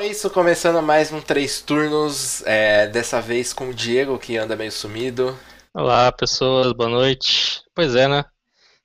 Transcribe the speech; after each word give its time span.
é 0.00 0.06
isso, 0.06 0.30
começando 0.30 0.80
mais 0.82 1.12
um 1.12 1.20
Três 1.20 1.60
Turnos, 1.60 2.42
é, 2.46 2.86
dessa 2.86 3.20
vez 3.20 3.52
com 3.52 3.68
o 3.68 3.74
Diego, 3.74 4.18
que 4.18 4.36
anda 4.36 4.56
meio 4.56 4.72
sumido. 4.72 5.38
Olá, 5.74 6.10
pessoas, 6.12 6.72
boa 6.72 6.88
noite. 6.88 7.62
Pois 7.74 7.94
é, 7.94 8.06
né? 8.08 8.24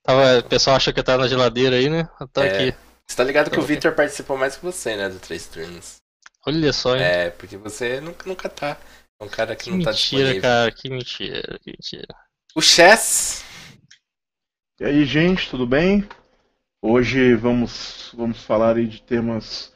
Tava, 0.04 0.39
o 0.39 0.43
pessoal 0.49 0.75
acha 0.78 0.93
que 0.93 1.04
tá 1.04 1.17
na 1.17 1.28
geladeira 1.28 1.75
aí, 1.78 1.89
né? 1.89 2.07
Eu 2.20 2.28
tô 2.28 2.41
É, 2.41 2.70
aqui. 2.70 2.78
Você 3.07 3.15
tá 3.15 3.23
ligado 3.23 3.51
que 3.51 3.59
o 3.59 3.64
Victor 3.64 3.93
participou 3.93 4.38
mais 4.38 4.55
que 4.57 4.64
você, 4.64 4.96
né, 4.96 5.09
do 5.09 5.20
Três 5.20 5.47
Turnos. 5.47 5.97
Olha 6.47 6.71
só, 6.71 6.96
hein? 6.96 7.04
É, 7.04 7.29
porque 7.32 7.57
você 7.57 8.00
nunca, 8.02 8.27
nunca 8.27 8.50
tá. 8.50 8.77
É 9.20 9.23
um 9.23 9.29
cara 9.29 9.55
que, 9.55 9.66
que 9.66 9.71
não 9.71 9.79
tá 9.82 9.91
mentira, 9.91 10.34
disponível. 10.34 10.41
cara, 10.41 10.71
que 10.71 10.89
mentira, 10.89 11.59
que 11.59 11.71
mentira. 11.71 12.07
O 12.55 12.61
Chess, 12.61 13.43
E 14.79 14.86
aí, 14.86 15.05
gente, 15.05 15.50
tudo 15.50 15.68
bem? 15.68 16.07
Hoje 16.82 17.36
vamos, 17.36 18.11
vamos 18.16 18.43
falar 18.43 18.77
aí 18.77 18.88
de 18.88 19.02
temas 19.04 19.75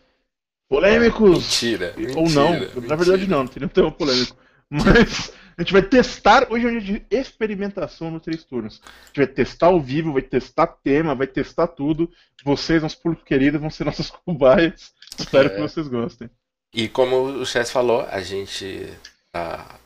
polêmicos. 0.69 1.39
mentira, 1.39 1.93
mentira. 1.97 2.19
Ou 2.19 2.29
não, 2.29 2.51
mentira. 2.53 2.81
na 2.87 2.95
verdade 2.95 3.27
não, 3.27 3.39
não 3.39 3.47
tem 3.47 3.59
nenhum 3.61 3.69
tema 3.69 3.91
polêmico. 3.91 4.37
Mas 4.69 5.33
a 5.57 5.61
gente 5.63 5.73
vai 5.73 5.81
testar, 5.81 6.47
hoje 6.51 6.65
é 6.65 6.69
um 6.69 6.79
dia 6.79 6.99
de 6.99 7.05
experimentação 7.09 8.11
no 8.11 8.19
Três 8.19 8.43
Turnos. 8.43 8.79
A 8.85 9.07
gente 9.07 9.17
vai 9.17 9.27
testar 9.27 9.67
ao 9.67 9.81
vivo, 9.81 10.13
vai 10.13 10.21
testar 10.21 10.67
tema, 10.67 11.15
vai 11.15 11.25
testar 11.27 11.67
tudo. 11.67 12.09
Vocês, 12.45 12.81
nossos 12.83 12.99
público 12.99 13.25
queridos, 13.25 13.59
vão 13.59 13.69
ser 13.71 13.83
nossas 13.85 14.11
cobaias. 14.11 14.93
Espero 15.17 15.47
É. 15.47 15.55
que 15.55 15.59
vocês 15.61 15.87
gostem. 15.87 16.29
E 16.73 16.87
como 16.87 17.23
o 17.23 17.45
Chess 17.47 17.71
falou, 17.71 18.05
a 18.11 18.21
gente 18.21 18.87
tá 19.31 19.79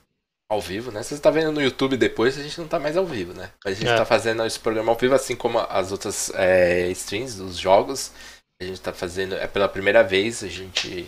ao 0.49 0.59
vivo, 0.59 0.91
né? 0.91 1.01
Você 1.01 1.17
tá 1.17 1.31
vendo 1.31 1.53
no 1.53 1.61
YouTube 1.61 1.95
depois, 1.95 2.37
a 2.37 2.43
gente 2.43 2.59
não 2.59 2.67
tá 2.67 2.77
mais 2.77 2.97
ao 2.97 3.05
vivo, 3.05 3.33
né? 3.33 3.49
Mas 3.63 3.77
a 3.77 3.79
gente 3.79 3.89
É. 3.89 3.95
tá 3.95 4.03
fazendo 4.05 4.45
esse 4.45 4.59
programa 4.59 4.91
ao 4.91 4.97
vivo, 4.97 5.15
assim 5.15 5.33
como 5.35 5.59
as 5.59 5.93
outras 5.93 6.29
é, 6.35 6.89
streams 6.91 7.37
dos 7.37 7.57
jogos. 7.57 8.11
A 8.63 8.67
gente 8.67 8.81
tá 8.81 8.93
fazendo, 8.93 9.35
é 9.35 9.47
pela 9.47 9.67
primeira 9.67 10.03
vez, 10.03 10.43
a 10.43 10.47
gente 10.47 11.07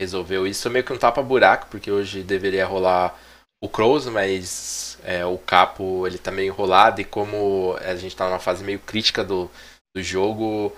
resolveu 0.00 0.46
isso. 0.46 0.68
Meio 0.68 0.84
que 0.84 0.92
um 0.92 0.98
tapa-buraco, 0.98 1.68
porque 1.70 1.90
hoje 1.90 2.22
deveria 2.22 2.66
rolar 2.66 3.18
o 3.62 3.68
Crows, 3.68 4.06
mas 4.06 4.98
é, 5.04 5.24
o 5.24 5.38
Capo 5.38 6.06
ele 6.06 6.18
tá 6.18 6.32
meio 6.32 6.48
enrolado 6.48 7.00
e 7.00 7.04
como 7.04 7.76
a 7.80 7.94
gente 7.94 8.16
tá 8.16 8.26
numa 8.26 8.40
fase 8.40 8.64
meio 8.64 8.80
crítica 8.80 9.22
do, 9.22 9.48
do 9.94 10.02
jogo, 10.02 10.74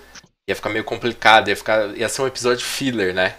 ia 0.47 0.55
ficar 0.55 0.69
meio 0.69 0.83
complicado, 0.83 1.49
ia, 1.49 1.55
ficar, 1.55 1.97
ia 1.97 2.07
ser 2.07 2.21
um 2.21 2.27
episódio 2.27 2.63
filler, 2.63 3.13
né? 3.13 3.35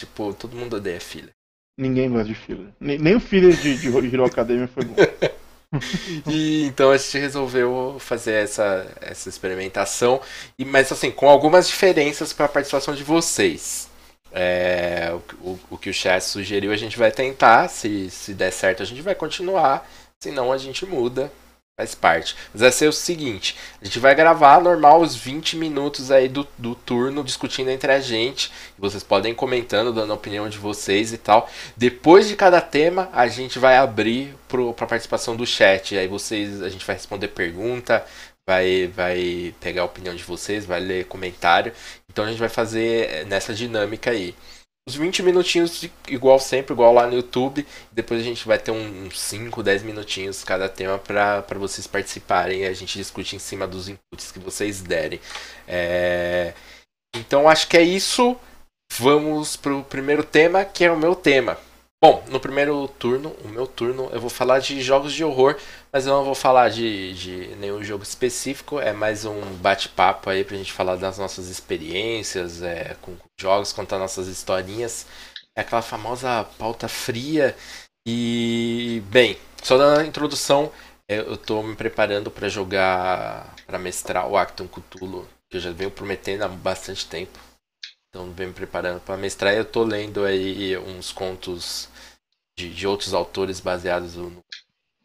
Tipo, 0.00 0.34
todo 0.34 0.56
mundo 0.56 0.76
odeia 0.76 1.00
filler. 1.00 1.30
Ninguém 1.78 2.10
gosta 2.10 2.26
de 2.26 2.34
filler. 2.34 2.68
Nem, 2.80 2.98
nem 2.98 3.14
o 3.14 3.20
filler 3.20 3.56
de, 3.56 3.78
de 3.78 3.88
Hero 3.88 4.24
Academia 4.24 4.66
foi 4.68 4.84
bom. 4.84 4.96
E 6.26 6.64
então 6.64 6.90
a 6.90 6.96
gente 6.96 7.18
resolveu 7.18 7.96
fazer 7.98 8.32
essa, 8.34 8.86
essa 9.00 9.28
experimentação, 9.28 10.20
e, 10.58 10.64
mas 10.64 10.90
assim, 10.90 11.10
com 11.10 11.28
algumas 11.28 11.68
diferenças 11.68 12.32
para 12.32 12.46
a 12.46 12.48
participação 12.48 12.94
de 12.94 13.04
vocês. 13.04 13.88
É, 14.36 15.12
o, 15.12 15.50
o, 15.50 15.60
o 15.70 15.78
que 15.78 15.88
o 15.88 15.94
chat 15.94 16.20
sugeriu 16.20 16.72
a 16.72 16.76
gente 16.76 16.98
vai 16.98 17.12
tentar, 17.12 17.68
se, 17.68 18.10
se 18.10 18.34
der 18.34 18.50
certo 18.50 18.82
a 18.82 18.86
gente 18.86 19.00
vai 19.00 19.14
continuar, 19.14 19.88
senão 20.18 20.50
a 20.50 20.58
gente 20.58 20.84
muda, 20.84 21.30
faz 21.76 21.94
parte. 21.94 22.36
Mas 22.52 22.62
vai 22.62 22.72
ser 22.72 22.88
o 22.88 22.92
seguinte, 22.92 23.56
a 23.80 23.84
gente 23.84 23.98
vai 23.98 24.14
gravar 24.14 24.60
normal 24.60 25.00
os 25.00 25.16
20 25.16 25.56
minutos 25.56 26.10
aí 26.10 26.28
do, 26.28 26.46
do 26.56 26.74
turno 26.74 27.24
discutindo 27.24 27.70
entre 27.70 27.90
a 27.90 28.00
gente, 28.00 28.52
vocês 28.78 29.02
podem 29.02 29.32
ir 29.32 29.34
comentando, 29.34 29.92
dando 29.92 30.12
a 30.12 30.16
opinião 30.16 30.48
de 30.48 30.58
vocês 30.58 31.12
e 31.12 31.18
tal. 31.18 31.50
Depois 31.76 32.28
de 32.28 32.36
cada 32.36 32.60
tema, 32.60 33.08
a 33.12 33.26
gente 33.26 33.58
vai 33.58 33.76
abrir 33.76 34.36
para 34.48 34.86
participação 34.86 35.36
do 35.36 35.46
chat. 35.46 35.98
Aí 35.98 36.06
vocês, 36.06 36.62
a 36.62 36.68
gente 36.68 36.86
vai 36.86 36.94
responder 36.94 37.28
pergunta, 37.28 38.04
vai, 38.46 38.86
vai 38.94 39.54
pegar 39.60 39.82
a 39.82 39.86
opinião 39.86 40.14
de 40.14 40.22
vocês, 40.22 40.64
vai 40.64 40.78
ler 40.80 41.06
comentário. 41.06 41.72
Então 42.08 42.24
a 42.24 42.28
gente 42.28 42.38
vai 42.38 42.48
fazer 42.48 43.10
eh, 43.10 43.24
nessa 43.24 43.52
dinâmica 43.52 44.10
aí. 44.10 44.34
Os 44.86 44.96
20 44.96 45.22
minutinhos, 45.22 45.80
de- 45.80 45.92
igual 46.08 46.38
sempre, 46.38 46.74
igual 46.74 46.92
lá 46.92 47.06
no 47.06 47.14
YouTube. 47.14 47.66
Depois 47.90 48.20
a 48.20 48.24
gente 48.24 48.46
vai 48.46 48.58
ter 48.58 48.70
uns 48.70 49.18
5, 49.18 49.62
10 49.62 49.82
minutinhos 49.82 50.44
cada 50.44 50.68
tema 50.68 50.98
para 50.98 51.42
vocês 51.58 51.86
participarem. 51.86 52.60
E 52.62 52.66
a 52.66 52.72
gente 52.74 52.98
discute 52.98 53.34
em 53.34 53.38
cima 53.38 53.66
dos 53.66 53.88
inputs 53.88 54.30
que 54.30 54.38
vocês 54.38 54.82
derem. 54.82 55.20
É, 55.66 56.52
Então 57.16 57.48
acho 57.48 57.66
que 57.68 57.76
é 57.78 57.82
isso. 57.82 58.36
Vamos 58.98 59.56
pro 59.56 59.82
primeiro 59.84 60.22
tema, 60.22 60.64
que 60.64 60.84
é 60.84 60.92
o 60.92 60.96
meu 60.98 61.14
tema. 61.14 61.56
Bom, 62.06 62.22
no 62.28 62.38
primeiro 62.38 62.86
turno, 62.86 63.34
o 63.42 63.48
meu 63.48 63.66
turno, 63.66 64.10
eu 64.12 64.20
vou 64.20 64.28
falar 64.28 64.58
de 64.58 64.82
jogos 64.82 65.10
de 65.10 65.24
horror, 65.24 65.56
mas 65.90 66.06
eu 66.06 66.12
não 66.12 66.22
vou 66.22 66.34
falar 66.34 66.68
de, 66.68 67.14
de 67.14 67.56
nenhum 67.56 67.82
jogo 67.82 68.02
específico, 68.02 68.78
é 68.78 68.92
mais 68.92 69.24
um 69.24 69.40
bate-papo 69.54 70.28
aí 70.28 70.44
pra 70.44 70.54
gente 70.54 70.70
falar 70.70 70.96
das 70.96 71.16
nossas 71.16 71.48
experiências 71.48 72.60
é, 72.60 72.94
com 73.00 73.16
jogos, 73.40 73.72
contar 73.72 73.98
nossas 73.98 74.28
historinhas. 74.28 75.06
É 75.56 75.62
aquela 75.62 75.80
famosa 75.80 76.44
pauta 76.58 76.88
fria. 76.88 77.56
E, 78.06 79.02
bem, 79.06 79.38
só 79.62 79.78
dando 79.78 80.00
a 80.00 80.04
introdução, 80.04 80.70
é, 81.10 81.20
eu 81.20 81.38
tô 81.38 81.62
me 81.62 81.74
preparando 81.74 82.30
pra 82.30 82.50
jogar, 82.50 83.54
pra 83.66 83.78
mestrar 83.78 84.28
o 84.28 84.36
Acton 84.36 84.68
Cthulhu, 84.68 85.26
que 85.50 85.56
eu 85.56 85.60
já 85.62 85.70
venho 85.72 85.90
prometendo 85.90 86.42
há 86.42 86.48
bastante 86.48 87.06
tempo. 87.06 87.38
Então 88.10 88.30
venho 88.30 88.50
me 88.50 88.54
preparando 88.54 89.00
para 89.00 89.16
mestrar. 89.16 89.54
Eu 89.54 89.64
tô 89.64 89.82
lendo 89.82 90.22
aí 90.24 90.76
uns 90.76 91.10
contos 91.10 91.88
de, 92.56 92.70
de 92.74 92.86
outros 92.86 93.14
autores 93.14 93.60
baseados 93.60 94.14
no 94.16 94.42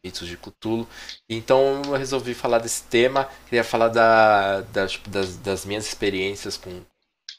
mitos 0.04 0.28
de 0.28 0.36
Cthulhu. 0.36 0.88
Então 1.28 1.82
eu 1.86 1.92
resolvi 1.96 2.34
falar 2.34 2.58
desse 2.58 2.84
tema. 2.84 3.28
Queria 3.46 3.64
falar 3.64 3.88
da, 3.88 4.62
da- 4.62 4.86
tipo, 4.88 5.08
das, 5.10 5.36
das 5.38 5.64
minhas 5.64 5.86
experiências 5.86 6.56
com 6.56 6.82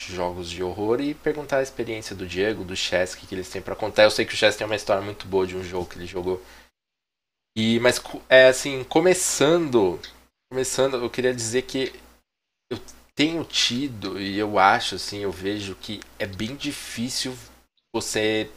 jogos 0.09 0.49
de 0.49 0.63
horror 0.63 1.01
e 1.01 1.13
perguntar 1.13 1.57
a 1.59 1.63
experiência 1.63 2.15
do 2.15 2.27
Diego, 2.27 2.63
do 2.63 2.75
Chess, 2.75 3.13
o 3.13 3.17
que, 3.17 3.27
que 3.27 3.35
eles 3.35 3.49
têm 3.49 3.61
para 3.61 3.75
contar. 3.75 4.03
Eu 4.03 4.11
sei 4.11 4.25
que 4.25 4.33
o 4.33 4.37
Chess 4.37 4.55
tem 4.57 4.65
uma 4.65 4.75
história 4.75 5.03
muito 5.03 5.27
boa 5.27 5.47
de 5.47 5.55
um 5.55 5.63
jogo 5.63 5.87
que 5.87 5.97
ele 5.97 6.07
jogou. 6.07 6.41
E 7.55 7.79
mas 7.79 8.01
é 8.29 8.47
assim, 8.47 8.83
começando, 8.83 9.99
começando, 10.49 10.95
eu 10.97 11.09
queria 11.09 11.33
dizer 11.33 11.63
que 11.63 11.93
eu 12.71 12.79
tenho 13.15 13.43
tido 13.45 14.21
e 14.21 14.37
eu 14.39 14.59
acho 14.59 14.95
assim, 14.95 15.19
eu 15.19 15.31
vejo 15.31 15.75
que 15.75 16.01
é 16.19 16.25
bem 16.27 16.55
difícil 16.55 17.35
você 17.93 18.49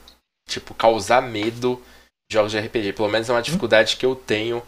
tipo 0.49 0.75
causar 0.75 1.23
medo 1.23 1.83
de 2.31 2.35
jogos 2.35 2.53
de 2.53 2.59
RPG. 2.59 2.93
Pelo 2.93 3.09
menos 3.09 3.29
é 3.29 3.33
uma 3.33 3.43
dificuldade 3.43 3.97
que 3.97 4.07
eu 4.07 4.15
tenho 4.17 4.63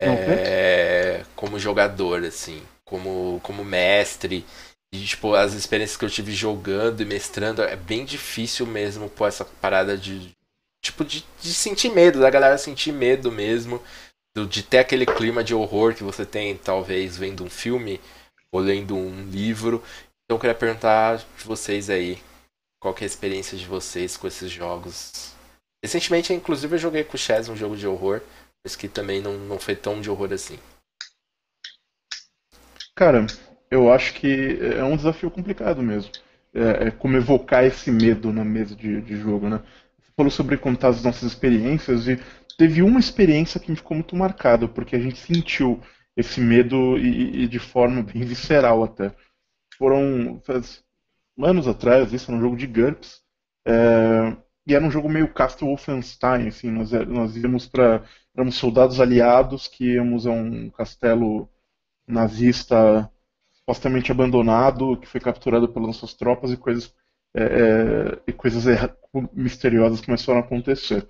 é, 0.00 1.24
como 1.36 1.58
jogador 1.58 2.24
assim, 2.24 2.62
como 2.84 3.40
como 3.42 3.64
mestre. 3.64 4.44
E, 4.94 5.02
tipo, 5.04 5.34
as 5.34 5.54
experiências 5.54 5.96
que 5.96 6.04
eu 6.04 6.10
tive 6.10 6.32
jogando 6.32 7.00
e 7.00 7.06
mestrando, 7.06 7.62
é 7.62 7.74
bem 7.76 8.04
difícil 8.04 8.66
mesmo 8.66 9.08
pôr 9.08 9.26
essa 9.28 9.44
parada 9.44 9.96
de. 9.96 10.30
Tipo, 10.84 11.04
de, 11.04 11.24
de 11.40 11.54
sentir 11.54 11.90
medo, 11.90 12.20
da 12.20 12.28
galera 12.28 12.58
sentir 12.58 12.92
medo 12.92 13.30
mesmo. 13.32 13.80
do- 14.36 14.46
de 14.46 14.62
ter 14.62 14.78
aquele 14.78 15.06
clima 15.06 15.44
de 15.44 15.54
horror 15.54 15.94
que 15.94 16.02
você 16.04 16.24
tem, 16.26 16.56
talvez, 16.56 17.16
vendo 17.16 17.44
um 17.44 17.50
filme 17.50 18.00
ou 18.52 18.60
lendo 18.60 18.96
um 18.96 19.24
livro. 19.30 19.82
Então 20.24 20.36
eu 20.36 20.40
queria 20.40 20.54
perguntar 20.54 21.16
de 21.18 21.44
vocês 21.44 21.90
aí, 21.90 22.18
qual 22.82 22.96
é 23.00 23.04
a 23.04 23.06
experiência 23.06 23.56
de 23.56 23.64
vocês 23.64 24.16
com 24.16 24.26
esses 24.26 24.50
jogos? 24.50 25.36
Recentemente, 25.80 26.32
inclusive, 26.32 26.74
eu 26.74 26.78
joguei 26.80 27.04
com 27.04 27.14
o 27.14 27.18
Chaz 27.18 27.48
um 27.48 27.54
jogo 27.54 27.76
de 27.76 27.86
horror, 27.86 28.20
mas 28.64 28.74
que 28.74 28.88
também 28.88 29.22
não, 29.22 29.38
não 29.38 29.56
foi 29.56 29.76
tão 29.76 30.00
de 30.00 30.10
horror 30.10 30.32
assim. 30.32 30.58
Cara, 32.96 33.24
eu 33.70 33.92
acho 33.92 34.14
que 34.14 34.58
é 34.60 34.82
um 34.82 34.96
desafio 34.96 35.30
complicado 35.30 35.80
mesmo. 35.80 36.10
É, 36.52 36.88
é 36.88 36.90
como 36.90 37.16
evocar 37.16 37.64
esse 37.64 37.88
medo 37.88 38.32
na 38.32 38.44
mesa 38.44 38.74
de, 38.74 39.00
de 39.00 39.16
jogo, 39.16 39.48
né? 39.48 39.62
Você 40.00 40.12
falou 40.16 40.30
sobre 40.30 40.56
contar 40.56 40.88
as 40.88 41.04
nossas 41.04 41.22
experiências 41.22 42.08
e 42.08 42.20
teve 42.58 42.82
uma 42.82 42.98
experiência 42.98 43.60
que 43.60 43.70
me 43.70 43.76
ficou 43.76 43.94
muito 43.96 44.16
marcada, 44.16 44.66
porque 44.66 44.96
a 44.96 45.00
gente 45.00 45.20
sentiu 45.20 45.80
esse 46.16 46.40
medo 46.40 46.98
e, 46.98 47.44
e 47.44 47.46
de 47.46 47.60
forma 47.60 48.02
bem 48.02 48.24
visceral 48.24 48.82
até. 48.82 49.14
Foram 49.78 50.40
anos 51.44 51.66
atrás, 51.68 52.12
isso 52.12 52.30
era 52.30 52.38
um 52.38 52.42
jogo 52.42 52.56
de 52.56 52.66
GURPS, 52.66 53.20
é, 53.66 54.36
e 54.66 54.74
era 54.74 54.84
um 54.84 54.90
jogo 54.90 55.08
meio 55.08 55.32
Castle 55.32 55.68
Wolfenstein, 55.68 56.48
assim, 56.48 56.70
nós, 56.70 56.92
é- 56.92 57.04
nós 57.04 57.36
íamos 57.36 57.66
para 57.66 58.02
éramos 58.34 58.54
soldados 58.56 59.00
aliados 59.00 59.68
que 59.68 59.94
íamos 59.94 60.26
a 60.26 60.30
um 60.30 60.70
castelo 60.70 61.48
nazista 62.06 63.10
supostamente 63.52 64.10
abandonado, 64.12 64.96
que 64.98 65.06
foi 65.08 65.20
capturado 65.20 65.68
pelas 65.68 65.88
nossas 65.88 66.14
tropas 66.14 66.52
e 66.52 66.56
coisas, 66.56 66.92
é, 67.36 68.18
e 68.26 68.32
coisas 68.32 68.64
misteriosas 69.32 70.00
começaram 70.00 70.38
a 70.40 70.42
acontecer. 70.42 71.06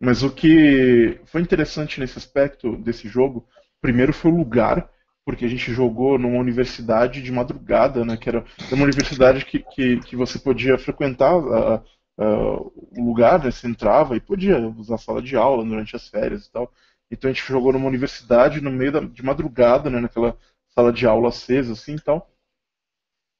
Mas 0.00 0.22
o 0.22 0.30
que 0.30 1.20
foi 1.26 1.40
interessante 1.40 2.00
nesse 2.00 2.18
aspecto 2.18 2.76
desse 2.76 3.08
jogo, 3.08 3.46
primeiro 3.80 4.12
foi 4.12 4.30
o 4.30 4.36
lugar, 4.36 4.90
porque 5.26 5.44
a 5.46 5.48
gente 5.48 5.72
jogou 5.74 6.18
numa 6.18 6.38
universidade 6.40 7.22
de 7.22 7.32
madrugada, 7.32 8.04
né, 8.06 8.16
que 8.16 8.30
era 8.30 8.46
uma 8.72 8.84
universidade 8.84 9.44
que, 9.44 9.60
que, 9.60 10.00
que 10.02 10.16
você 10.16 10.38
podia 10.38 10.78
frequentar 10.78 11.32
a- 11.34 11.76
a- 11.76 12.60
o 12.62 13.04
lugar, 13.04 13.44
né, 13.44 13.50
você 13.52 13.68
entrava 13.68 14.16
e 14.16 14.20
podia 14.20 14.58
usar 14.70 14.96
a 14.96 14.98
sala 14.98 15.22
de 15.22 15.36
aula 15.36 15.64
durante 15.66 15.96
as 15.96 16.08
férias 16.08 16.46
e 16.46 16.52
tal. 16.52 16.72
Então 17.10 17.30
a 17.30 17.34
gente 17.34 17.46
jogou 17.46 17.72
numa 17.74 17.88
universidade 17.88 18.60
no 18.62 18.70
meio 18.72 18.92
da, 18.92 19.00
de 19.00 19.24
madrugada, 19.24 19.90
né, 19.90 20.00
naquela 20.00 20.38
sala 20.70 20.92
de 20.92 21.06
aula 21.06 21.30
acesa, 21.30 21.74
assim, 21.74 21.96
e 21.96 22.00
tal. 22.00 22.30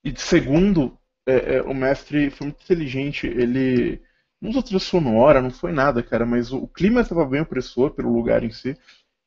E 0.05 0.15
segundo, 0.19 0.97
é, 1.27 1.57
é, 1.57 1.63
o 1.63 1.75
mestre 1.75 2.31
foi 2.31 2.47
muito 2.49 2.63
inteligente. 2.63 3.27
Ele 3.27 4.01
não 4.41 4.51
usou 4.51 4.63
trilha 4.63 4.79
sonora, 4.79 5.43
não 5.43 5.51
foi 5.51 5.73
nada, 5.73 6.03
cara, 6.03 6.25
mas 6.25 6.53
o, 6.53 6.59
o 6.59 6.69
clima 6.69 7.01
estava 7.01 7.27
bem 7.27 7.41
opressor 7.41 7.91
pelo 7.93 8.13
lugar 8.13 8.43
em 8.45 8.51
si. 8.51 8.77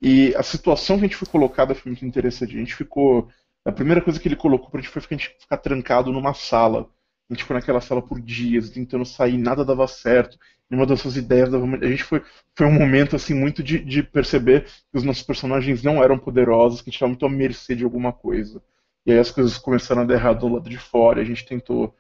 E 0.02 0.34
a 0.36 0.44
situação 0.44 0.98
que 0.98 1.06
a 1.06 1.08
gente 1.08 1.18
foi 1.18 1.28
colocada 1.28 1.76
foi 1.76 1.92
muito 1.92 2.06
interessante. 2.06 2.56
A 2.56 2.60
gente 2.60 2.76
ficou. 2.76 3.28
A 3.66 3.72
primeira 3.72 4.02
coisa 4.02 4.20
que 4.20 4.28
ele 4.28 4.36
colocou 4.36 4.70
pra 4.70 4.80
gente 4.80 4.90
foi 4.90 5.02
a 5.02 5.14
gente 5.14 5.36
ficar 5.40 5.58
trancado 5.58 6.12
numa 6.12 6.34
sala. 6.34 6.90
A 7.30 7.34
gente 7.34 7.44
ficou 7.44 7.56
naquela 7.56 7.82
sala 7.82 8.02
por 8.02 8.20
dias, 8.20 8.70
tentando 8.70 9.06
sair, 9.06 9.38
nada 9.38 9.64
dava 9.64 9.88
certo. 9.88 10.40
Nenhuma 10.70 10.88
das 10.88 11.02
suas 11.02 11.18
ideias 11.18 11.52
dava. 11.52 11.66
A 11.66 11.88
gente 11.88 12.04
foi, 12.04 12.24
foi 12.56 12.66
um 12.66 12.72
momento 12.72 13.16
assim 13.16 13.34
muito 13.34 13.62
de, 13.62 13.80
de 13.80 14.02
perceber 14.02 14.64
que 14.64 14.98
os 14.98 15.04
nossos 15.04 15.24
personagens 15.24 15.84
não 15.84 16.02
eram 16.04 16.18
poderosos, 16.18 16.82
que 16.82 16.90
a 16.90 16.92
gente 16.92 16.96
estava 16.96 17.10
muito 17.10 17.26
à 17.26 17.30
mercê 17.30 17.76
de 17.76 17.84
alguma 17.84 18.14
coisa. 18.14 18.62
E 19.06 19.12
aí 19.12 19.20
as 19.20 19.32
coisas 19.32 19.58
começaram 19.58 20.04
a 20.04 20.06
dar 20.06 20.16
errado 20.16 20.40
do 20.40 20.54
lado 20.54 20.70
de 20.70 20.78
fora, 20.78 21.22
a 21.22 21.26
gente 21.26 21.46
tentou 21.46 21.96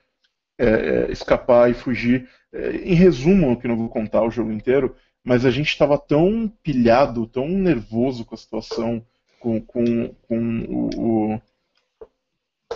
é, 0.57 0.67
é, 1.07 1.11
escapar 1.11 1.69
e 1.69 1.73
fugir. 1.73 2.27
É, 2.51 2.71
em 2.77 2.93
resumo, 2.93 3.59
que 3.59 3.67
não 3.67 3.77
vou 3.77 3.89
contar 3.89 4.23
o 4.23 4.31
jogo 4.31 4.51
inteiro, 4.51 4.95
mas 5.23 5.45
a 5.45 5.51
gente 5.51 5.69
estava 5.69 5.97
tão 5.97 6.51
pilhado, 6.63 7.27
tão 7.27 7.47
nervoso 7.47 8.25
com 8.25 8.35
a 8.35 8.37
situação, 8.37 9.05
com, 9.39 9.61
com, 9.61 10.13
com 10.27 10.59
o, 10.67 11.35
o, 11.35 11.41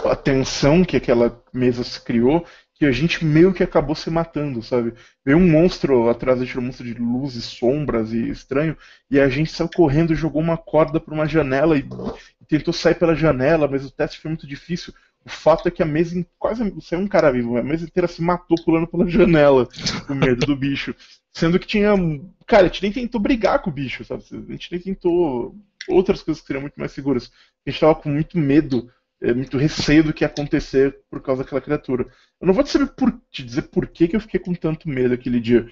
a 0.09 0.15
tensão 0.15 0.83
que 0.83 0.97
aquela 0.97 1.41
mesa 1.53 1.83
se 1.83 2.01
criou, 2.01 2.45
que 2.73 2.85
a 2.85 2.91
gente 2.91 3.23
meio 3.23 3.53
que 3.53 3.63
acabou 3.63 3.95
se 3.95 4.09
matando, 4.09 4.61
sabe? 4.61 4.93
Veio 5.23 5.37
um 5.37 5.49
monstro 5.49 6.09
atrás 6.09 6.39
gente, 6.39 6.57
um 6.57 6.63
monstro 6.63 6.85
de 6.85 6.93
luzes, 6.95 7.45
sombras 7.45 8.11
e 8.11 8.29
estranho, 8.29 8.75
e 9.09 9.19
a 9.19 9.29
gente 9.29 9.51
saiu 9.51 9.69
correndo, 9.73 10.15
jogou 10.15 10.41
uma 10.41 10.57
corda 10.57 10.99
para 10.99 11.13
uma 11.13 11.27
janela 11.27 11.77
e, 11.77 11.81
e, 12.41 12.45
tentou 12.45 12.73
sair 12.73 12.95
pela 12.95 13.15
janela, 13.15 13.67
mas 13.67 13.85
o 13.85 13.91
teste 13.91 14.19
foi 14.19 14.29
muito 14.29 14.47
difícil. 14.47 14.93
O 15.25 15.29
fato 15.29 15.67
é 15.67 15.71
que 15.71 15.81
a 15.81 15.85
mesa 15.85 16.25
quase 16.37 16.73
saiu 16.81 17.01
um 17.01 17.07
cara 17.07 17.31
vivo, 17.31 17.57
a 17.57 17.63
mesa 17.63 17.85
inteira 17.85 18.07
se 18.07 18.21
matou 18.21 18.57
pulando 18.63 18.87
pela 18.87 19.07
janela, 19.07 19.67
com 20.05 20.13
medo 20.13 20.45
do 20.45 20.55
bicho. 20.55 20.93
Sendo 21.31 21.57
que 21.57 21.65
tinha. 21.65 21.93
Cara, 22.45 22.63
a 22.63 22.67
gente 22.67 22.83
nem 22.83 22.91
tentou 22.91 23.21
brigar 23.21 23.61
com 23.61 23.69
o 23.69 23.73
bicho, 23.73 24.03
sabe? 24.03 24.23
A 24.31 24.51
gente 24.51 24.71
nem 24.71 24.81
tentou 24.81 25.55
outras 25.87 26.21
coisas 26.21 26.41
que 26.41 26.47
seriam 26.47 26.61
muito 26.61 26.77
mais 26.77 26.91
seguras. 26.91 27.31
A 27.65 27.69
gente 27.69 27.79
tava 27.79 27.95
com 27.95 28.09
muito 28.09 28.37
medo, 28.37 28.91
é, 29.21 29.33
muito 29.33 29.57
receio 29.57 30.03
do 30.03 30.13
que 30.13 30.23
ia 30.23 30.27
acontecer 30.27 30.99
por 31.09 31.21
causa 31.21 31.43
daquela 31.43 31.61
criatura. 31.61 32.05
Eu 32.39 32.47
não 32.47 32.53
vou 32.53 32.63
te, 32.63 32.69
saber 32.69 32.87
por, 32.87 33.11
te 33.31 33.43
dizer 33.43 33.63
por 33.63 33.87
que, 33.87 34.09
que 34.09 34.15
eu 34.15 34.21
fiquei 34.21 34.39
com 34.39 34.53
tanto 34.53 34.89
medo 34.89 35.13
aquele 35.13 35.39
dia. 35.39 35.67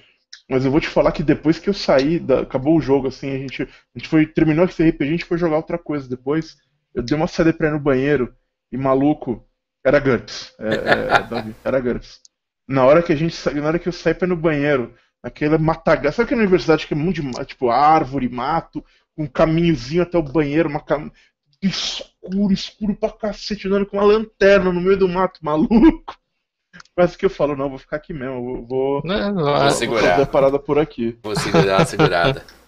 Mas 0.49 0.65
eu 0.65 0.71
vou 0.71 0.79
te 0.79 0.87
falar 0.87 1.11
que 1.11 1.23
depois 1.23 1.59
que 1.59 1.69
eu 1.69 1.73
saí, 1.73 2.19
da, 2.19 2.41
acabou 2.41 2.77
o 2.77 2.81
jogo, 2.81 3.07
assim, 3.07 3.29
a 3.29 3.37
gente, 3.37 3.63
a 3.63 3.67
gente 3.97 4.07
foi, 4.07 4.25
terminou 4.25 4.65
esse 4.65 4.81
RPG, 4.81 5.03
a 5.03 5.11
gente 5.11 5.25
foi 5.25 5.37
jogar 5.37 5.57
outra 5.57 5.77
coisa 5.77 6.09
depois. 6.09 6.57
Eu 6.93 7.03
dei 7.03 7.15
uma 7.15 7.27
saída 7.27 7.53
pra 7.53 7.67
ir 7.67 7.71
no 7.71 7.79
banheiro 7.79 8.33
e 8.71 8.77
maluco, 8.77 9.45
era 9.85 9.99
GURPS. 9.99 10.53
É, 10.59 10.73
é, 10.73 11.23
Davi, 11.27 11.55
era 11.63 11.79
GURPS. 11.79 12.21
Na 12.67 12.85
hora 12.85 13.03
que 13.03 13.11
a 13.11 13.15
gente 13.15 13.35
na 13.53 13.67
hora 13.67 13.79
que 13.79 13.87
eu 13.87 13.93
saí 13.93 14.13
pra 14.13 14.27
ir 14.27 14.29
no 14.29 14.35
banheiro, 14.35 14.93
Aquela 15.23 15.57
matagal. 15.57 16.11
Sabe 16.11 16.25
aquela 16.25 16.41
universidade 16.41 16.87
que 16.87 16.93
é 16.93 16.97
muito 16.97 17.21
de 17.21 17.45
tipo 17.45 17.69
árvore, 17.69 18.27
mato, 18.27 18.83
um 19.15 19.27
caminhozinho 19.27 20.01
até 20.01 20.17
o 20.17 20.23
banheiro, 20.23 20.67
uma 20.67 20.79
cam... 20.79 21.11
escuro, 21.61 22.51
escuro 22.51 22.95
pra 22.95 23.11
cacete, 23.11 23.67
andando 23.67 23.85
com 23.85 23.97
uma 23.97 24.05
lanterna 24.05 24.73
no 24.73 24.81
meio 24.81 24.97
do 24.97 25.07
mato, 25.07 25.39
maluco. 25.43 26.17
Quase 26.95 27.17
que 27.17 27.25
eu 27.25 27.29
falo, 27.29 27.55
não, 27.55 27.69
vou 27.69 27.77
ficar 27.77 27.97
aqui 27.97 28.13
mesmo, 28.13 28.65
vou, 28.65 29.01
não, 29.03 29.33
não, 29.33 29.43
vou, 29.43 29.71
segurar. 29.71 30.01
fazer 30.01 30.21
a 30.23 30.25
parada 30.25 30.57
por 30.57 30.79
aqui. 30.79 31.17
Vou 31.21 31.35
segurar 31.35 31.81
a 31.81 31.85
segurada. 31.85 32.43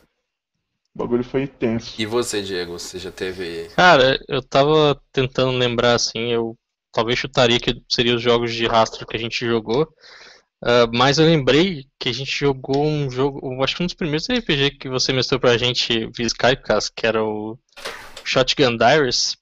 o 0.96 1.00
bagulho 1.00 1.24
foi 1.24 1.44
intenso. 1.44 1.94
E 2.00 2.06
você, 2.06 2.42
Diego, 2.42 2.78
você 2.78 3.00
já 3.00 3.12
teve. 3.12 3.70
Cara, 3.76 4.20
eu 4.28 4.42
tava 4.42 5.00
tentando 5.12 5.58
lembrar 5.58 5.96
assim, 5.96 6.32
eu 6.32 6.56
talvez 6.92 7.18
chutaria 7.18 7.60
que 7.60 7.82
seriam 7.90 8.16
os 8.16 8.22
jogos 8.22 8.54
de 8.54 8.68
rastro 8.68 9.06
que 9.06 9.18
a 9.18 9.20
gente 9.20 9.46
jogou. 9.46 9.88
Uh, 10.64 10.88
mas 10.94 11.18
eu 11.18 11.26
lembrei 11.26 11.86
que 12.00 12.08
a 12.08 12.14
gente 12.14 12.32
jogou 12.32 12.86
um 12.86 13.10
jogo, 13.12 13.62
acho 13.62 13.76
que 13.76 13.84
um 13.84 13.86
dos 13.86 13.96
primeiros 13.96 14.28
RPG 14.30 14.78
que 14.78 14.88
você 14.88 15.12
mostrou 15.12 15.38
pra 15.38 15.58
gente 15.58 16.10
via 16.16 16.28
Skypecast, 16.28 16.92
que 16.96 17.06
era 17.06 17.22
o 17.22 17.60
Shotgun 18.24 18.78
Diaries. 18.78 19.36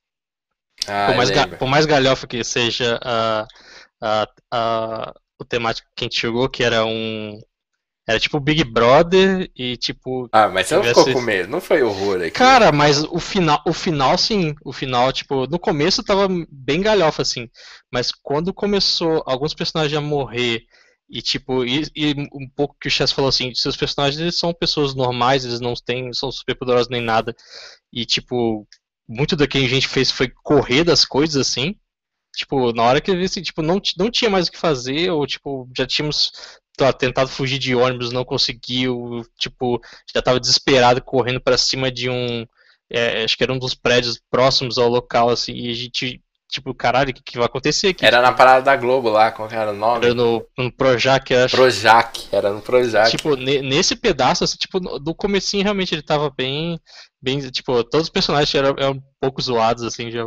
Ah, 0.88 1.07
por, 1.07 1.18
mais 1.18 1.30
por 1.59 1.68
mais 1.68 1.86
galhofa 1.86 2.25
que 2.25 2.44
seja 2.44 3.00
a, 3.04 3.47
a, 4.01 4.27
a, 4.51 5.13
o 5.39 5.45
temático 5.45 5.88
que 5.95 6.06
a 6.06 6.07
gente 6.07 6.19
jogou, 6.19 6.50
que 6.50 6.63
era 6.63 6.86
um. 6.86 7.39
Era 8.07 8.19
tipo 8.19 8.39
Big 8.39 8.63
Brother 8.63 9.50
e 9.56 9.77
tipo. 9.77 10.27
Ah, 10.31 10.50
mas 10.50 10.68
você 10.68 10.75
não 10.75 10.83
ficou 10.83 11.13
com 11.13 11.21
medo, 11.21 11.50
não 11.50 11.62
foi 11.62 11.83
horror 11.83 12.21
aqui. 12.21 12.31
Cara, 12.31 12.71
mas 12.71 13.03
o 13.03 13.19
final, 13.19 13.62
o 13.65 13.74
final 13.74 14.18
sim. 14.18 14.56
O 14.65 14.74
final, 14.74 15.12
tipo, 15.13 15.45
no 15.48 15.59
começo 15.59 16.03
tava 16.03 16.27
bem 16.50 16.81
galhofa, 16.81 17.21
assim. 17.21 17.48
Mas 17.92 18.12
quando 18.12 18.53
começou 18.53 19.24
alguns 19.25 19.53
personagens 19.53 19.95
a 19.95 20.01
morrer 20.01 20.65
e 21.12 21.21
tipo, 21.21 21.65
e, 21.65 21.83
e, 21.94 22.13
um 22.33 22.50
pouco 22.56 22.77
que 22.80 22.88
o 22.88 22.92
Chess 22.92 23.12
falou 23.12 23.27
assim, 23.27 23.53
seus 23.53 23.75
personagens 23.75 24.19
eles 24.19 24.39
são 24.39 24.54
pessoas 24.54 24.95
normais, 24.95 25.44
eles 25.44 25.59
não 25.59 25.74
têm, 25.74 26.13
são 26.13 26.31
super 26.31 26.56
poderosos 26.56 26.88
nem 26.88 27.01
nada. 27.01 27.36
E 27.92 28.06
tipo, 28.06 28.65
muito 29.07 29.36
do 29.36 29.45
que 29.45 29.57
a 29.57 29.68
gente 29.68 29.89
fez 29.89 30.09
foi 30.09 30.30
correr 30.30 30.86
das 30.86 31.04
coisas 31.04 31.36
assim. 31.36 31.75
Tipo, 32.33 32.71
na 32.71 32.83
hora 32.83 33.01
que 33.01 33.12
eu 33.12 33.18
vi 33.18 33.25
assim, 33.25 33.42
tipo, 33.42 33.62
não, 33.62 33.81
não 33.97 34.09
tinha 34.09 34.30
mais 34.30 34.47
o 34.47 34.51
que 34.51 34.57
fazer, 34.57 35.12
ou 35.12 35.27
tipo, 35.27 35.69
já 35.77 35.86
tínhamos 35.86 36.31
tentado 36.97 37.29
fugir 37.29 37.59
de 37.59 37.75
ônibus, 37.75 38.12
não 38.12 38.25
conseguiu, 38.25 39.23
tipo, 39.38 39.79
já 40.13 40.21
tava 40.21 40.39
desesperado 40.39 41.01
correndo 41.01 41.41
para 41.41 41.57
cima 41.57 41.91
de 41.91 42.09
um. 42.09 42.45
É, 42.89 43.23
acho 43.23 43.38
que 43.38 43.44
era 43.44 43.53
um 43.53 43.59
dos 43.59 43.73
prédios 43.73 44.19
próximos 44.29 44.77
ao 44.77 44.89
local, 44.89 45.29
assim, 45.29 45.53
e 45.53 45.69
a 45.69 45.73
gente 45.73 46.21
tipo, 46.51 46.73
caralho, 46.75 47.12
o 47.12 47.13
que, 47.13 47.23
que, 47.23 47.38
vai 47.38 47.45
acontecer 47.45 47.88
aqui? 47.88 48.06
Era 48.06 48.21
na 48.21 48.33
parada 48.33 48.62
da 48.62 48.75
Globo 48.75 49.09
lá, 49.09 49.31
qual 49.31 49.50
era 49.50 49.71
o 49.71 49.75
nome? 49.75 50.06
Era 50.06 50.13
no, 50.13 50.45
no 50.57 50.71
Projac, 50.71 51.33
acho. 51.33 51.56
Projac, 51.56 52.27
era 52.31 52.51
no 52.51 52.62
Projac. 52.62 53.09
Tipo, 53.09 53.35
nesse 53.38 53.95
pedaço, 53.95 54.44
assim, 54.44 54.57
tipo, 54.57 54.79
do 54.79 55.15
comecinho 55.15 55.63
realmente 55.63 55.95
ele 55.95 56.01
tava 56.01 56.29
bem, 56.29 56.77
bem, 57.21 57.39
tipo, 57.50 57.81
todos 57.85 58.07
os 58.07 58.09
personagens 58.09 58.53
eram, 58.53 58.75
eram 58.77 58.91
um 58.91 59.01
pouco 59.19 59.41
zoados, 59.41 59.83
assim, 59.83 60.12
já 60.12 60.25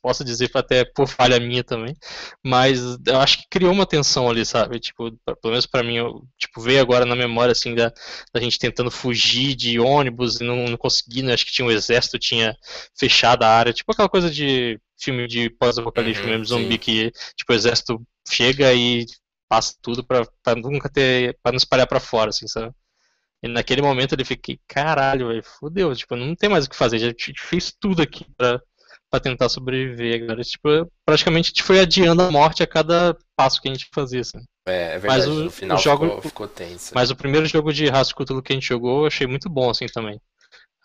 posso 0.00 0.24
dizer 0.24 0.50
até 0.54 0.84
por 0.84 1.06
falha 1.06 1.38
minha 1.38 1.62
também, 1.62 1.94
mas 2.42 2.80
eu 3.06 3.20
acho 3.20 3.38
que 3.38 3.48
criou 3.50 3.72
uma 3.72 3.86
tensão 3.86 4.28
ali, 4.28 4.44
sabe? 4.44 4.78
Tipo, 4.78 5.12
pelo 5.12 5.52
menos 5.52 5.66
para 5.66 5.82
mim, 5.82 5.96
eu, 5.96 6.22
tipo, 6.38 6.60
veio 6.60 6.80
agora 6.80 7.04
na 7.04 7.14
memória 7.14 7.52
assim 7.52 7.74
da, 7.74 7.92
da 8.32 8.40
gente 8.40 8.58
tentando 8.58 8.90
fugir 8.90 9.54
de 9.54 9.78
ônibus 9.78 10.40
e 10.40 10.44
não, 10.44 10.64
não 10.64 10.76
conseguindo, 10.76 11.32
acho 11.32 11.44
que 11.44 11.52
tinha 11.52 11.66
um 11.66 11.70
exército, 11.70 12.18
tinha 12.18 12.56
fechado 12.98 13.42
a 13.42 13.48
área, 13.48 13.72
tipo 13.72 13.92
aquela 13.92 14.08
coisa 14.08 14.30
de 14.30 14.80
filme 14.98 15.26
de 15.26 15.50
pós-apocalíptico 15.50 16.26
uhum, 16.26 16.32
mesmo, 16.32 16.46
zumbi 16.46 16.74
sim. 16.74 16.78
que 16.78 17.12
tipo 17.36 17.52
o 17.52 17.54
exército 17.54 18.02
chega 18.28 18.72
e 18.72 19.06
passa 19.48 19.74
tudo 19.80 20.04
para 20.04 20.24
nunca 20.56 20.88
ter 20.88 21.38
para 21.42 21.52
não 21.52 21.56
espalhar 21.58 21.86
para 21.86 22.00
fora, 22.00 22.30
assim, 22.30 22.48
sabe? 22.48 22.72
E 23.42 23.48
naquele 23.48 23.82
momento 23.82 24.14
ele 24.14 24.24
fiquei, 24.24 24.58
caralho, 24.66 25.28
velho, 25.28 25.42
fodeu, 25.42 25.94
tipo, 25.94 26.16
não 26.16 26.34
tem 26.34 26.48
mais 26.48 26.66
o 26.66 26.70
que 26.70 26.76
fazer, 26.76 26.98
já 26.98 27.12
fez 27.36 27.72
tudo 27.78 28.02
aqui 28.02 28.26
para 28.36 28.60
para 29.16 29.20
tentar 29.20 29.48
sobreviver. 29.48 30.22
Agora, 30.22 30.42
tipo, 30.42 30.68
praticamente 31.04 31.46
a 31.46 31.50
gente 31.50 31.62
foi 31.62 31.80
adiando 31.80 32.22
a 32.22 32.30
morte 32.30 32.62
a 32.62 32.66
cada 32.66 33.16
passo 33.34 33.60
que 33.60 33.68
a 33.68 33.72
gente 33.72 33.88
fazia, 33.92 34.20
assim. 34.20 34.38
É, 34.68 34.94
é 34.94 34.98
verdade, 34.98 35.26
mas 35.26 35.28
o, 35.28 35.44
no 35.44 35.50
final 35.50 35.78
o 35.78 35.80
jogo, 35.80 36.06
ficou, 36.06 36.22
ficou, 36.22 36.48
tenso. 36.48 36.92
Mas 36.94 37.10
o 37.10 37.16
primeiro 37.16 37.46
jogo 37.46 37.72
de 37.72 37.86
Cthulhu 37.90 38.42
que 38.42 38.52
a 38.52 38.56
gente 38.56 38.68
jogou, 38.68 39.00
eu 39.00 39.06
achei 39.06 39.26
muito 39.26 39.48
bom, 39.48 39.70
assim, 39.70 39.86
também. 39.86 40.20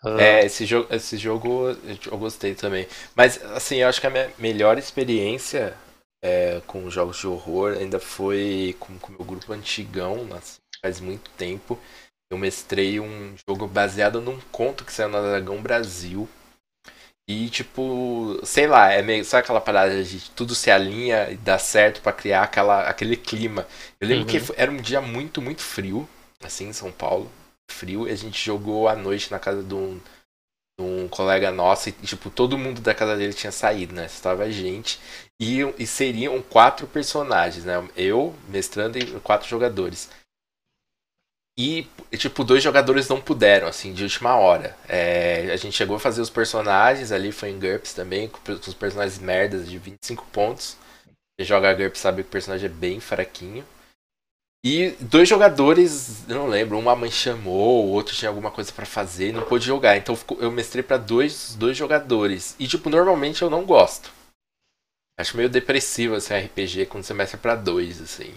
Uh... 0.04 0.18
É, 0.18 0.44
esse 0.44 0.64
jogo, 0.64 0.92
esse 0.92 1.16
jogo 1.16 1.76
eu 2.10 2.18
gostei 2.18 2.54
também. 2.54 2.86
Mas, 3.14 3.42
assim, 3.52 3.76
eu 3.76 3.88
acho 3.88 4.00
que 4.00 4.06
a 4.06 4.10
minha 4.10 4.30
melhor 4.38 4.78
experiência 4.78 5.74
é, 6.24 6.62
com 6.66 6.88
jogos 6.88 7.18
de 7.18 7.26
horror 7.26 7.76
ainda 7.78 8.00
foi 8.00 8.74
com 8.78 8.92
o 8.92 9.10
meu 9.10 9.24
grupo 9.24 9.52
antigão, 9.52 10.26
assim, 10.32 10.58
faz 10.80 11.00
muito 11.00 11.30
tempo. 11.32 11.78
Eu 12.30 12.38
mestrei 12.38 12.98
um 12.98 13.34
jogo 13.46 13.66
baseado 13.66 14.20
num 14.20 14.40
conto 14.50 14.86
que 14.86 14.92
saiu 14.92 15.10
na 15.10 15.20
Dragão 15.20 15.60
Brasil, 15.60 16.26
e, 17.28 17.48
tipo, 17.50 18.40
sei 18.44 18.66
lá, 18.66 18.90
é 18.90 19.00
meio. 19.00 19.24
Sabe 19.24 19.44
aquela 19.44 19.60
parada 19.60 20.02
de 20.02 20.30
tudo 20.32 20.54
se 20.54 20.70
alinha 20.70 21.30
e 21.30 21.36
dá 21.36 21.58
certo 21.58 22.00
para 22.00 22.12
criar 22.12 22.42
aquela, 22.42 22.88
aquele 22.88 23.16
clima? 23.16 23.66
Eu 24.00 24.08
lembro 24.08 24.24
uhum. 24.24 24.44
que 24.44 24.52
era 24.56 24.70
um 24.70 24.76
dia 24.76 25.00
muito, 25.00 25.40
muito 25.40 25.62
frio, 25.62 26.08
assim, 26.42 26.68
em 26.68 26.72
São 26.72 26.90
Paulo. 26.90 27.30
Frio, 27.70 28.08
e 28.08 28.10
a 28.10 28.16
gente 28.16 28.44
jogou 28.44 28.88
à 28.88 28.96
noite 28.96 29.30
na 29.30 29.38
casa 29.38 29.62
de 29.62 29.74
um, 29.74 30.00
de 30.78 30.84
um 30.84 31.08
colega 31.08 31.50
nosso, 31.52 31.88
e, 31.88 31.92
tipo, 31.92 32.28
todo 32.28 32.58
mundo 32.58 32.80
da 32.80 32.94
casa 32.94 33.16
dele 33.16 33.32
tinha 33.32 33.52
saído, 33.52 33.94
né? 33.94 34.06
Estava 34.06 34.42
a 34.42 34.50
gente. 34.50 34.98
E, 35.40 35.60
e 35.78 35.86
seriam 35.86 36.42
quatro 36.42 36.86
personagens, 36.88 37.64
né? 37.64 37.88
Eu, 37.96 38.34
mestrando 38.48 38.98
e 38.98 39.06
quatro 39.20 39.48
jogadores. 39.48 40.10
E, 41.58 41.86
tipo, 42.16 42.44
dois 42.44 42.62
jogadores 42.62 43.08
não 43.08 43.20
puderam, 43.20 43.68
assim, 43.68 43.92
de 43.92 44.02
última 44.02 44.36
hora. 44.36 44.76
É, 44.88 45.50
a 45.52 45.56
gente 45.56 45.76
chegou 45.76 45.96
a 45.96 46.00
fazer 46.00 46.22
os 46.22 46.30
personagens 46.30 47.12
ali, 47.12 47.30
foi 47.30 47.50
em 47.50 47.58
GURPS 47.58 47.92
também, 47.92 48.28
com 48.28 48.52
os 48.52 48.74
personagens 48.74 49.18
merdas 49.18 49.68
de 49.68 49.78
25 49.78 50.24
pontos. 50.32 50.76
Quem 51.36 51.46
joga 51.46 51.74
GURPS 51.74 52.00
sabe 52.00 52.22
que 52.22 52.28
o 52.28 52.32
personagem 52.32 52.66
é 52.66 52.72
bem 52.72 53.00
fraquinho. 53.00 53.64
E 54.64 54.90
dois 55.00 55.28
jogadores, 55.28 56.26
eu 56.28 56.36
não 56.36 56.46
lembro, 56.46 56.78
uma 56.78 56.94
mãe 56.94 57.10
chamou, 57.10 57.84
o 57.84 57.90
outro 57.90 58.14
tinha 58.14 58.28
alguma 58.28 58.50
coisa 58.50 58.72
para 58.72 58.86
fazer 58.86 59.30
e 59.30 59.32
não 59.32 59.42
pôde 59.42 59.66
jogar. 59.66 59.96
Então 59.96 60.16
eu 60.38 60.52
mestrei 60.52 60.82
para 60.84 60.96
dois, 60.96 61.56
dois 61.56 61.76
jogadores. 61.76 62.54
E, 62.58 62.66
tipo, 62.66 62.88
normalmente 62.88 63.42
eu 63.42 63.50
não 63.50 63.64
gosto. 63.64 64.12
Acho 65.18 65.36
meio 65.36 65.50
depressivo 65.50 66.14
assim 66.14 66.34
RPG 66.34 66.86
quando 66.86 67.04
você 67.04 67.12
mexe 67.12 67.36
para 67.36 67.56
dois, 67.56 68.00
assim. 68.00 68.32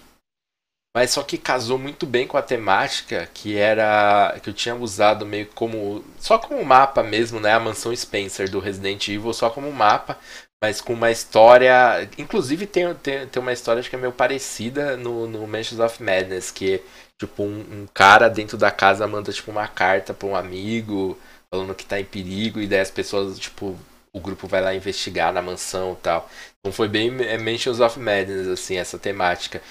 Mas 0.95 1.11
só 1.11 1.23
que 1.23 1.37
casou 1.37 1.77
muito 1.77 2.05
bem 2.05 2.25
com 2.25 2.37
a 2.37 2.41
temática 2.41 3.29
que 3.33 3.57
era. 3.57 4.39
que 4.41 4.49
eu 4.49 4.53
tinha 4.53 4.73
usado 4.73 5.25
meio 5.25 5.47
como. 5.47 6.05
só 6.17 6.37
como 6.39 6.63
mapa 6.63 7.03
mesmo, 7.03 7.37
né? 7.37 7.51
A 7.53 7.59
mansão 7.59 7.93
Spencer 7.93 8.49
do 8.49 8.59
Resident 8.59 9.09
Evil, 9.09 9.33
só 9.33 9.49
como 9.49 9.69
mapa, 9.73 10.17
mas 10.63 10.79
com 10.79 10.93
uma 10.93 11.11
história. 11.11 12.09
Inclusive 12.17 12.65
tem, 12.65 12.93
tem, 12.95 13.27
tem 13.27 13.41
uma 13.41 13.51
história 13.51 13.83
que 13.83 13.93
é 13.93 13.99
meio 13.99 14.13
parecida 14.13 14.95
no, 14.95 15.27
no 15.27 15.45
Mansions 15.45 15.81
of 15.81 16.01
Madness, 16.01 16.49
que 16.49 16.81
tipo 17.19 17.43
um, 17.43 17.59
um, 17.59 17.87
cara 17.93 18.29
dentro 18.29 18.57
da 18.57 18.71
casa 18.71 19.05
manda 19.07 19.33
tipo 19.33 19.51
uma 19.51 19.67
carta 19.67 20.13
para 20.13 20.27
um 20.27 20.35
amigo 20.35 21.17
falando 21.51 21.75
que 21.75 21.85
tá 21.85 21.99
em 21.99 22.05
perigo, 22.05 22.59
e 22.61 22.67
daí 22.67 22.79
as 22.79 22.91
pessoas, 22.91 23.39
tipo, 23.39 23.77
o 24.13 24.19
grupo 24.19 24.47
vai 24.47 24.61
lá 24.61 24.73
investigar 24.75 25.33
na 25.33 25.41
mansão 25.41 25.93
e 25.93 26.01
tal. 26.03 26.29
Então 26.59 26.71
foi 26.71 26.87
bem 26.87 27.13
é, 27.23 27.37
Mansions 27.37 27.79
of 27.79 27.99
Madness, 27.99 28.47
assim, 28.47 28.77
essa 28.77 28.97
temática. 28.97 29.61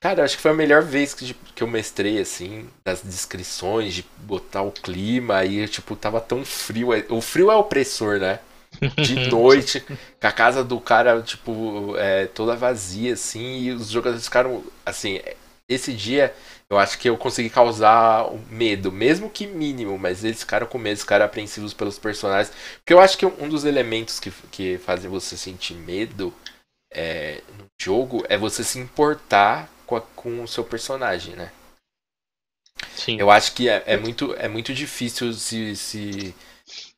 Cara, 0.00 0.24
acho 0.24 0.36
que 0.36 0.42
foi 0.42 0.50
a 0.50 0.54
melhor 0.54 0.82
vez 0.82 1.14
que, 1.14 1.34
que 1.34 1.62
eu 1.62 1.66
mestrei, 1.66 2.20
assim, 2.20 2.68
das 2.84 3.02
descrições, 3.02 3.94
de 3.94 4.04
botar 4.18 4.62
o 4.62 4.70
clima, 4.70 5.44
e, 5.44 5.66
tipo, 5.66 5.96
tava 5.96 6.20
tão 6.20 6.44
frio. 6.44 6.92
É, 6.92 7.04
o 7.08 7.20
frio 7.20 7.50
é 7.50 7.56
opressor, 7.56 8.18
né? 8.18 8.40
De 8.96 9.14
noite, 9.30 9.80
com 9.80 10.26
a 10.26 10.32
casa 10.32 10.62
do 10.62 10.78
cara, 10.80 11.22
tipo, 11.22 11.94
é, 11.96 12.26
toda 12.26 12.54
vazia, 12.54 13.14
assim, 13.14 13.60
e 13.62 13.72
os 13.72 13.88
jogadores 13.88 14.24
ficaram, 14.24 14.62
assim, 14.84 15.20
esse 15.68 15.92
dia 15.92 16.34
eu 16.68 16.78
acho 16.78 16.98
que 16.98 17.08
eu 17.08 17.16
consegui 17.16 17.48
causar 17.48 18.28
medo, 18.50 18.90
mesmo 18.90 19.30
que 19.30 19.46
mínimo, 19.46 19.98
mas 19.98 20.24
eles 20.24 20.40
ficaram 20.40 20.66
com 20.66 20.78
medo, 20.78 20.98
ficaram 20.98 21.24
apreensivos 21.24 21.72
pelos 21.72 21.98
personagens. 21.98 22.52
Porque 22.78 22.92
eu 22.92 23.00
acho 23.00 23.16
que 23.16 23.24
um 23.24 23.48
dos 23.48 23.64
elementos 23.64 24.18
que, 24.18 24.32
que 24.50 24.78
fazem 24.78 25.08
você 25.08 25.36
sentir 25.36 25.74
medo 25.74 26.34
é, 26.92 27.40
no 27.56 27.66
jogo 27.80 28.24
é 28.28 28.36
você 28.36 28.64
se 28.64 28.78
importar 28.78 29.68
com, 29.86 29.96
a, 29.96 30.00
com 30.00 30.42
o 30.42 30.48
seu 30.48 30.64
personagem, 30.64 31.34
né? 31.36 31.52
Sim. 32.94 33.18
Eu 33.18 33.30
acho 33.30 33.54
que 33.54 33.68
é, 33.68 33.82
é 33.86 33.96
muito, 33.96 34.34
é 34.34 34.48
muito 34.48 34.74
difícil 34.74 35.32
se. 35.32 35.76
se 35.76 36.34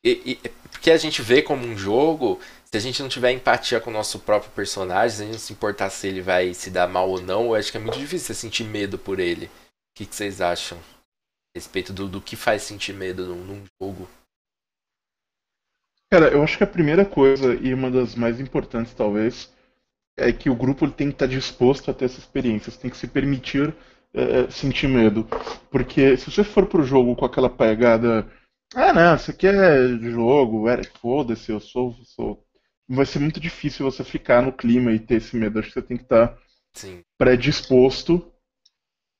e, 0.03 0.39
e, 0.43 0.49
porque 0.69 0.91
a 0.91 0.97
gente 0.97 1.21
vê 1.21 1.41
como 1.41 1.65
um 1.65 1.77
jogo, 1.77 2.39
se 2.65 2.77
a 2.77 2.79
gente 2.79 3.01
não 3.01 3.09
tiver 3.09 3.31
empatia 3.31 3.79
com 3.79 3.89
o 3.89 3.93
nosso 3.93 4.19
próprio 4.19 4.51
personagem, 4.51 5.09
se 5.17 5.21
a 5.21 5.25
gente 5.25 5.33
não 5.33 5.39
se 5.39 5.53
importar 5.53 5.89
se 5.89 6.07
ele 6.07 6.21
vai 6.21 6.53
se 6.53 6.69
dar 6.69 6.87
mal 6.87 7.09
ou 7.09 7.21
não, 7.21 7.45
eu 7.45 7.55
acho 7.55 7.71
que 7.71 7.77
é 7.77 7.81
muito 7.81 7.99
difícil 7.99 8.27
você 8.27 8.33
sentir 8.33 8.63
medo 8.63 8.97
por 8.97 9.19
ele. 9.19 9.45
O 9.45 9.49
que, 9.97 10.05
que 10.05 10.15
vocês 10.15 10.41
acham 10.41 10.77
a 10.77 11.57
respeito 11.57 11.91
do, 11.91 12.07
do 12.07 12.21
que 12.21 12.35
faz 12.35 12.63
sentir 12.63 12.93
medo 12.93 13.25
num, 13.25 13.43
num 13.43 13.65
jogo? 13.81 14.07
Cara, 16.11 16.29
eu 16.29 16.41
acho 16.41 16.57
que 16.57 16.63
a 16.63 16.67
primeira 16.67 17.05
coisa, 17.05 17.53
e 17.53 17.73
uma 17.73 17.91
das 17.91 18.15
mais 18.15 18.39
importantes 18.39 18.93
talvez, 18.93 19.51
é 20.19 20.31
que 20.31 20.49
o 20.49 20.55
grupo 20.55 20.89
tem 20.89 21.07
que 21.07 21.15
estar 21.15 21.27
disposto 21.27 21.89
a 21.89 21.93
ter 21.93 22.05
essa 22.05 22.19
experiência, 22.19 22.71
você 22.71 22.79
tem 22.79 22.91
que 22.91 22.97
se 22.97 23.07
permitir 23.07 23.73
é, 24.13 24.49
sentir 24.49 24.87
medo. 24.87 25.27
Porque 25.69 26.17
se 26.17 26.31
você 26.31 26.43
for 26.43 26.65
pro 26.67 26.83
jogo 26.83 27.15
com 27.15 27.25
aquela 27.25 27.49
pegada, 27.49 28.29
ah 28.75 28.93
não, 28.93 29.15
isso 29.15 29.31
aqui 29.31 29.47
é 29.47 29.87
jogo, 29.99 30.67
é, 30.69 30.83
foda-se, 30.83 31.51
eu 31.51 31.59
sou, 31.59 31.93
sou 32.03 32.43
vai 32.87 33.05
ser 33.05 33.19
muito 33.19 33.39
difícil 33.39 33.89
você 33.89 34.03
ficar 34.03 34.41
no 34.41 34.51
clima 34.51 34.91
e 34.91 34.99
ter 34.99 35.15
esse 35.15 35.35
medo. 35.35 35.59
Acho 35.59 35.67
que 35.69 35.73
você 35.75 35.81
tem 35.81 35.97
que 35.97 36.03
estar 36.03 36.37
Sim. 36.73 37.03
predisposto 37.17 38.31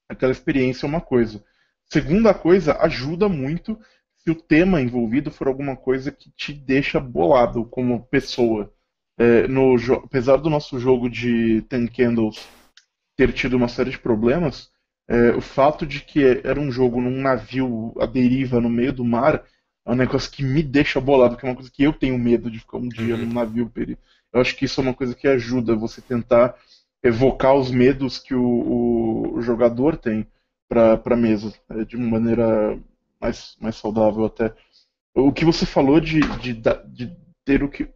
àquela 0.09 0.31
experiência 0.31 0.85
é 0.85 0.89
uma 0.89 1.01
coisa. 1.01 1.43
Segunda 1.85 2.33
coisa, 2.33 2.77
ajuda 2.81 3.29
muito 3.29 3.79
se 4.17 4.31
o 4.31 4.35
tema 4.35 4.81
envolvido 4.81 5.31
for 5.31 5.47
alguma 5.47 5.75
coisa 5.77 6.11
que 6.11 6.31
te 6.31 6.51
deixa 6.51 6.99
bolado 6.99 7.63
como 7.65 8.05
pessoa. 8.07 8.73
É, 9.19 9.47
no, 9.49 9.75
apesar 9.95 10.37
do 10.37 10.49
nosso 10.49 10.79
jogo 10.79 11.09
de 11.09 11.61
Ten 11.63 11.85
Candles 11.87 12.47
ter 13.17 13.33
tido 13.33 13.57
uma 13.57 13.67
série 13.67 13.91
de 13.91 13.99
problemas, 13.99 14.71
é, 15.09 15.31
o 15.31 15.41
fato 15.41 15.85
de 15.85 15.99
que 15.99 16.23
era 16.41 16.57
um 16.57 16.71
jogo 16.71 17.01
num 17.01 17.21
navio 17.21 17.93
à 17.99 18.05
deriva 18.05 18.61
no 18.61 18.69
meio 18.69 18.93
do 18.93 19.03
mar 19.03 19.43
é 19.85 19.91
um 19.91 19.95
negócio 19.95 20.31
que 20.31 20.41
me 20.41 20.63
deixa 20.63 21.01
bolado, 21.01 21.35
que 21.35 21.45
é 21.45 21.49
uma 21.49 21.55
coisa 21.55 21.69
que 21.69 21.83
eu 21.83 21.91
tenho 21.91 22.17
medo 22.17 22.49
de 22.49 22.59
ficar 22.59 22.77
um 22.77 22.87
dia 22.87 23.15
uhum. 23.15 23.25
num 23.25 23.33
navio 23.33 23.69
perigo. 23.69 23.99
Eu 24.31 24.39
acho 24.39 24.55
que 24.55 24.65
isso 24.65 24.79
é 24.79 24.83
uma 24.83 24.93
coisa 24.93 25.13
que 25.13 25.27
ajuda 25.27 25.75
você 25.75 25.99
tentar 25.99 26.55
evocar 27.03 27.55
os 27.55 27.71
medos 27.71 28.19
que 28.19 28.35
o, 28.35 29.33
o 29.33 29.41
jogador 29.41 29.97
tem 29.97 30.25
para 30.69 31.01
a 31.03 31.15
mesa, 31.15 31.53
é, 31.71 31.83
de 31.83 31.97
uma 31.97 32.07
maneira 32.07 32.79
mais, 33.19 33.57
mais 33.59 33.75
saudável 33.75 34.25
até. 34.25 34.53
O 35.13 35.33
que 35.33 35.43
você 35.43 35.65
falou 35.65 35.99
de, 35.99 36.19
de, 36.37 36.53
de 36.53 37.17
ter 37.43 37.63
o 37.63 37.69
que 37.69 37.89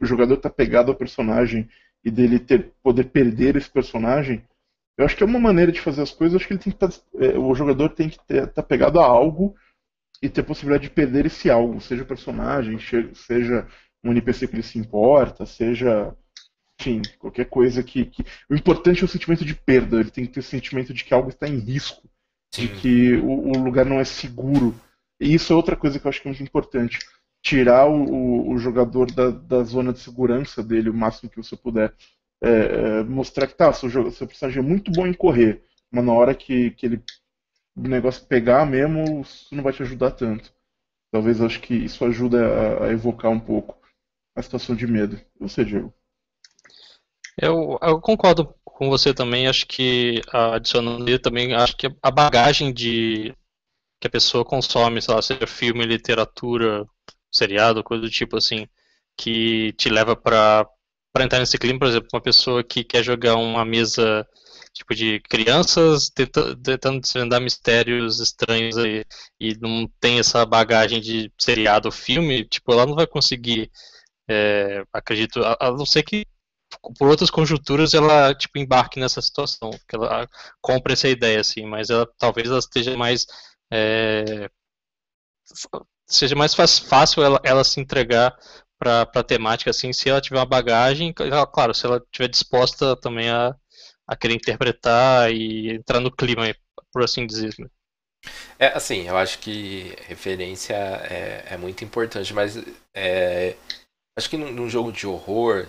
o 0.00 0.06
jogador 0.06 0.34
estar 0.34 0.50
tá 0.50 0.54
pegado 0.54 0.90
ao 0.90 0.96
personagem 0.96 1.68
e 2.04 2.10
dele 2.10 2.38
ter 2.38 2.72
poder 2.82 3.04
perder 3.04 3.56
esse 3.56 3.70
personagem, 3.70 4.44
eu 4.98 5.04
acho 5.04 5.16
que 5.16 5.22
é 5.22 5.26
uma 5.26 5.40
maneira 5.40 5.70
de 5.70 5.80
fazer 5.80 6.02
as 6.02 6.10
coisas. 6.10 6.34
Eu 6.34 6.38
acho 6.38 6.46
que 6.46 6.54
ele 6.54 6.62
tem 6.62 6.72
que 6.72 6.78
tá, 6.78 6.88
é, 7.16 7.38
o 7.38 7.54
jogador 7.54 7.90
tem 7.90 8.08
que 8.08 8.16
estar 8.16 8.46
tá 8.46 8.62
pegado 8.62 8.98
a 8.98 9.04
algo 9.04 9.54
e 10.22 10.28
ter 10.28 10.40
a 10.40 10.44
possibilidade 10.44 10.88
de 10.88 10.94
perder 10.94 11.26
esse 11.26 11.50
algo, 11.50 11.80
seja 11.80 12.04
personagem, 12.04 12.78
seja 13.14 13.66
um 14.02 14.10
NPC 14.10 14.48
que 14.48 14.54
ele 14.54 14.62
se 14.62 14.78
importa, 14.78 15.44
seja. 15.44 16.14
Enfim, 16.78 17.00
qualquer 17.18 17.46
coisa 17.46 17.82
que, 17.82 18.04
que. 18.04 18.24
O 18.50 18.54
importante 18.54 19.02
é 19.02 19.04
o 19.04 19.08
sentimento 19.08 19.44
de 19.44 19.54
perda, 19.54 19.98
ele 19.98 20.10
tem 20.10 20.26
que 20.26 20.32
ter 20.32 20.40
o 20.40 20.42
sentimento 20.42 20.92
de 20.92 21.04
que 21.04 21.14
algo 21.14 21.30
está 21.30 21.48
em 21.48 21.58
risco, 21.58 22.08
Sim. 22.54 22.66
de 22.66 22.68
que 22.80 23.14
o, 23.16 23.50
o, 23.50 23.58
lugar 23.58 23.86
não 23.86 23.98
é 23.98 24.04
seguro. 24.04 24.74
E 25.18 25.34
isso 25.34 25.52
é 25.52 25.56
outra 25.56 25.74
coisa 25.74 25.98
que 25.98 26.06
eu 26.06 26.08
acho 26.10 26.20
que 26.20 26.28
é 26.28 26.30
muito 26.30 26.42
importante. 26.42 26.98
Tirar 27.46 27.88
o, 27.88 28.50
o, 28.50 28.58
jogador 28.58 29.08
da, 29.12 29.30
da 29.30 29.62
zona 29.62 29.92
de 29.92 30.00
segurança 30.00 30.64
dele 30.64 30.90
o 30.90 30.94
máximo 30.94 31.30
que 31.30 31.36
você 31.36 31.56
puder. 31.56 31.94
É, 32.42 32.48
é, 32.48 33.02
mostrar 33.04 33.46
que 33.46 33.54
tá, 33.54 33.72
seu, 33.72 33.88
seu 34.10 34.26
personagem 34.26 34.58
é 34.58 34.66
muito 34.66 34.90
bom 34.90 35.06
em 35.06 35.14
correr, 35.14 35.62
mas 35.88 36.04
na 36.04 36.12
hora 36.12 36.34
que, 36.34 36.72
que 36.72 36.86
ele 36.86 37.02
o 37.76 37.82
negócio 37.82 38.26
pegar 38.26 38.66
mesmo, 38.66 39.20
isso 39.20 39.54
não 39.54 39.62
vai 39.62 39.72
te 39.72 39.82
ajudar 39.82 40.10
tanto. 40.10 40.52
Talvez 41.12 41.40
acho 41.40 41.60
que 41.60 41.74
isso 41.74 42.04
ajuda 42.04 42.46
a, 42.46 42.86
a 42.86 42.92
evocar 42.92 43.30
um 43.30 43.38
pouco 43.38 43.78
a 44.34 44.42
situação 44.42 44.74
de 44.74 44.86
medo. 44.86 45.20
Você, 45.38 45.64
Diego? 45.64 45.94
Eu, 47.40 47.78
eu 47.80 48.00
concordo 48.00 48.52
com 48.64 48.88
você 48.88 49.14
também. 49.14 49.46
Acho 49.46 49.66
que 49.66 50.20
adicionando 50.32 51.04
ali 51.04 51.16
também, 51.16 51.54
acho 51.54 51.76
que 51.76 51.86
a 52.02 52.10
bagagem 52.10 52.72
de 52.72 53.32
que 54.00 54.08
a 54.08 54.10
pessoa 54.10 54.44
consome, 54.44 55.00
sei 55.00 55.14
lá, 55.14 55.22
seja 55.22 55.46
filme, 55.46 55.86
literatura, 55.86 56.84
seriado, 57.30 57.84
coisa 57.84 58.02
do 58.02 58.10
tipo 58.10 58.36
assim, 58.36 58.66
que 59.16 59.72
te 59.74 59.88
leva 59.88 60.16
para 60.16 60.66
para 61.12 61.24
entrar 61.24 61.38
nesse 61.38 61.58
clima, 61.58 61.78
por 61.78 61.88
exemplo, 61.88 62.08
uma 62.12 62.20
pessoa 62.20 62.62
que 62.62 62.84
quer 62.84 63.02
jogar 63.02 63.36
uma 63.36 63.64
mesa 63.64 64.26
tipo 64.76 64.94
de 64.94 65.20
crianças 65.20 66.10
tenta, 66.10 66.54
tentando 66.56 67.00
desvendar 67.00 67.40
mistérios 67.40 68.20
estranhos 68.20 68.76
aí, 68.76 69.04
e 69.40 69.56
não 69.58 69.88
tem 70.00 70.18
essa 70.18 70.44
bagagem 70.44 71.00
de 71.00 71.32
seriado 71.38 71.90
filme, 71.90 72.44
tipo, 72.44 72.72
ela 72.72 72.86
não 72.86 72.94
vai 72.94 73.06
conseguir, 73.06 73.70
é, 74.28 74.84
acredito, 74.92 75.42
a, 75.42 75.56
a, 75.60 75.70
não 75.72 75.86
ser 75.86 76.02
que 76.02 76.26
por 76.98 77.08
outras 77.08 77.30
conjunturas 77.30 77.94
ela 77.94 78.34
tipo 78.34 78.58
embarque 78.58 79.00
nessa 79.00 79.22
situação, 79.22 79.70
que 79.88 79.96
ela 79.96 80.28
compre 80.60 80.92
essa 80.92 81.08
ideia 81.08 81.40
assim, 81.40 81.64
mas 81.66 81.90
ela 81.90 82.06
talvez 82.18 82.48
ela 82.48 82.58
esteja 82.58 82.96
mais 82.96 83.26
é, 83.72 84.50
seja 86.06 86.34
mais 86.34 86.54
fácil 86.54 87.22
ela, 87.22 87.40
ela 87.42 87.64
se 87.64 87.80
entregar 87.80 88.36
para 88.78 89.02
a 89.02 89.22
temática 89.22 89.70
assim, 89.70 89.92
se 89.92 90.08
ela 90.08 90.20
tiver 90.20 90.38
uma 90.38 90.46
bagagem, 90.46 91.12
claro, 91.52 91.74
se 91.74 91.86
ela 91.86 91.96
estiver 91.98 92.28
disposta 92.28 92.94
também 92.96 93.30
a 93.30 93.54
a 94.06 94.16
querer 94.16 94.34
interpretar 94.34 95.32
e 95.32 95.72
entrar 95.72 96.00
no 96.00 96.14
clima, 96.14 96.54
por 96.92 97.02
assim 97.02 97.26
dizer. 97.26 97.54
Né? 97.58 97.66
É, 98.58 98.68
assim, 98.68 99.08
eu 99.08 99.16
acho 99.16 99.38
que 99.40 99.94
referência 100.06 100.74
é, 100.74 101.44
é 101.50 101.56
muito 101.56 101.84
importante, 101.84 102.32
mas 102.32 102.56
é, 102.94 103.56
acho 104.16 104.30
que 104.30 104.36
num, 104.36 104.52
num, 104.52 104.68
jogo 104.68 104.92
de 104.92 105.06
horror, 105.06 105.66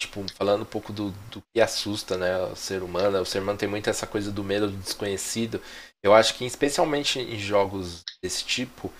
tipo, 0.00 0.24
falando 0.34 0.62
um 0.62 0.66
pouco 0.66 0.92
do, 0.92 1.10
do 1.30 1.42
que 1.52 1.60
assusta, 1.60 2.16
né, 2.16 2.36
o 2.38 2.56
ser 2.56 2.82
humano, 2.82 3.20
o 3.20 3.26
ser 3.26 3.40
humano 3.40 3.58
tem 3.58 3.68
muito 3.68 3.88
essa 3.88 4.06
coisa 4.06 4.32
do 4.32 4.42
medo 4.42 4.68
do 4.68 4.76
desconhecido. 4.76 5.62
Eu 6.02 6.14
acho 6.14 6.34
que, 6.34 6.44
especialmente 6.44 7.20
em 7.20 7.38
jogos 7.38 8.04
desse 8.22 8.44
tipo, 8.44 8.92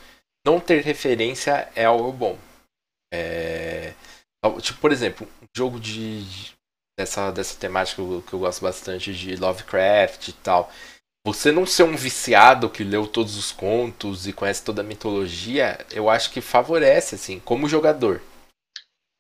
não 0.49 0.59
ter 0.59 0.83
referência 0.83 1.69
é 1.77 1.85
algo 1.85 2.11
bom. 2.11 2.39
É, 3.13 3.93
tipo, 4.63 4.81
por 4.81 4.91
exemplo, 4.91 5.29
um 5.43 5.47
jogo 5.55 5.79
de, 5.79 6.25
dessa, 6.99 7.31
dessa 7.31 7.59
temática 7.59 8.03
que 8.03 8.09
eu, 8.09 8.23
que 8.23 8.33
eu 8.33 8.39
gosto 8.39 8.63
bastante 8.63 9.13
de 9.13 9.37
Lovecraft 9.37 10.29
e 10.29 10.33
tal. 10.33 10.73
Você 11.27 11.53
não 11.53 11.67
ser 11.67 11.83
um 11.83 11.95
viciado 11.95 12.71
que 12.71 12.83
leu 12.83 13.07
todos 13.07 13.37
os 13.37 13.53
contos 13.53 14.27
e 14.27 14.33
conhece 14.33 14.65
toda 14.65 14.81
a 14.81 14.85
mitologia, 14.85 15.85
eu 15.91 16.09
acho 16.09 16.31
que 16.31 16.41
favorece, 16.41 17.17
assim, 17.17 17.39
como 17.41 17.69
jogador. 17.69 18.23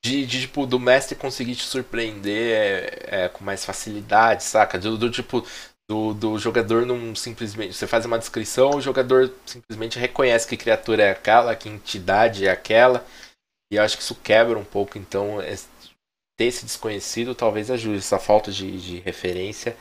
De, 0.02 0.24
de 0.24 0.42
tipo, 0.42 0.64
do 0.64 0.80
mestre 0.80 1.14
conseguir 1.14 1.56
te 1.56 1.64
surpreender 1.64 2.54
é, 2.54 3.24
é, 3.24 3.28
com 3.28 3.44
mais 3.44 3.66
facilidade, 3.66 4.44
saca? 4.44 4.78
Do, 4.78 4.96
do 4.96 5.10
tipo, 5.10 5.44
do, 5.88 6.12
do 6.12 6.38
jogador 6.38 6.84
não 6.84 7.14
simplesmente. 7.14 7.74
Você 7.74 7.86
faz 7.86 8.04
uma 8.04 8.18
descrição, 8.18 8.70
o 8.70 8.80
jogador 8.80 9.32
simplesmente 9.46 9.98
reconhece 9.98 10.46
que 10.46 10.56
criatura 10.56 11.02
é 11.02 11.10
aquela, 11.10 11.56
que 11.56 11.68
entidade 11.68 12.46
é 12.46 12.50
aquela. 12.50 13.04
E 13.72 13.76
eu 13.76 13.82
acho 13.82 13.96
que 13.96 14.02
isso 14.02 14.14
quebra 14.14 14.58
um 14.58 14.64
pouco, 14.64 14.98
então, 14.98 15.38
ter 16.36 16.44
esse 16.44 16.64
desconhecido 16.64 17.34
talvez 17.34 17.70
ajude, 17.70 17.98
essa 17.98 18.18
falta 18.18 18.50
de, 18.50 18.80
de 18.80 19.00
referência 19.00 19.76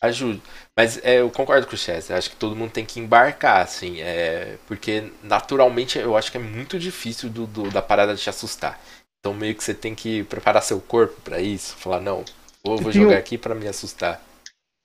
ajude. 0.00 0.42
Mas 0.76 0.98
é, 1.04 1.20
eu 1.20 1.30
concordo 1.30 1.66
com 1.66 1.74
o 1.74 1.78
Chess, 1.78 2.10
acho 2.10 2.30
que 2.30 2.36
todo 2.36 2.56
mundo 2.56 2.72
tem 2.72 2.84
que 2.84 2.98
embarcar, 3.00 3.62
assim, 3.62 4.00
é, 4.00 4.58
porque 4.66 5.10
naturalmente 5.22 5.98
eu 5.98 6.16
acho 6.16 6.30
que 6.30 6.36
é 6.36 6.40
muito 6.40 6.78
difícil 6.78 7.30
do, 7.30 7.46
do, 7.46 7.70
da 7.70 7.80
parada 7.80 8.14
de 8.14 8.20
te 8.20 8.28
assustar. 8.28 8.80
Então 9.20 9.32
meio 9.32 9.54
que 9.54 9.62
você 9.62 9.72
tem 9.72 9.94
que 9.94 10.24
preparar 10.24 10.62
seu 10.62 10.80
corpo 10.80 11.20
para 11.22 11.40
isso, 11.40 11.76
falar, 11.76 12.00
não, 12.00 12.24
vou, 12.64 12.76
vou 12.78 12.92
jogar 12.92 13.16
aqui 13.16 13.38
para 13.38 13.54
me 13.54 13.68
assustar. 13.68 14.20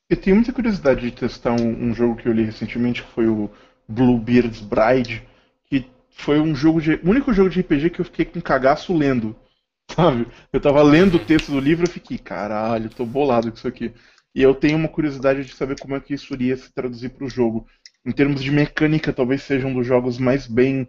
Eu 0.09 0.15
tenho 0.15 0.37
muita 0.37 0.53
curiosidade 0.53 1.01
de 1.01 1.11
testar 1.11 1.51
um, 1.51 1.89
um, 1.89 1.93
jogo 1.93 2.15
que 2.15 2.27
eu 2.27 2.31
li 2.31 2.43
recentemente, 2.43 3.03
que 3.03 3.11
foi 3.11 3.27
o 3.27 3.51
Bluebeard's 3.87 4.61
Bride, 4.61 5.21
que 5.65 5.85
foi 6.09 6.39
um 6.39 6.55
jogo 6.55 6.81
de. 6.81 6.93
o 6.95 7.09
único 7.09 7.33
jogo 7.33 7.49
de 7.49 7.59
RPG 7.59 7.89
que 7.89 7.99
eu 7.99 8.05
fiquei 8.05 8.23
com 8.23 8.39
cagaço 8.39 8.95
lendo. 8.95 9.35
Sabe? 9.91 10.27
Eu 10.51 10.61
tava 10.61 10.81
lendo 10.81 11.15
o 11.15 11.25
texto 11.25 11.51
do 11.51 11.59
livro 11.59 11.85
e 11.85 11.89
fiquei, 11.91 12.17
caralho, 12.17 12.89
tô 12.89 13.05
bolado 13.05 13.51
com 13.51 13.57
isso 13.57 13.67
aqui. 13.67 13.93
E 14.33 14.41
eu 14.41 14.55
tenho 14.55 14.77
uma 14.77 14.87
curiosidade 14.87 15.43
de 15.43 15.53
saber 15.53 15.77
como 15.79 15.95
é 15.95 15.99
que 15.99 16.13
isso 16.13 16.33
iria 16.33 16.55
se 16.55 16.71
traduzir 16.71 17.09
para 17.09 17.25
o 17.25 17.29
jogo. 17.29 17.67
Em 18.05 18.11
termos 18.11 18.41
de 18.41 18.51
mecânica, 18.51 19.11
talvez 19.11 19.43
seja 19.43 19.67
um 19.67 19.73
dos 19.73 19.85
jogos 19.85 20.17
mais 20.17 20.47
bem 20.47 20.87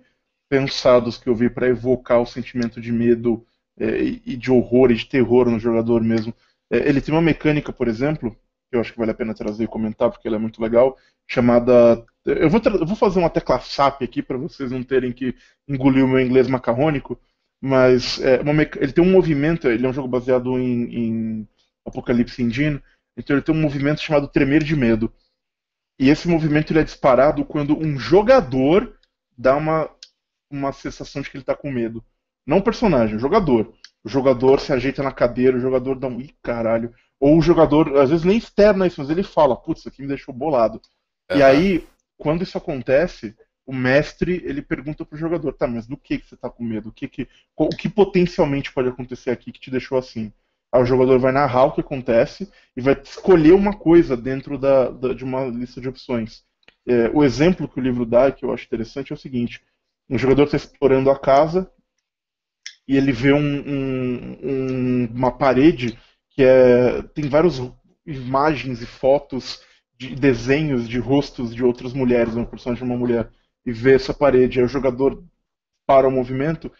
pensados 0.49 1.19
que 1.19 1.29
eu 1.29 1.35
vi 1.35 1.51
para 1.51 1.69
evocar 1.69 2.21
o 2.21 2.27
sentimento 2.27 2.81
de 2.81 2.93
medo 2.93 3.45
é, 3.79 4.01
e 4.03 4.37
de 4.37 4.51
horror 4.51 4.91
e 4.91 4.95
de 4.95 5.07
terror 5.07 5.51
no 5.51 5.59
jogador 5.59 6.03
mesmo. 6.03 6.33
É, 6.71 6.89
ele 6.89 7.01
tem 7.01 7.13
uma 7.13 7.23
mecânica, 7.23 7.73
por 7.73 7.89
exemplo, 7.89 8.37
que 8.71 8.77
eu 8.77 8.81
acho 8.81 8.93
que 8.93 8.99
vale 8.99 9.11
a 9.11 9.15
pena 9.15 9.35
trazer 9.35 9.65
e 9.65 9.69
comentar 9.69 10.11
porque 10.11 10.29
ela 10.29 10.37
é 10.37 10.41
muito 10.41 10.63
legal, 10.63 10.97
chamada. 11.27 12.05
Eu 12.25 12.51
vou, 12.51 12.61
eu 12.65 12.87
vou 12.87 12.97
fazer 12.97 13.19
uma 13.19 13.31
tecla 13.31 13.61
SAP 13.61 14.03
aqui 14.03 14.23
para 14.23 14.37
vocês 14.37 14.71
não 14.71 14.83
terem 14.83 15.13
que 15.13 15.35
engolir 15.67 16.05
o 16.05 16.09
meu 16.09 16.21
inglês 16.21 16.47
macarrônico, 16.49 17.19
mas 17.61 18.21
é, 18.21 18.41
uma, 18.41 18.63
ele 18.63 18.93
tem 18.93 19.05
um 19.05 19.11
movimento, 19.11 19.69
ele 19.69 19.87
é 19.87 19.89
um 19.89 19.93
jogo 19.93 20.09
baseado 20.09 20.59
em, 20.59 20.95
em 20.95 21.49
Apocalypse 21.87 22.43
Engine, 22.43 22.81
então 23.17 23.35
ele 23.35 23.43
tem 23.43 23.55
um 23.55 23.61
movimento 23.61 24.01
chamado 24.01 24.29
tremer 24.29 24.63
de 24.63 24.77
medo. 24.77 25.13
E 25.99 26.11
esse 26.11 26.29
movimento 26.29 26.73
ele 26.73 26.81
é 26.81 26.85
disparado 26.85 27.45
quando 27.45 27.77
um 27.77 27.99
jogador 27.99 28.97
dá 29.37 29.57
uma, 29.57 29.91
uma 30.51 30.73
sensação 30.73 31.23
de 31.23 31.31
que 31.31 31.37
ele 31.37 31.43
está 31.43 31.57
com 31.57 31.71
medo. 31.71 32.05
Não 32.47 32.59
o 32.59 32.63
personagem, 32.63 33.17
o 33.17 33.21
jogador. 33.21 33.75
O 34.05 34.09
jogador 34.09 34.61
se 34.61 34.73
ajeita 34.73 35.03
na 35.03 35.13
cadeira, 35.13 35.57
o 35.57 35.61
jogador 35.61 35.99
dá 35.99 36.07
um. 36.07 36.21
Ih, 36.21 36.35
caralho. 36.43 36.95
Ou 37.21 37.39
o 37.39 37.43
jogador, 37.43 37.97
às 37.99 38.11
vezes 38.11 38.25
nem 38.25 38.39
externa 38.39 38.87
isso, 38.87 39.01
mas 39.01 39.11
ele 39.11 39.23
fala, 39.23 39.57
putz, 39.57 39.81
isso 39.81 39.89
aqui 39.89 40.03
me 40.03 40.09
deixou 40.09 40.35
bolado. 40.35 40.81
Uhum. 41.31 41.39
E 41.39 41.43
aí, 41.43 41.87
quando 42.17 42.43
isso 42.43 42.57
acontece, 42.57 43.37
o 43.67 43.73
mestre 43.75 44.43
ele 44.45 44.63
pergunta 44.63 45.05
pro 45.05 45.19
jogador, 45.19 45.53
tá, 45.53 45.67
mas 45.67 45.87
do 45.87 45.97
que, 45.97 46.19
que 46.19 46.29
você 46.29 46.37
tá 46.37 46.49
com 46.49 46.65
medo? 46.65 46.89
O 46.89 46.93
que, 46.93 47.09
que, 47.09 47.29
o 47.57 47.69
que 47.69 47.89
potencialmente 47.89 48.73
pode 48.73 48.89
acontecer 48.89 49.31
aqui 49.31 49.53
que 49.53 49.61
te 49.61 49.71
deixou 49.71 49.99
assim? 49.99 50.33
Aí 50.73 50.83
o 50.83 50.87
jogador 50.87 51.19
vai 51.19 51.33
narrar 51.33 51.65
o 51.65 51.73
que 51.73 51.81
acontece 51.81 52.51
e 52.77 52.81
vai 52.81 52.99
escolher 53.03 53.53
uma 53.53 53.77
coisa 53.77 54.17
dentro 54.17 54.59
da, 54.59 54.91
da 54.91 55.13
de 55.15 55.25
uma 55.25 55.45
lista 55.47 55.81
de 55.81 55.89
opções. 55.89 56.45
É, 56.87 57.11
o 57.13 57.25
exemplo 57.25 57.69
que 57.69 57.79
o 57.79 57.83
livro 57.83 58.07
dá, 58.07 58.31
que 58.31 58.45
eu 58.45 58.53
acho 58.53 58.65
interessante, 58.65 59.13
é 59.13 59.15
o 59.15 59.19
seguinte: 59.19 59.63
um 60.09 60.19
jogador 60.19 60.45
está 60.45 60.57
explorando 60.57 61.11
a 61.11 61.19
casa 61.19 61.71
e 62.87 62.97
ele 62.97 63.13
vê 63.13 63.33
um, 63.33 63.39
um, 63.39 64.39
um, 64.43 65.09
uma 65.15 65.31
parede 65.31 65.99
que 66.39 66.45
é, 66.45 67.03
tem 67.17 67.29
várias 67.29 67.61
imagens 68.07 68.81
e 68.81 68.87
fotos 68.87 69.61
de 69.99 70.15
desenhos 70.15 70.89
de 70.89 70.97
rostos 70.97 71.53
de 71.53 71.65
outras 71.65 71.93
mulheres, 71.93 72.35
uma 72.35 72.47
personagem 72.47 72.85
de 72.85 72.89
uma 72.89 72.97
mulher, 72.97 73.29
e 73.67 73.73
vê 73.73 73.97
essa 73.97 74.15
parede. 74.15 74.61
Aí 74.61 74.65
o 74.65 74.69
jogador 74.69 75.21
para 75.85 76.07
o 76.07 76.13
movimento 76.13 76.71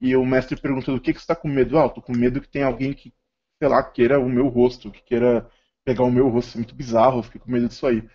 e 0.00 0.14
o 0.14 0.24
mestre 0.24 0.56
pergunta 0.56 0.92
do 0.92 1.00
que, 1.00 1.12
que 1.12 1.18
você 1.18 1.24
está 1.24 1.34
com 1.34 1.48
medo. 1.48 1.76
Ah, 1.76 1.86
estou 1.86 2.00
com 2.00 2.12
medo 2.12 2.40
que 2.40 2.48
tem 2.48 2.62
alguém 2.62 2.92
que 2.92 3.12
sei 3.58 3.68
lá, 3.68 3.82
queira 3.82 4.20
o 4.20 4.28
meu 4.28 4.46
rosto, 4.46 4.88
que 4.88 5.02
queira 5.02 5.50
pegar 5.84 6.04
o 6.04 6.12
meu 6.12 6.28
rosto. 6.28 6.54
É 6.54 6.58
muito 6.58 6.76
bizarro, 6.76 7.18
eu 7.18 7.24
fico 7.24 7.40
com 7.40 7.50
medo 7.50 7.66
disso 7.66 7.88
aí. 7.88 8.08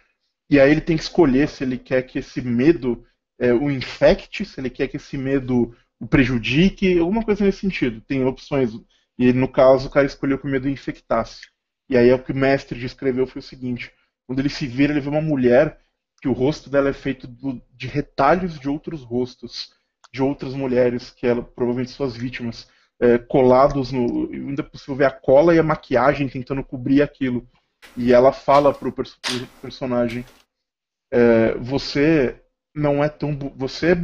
E 0.49 0.57
aí 0.57 0.71
ele 0.71 0.79
tem 0.79 0.95
que 0.95 1.03
escolher 1.03 1.49
se 1.49 1.65
ele 1.65 1.77
quer 1.77 2.03
que 2.03 2.19
esse 2.19 2.41
medo 2.41 3.05
é, 3.37 3.51
o 3.53 3.69
infecte, 3.69 4.45
se 4.45 4.57
ele 4.57 4.69
quer 4.69 4.87
que 4.87 4.95
esse 4.95 5.17
medo 5.17 5.75
o 5.99 6.07
prejudique, 6.07 6.97
alguma 6.97 7.25
coisa 7.25 7.43
nesse 7.43 7.59
sentido. 7.59 7.99
Tem 7.99 8.23
opções. 8.23 8.71
E 9.17 9.31
no 9.31 9.47
caso, 9.47 9.87
o 9.87 9.91
cara 9.91 10.05
escolheu 10.05 10.37
que 10.37 10.47
o 10.47 10.49
medo 10.49 10.67
infectasse. 10.67 11.41
E 11.89 11.97
aí 11.97 12.09
é 12.09 12.15
o 12.15 12.23
que 12.23 12.31
o 12.31 12.35
mestre 12.35 12.79
descreveu 12.79 13.27
foi 13.27 13.39
o 13.39 13.43
seguinte: 13.43 13.91
quando 14.25 14.39
ele 14.39 14.49
se 14.49 14.65
vira, 14.67 14.93
ele 14.93 15.01
vê 15.01 15.09
uma 15.09 15.21
mulher 15.21 15.79
que 16.21 16.27
o 16.27 16.33
rosto 16.33 16.69
dela 16.69 16.89
é 16.89 16.93
feito 16.93 17.27
do, 17.27 17.61
de 17.71 17.87
retalhos 17.87 18.57
de 18.57 18.69
outros 18.69 19.03
rostos, 19.03 19.73
de 20.11 20.23
outras 20.23 20.53
mulheres, 20.53 21.09
que 21.09 21.27
eram 21.27 21.43
provavelmente 21.43 21.91
suas 21.91 22.15
vítimas 22.15 22.67
é, 22.99 23.17
colados 23.17 23.91
no. 23.91 24.31
Ainda 24.31 24.61
é 24.61 24.65
possível 24.65 24.95
ver 24.95 25.05
a 25.05 25.11
cola 25.11 25.53
e 25.53 25.59
a 25.59 25.63
maquiagem 25.63 26.29
tentando 26.29 26.63
cobrir 26.63 27.01
aquilo. 27.01 27.47
E 27.97 28.13
ela 28.13 28.31
fala 28.31 28.73
pro, 28.73 28.91
pro 28.91 29.05
personagem: 29.61 30.25
é, 31.11 31.55
Você 31.55 32.41
não 32.73 33.03
é 33.03 33.09
tão. 33.09 33.37
Você 33.57 33.91
é, 33.91 33.95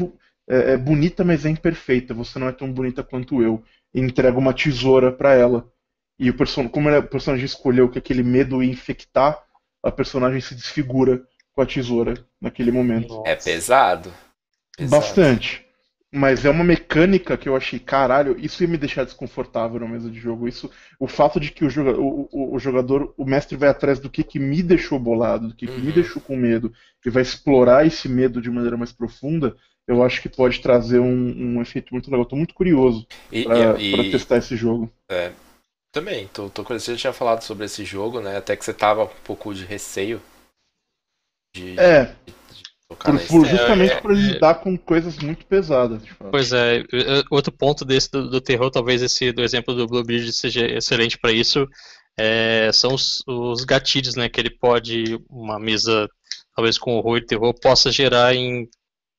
é, 0.50 0.74
é, 0.74 0.78
bonita, 0.78 1.24
mas 1.24 1.46
é 1.46 1.50
imperfeita. 1.50 2.14
Você 2.14 2.38
não 2.38 2.50
é 2.50 2.52
tão 2.52 2.72
bonita 2.72 3.04
quanto 3.04 3.42
eu. 3.42 3.64
E 3.94 4.00
entrega 4.00 4.38
uma 4.38 4.54
tesoura 4.54 5.12
para 5.12 5.34
ela. 5.34 5.72
E 6.18 6.30
o 6.30 6.34
person 6.34 6.68
como 6.68 6.90
o 6.90 7.04
personagem 7.04 7.46
escolheu 7.46 7.90
que 7.90 7.98
aquele 7.98 8.24
medo 8.24 8.62
ia 8.62 8.72
infectar, 8.72 9.42
a 9.84 9.92
personagem 9.92 10.42
se 10.42 10.54
desfigura 10.54 11.24
com 11.54 11.62
a 11.62 11.66
tesoura 11.66 12.14
naquele 12.42 12.72
momento. 12.72 13.24
É 13.26 13.36
pesado. 13.36 14.14
pesado. 14.78 15.02
Bastante. 15.02 15.66
Mas 16.12 16.44
é 16.44 16.50
uma 16.50 16.64
mecânica 16.64 17.38
que 17.38 17.48
eu 17.48 17.56
achei, 17.56 17.78
caralho, 17.78 18.36
isso 18.40 18.64
ia 18.64 18.68
me 18.68 18.78
deixar 18.78 19.04
desconfortável 19.04 19.80
na 19.80 19.88
mesa 19.88 20.10
de 20.10 20.20
jogo. 20.20 20.48
Isso, 20.48 20.70
o 21.00 21.08
fato 21.08 21.40
de 21.40 21.52
que 21.52 21.64
o, 21.64 21.70
joga, 21.70 21.92
o, 21.92 22.28
o, 22.32 22.56
o 22.56 22.60
jogador, 22.60 23.14
o 23.16 23.24
mestre 23.24 23.56
vai 23.56 23.70
atrás 23.70 24.00
do 24.00 24.10
que, 24.10 24.24
que 24.24 24.40
me 24.40 24.64
deixou 24.64 24.98
bolado, 24.98 25.50
do 25.50 25.56
que, 25.56 25.68
uhum. 25.68 25.76
que 25.76 25.82
me 25.82 25.88
uhum. 25.90 25.94
deixou 25.94 26.20
com 26.20 26.36
medo, 26.36 26.74
e 27.06 27.10
vai 27.12 27.22
explorar 27.22 27.86
esse 27.86 28.10
medo 28.10 28.42
de 28.42 28.50
maneira 28.50 28.76
mais 28.76 28.92
profunda, 28.92 29.56
eu 29.90 30.04
acho 30.04 30.22
que 30.22 30.30
pode 30.30 30.62
trazer 30.62 31.00
um, 31.00 31.58
um 31.58 31.62
efeito 31.62 31.92
muito 31.92 32.12
legal. 32.12 32.22
Estou 32.22 32.38
muito 32.38 32.54
curioso 32.54 33.08
para 33.44 34.04
testar 34.12 34.38
esse 34.38 34.56
jogo. 34.56 34.92
É, 35.10 35.32
também, 35.92 36.28
tô, 36.28 36.48
tô 36.48 36.64
curioso. 36.64 36.86
Você 36.86 36.92
já 36.92 36.98
tinha 37.00 37.14
falado 37.14 37.42
sobre 37.42 37.66
esse 37.66 37.84
jogo, 37.84 38.22
né? 38.22 38.38
Até 38.38 38.56
que 38.56 38.64
você 38.64 38.72
tava 38.72 39.06
um 39.06 39.24
pouco 39.24 39.52
de 39.52 39.66
receio. 39.66 40.22
De, 41.56 41.80
é. 41.80 42.06
De 42.24 42.34
por, 42.88 43.20
por, 43.28 43.46
justamente 43.48 43.94
é, 43.94 44.02
por 44.02 44.12
ele 44.12 44.30
é, 44.30 44.34
lidar 44.34 44.56
com 44.56 44.78
coisas 44.78 45.18
muito 45.18 45.44
pesadas. 45.48 46.04
Pois 46.32 46.54
é, 46.54 46.84
outro 47.32 47.52
ponto 47.52 47.84
desse 47.84 48.12
do, 48.12 48.30
do, 48.30 48.42
terror, 48.42 48.70
talvez 48.70 49.02
esse 49.02 49.32
do 49.32 49.42
exemplo 49.42 49.74
do 49.74 49.88
Blue 49.88 50.04
Bridge 50.04 50.32
seja 50.34 50.68
excelente 50.68 51.18
para 51.18 51.32
isso, 51.32 51.68
é, 52.16 52.70
são 52.72 52.94
os, 52.94 53.24
os, 53.28 53.64
gatilhos, 53.64 54.16
né, 54.16 54.28
que 54.28 54.40
ele 54.40 54.50
pode, 54.50 55.20
uma 55.30 55.60
mesa 55.60 56.08
talvez 56.56 56.78
com 56.78 56.98
horror 56.98 57.18
e 57.18 57.26
terror, 57.26 57.54
possa 57.54 57.92
gerar 57.92 58.36
em 58.36 58.68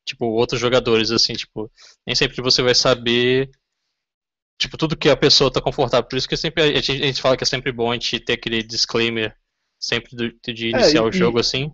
tipo 0.05 0.27
outros 0.27 0.61
jogadores, 0.61 1.11
assim, 1.11 1.35
tipo, 1.35 1.71
nem 2.07 2.15
sempre 2.15 2.41
você 2.43 2.63
vai 2.63 2.75
saber 2.75 3.51
tipo 4.59 4.77
tudo 4.77 4.97
que 4.97 5.09
a 5.09 5.17
pessoa 5.17 5.49
está 5.49 5.61
confortável. 5.61 6.07
Por 6.09 6.17
isso 6.17 6.29
que 6.29 6.37
sempre 6.37 6.63
a 6.63 6.67
gente, 6.67 6.93
a 6.93 7.07
gente, 7.07 7.23
fala 7.23 7.37
que 7.37 7.45
é 7.45 7.47
sempre 7.47 7.73
bom 7.73 7.91
a 7.91 7.95
gente 7.95 8.21
ter 8.21 8.35
aquele 8.35 8.63
disclaimer 8.63 9.35
sempre 9.79 10.15
do, 10.15 10.31
de 10.53 10.67
é, 10.67 10.71
iniciar 10.71 11.01
é, 11.01 11.05
e, 11.05 11.09
o 11.09 11.13
jogo 11.13 11.39
assim. 11.39 11.73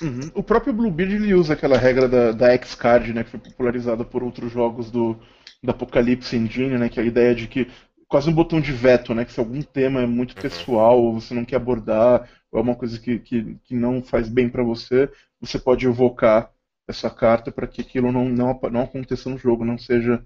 Uhum. 0.00 0.30
O 0.34 0.42
próprio 0.42 0.72
Bluebeard 0.72 1.14
ele 1.14 1.34
usa 1.34 1.52
aquela 1.52 1.76
regra 1.76 2.08
da, 2.08 2.32
da 2.32 2.50
X-Card, 2.52 3.12
né, 3.12 3.24
que 3.24 3.30
foi 3.30 3.40
popularizada 3.40 4.04
por 4.04 4.22
outros 4.22 4.50
jogos 4.50 4.90
do, 4.90 5.18
da 5.62 5.72
Apocalypse 5.72 6.36
Engine, 6.36 6.78
né, 6.78 6.88
que 6.88 6.98
é 6.98 7.02
a 7.02 7.06
ideia 7.06 7.34
de 7.34 7.46
que 7.46 7.70
quase 8.08 8.30
um 8.30 8.34
botão 8.34 8.60
de 8.60 8.72
veto, 8.72 9.14
né, 9.14 9.24
que 9.24 9.32
se 9.32 9.40
algum 9.40 9.60
tema 9.60 10.00
é 10.02 10.06
muito 10.06 10.34
pessoal 10.36 11.02
ou 11.02 11.20
você 11.20 11.34
não 11.34 11.44
quer 11.44 11.56
abordar 11.56 12.28
ou 12.50 12.60
é 12.60 12.62
uma 12.62 12.76
coisa 12.76 12.98
que, 12.98 13.18
que, 13.18 13.56
que 13.64 13.74
não 13.74 14.02
faz 14.02 14.28
bem 14.28 14.48
para 14.48 14.62
você, 14.62 15.10
você 15.40 15.58
pode 15.58 15.86
evocar 15.86 16.50
essa 16.92 17.10
carta 17.10 17.50
para 17.50 17.66
que 17.66 17.80
aquilo 17.80 18.12
não, 18.12 18.24
não, 18.24 18.58
não 18.70 18.82
aconteça 18.82 19.28
no 19.28 19.36
jogo, 19.36 19.64
não 19.64 19.76
seja, 19.76 20.24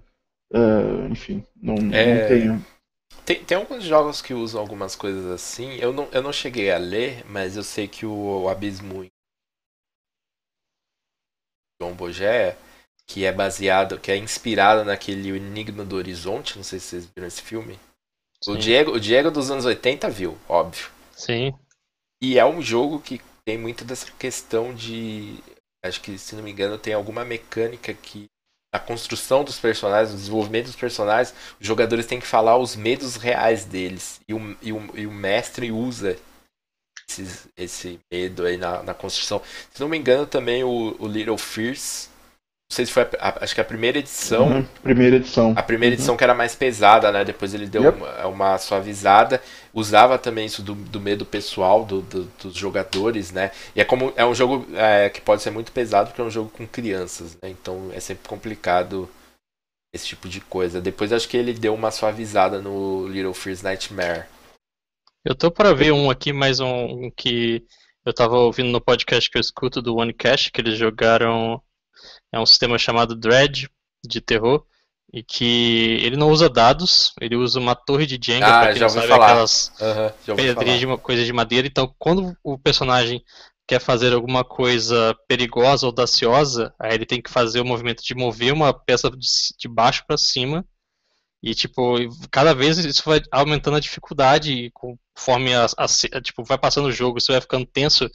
uh, 0.53 1.11
enfim, 1.11 1.43
não, 1.61 1.75
é... 1.91 2.21
não 2.21 2.27
tenha 2.27 2.77
tem, 3.25 3.43
tem 3.43 3.57
alguns 3.57 3.83
jogos 3.83 4.21
que 4.21 4.33
usam 4.33 4.61
algumas 4.61 4.95
coisas 4.95 5.25
assim. 5.25 5.75
Eu 5.75 5.91
não, 5.91 6.07
eu 6.13 6.21
não 6.21 6.31
cheguei 6.31 6.71
a 6.71 6.77
ler, 6.77 7.25
mas 7.25 7.57
eu 7.57 7.63
sei 7.63 7.87
que 7.87 8.05
o, 8.05 8.43
o 8.43 8.49
Abismo 8.49 9.05
João 11.81 11.93
Bogé, 11.93 12.57
que 13.05 13.25
é 13.25 13.31
baseado, 13.31 13.99
que 13.99 14.11
é 14.11 14.17
inspirado 14.17 14.85
naquele 14.85 15.29
Enigma 15.29 15.83
do 15.83 15.97
Horizonte, 15.97 16.55
não 16.55 16.63
sei 16.63 16.79
se 16.79 16.87
vocês 16.87 17.05
viram 17.13 17.27
esse 17.27 17.41
filme. 17.41 17.77
O 18.47 18.55
Diego, 18.55 18.91
o 18.91 18.99
Diego 18.99 19.29
dos 19.29 19.51
anos 19.51 19.65
80 19.65 20.09
viu, 20.09 20.37
óbvio. 20.47 20.89
Sim. 21.11 21.53
E 22.21 22.39
é 22.39 22.45
um 22.45 22.61
jogo 22.61 22.99
que 22.99 23.21
tem 23.43 23.57
muito 23.57 23.83
dessa 23.83 24.09
questão 24.11 24.73
de. 24.73 25.37
Acho 25.83 26.01
que, 26.01 26.17
se 26.17 26.35
não 26.35 26.43
me 26.43 26.51
engano, 26.51 26.77
tem 26.77 26.93
alguma 26.93 27.23
mecânica 27.23 27.93
que. 27.93 28.25
A 28.73 28.79
construção 28.79 29.45
dos 29.45 29.57
personagens, 29.57 30.13
o 30.13 30.17
desenvolvimento 30.17 30.65
dos 30.65 30.75
personagens, 30.75 31.33
os 31.59 31.65
jogadores 31.65 32.05
têm 32.05 32.19
que 32.19 32.27
falar 32.27 32.57
os 32.57 32.75
medos 32.75 33.15
reais 33.15 33.63
deles. 33.63 34.19
E 34.27 34.33
o, 34.33 34.57
e 34.61 34.73
o, 34.73 34.99
e 34.99 35.07
o 35.07 35.11
mestre 35.11 35.71
usa 35.71 36.17
esse, 37.09 37.49
esse 37.55 37.99
medo 38.11 38.45
aí 38.45 38.57
na, 38.57 38.83
na 38.83 38.93
construção. 38.93 39.41
Se 39.71 39.79
não 39.79 39.87
me 39.87 39.97
engano, 39.97 40.27
também 40.27 40.65
o, 40.65 40.95
o 40.99 41.07
Little 41.07 41.37
Fears 41.37 42.09
Não 42.69 42.75
sei 42.75 42.85
se 42.85 42.91
foi 42.91 43.03
a, 43.03 43.29
a, 43.29 43.43
acho 43.43 43.55
que 43.55 43.61
a 43.61 43.65
primeira 43.65 43.97
edição. 43.97 44.49
Uhum, 44.49 44.65
primeira 44.83 45.15
edição. 45.15 45.53
A 45.55 45.63
primeira 45.63 45.95
edição 45.95 46.13
uhum. 46.13 46.17
que 46.17 46.23
era 46.23 46.35
mais 46.35 46.53
pesada, 46.53 47.11
né? 47.13 47.23
Depois 47.23 47.53
ele 47.53 47.65
deu 47.65 47.81
yep. 47.81 47.97
uma, 47.97 48.27
uma, 48.27 48.57
suavizada. 48.57 49.41
Usava 49.73 50.17
também 50.17 50.45
isso 50.45 50.61
do, 50.61 50.75
do 50.75 50.99
medo 50.99 51.25
pessoal 51.25 51.85
do, 51.85 52.01
do, 52.01 52.23
dos 52.41 52.53
jogadores, 52.53 53.31
né? 53.31 53.51
E 53.73 53.79
é 53.79 53.85
como 53.85 54.11
é 54.17 54.25
um 54.25 54.35
jogo 54.35 54.67
é, 54.75 55.09
que 55.09 55.21
pode 55.21 55.41
ser 55.41 55.49
muito 55.49 55.71
pesado 55.71 56.09
porque 56.09 56.21
é 56.21 56.25
um 56.25 56.29
jogo 56.29 56.49
com 56.49 56.67
crianças, 56.67 57.37
né? 57.41 57.49
Então 57.49 57.89
é 57.93 58.01
sempre 58.01 58.27
complicado 58.27 59.09
esse 59.93 60.07
tipo 60.07 60.27
de 60.27 60.41
coisa. 60.41 60.81
Depois 60.81 61.13
acho 61.13 61.29
que 61.29 61.37
ele 61.37 61.53
deu 61.53 61.73
uma 61.73 61.89
suavizada 61.89 62.61
no 62.61 63.07
Little 63.07 63.33
Fears 63.33 63.61
Nightmare. 63.61 64.25
Eu 65.23 65.35
tô 65.35 65.49
para 65.49 65.73
ver 65.73 65.93
um 65.93 66.09
aqui, 66.09 66.33
mais 66.33 66.59
um, 66.59 67.05
um 67.05 67.11
que 67.15 67.65
eu 68.05 68.13
tava 68.13 68.37
ouvindo 68.37 68.69
no 68.69 68.81
podcast 68.81 69.29
que 69.29 69.37
eu 69.37 69.41
escuto 69.41 69.81
do 69.81 69.95
One 69.95 70.13
Cash, 70.13 70.49
que 70.49 70.59
eles 70.59 70.77
jogaram 70.77 71.61
é 72.31 72.39
um 72.39 72.45
sistema 72.45 72.77
chamado 72.77 73.15
Dread 73.15 73.69
de 74.05 74.21
terror 74.21 74.65
e 75.13 75.23
que 75.23 75.99
ele 76.01 76.17
não 76.17 76.29
usa 76.29 76.49
dados, 76.49 77.13
ele 77.21 77.35
usa 77.35 77.59
uma 77.59 77.75
torre 77.75 78.05
de 78.05 78.19
Jenga 78.21 78.47
ah, 78.47 78.71
quem 78.71 78.81
não 78.81 78.89
sabe 78.89 79.07
falar. 79.07 79.25
aquelas 79.25 79.71
uhum, 79.79 80.35
pedrinhas 80.35 80.79
de 80.79 80.85
uma 80.85 80.97
coisa 80.97 81.23
de 81.23 81.31
madeira. 81.31 81.67
Então, 81.67 81.93
quando 81.97 82.35
o 82.43 82.57
personagem 82.57 83.23
quer 83.65 83.79
fazer 83.79 84.13
alguma 84.13 84.43
coisa 84.43 85.15
perigosa 85.27 85.85
ou 85.85 85.89
audaciosa, 85.89 86.73
aí 86.79 86.93
ele 86.93 87.05
tem 87.05 87.21
que 87.21 87.29
fazer 87.29 87.61
o 87.61 87.65
movimento 87.65 88.03
de 88.03 88.15
mover 88.15 88.53
uma 88.53 88.73
peça 88.73 89.09
de 89.09 89.67
baixo 89.67 90.03
para 90.05 90.17
cima. 90.17 90.65
E 91.41 91.53
tipo, 91.53 91.95
cada 92.31 92.53
vez 92.53 92.77
isso 92.77 93.03
vai 93.05 93.21
aumentando 93.31 93.77
a 93.77 93.81
dificuldade 93.81 94.51
e 94.51 94.71
conforme 94.71 95.53
a, 95.53 95.67
a, 95.77 96.21
tipo, 96.21 96.43
vai 96.43 96.57
passando 96.57 96.87
o 96.87 96.91
jogo, 96.91 97.19
você 97.19 97.31
vai 97.31 97.41
ficando 97.41 97.65
tenso 97.65 98.09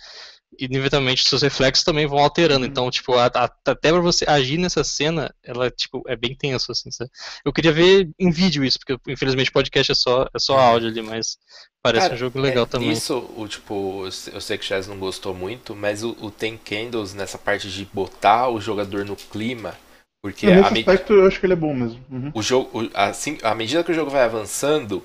inevitavelmente 0.58 1.28
seus 1.28 1.42
reflexos 1.42 1.84
também 1.84 2.06
vão 2.06 2.18
alterando. 2.18 2.64
Uhum. 2.64 2.70
Então, 2.70 2.90
tipo, 2.90 3.14
a, 3.14 3.26
a, 3.26 3.44
até 3.44 3.90
pra 3.90 4.00
você 4.00 4.24
agir 4.28 4.58
nessa 4.58 4.84
cena, 4.84 5.34
ela 5.42 5.70
tipo, 5.70 6.02
é 6.06 6.16
bem 6.16 6.34
tenso, 6.34 6.72
assim. 6.72 6.90
Sabe? 6.90 7.10
Eu 7.44 7.52
queria 7.52 7.72
ver 7.72 8.10
em 8.18 8.30
vídeo 8.30 8.64
isso, 8.64 8.78
porque 8.78 8.96
infelizmente 9.10 9.50
o 9.50 9.52
podcast 9.52 9.92
é 9.92 9.94
só, 9.94 10.28
é 10.34 10.38
só 10.38 10.58
áudio 10.58 10.88
ali, 10.88 11.02
mas 11.02 11.38
parece 11.82 12.06
Cara, 12.06 12.14
um 12.14 12.18
jogo 12.18 12.38
legal 12.38 12.64
é, 12.64 12.66
também. 12.66 12.90
Isso, 12.90 13.30
o, 13.36 13.48
tipo, 13.48 14.04
eu 14.32 14.40
sei 14.40 14.58
que 14.58 14.64
o 14.64 14.66
Chaz 14.66 14.86
não 14.86 14.98
gostou 14.98 15.34
muito, 15.34 15.74
mas 15.74 16.02
o, 16.02 16.16
o 16.20 16.30
Ten 16.30 16.56
Candles, 16.56 17.14
nessa 17.14 17.38
parte 17.38 17.68
de 17.70 17.84
botar 17.92 18.48
o 18.48 18.60
jogador 18.60 19.04
no 19.04 19.16
clima. 19.16 19.74
Porque 20.22 20.46
nesse 20.46 20.78
aspecto 20.78 21.12
eu 21.14 21.26
acho 21.26 21.40
que 21.40 21.46
ele 21.46 21.54
é 21.54 21.56
bom 21.56 21.74
mesmo. 21.74 22.00
Uhum. 22.08 22.30
O 22.32 22.40
jogo, 22.40 22.88
assim, 22.94 23.38
à 23.42 23.54
medida 23.56 23.82
que 23.82 23.90
o 23.90 23.94
jogo 23.94 24.08
vai 24.08 24.22
avançando, 24.22 25.04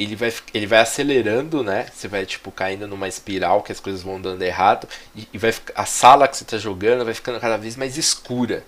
ele 0.00 0.16
vai, 0.16 0.32
ele 0.54 0.66
vai 0.66 0.78
acelerando, 0.80 1.62
né? 1.62 1.86
Você 1.92 2.08
vai, 2.08 2.24
tipo, 2.24 2.50
caindo 2.50 2.88
numa 2.88 3.06
espiral 3.06 3.62
que 3.62 3.70
as 3.70 3.78
coisas 3.78 4.02
vão 4.02 4.18
dando 4.18 4.40
errado. 4.40 4.88
E, 5.14 5.28
e 5.30 5.36
vai, 5.36 5.52
a 5.74 5.84
sala 5.84 6.26
que 6.26 6.38
você 6.38 6.44
tá 6.44 6.56
jogando 6.56 7.04
vai 7.04 7.12
ficando 7.12 7.38
cada 7.38 7.58
vez 7.58 7.76
mais 7.76 7.98
escura. 7.98 8.64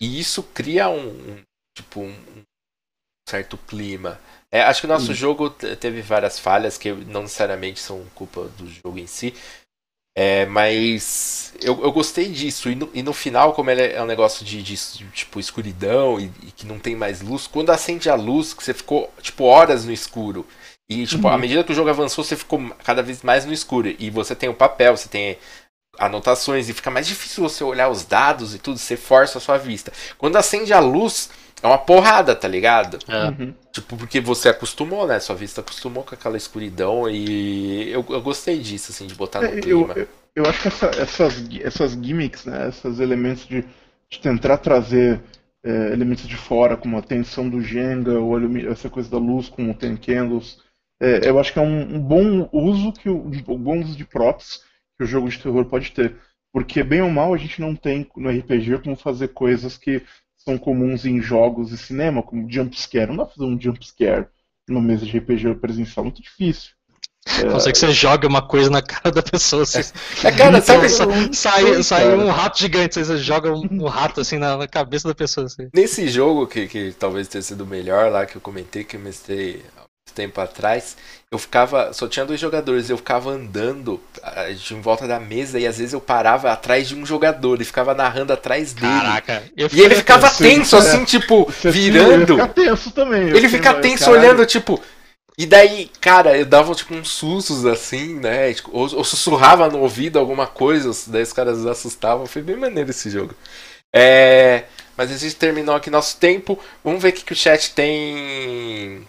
E 0.00 0.18
isso 0.18 0.42
cria 0.42 0.88
um, 0.88 1.10
um 1.10 1.42
tipo, 1.78 2.00
um, 2.00 2.10
um, 2.10 2.42
certo 3.28 3.56
clima. 3.56 4.20
É, 4.50 4.62
acho 4.62 4.80
que 4.80 4.86
o 4.86 4.90
nosso 4.90 5.14
jogo 5.14 5.48
teve 5.48 6.02
várias 6.02 6.40
falhas 6.40 6.76
que 6.76 6.90
não 6.92 7.22
necessariamente 7.22 7.78
são 7.78 8.04
culpa 8.12 8.48
do 8.58 8.68
jogo 8.68 8.98
em 8.98 9.06
si. 9.06 9.32
É, 10.14 10.44
mas 10.46 11.54
eu, 11.60 11.82
eu 11.82 11.92
gostei 11.92 12.28
disso. 12.28 12.70
E 12.70 12.74
no, 12.74 12.90
e 12.92 13.02
no 13.02 13.12
final, 13.12 13.52
como 13.52 13.70
ele 13.70 13.82
é 13.82 14.02
um 14.02 14.06
negócio 14.06 14.44
de, 14.44 14.62
de, 14.62 14.74
de 14.74 15.04
tipo 15.10 15.40
escuridão 15.40 16.20
e, 16.20 16.30
e, 16.42 16.50
que 16.50 16.66
não 16.66 16.78
tem 16.78 16.94
mais 16.94 17.22
luz, 17.22 17.46
quando 17.46 17.70
acende 17.70 18.10
a 18.10 18.14
luz, 18.14 18.52
que 18.52 18.62
você 18.62 18.74
ficou 18.74 19.12
tipo 19.20 19.44
horas 19.44 19.84
no 19.84 19.92
escuro. 19.92 20.46
E 20.88 21.06
tipo, 21.06 21.26
uhum. 21.26 21.32
à 21.32 21.38
medida 21.38 21.64
que 21.64 21.72
o 21.72 21.74
jogo 21.74 21.88
avançou, 21.88 22.22
você 22.22 22.36
ficou 22.36 22.60
cada 22.84 23.02
vez 23.02 23.22
mais 23.22 23.46
no 23.46 23.52
escuro. 23.52 23.94
E 23.98 24.10
você 24.10 24.34
tem 24.34 24.48
o 24.48 24.54
papel, 24.54 24.96
você 24.96 25.08
tem 25.08 25.38
anotações, 25.98 26.68
e 26.68 26.72
fica 26.72 26.90
mais 26.90 27.06
difícil 27.06 27.42
você 27.42 27.62
olhar 27.62 27.88
os 27.88 28.04
dados 28.04 28.54
e 28.54 28.58
tudo, 28.58 28.78
você 28.78 28.96
força 28.96 29.38
a 29.38 29.40
sua 29.40 29.58
vista. 29.58 29.92
Quando 30.18 30.36
acende 30.36 30.72
a 30.72 30.80
luz, 30.80 31.30
é 31.62 31.66
uma 31.66 31.78
porrada, 31.78 32.34
tá 32.34 32.48
ligado? 32.48 32.98
É. 33.06 33.28
Uhum. 33.28 33.54
Tipo, 33.70 33.96
porque 33.96 34.20
você 34.20 34.48
acostumou, 34.48 35.06
né? 35.06 35.20
Sua 35.20 35.36
vista 35.36 35.60
acostumou 35.60 36.02
com 36.02 36.14
aquela 36.14 36.36
escuridão 36.36 37.08
e 37.08 37.90
eu, 37.90 38.04
eu 38.08 38.20
gostei 38.20 38.58
disso, 38.58 38.90
assim, 38.90 39.06
de 39.06 39.14
botar 39.14 39.40
no 39.40 39.46
é, 39.46 39.60
clima. 39.60 39.94
Eu, 39.94 40.08
eu 40.34 40.46
acho 40.46 40.62
que 40.62 40.68
essa, 40.68 40.86
essas, 40.86 41.34
essas 41.60 41.92
gimmicks, 41.92 42.46
né? 42.46 42.68
Esses 42.68 42.98
elementos 42.98 43.46
de, 43.46 43.64
de 44.10 44.18
tentar 44.20 44.58
trazer 44.58 45.22
é, 45.64 45.92
elementos 45.92 46.26
de 46.26 46.36
fora, 46.36 46.76
como 46.76 46.98
a 46.98 47.02
tensão 47.02 47.48
do 47.48 47.62
Jenga, 47.62 48.18
ou 48.18 48.36
essa 48.70 48.90
coisa 48.90 49.08
da 49.08 49.18
luz 49.18 49.48
com 49.48 49.70
o 49.70 49.74
Ten 49.74 49.96
Candles, 49.96 50.58
é, 51.00 51.28
eu 51.28 51.38
acho 51.38 51.52
que 51.52 51.58
é 51.58 51.62
um, 51.62 51.96
um, 51.96 52.00
bom 52.00 52.48
uso 52.52 52.92
que 52.92 53.08
o, 53.08 53.26
um 53.48 53.58
bom 53.58 53.80
uso 53.80 53.96
de 53.96 54.04
props 54.04 54.62
que 55.02 55.04
o 55.04 55.06
jogo 55.06 55.28
de 55.28 55.38
terror 55.38 55.64
pode 55.64 55.90
ter. 55.92 56.16
Porque, 56.52 56.82
bem 56.82 57.02
ou 57.02 57.10
mal, 57.10 57.34
a 57.34 57.36
gente 57.36 57.60
não 57.60 57.74
tem 57.74 58.08
no 58.16 58.30
RPG 58.30 58.78
como 58.82 58.94
fazer 58.94 59.28
coisas 59.28 59.76
que 59.76 60.02
são 60.36 60.58
comuns 60.58 61.04
em 61.04 61.20
jogos 61.20 61.72
e 61.72 61.78
cinema, 61.78 62.22
como 62.22 62.50
jumpscare. 62.50 63.08
Não 63.08 63.16
dá 63.16 63.24
pra 63.24 63.34
fazer 63.34 63.46
um 63.46 63.60
jumpscare 63.60 64.26
numa 64.68 64.82
mesa 64.82 65.04
de 65.04 65.18
RPG 65.18 65.54
presencial, 65.56 66.04
muito 66.04 66.22
difícil. 66.22 66.70
É... 67.24 67.44
Não 67.44 67.60
sei 67.60 67.72
que 67.72 67.78
você 67.78 67.92
joga 67.92 68.26
uma 68.26 68.42
coisa 68.42 68.68
na 68.68 68.82
cara 68.82 69.12
da 69.12 69.22
pessoa. 69.22 69.62
Assim. 69.62 69.80
É, 70.24 70.32
cara, 70.32 70.60
sabe? 70.62 70.88
sai, 71.32 71.82
sai 71.82 72.16
um 72.16 72.30
rato 72.30 72.58
gigante, 72.58 72.98
você 72.98 73.16
joga 73.16 73.52
um, 73.52 73.66
um 73.70 73.86
rato 73.86 74.20
assim 74.20 74.38
na, 74.38 74.56
na, 74.56 74.66
cabeça 74.66 75.08
da 75.08 75.14
pessoa. 75.14 75.46
Assim. 75.46 75.68
Nesse 75.72 76.08
jogo, 76.08 76.46
que, 76.46 76.66
que 76.66 76.92
talvez 76.98 77.28
tenha 77.28 77.42
sido 77.42 77.62
o 77.62 77.66
melhor 77.66 78.10
lá, 78.10 78.26
que 78.26 78.36
eu 78.36 78.40
comentei, 78.40 78.82
que 78.82 78.96
eu 78.96 79.00
mestrei 79.00 79.62
tempo 80.12 80.40
atrás, 80.40 80.96
eu 81.30 81.38
ficava. 81.38 81.92
Só 81.92 82.06
tinha 82.06 82.26
dois 82.26 82.38
jogadores, 82.38 82.90
eu 82.90 82.98
ficava 82.98 83.30
andando 83.30 83.98
de 84.54 84.74
em 84.74 84.80
volta 84.80 85.06
da 85.08 85.18
mesa 85.18 85.58
e 85.58 85.66
às 85.66 85.78
vezes 85.78 85.94
eu 85.94 86.00
parava 86.00 86.52
atrás 86.52 86.88
de 86.88 86.94
um 86.94 87.06
jogador 87.06 87.60
e 87.60 87.64
ficava 87.64 87.94
narrando 87.94 88.32
atrás 88.32 88.74
dele. 88.74 88.86
Caraca, 88.86 89.42
e 89.56 89.80
ele 89.80 89.94
ficava 89.94 90.28
tenso, 90.30 90.76
assim, 90.76 91.04
tipo, 91.04 91.50
virando. 91.64 92.34
Ele 92.34 92.42
fica 92.42 92.48
tenso 92.48 92.90
também. 92.90 93.28
Ele 93.28 93.48
fica 93.48 93.74
tenso 93.74 94.04
caralho. 94.04 94.20
olhando, 94.20 94.46
tipo. 94.46 94.80
E 95.38 95.46
daí, 95.46 95.90
cara, 96.00 96.36
eu 96.36 96.44
dava 96.44 96.74
tipo 96.74 96.94
uns 96.94 97.08
sustos 97.10 97.64
assim, 97.64 98.14
né? 98.20 98.52
Tipo, 98.52 98.70
ou, 98.70 98.82
ou, 98.94 99.02
sussurrava 99.02 99.68
no 99.70 99.78
ouvido 99.78 100.18
alguma 100.18 100.46
coisa, 100.46 100.90
daí 101.06 101.22
os 101.22 101.32
caras 101.32 101.64
assustavam. 101.64 102.26
Foi 102.26 102.42
bem 102.42 102.56
maneiro 102.56 102.90
esse 102.90 103.08
jogo. 103.08 103.34
É. 103.94 104.64
Mas 104.94 105.10
a 105.10 105.16
gente 105.16 105.34
terminou 105.36 105.74
aqui 105.74 105.88
nosso 105.88 106.18
tempo. 106.18 106.58
Vamos 106.84 107.02
ver 107.02 107.08
o 107.08 107.12
que, 107.12 107.24
que 107.24 107.32
o 107.32 107.36
chat 107.36 107.74
tem 107.74 109.06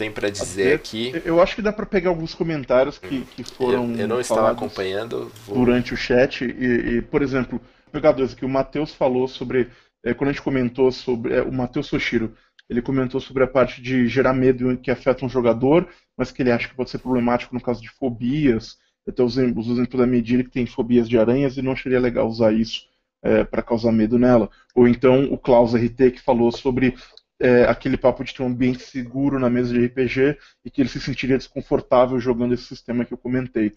tem 0.00 0.10
para 0.10 0.30
dizer 0.30 0.74
aqui. 0.74 1.12
Eu 1.26 1.42
acho 1.42 1.54
que 1.54 1.60
dá 1.60 1.70
para 1.70 1.84
pegar 1.84 2.08
alguns 2.08 2.34
comentários 2.34 2.98
que, 2.98 3.20
que 3.36 3.44
foram. 3.44 3.92
Eu, 3.92 4.00
eu 4.00 4.08
não 4.08 4.18
estava 4.18 4.50
acompanhando. 4.50 5.30
Vou... 5.46 5.58
Durante 5.58 5.92
o 5.92 5.96
chat. 5.96 6.42
E, 6.42 6.96
e, 6.96 7.02
por 7.02 7.20
exemplo, 7.20 7.60
pegar 7.92 8.12
dois 8.12 8.32
aqui. 8.32 8.46
O 8.46 8.48
Matheus 8.48 8.94
falou 8.94 9.28
sobre. 9.28 9.68
É, 10.02 10.14
quando 10.14 10.30
a 10.30 10.32
gente 10.32 10.42
comentou 10.42 10.90
sobre. 10.90 11.34
É, 11.34 11.42
o 11.42 11.52
Matheus 11.52 11.86
Soshiro. 11.86 12.34
Ele 12.68 12.80
comentou 12.80 13.20
sobre 13.20 13.42
a 13.42 13.48
parte 13.48 13.82
de 13.82 14.06
gerar 14.06 14.32
medo 14.32 14.76
que 14.76 14.92
afeta 14.92 15.26
um 15.26 15.28
jogador, 15.28 15.88
mas 16.16 16.30
que 16.30 16.40
ele 16.40 16.52
acha 16.52 16.68
que 16.68 16.74
pode 16.74 16.88
ser 16.88 16.98
problemático 16.98 17.52
no 17.54 17.60
caso 17.60 17.82
de 17.82 17.90
fobias. 17.90 18.78
Até 19.06 19.22
os, 19.22 19.36
exemplos 19.36 19.66
da 19.92 20.06
Medina 20.06 20.44
que 20.44 20.50
tem 20.50 20.64
fobias 20.66 21.08
de 21.08 21.18
aranhas 21.18 21.56
e 21.56 21.62
não 21.62 21.72
acharia 21.72 21.98
legal 21.98 22.28
usar 22.28 22.52
isso 22.52 22.82
é, 23.22 23.44
para 23.44 23.60
causar 23.60 23.92
medo 23.92 24.18
nela. 24.18 24.48
Ou 24.74 24.86
então 24.86 25.24
o 25.32 25.36
Klaus 25.36 25.74
RT 25.74 26.12
que 26.12 26.22
falou 26.22 26.52
sobre 26.52 26.94
é, 27.40 27.64
aquele 27.64 27.96
papo 27.96 28.22
de 28.22 28.34
ter 28.34 28.42
um 28.42 28.48
ambiente 28.48 28.82
seguro 28.82 29.38
na 29.38 29.48
mesa 29.48 29.72
de 29.72 29.86
RPG 29.86 30.38
e 30.64 30.70
que 30.70 30.82
ele 30.82 30.88
se 30.88 31.00
sentiria 31.00 31.38
desconfortável 31.38 32.20
jogando 32.20 32.52
esse 32.52 32.64
sistema 32.64 33.04
que 33.04 33.14
eu 33.14 33.18
comentei. 33.18 33.72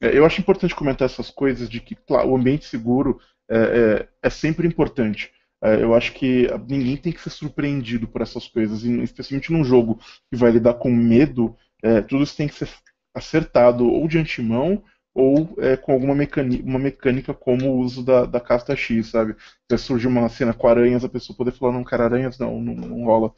É, 0.00 0.16
eu 0.16 0.24
acho 0.24 0.40
importante 0.40 0.74
comentar 0.74 1.06
essas 1.06 1.30
coisas 1.30 1.68
de 1.68 1.80
que 1.80 1.94
claro, 1.94 2.30
o 2.30 2.36
ambiente 2.36 2.66
seguro 2.66 3.20
é, 3.50 3.58
é, 3.58 4.08
é 4.22 4.30
sempre 4.30 4.66
importante. 4.66 5.32
É, 5.62 5.82
eu 5.82 5.94
acho 5.94 6.12
que 6.12 6.46
ninguém 6.68 6.96
tem 6.96 7.12
que 7.12 7.20
ser 7.20 7.30
surpreendido 7.30 8.08
por 8.08 8.22
essas 8.22 8.46
coisas, 8.46 8.82
especialmente 8.82 9.52
num 9.52 9.64
jogo 9.64 9.98
que 10.30 10.36
vai 10.36 10.50
lidar 10.50 10.74
com 10.74 10.90
medo, 10.90 11.54
é, 11.82 12.00
tudo 12.00 12.22
isso 12.22 12.36
tem 12.36 12.48
que 12.48 12.54
ser 12.54 12.68
acertado 13.14 13.86
ou 13.86 14.06
de 14.06 14.18
antemão 14.18 14.82
ou 15.20 15.54
é, 15.58 15.76
com 15.76 15.92
alguma 15.92 16.14
mecânica, 16.14 16.64
uma 16.64 16.78
mecânica 16.78 17.34
como 17.34 17.70
o 17.70 17.78
uso 17.78 18.02
da, 18.02 18.24
da 18.24 18.40
casta 18.40 18.74
X, 18.74 19.08
sabe? 19.08 19.36
Se 19.70 19.76
surge 19.78 20.06
uma 20.08 20.28
cena 20.30 20.54
com 20.54 20.66
aranhas, 20.66 21.04
a 21.04 21.08
pessoa 21.08 21.36
poder 21.36 21.52
falar, 21.52 21.72
não, 21.72 21.84
cara, 21.84 22.04
aranhas 22.04 22.38
não, 22.38 22.58
não, 22.60 22.74
não 22.74 23.04
rola, 23.04 23.32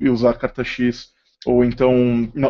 e 0.00 0.08
usar 0.08 0.30
a 0.30 0.34
carta 0.34 0.64
X. 0.64 1.12
Ou 1.46 1.62
então, 1.64 1.92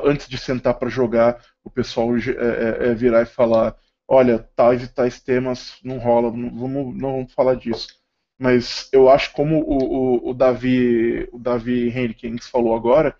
antes 0.04 0.28
de 0.28 0.38
sentar 0.38 0.74
para 0.74 0.88
jogar, 0.88 1.42
o 1.64 1.70
pessoal 1.70 2.16
é, 2.16 2.20
é, 2.20 2.90
é, 2.90 2.94
virar 2.94 3.22
e 3.22 3.26
falar, 3.26 3.76
olha, 4.06 4.38
tais 4.56 4.84
e 4.84 4.88
tais 4.88 5.20
temas 5.20 5.78
não 5.82 5.98
rola, 5.98 6.30
não 6.30 6.50
vamos, 6.56 6.96
não 6.96 7.12
vamos 7.12 7.34
falar 7.34 7.54
disso. 7.56 7.88
Mas 8.38 8.88
eu 8.92 9.10
acho 9.10 9.32
como 9.32 9.58
o, 9.58 10.28
o, 10.28 10.30
o 10.30 10.34
Davi 10.34 11.28
o 11.32 11.38
Davi 11.38 11.92
falou 12.40 12.76
agora, 12.76 13.16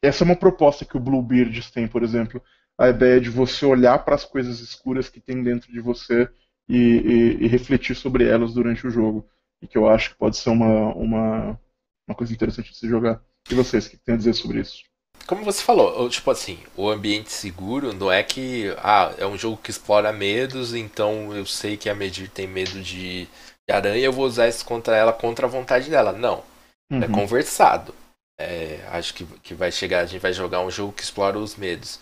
essa 0.00 0.22
é 0.22 0.26
uma 0.26 0.36
proposta 0.36 0.84
que 0.84 0.96
o 0.96 1.00
Bluebeards 1.00 1.70
tem, 1.70 1.88
por 1.88 2.02
exemplo 2.02 2.40
a 2.78 2.88
ideia 2.88 3.20
de 3.20 3.30
você 3.30 3.64
olhar 3.64 3.98
para 4.04 4.14
as 4.14 4.24
coisas 4.24 4.60
escuras 4.60 5.08
que 5.08 5.20
tem 5.20 5.42
dentro 5.42 5.72
de 5.72 5.80
você 5.80 6.28
e, 6.68 6.76
e, 6.76 7.44
e, 7.44 7.46
refletir 7.46 7.94
sobre 7.94 8.26
elas 8.26 8.52
durante 8.52 8.86
o 8.86 8.90
jogo. 8.90 9.28
E 9.62 9.66
que 9.66 9.78
eu 9.78 9.88
acho 9.88 10.10
que 10.10 10.16
pode 10.16 10.36
ser 10.36 10.50
uma, 10.50 10.94
uma, 10.94 11.60
uma 12.08 12.14
coisa 12.16 12.32
interessante 12.32 12.70
de 12.70 12.76
se 12.78 12.88
jogar. 12.88 13.22
E 13.50 13.54
vocês, 13.54 13.86
o 13.86 13.90
que 13.90 13.96
tem 13.96 14.14
a 14.14 14.18
dizer 14.18 14.34
sobre 14.34 14.60
isso? 14.60 14.82
Como 15.26 15.44
você 15.44 15.62
falou, 15.62 16.08
tipo 16.10 16.30
assim, 16.30 16.58
o 16.76 16.88
ambiente 16.88 17.32
seguro 17.32 17.94
não 17.94 18.12
é 18.12 18.22
que 18.22 18.74
ah, 18.78 19.14
é 19.16 19.26
um 19.26 19.38
jogo 19.38 19.56
que 19.56 19.70
explora 19.70 20.12
medos, 20.12 20.74
então 20.74 21.34
eu 21.34 21.46
sei 21.46 21.78
que 21.78 21.88
a 21.88 21.94
Medir 21.94 22.28
tem 22.28 22.46
medo 22.46 22.82
de 22.82 23.26
aranha 23.70 24.04
eu 24.04 24.12
vou 24.12 24.26
usar 24.26 24.48
isso 24.48 24.64
contra 24.66 24.94
ela 24.94 25.12
contra 25.12 25.46
a 25.46 25.48
vontade 25.48 25.88
dela. 25.88 26.12
Não. 26.12 26.42
É 26.92 27.06
Uhum. 27.06 27.12
conversado. 27.12 27.94
É, 28.38 28.86
acho 28.92 29.14
que, 29.14 29.24
que 29.38 29.54
vai 29.54 29.72
chegar, 29.72 30.00
a 30.00 30.06
gente 30.06 30.20
vai 30.20 30.32
jogar 30.32 30.60
um 30.60 30.70
jogo 30.70 30.92
que 30.92 31.02
explora 31.02 31.38
os 31.38 31.56
medos. 31.56 31.98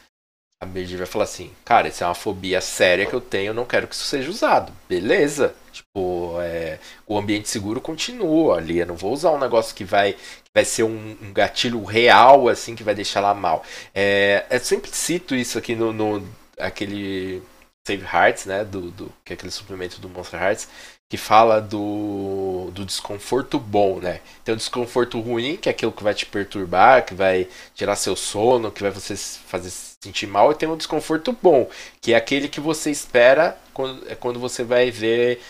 A 0.63 0.65
Bird 0.65 0.97
vai 0.97 1.07
falar 1.07 1.25
assim, 1.25 1.51
cara, 1.65 1.89
isso 1.89 2.05
é 2.05 2.07
uma 2.07 2.15
fobia 2.15 2.61
séria 2.61 3.05
que 3.05 3.13
eu 3.13 3.21
tenho, 3.21 3.49
eu 3.49 3.55
não 3.55 3.65
quero 3.65 3.89
que 3.89 3.97
isso 3.97 4.05
seja 4.05 4.31
usado. 4.31 4.73
Beleza. 4.89 5.57
Tipo, 5.73 6.37
é, 6.41 6.79
o 7.05 7.19
ambiente 7.19 7.49
seguro 7.49 7.81
continua 7.81 8.59
ali. 8.59 8.79
Eu 8.79 8.87
não 8.87 8.95
vou 8.95 9.13
usar 9.13 9.33
um 9.33 9.41
negócio 9.41 9.75
que 9.75 9.83
vai, 9.83 10.13
que 10.13 10.51
vai 10.55 10.65
ser 10.65 10.85
um, 10.85 11.17
um 11.21 11.33
gatilho 11.33 11.83
real, 11.83 12.49
assim, 12.49 12.77
que 12.77 12.85
vai 12.85 12.95
deixar 12.95 13.19
ela 13.19 13.35
mal. 13.35 13.65
É, 13.93 14.47
eu 14.49 14.61
sempre 14.61 14.89
cito 14.93 15.35
isso 15.35 15.59
aqui 15.59 15.75
no, 15.75 15.93
no 15.93 16.25
aquele 16.57 17.43
Save 17.85 18.05
Hearts, 18.05 18.47
né? 18.47 18.65
Do, 18.65 18.93
do, 18.93 19.13
que 19.25 19.33
é 19.33 19.35
aquele 19.35 19.51
suplemento 19.51 20.01
do 20.01 20.09
Monster 20.09 20.41
Hearts, 20.41 20.69
que 21.13 21.19
fala 21.19 21.61
do, 21.61 22.71
do 22.73 22.87
desconforto 22.87 23.59
bom, 23.59 24.01
né? 24.01 24.23
Tem 24.43 24.55
o 24.55 24.57
desconforto 24.57 25.21
ruim, 25.21 25.59
que 25.59 25.69
é 25.69 25.73
aquilo 25.73 25.93
que 25.93 26.03
vai 26.03 26.15
te 26.15 26.25
perturbar, 26.25 27.05
que 27.05 27.13
vai 27.13 27.47
tirar 27.75 27.97
seu 27.97 28.17
sono, 28.17 28.73
que 28.73 28.81
vai 28.83 28.91
você 28.91 29.15
fazer 29.15 29.69
se 29.69 29.97
sentir 30.03 30.27
mal, 30.27 30.51
e 30.51 30.55
tem 30.55 30.67
o 30.67 30.75
desconforto 30.75 31.37
bom, 31.43 31.69
que 32.01 32.15
é 32.15 32.17
aquele 32.17 32.49
que 32.49 32.61
você 32.61 32.91
espera 32.91 33.59
quando, 33.75 34.11
é 34.11 34.15
quando 34.15 34.41
você 34.41 34.65
vai 34.65 34.91
ver 34.91 35.43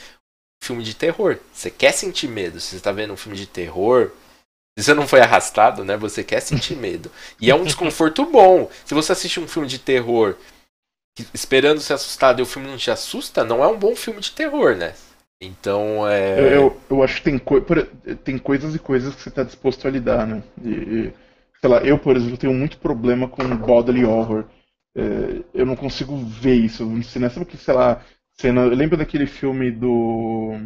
filme 0.65 0.83
de 0.83 0.95
terror. 0.95 1.39
Você 1.53 1.71
quer 1.71 1.93
sentir 1.93 2.27
medo. 2.27 2.59
Se 2.59 2.71
você 2.71 2.77
está 2.79 2.91
vendo 2.91 3.13
um 3.13 3.17
filme 3.17 3.39
de 3.39 3.47
terror, 3.47 4.11
se 4.77 4.85
você 4.85 4.95
não 4.95 5.07
foi 5.07 5.21
arrastado, 5.21 5.85
né? 5.85 5.97
Você 5.97 6.25
quer 6.25 6.41
sentir 6.41 6.75
medo. 6.75 7.09
E 7.41 7.53
é 7.53 7.55
um 7.55 7.63
desconforto 7.63 8.27
bom. 8.27 8.69
Se 8.85 8.95
você 8.95 9.13
assiste 9.13 9.39
um 9.39 9.47
filme 9.47 9.69
de 9.69 9.79
terror 9.79 10.35
esperando 11.33 11.81
ser 11.81 11.93
assustado 11.93 12.41
e 12.41 12.43
o 12.43 12.47
filme 12.47 12.67
não 12.67 12.77
te 12.77 12.91
assusta, 12.91 13.45
não 13.45 13.63
é 13.63 13.69
um 13.69 13.79
bom 13.79 13.95
filme 13.95 14.21
de 14.21 14.33
terror, 14.33 14.75
né? 14.75 14.93
Então 15.43 16.07
é. 16.09 16.23
Eu, 16.35 16.47
eu, 16.47 16.81
eu 16.91 17.03
acho 17.03 17.17
que 17.17 17.25
tem, 17.31 17.39
por- 17.39 17.87
tem 18.25 18.39
coisas 18.39 18.75
e 18.75 18.79
coisas 18.79 19.15
que 19.15 19.21
você 19.23 19.29
está 19.29 19.43
disposto 19.43 19.87
a 19.87 19.91
lidar, 19.91 20.27
né? 20.27 20.43
E, 20.63 20.69
e, 20.71 21.13
sei 21.61 21.69
lá, 21.71 21.79
eu, 21.83 21.99
por 21.99 22.17
exemplo, 22.17 22.39
tenho 22.39 22.55
muito 22.55 22.79
problema 22.79 23.29
com 23.29 23.57
bodily 23.57 24.05
horror. 24.05 24.45
É, 24.97 25.43
eu 25.55 25.67
não 25.67 25.77
consigo 25.77 26.17
ver 26.17 26.55
isso 26.55 26.85
no 26.87 27.03
cinema. 27.03 27.31
Sabe 27.33 27.47
que, 27.47 27.57
sei 27.57 27.75
lá, 27.75 28.03
cena. 28.41 28.65
Lembra 28.65 28.97
daquele 28.97 29.27
filme 29.27 29.71
do. 29.71 30.59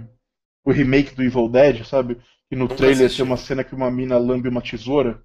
O 0.65 0.73
remake 0.73 1.15
do 1.15 1.23
Evil 1.23 1.49
Dead, 1.49 1.85
sabe? 1.85 2.19
Que 2.51 2.57
no 2.57 2.69
Nunca 2.69 2.77
trailer 2.77 3.11
assisti. 3.11 3.15
tem 3.15 3.25
uma 3.25 3.37
cena 3.37 3.65
que 3.65 3.75
uma 3.75 3.91
mina 3.91 4.19
lambe 4.19 4.49
uma 4.49 4.63
tesoura. 4.63 5.23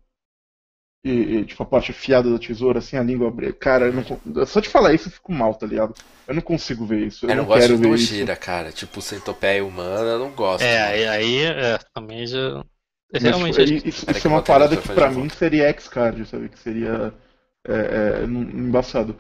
E, 1.04 1.10
e, 1.10 1.46
tipo, 1.46 1.64
a 1.64 1.66
parte 1.66 1.92
afiada 1.92 2.32
da 2.32 2.38
tesoura, 2.38 2.78
assim, 2.80 2.96
a 2.96 3.02
língua 3.04 3.28
abre. 3.28 3.52
Cara, 3.54 3.88
eu 3.88 3.94
não, 3.94 4.46
só 4.46 4.60
de 4.60 4.70
falar 4.70 4.94
isso 4.94 5.08
eu 5.08 5.12
fico 5.12 5.32
mal, 5.32 5.56
tá 5.56 5.66
ligado? 5.66 5.96
Eu 6.28 6.36
não 6.36 6.42
consigo 6.42 6.86
ver 6.86 7.08
isso. 7.08 7.26
Eu, 7.26 7.30
Eu 7.30 7.36
não 7.36 7.42
não 7.44 7.50
gosto 7.50 7.62
quero 7.62 7.76
de 7.76 7.82
ver 7.82 7.90
isso. 7.96 8.12
nojeira, 8.12 8.36
cara. 8.36 8.72
Tipo, 8.72 9.02
centopeia 9.02 9.66
humana, 9.66 10.12
eu 10.12 10.20
não 10.20 10.30
gosto. 10.32 10.64
É, 10.64 10.82
aí, 10.82 11.08
aí 11.08 11.38
é, 11.46 11.80
também 11.94 12.28
já. 12.28 12.64
Mas, 13.12 13.24
Realmente, 13.24 13.54
tipo, 13.54 13.62
acho 13.64 13.88
isso, 13.88 14.12
isso 14.12 14.22
que 14.22 14.28
é 14.28 14.30
uma 14.30 14.42
parada 14.44 14.78
que 14.78 14.84
pra 14.84 14.94
pra 14.96 15.10
mim 15.10 15.16
volta. 15.22 15.36
seria 15.36 15.68
X-Card, 15.70 16.26
sabe? 16.26 16.50
Que 16.50 16.60
seria 16.60 17.14
é, 17.68 17.74
é, 18.22 18.24
embaçado. 18.26 19.16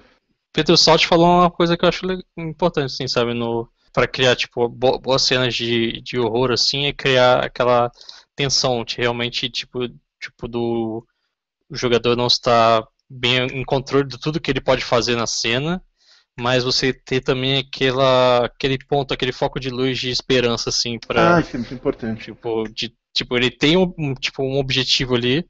Peter 0.53 0.77
Salt 0.77 1.05
falou 1.05 1.25
uma 1.27 1.49
coisa 1.51 1.75
que 1.77 1.83
eu 1.85 1.89
acho 1.89 2.05
importante, 2.37 2.93
assim, 2.93 3.07
sabe, 3.07 3.33
no 3.33 3.67
para 3.93 4.07
criar 4.07 4.35
tipo 4.35 4.69
bo- 4.69 4.99
boas 4.99 5.21
cenas 5.23 5.53
de, 5.53 6.01
de 6.01 6.17
horror 6.17 6.51
assim, 6.51 6.85
é 6.85 6.93
criar 6.93 7.43
aquela 7.43 7.91
tensão 8.35 8.85
de 8.85 8.95
realmente 8.97 9.49
tipo 9.49 9.79
tipo 10.19 10.47
do 10.47 11.05
o 11.71 11.77
jogador 11.77 12.17
não 12.17 12.27
estar 12.27 12.83
bem 13.09 13.39
em 13.47 13.65
controle 13.65 14.07
de 14.07 14.19
tudo 14.19 14.41
que 14.41 14.51
ele 14.51 14.61
pode 14.61 14.83
fazer 14.85 15.15
na 15.15 15.27
cena, 15.27 15.81
mas 16.39 16.63
você 16.63 16.93
ter 16.93 17.21
também 17.21 17.59
aquela 17.59 18.45
aquele 18.45 18.77
ponto, 18.87 19.13
aquele 19.13 19.33
foco 19.33 19.59
de 19.59 19.69
luz 19.69 19.99
de 19.99 20.09
esperança 20.09 20.69
assim 20.69 20.99
para 20.99 21.37
Ah, 21.37 21.39
isso 21.39 21.55
é 21.55 21.59
muito 21.59 21.73
importante. 21.73 22.25
tipo 22.25 22.63
de 22.69 22.93
tipo 23.13 23.37
ele 23.37 23.51
tem 23.51 23.77
um, 23.77 24.13
tipo 24.15 24.43
um 24.43 24.57
objetivo 24.59 25.15
ali 25.15 25.45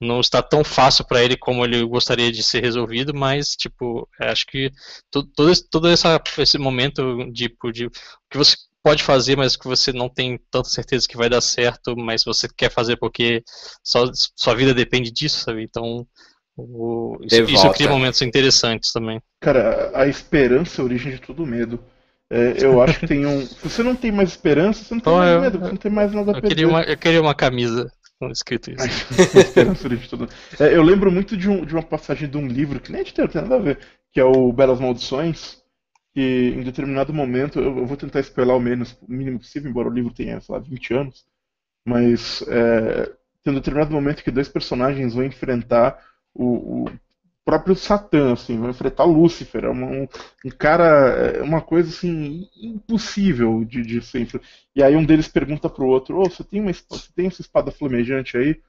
não 0.00 0.20
está 0.20 0.42
tão 0.42 0.64
fácil 0.64 1.04
para 1.06 1.22
ele 1.22 1.36
como 1.36 1.64
ele 1.64 1.84
gostaria 1.84 2.32
de 2.32 2.42
ser 2.42 2.62
resolvido, 2.62 3.14
mas 3.14 3.50
tipo, 3.54 4.08
acho 4.20 4.46
que 4.46 4.70
to- 5.10 5.24
todo 5.36 5.50
esse, 5.50 5.68
todo 5.68 5.88
essa, 5.88 6.22
esse 6.38 6.58
momento 6.58 7.30
de, 7.32 7.48
tipo, 7.48 7.70
de 7.72 7.90
que 8.30 8.38
você 8.38 8.56
pode 8.82 9.02
fazer, 9.02 9.36
mas 9.36 9.56
que 9.56 9.66
você 9.66 9.92
não 9.92 10.08
tem 10.08 10.38
tanta 10.50 10.68
certeza 10.68 11.06
que 11.08 11.16
vai 11.16 11.28
dar 11.28 11.40
certo, 11.40 11.96
mas 11.96 12.24
você 12.24 12.48
quer 12.48 12.70
fazer 12.70 12.96
porque 12.96 13.42
só, 13.84 14.04
sua 14.36 14.54
vida 14.54 14.72
depende 14.74 15.10
disso, 15.10 15.40
sabe? 15.44 15.62
Então, 15.62 16.06
o- 16.56 17.16
isso, 17.22 17.42
isso 17.44 17.70
cria 17.72 17.88
momentos 17.88 18.20
interessantes 18.22 18.92
também. 18.92 19.20
Cara, 19.40 19.90
a 19.94 20.06
esperança 20.06 20.80
é 20.80 20.82
a 20.82 20.84
origem 20.84 21.12
de 21.12 21.20
todo 21.20 21.46
medo. 21.46 21.78
É, 22.32 22.64
eu 22.64 22.80
acho 22.80 23.00
que 23.00 23.08
tem 23.08 23.26
um. 23.26 23.40
Se 23.44 23.68
você 23.68 23.82
não 23.82 23.96
tem 23.96 24.12
mais 24.12 24.28
esperança, 24.30 24.84
você 24.84 24.94
não 24.94 25.00
tem 25.00 25.12
Então, 25.12 25.18
mais 25.18 25.32
eu- 25.34 25.40
medo, 25.40 25.58
você 25.58 25.70
não 25.70 25.76
tem 25.76 25.90
mais 25.92 26.12
nada 26.12 26.30
a 26.30 26.36
Eu 26.36 26.40
perder. 26.40 26.48
queria 26.48 26.68
uma, 26.68 26.82
eu 26.82 26.96
queria 26.96 27.20
uma 27.20 27.34
camisa 27.34 27.90
com 28.20 28.30
escrito 28.30 28.70
isso. 28.70 28.82
A 28.82 28.86
esperança 29.40 29.82
é 29.82 29.84
a 29.84 29.86
origem 29.88 30.04
de 30.04 30.08
todo 30.10 30.28
É, 30.60 30.76
eu 30.76 30.82
lembro 30.82 31.10
muito 31.10 31.36
de, 31.36 31.48
um- 31.50 31.64
de 31.64 31.74
uma 31.74 31.82
passagem 31.82 32.28
de 32.28 32.36
um 32.36 32.46
livro, 32.46 32.78
que 32.80 32.92
nem 32.92 33.00
é 33.00 33.04
de 33.04 33.12
terror, 33.12 33.30
tem 33.30 33.42
nada 33.42 33.56
a 33.56 33.58
ver, 33.58 33.78
que 34.12 34.20
é 34.20 34.24
o 34.24 34.52
Belas 34.52 34.78
Maldições, 34.78 35.59
que 36.14 36.20
em 36.56 36.62
determinado 36.62 37.12
momento, 37.12 37.58
eu, 37.60 37.78
eu 37.78 37.86
vou 37.86 37.96
tentar 37.96 38.20
spoiler 38.20 38.56
o 38.56 38.60
menos, 38.60 38.92
o 39.02 39.12
mínimo 39.12 39.38
possível, 39.38 39.70
embora 39.70 39.88
o 39.88 39.92
livro 39.92 40.12
tenha, 40.12 40.40
sei 40.40 40.54
lá, 40.54 40.60
20 40.60 40.92
anos, 40.94 41.24
mas 41.86 42.42
é, 42.48 43.06
tem 43.42 43.52
um 43.52 43.56
determinado 43.56 43.92
momento 43.92 44.22
que 44.24 44.30
dois 44.30 44.48
personagens 44.48 45.14
vão 45.14 45.24
enfrentar 45.24 45.98
o, 46.34 46.84
o 46.84 46.90
próprio 47.44 47.74
Satã, 47.74 48.32
assim, 48.32 48.58
vão 48.58 48.70
enfrentar 48.70 49.04
Lúcifer, 49.04 49.64
é 49.64 49.70
um, 49.70 50.02
um 50.02 50.50
cara, 50.58 50.84
é 51.38 51.42
uma 51.42 51.60
coisa 51.62 51.90
assim, 51.90 52.48
impossível 52.56 53.64
de, 53.64 53.82
de 53.82 54.00
ser 54.02 54.28
E 54.74 54.82
aí 54.82 54.94
um 54.96 55.04
deles 55.04 55.28
pergunta 55.28 55.68
pro 55.68 55.86
outro, 55.86 56.18
ô, 56.20 56.24
você 56.30 56.44
tem 56.44 56.60
uma 56.60 56.72
você 56.72 57.12
tem 57.14 57.26
essa 57.26 57.40
espada 57.40 57.70
flamejante 57.72 58.36
aí? 58.36 58.60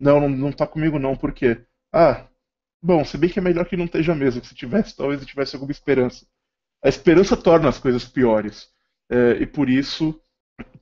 Não, 0.00 0.20
não, 0.20 0.28
não 0.28 0.52
tá 0.52 0.66
comigo 0.66 0.98
não, 0.98 1.16
por 1.16 1.32
quê? 1.32 1.64
Ah, 1.92 2.26
bom, 2.82 3.04
se 3.04 3.18
bem 3.18 3.30
que 3.30 3.38
é 3.38 3.42
melhor 3.42 3.66
que 3.66 3.76
não 3.76 3.86
esteja 3.86 4.14
mesmo, 4.14 4.40
que 4.40 4.48
se 4.48 4.54
tivesse, 4.54 4.96
talvez 4.96 5.20
eu 5.20 5.26
tivesse 5.26 5.56
alguma 5.56 5.72
esperança. 5.72 6.26
A 6.82 6.88
esperança 6.88 7.36
torna 7.36 7.68
as 7.68 7.78
coisas 7.78 8.04
piores. 8.04 8.68
É, 9.10 9.32
e 9.42 9.46
por 9.46 9.68
isso, 9.68 10.18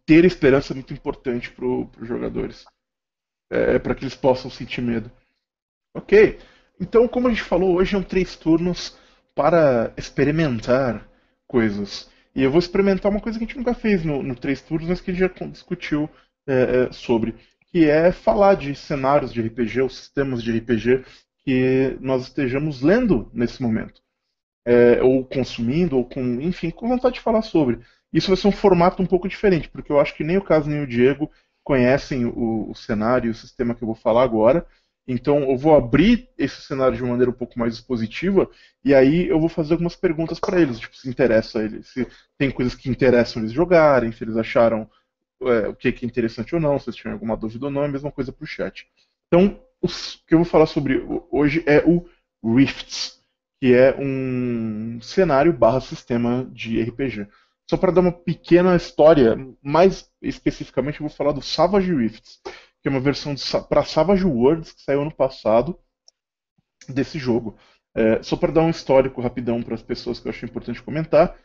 ter 0.06 0.24
esperança 0.24 0.72
é 0.72 0.74
muito 0.74 0.92
importante 0.92 1.50
para 1.50 1.66
os 1.66 2.06
jogadores. 2.06 2.64
É, 3.50 3.78
para 3.78 3.94
que 3.94 4.04
eles 4.04 4.14
possam 4.14 4.50
sentir 4.50 4.80
medo. 4.80 5.10
Ok. 5.94 6.38
Então, 6.80 7.08
como 7.08 7.26
a 7.26 7.30
gente 7.30 7.42
falou, 7.42 7.76
hoje 7.76 7.96
é 7.96 7.98
um 7.98 8.02
três 8.02 8.36
turnos 8.36 8.96
para 9.34 9.92
experimentar 9.96 11.08
coisas. 11.46 12.08
E 12.34 12.42
eu 12.42 12.50
vou 12.50 12.60
experimentar 12.60 13.10
uma 13.10 13.20
coisa 13.20 13.38
que 13.38 13.44
a 13.44 13.46
gente 13.48 13.56
nunca 13.56 13.74
fez 13.74 14.04
no, 14.04 14.22
no 14.22 14.36
três 14.36 14.60
turnos, 14.60 14.88
mas 14.88 15.00
que 15.00 15.10
a 15.10 15.14
gente 15.14 15.34
já 15.38 15.46
discutiu 15.46 16.08
é, 16.46 16.84
é, 16.84 16.92
sobre, 16.92 17.34
que 17.66 17.88
é 17.88 18.12
falar 18.12 18.54
de 18.54 18.74
cenários 18.74 19.32
de 19.32 19.40
RPG, 19.40 19.80
ou 19.80 19.88
sistemas 19.88 20.42
de 20.42 20.56
RPG 20.56 21.04
que 21.44 21.96
nós 22.00 22.24
estejamos 22.24 22.82
lendo 22.82 23.28
nesse 23.32 23.60
momento 23.60 24.00
é, 24.68 25.02
ou 25.02 25.24
consumindo, 25.24 25.96
ou 25.96 26.04
com, 26.04 26.20
enfim, 26.42 26.68
com 26.68 26.86
vontade 26.86 27.14
de 27.14 27.22
falar 27.22 27.40
sobre. 27.40 27.80
Isso 28.12 28.28
vai 28.28 28.36
ser 28.36 28.48
um 28.48 28.52
formato 28.52 29.02
um 29.02 29.06
pouco 29.06 29.26
diferente, 29.26 29.66
porque 29.70 29.90
eu 29.90 29.98
acho 29.98 30.14
que 30.14 30.22
nem 30.22 30.36
o 30.36 30.44
Caso 30.44 30.68
nem 30.68 30.82
o 30.82 30.86
Diego 30.86 31.30
conhecem 31.64 32.26
o, 32.26 32.70
o 32.70 32.74
cenário 32.74 33.28
e 33.28 33.30
o 33.30 33.34
sistema 33.34 33.74
que 33.74 33.82
eu 33.82 33.86
vou 33.86 33.94
falar 33.94 34.22
agora. 34.22 34.66
Então 35.06 35.50
eu 35.50 35.56
vou 35.56 35.74
abrir 35.74 36.28
esse 36.36 36.60
cenário 36.60 36.94
de 36.94 37.02
uma 37.02 37.12
maneira 37.12 37.30
um 37.30 37.34
pouco 37.34 37.58
mais 37.58 37.72
expositiva 37.72 38.50
e 38.84 38.94
aí 38.94 39.26
eu 39.26 39.40
vou 39.40 39.48
fazer 39.48 39.72
algumas 39.72 39.96
perguntas 39.96 40.38
para 40.38 40.60
eles, 40.60 40.78
tipo, 40.78 40.94
se 40.94 41.08
interessa 41.08 41.62
eles, 41.62 41.86
se 41.88 42.06
tem 42.36 42.50
coisas 42.50 42.74
que 42.74 42.90
interessam 42.90 43.40
eles 43.40 43.52
jogarem, 43.52 44.12
se 44.12 44.22
eles 44.22 44.36
acharam 44.36 44.86
é, 45.40 45.68
o 45.68 45.74
que 45.74 45.88
é 45.88 46.06
interessante 46.06 46.54
ou 46.54 46.60
não, 46.60 46.78
se 46.78 46.90
eles 46.90 46.96
tiverem 46.96 47.14
alguma 47.14 47.38
dúvida 47.38 47.64
ou 47.64 47.72
não, 47.72 47.84
é 47.84 47.86
a 47.86 47.90
mesma 47.90 48.12
coisa 48.12 48.30
para 48.30 48.44
o 48.44 48.46
chat. 48.46 48.86
Então, 49.28 49.58
o 49.80 49.88
que 50.26 50.34
eu 50.34 50.38
vou 50.38 50.44
falar 50.44 50.66
sobre 50.66 51.02
hoje 51.30 51.64
é 51.66 51.82
o 51.86 52.06
Rifts, 52.44 53.17
que 53.60 53.74
é 53.74 53.96
um 53.98 55.00
cenário 55.02 55.52
barra 55.52 55.80
sistema 55.80 56.48
de 56.52 56.80
RPG. 56.82 57.26
Só 57.68 57.76
para 57.76 57.92
dar 57.92 58.00
uma 58.00 58.12
pequena 58.12 58.74
história, 58.76 59.36
mais 59.62 60.10
especificamente 60.22 61.00
eu 61.00 61.06
vou 61.06 61.14
falar 61.14 61.32
do 61.32 61.42
Savage 61.42 61.94
Rifts, 61.94 62.40
que 62.80 62.88
é 62.88 62.90
uma 62.90 63.00
versão 63.00 63.34
para 63.68 63.84
Savage 63.84 64.24
Worlds 64.24 64.72
que 64.72 64.82
saiu 64.82 65.02
ano 65.02 65.14
passado 65.14 65.78
desse 66.88 67.18
jogo. 67.18 67.56
É, 67.94 68.22
só 68.22 68.36
para 68.36 68.52
dar 68.52 68.62
um 68.62 68.70
histórico 68.70 69.20
rapidão 69.20 69.62
para 69.62 69.74
as 69.74 69.82
pessoas 69.82 70.20
que 70.20 70.28
eu 70.28 70.30
achei 70.30 70.48
importante 70.48 70.82
comentar, 70.82 71.36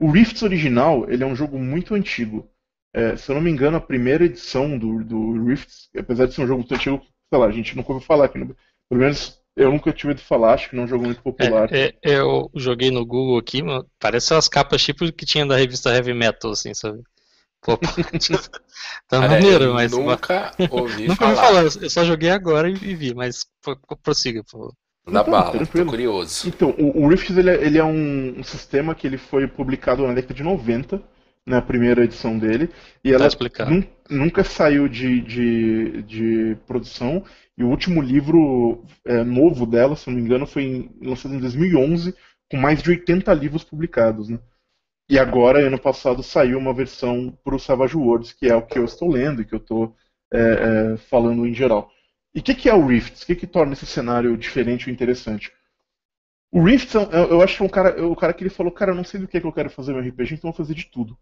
o 0.00 0.10
Rifts 0.10 0.42
original 0.42 1.08
ele 1.10 1.22
é 1.22 1.26
um 1.26 1.36
jogo 1.36 1.58
muito 1.58 1.94
antigo. 1.94 2.48
É, 2.94 3.16
se 3.16 3.30
eu 3.30 3.34
não 3.34 3.42
me 3.42 3.50
engano, 3.50 3.76
a 3.76 3.80
primeira 3.80 4.24
edição 4.24 4.78
do, 4.78 5.04
do 5.04 5.44
Rifts, 5.44 5.90
apesar 5.96 6.26
de 6.26 6.34
ser 6.34 6.42
um 6.42 6.46
jogo 6.46 6.60
muito 6.60 6.74
antigo, 6.74 7.04
sei 7.28 7.38
lá, 7.38 7.46
a 7.46 7.52
gente 7.52 7.76
nunca 7.76 7.92
ouviu 7.92 8.06
falar 8.06 8.24
aqui. 8.24 8.38
Pelo 8.38 8.56
menos 9.00 9.38
eu 9.58 9.70
nunca 9.72 9.92
tive 9.92 10.08
ouvido 10.12 10.24
falar, 10.24 10.54
acho 10.54 10.70
que 10.70 10.76
não 10.76 10.82
é 10.82 10.86
um 10.86 10.88
jogo 10.88 11.04
muito 11.04 11.22
popular. 11.22 11.70
É, 11.70 11.88
é, 12.02 12.18
eu 12.18 12.50
joguei 12.54 12.90
no 12.90 13.04
Google 13.04 13.38
aqui, 13.38 13.62
mano, 13.62 13.86
parece 13.98 14.34
as 14.34 14.48
capas 14.48 14.82
tipo 14.82 15.10
que 15.12 15.26
tinha 15.26 15.46
da 15.46 15.56
revista 15.56 15.90
Heavy 15.94 16.14
Metal, 16.14 16.50
assim, 16.50 16.72
sabe? 16.74 17.02
Pô, 17.62 17.76
pô, 17.78 17.84
tá 19.08 19.20
Cara, 19.20 19.28
maneiro, 19.30 19.64
eu 19.64 19.74
mas. 19.74 19.92
nunca 19.92 20.52
ouvi 20.70 21.08
Nunca 21.08 21.26
falar. 21.26 21.36
falar, 21.36 21.62
eu 21.64 21.90
só 21.90 22.04
joguei 22.04 22.30
agora 22.30 22.68
e, 22.70 22.74
vi, 22.74 23.14
mas 23.14 23.44
pô, 23.62 23.76
prossiga, 24.02 24.42
pô. 24.50 24.72
Na 25.06 25.20
Então, 25.22 25.32
bala, 25.32 25.66
tô 25.66 25.84
curioso. 25.86 26.48
Então, 26.48 26.70
o, 26.78 27.04
o 27.04 27.08
Rifts 27.08 27.36
ele 27.36 27.50
é, 27.50 27.64
ele 27.64 27.78
é 27.78 27.84
um, 27.84 28.38
um 28.40 28.44
sistema 28.44 28.94
que 28.94 29.06
ele 29.06 29.18
foi 29.18 29.46
publicado 29.46 30.06
na 30.06 30.14
década 30.14 30.34
de 30.34 30.42
90 30.42 31.02
na 31.46 31.62
primeira 31.62 32.04
edição 32.04 32.38
dele, 32.38 32.70
e 33.02 33.12
ela 33.12 33.28
nun, 33.68 33.82
nunca 34.10 34.44
saiu 34.44 34.88
de, 34.88 35.20
de, 35.22 36.02
de, 36.02 36.56
produção, 36.66 37.24
e 37.56 37.64
o 37.64 37.68
último 37.68 38.02
livro 38.02 38.84
é, 39.04 39.24
novo 39.24 39.66
dela, 39.66 39.96
se 39.96 40.08
não 40.08 40.16
me 40.16 40.22
engano, 40.22 40.46
foi 40.46 40.62
em, 40.62 40.90
lançado 41.00 41.34
em 41.34 41.40
2011, 41.40 42.14
com 42.50 42.56
mais 42.56 42.82
de 42.82 42.90
80 42.90 43.32
livros 43.34 43.64
publicados, 43.64 44.28
né? 44.28 44.38
E 45.10 45.18
agora, 45.18 45.66
ano 45.66 45.78
passado, 45.78 46.22
saiu 46.22 46.58
uma 46.58 46.74
versão 46.74 47.36
para 47.42 47.56
o 47.56 47.58
Savage 47.58 47.96
Worlds, 47.96 48.32
que 48.32 48.46
é 48.46 48.54
o 48.54 48.66
que 48.66 48.78
eu 48.78 48.84
estou 48.84 49.10
lendo 49.10 49.40
e 49.40 49.44
que 49.44 49.54
eu 49.54 49.58
estou 49.58 49.96
é, 50.32 50.38
é, 50.38 50.96
falando 50.98 51.46
em 51.46 51.54
geral. 51.54 51.90
E 52.34 52.40
o 52.40 52.42
que, 52.42 52.54
que, 52.54 52.68
é 52.68 52.74
o 52.74 52.86
Rifts? 52.86 53.22
O 53.22 53.26
que, 53.26 53.34
que 53.34 53.46
torna 53.46 53.72
esse 53.72 53.86
cenário 53.86 54.36
diferente 54.36 54.88
e 54.88 54.92
interessante? 54.92 55.50
O 56.52 56.62
Rifts, 56.62 56.94
eu 56.94 57.40
acho 57.42 57.56
que 57.56 57.62
é 57.62 57.66
um 57.66 57.68
cara, 57.68 58.06
o 58.06 58.16
cara 58.16 58.32
que 58.34 58.42
ele 58.42 58.50
falou, 58.50 58.72
cara, 58.72 58.90
eu 58.90 58.94
não 58.94 59.04
sei 59.04 59.20
do 59.20 59.26
que, 59.26 59.40
que 59.40 59.46
eu 59.46 59.52
quero 59.52 59.70
fazer 59.70 59.92
meu 59.92 60.02
RPG, 60.02 60.34
então 60.34 60.48
eu 60.48 60.52
vou 60.52 60.64
fazer 60.64 60.74
de 60.74 60.86
tudo. 60.90 61.18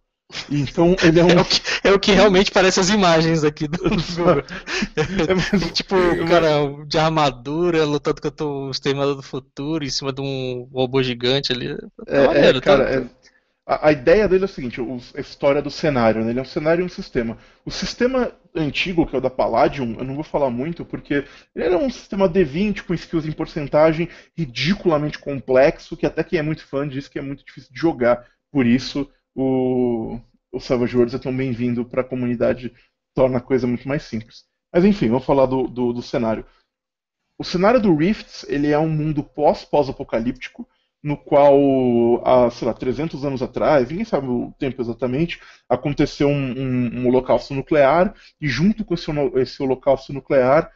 Então 0.50 0.96
ele 1.02 1.20
é 1.20 1.24
um. 1.24 1.30
É 1.30 1.40
o 1.40 1.44
que, 1.44 1.60
é 1.84 1.92
o 1.92 2.00
que 2.00 2.12
realmente 2.12 2.50
parece 2.50 2.80
as 2.80 2.90
imagens 2.90 3.44
aqui 3.44 3.68
do 3.68 3.98
jogo. 3.98 4.42
É, 4.96 5.70
tipo, 5.70 5.94
o 5.94 6.26
cara 6.26 6.84
de 6.86 6.98
armadura 6.98 7.84
lutando 7.84 8.20
contra 8.20 8.44
o 8.44 8.70
Exterminador 8.70 9.14
do 9.14 9.22
Futuro 9.22 9.84
em 9.84 9.90
cima 9.90 10.12
de 10.12 10.20
um 10.20 10.68
robô 10.72 11.02
gigante 11.02 11.52
ali. 11.52 11.76
É, 12.08 12.48
é 12.48 12.60
cara, 12.60 12.84
é, 12.92 13.06
a, 13.64 13.88
a, 13.88 13.92
ideia 13.92 14.28
dele 14.28 14.42
é 14.42 14.46
o 14.46 14.48
seguinte: 14.48 14.80
o, 14.80 15.00
a 15.14 15.20
história 15.20 15.62
do 15.62 15.70
cenário, 15.70 16.24
né? 16.24 16.30
Ele 16.30 16.40
é 16.40 16.42
um 16.42 16.46
cenário 16.46 16.82
e 16.82 16.86
um 16.86 16.88
sistema. 16.88 17.38
O 17.64 17.70
sistema 17.70 18.32
antigo, 18.54 19.06
que 19.06 19.14
é 19.14 19.18
o 19.18 19.22
da 19.22 19.30
Palladium, 19.30 19.96
eu 19.98 20.04
não 20.04 20.16
vou 20.16 20.24
falar 20.24 20.50
muito, 20.50 20.84
porque 20.84 21.24
ele 21.54 21.64
era 21.64 21.78
um 21.78 21.90
sistema 21.90 22.28
D20 22.28 22.82
com 22.82 22.94
skills 22.94 23.26
em 23.26 23.32
porcentagem 23.32 24.08
ridiculamente 24.36 25.20
complexo, 25.20 25.96
que 25.96 26.06
até 26.06 26.24
quem 26.24 26.40
é 26.40 26.42
muito 26.42 26.66
fã 26.66 26.88
diz 26.88 27.06
que 27.06 27.18
é 27.18 27.22
muito 27.22 27.44
difícil 27.44 27.72
de 27.72 27.80
jogar. 27.80 28.26
Por 28.50 28.66
isso 28.66 29.08
o, 29.36 30.18
o 30.50 30.58
Savage 30.58 30.96
Worlds 30.96 31.14
é 31.14 31.18
tão 31.18 31.36
bem-vindo 31.36 31.84
para 31.84 32.00
a 32.00 32.04
comunidade, 32.04 32.72
torna 33.14 33.38
a 33.38 33.42
coisa 33.42 33.66
muito 33.66 33.86
mais 33.86 34.02
simples. 34.02 34.44
Mas 34.72 34.84
enfim, 34.84 35.08
vamos 35.08 35.26
falar 35.26 35.46
do, 35.46 35.68
do, 35.68 35.92
do 35.92 36.02
cenário. 36.02 36.44
O 37.38 37.44
cenário 37.44 37.80
do 37.80 37.94
Rifts 37.94 38.46
ele 38.48 38.70
é 38.70 38.78
um 38.78 38.88
mundo 38.88 39.22
pós-pós-apocalíptico, 39.22 40.66
no 41.02 41.16
qual, 41.16 41.54
há, 42.24 42.50
sei 42.50 42.66
lá, 42.66 42.74
300 42.74 43.24
anos 43.24 43.42
atrás, 43.42 43.90
ninguém 43.90 44.04
sabe 44.04 44.26
o 44.26 44.52
tempo 44.58 44.80
exatamente, 44.80 45.38
aconteceu 45.68 46.28
um, 46.28 46.58
um, 46.58 47.00
um 47.00 47.08
holocausto 47.08 47.54
nuclear, 47.54 48.14
e 48.40 48.48
junto 48.48 48.84
com 48.84 48.94
esse, 48.94 49.10
esse 49.36 49.62
holocausto 49.62 50.12
nuclear, 50.12 50.72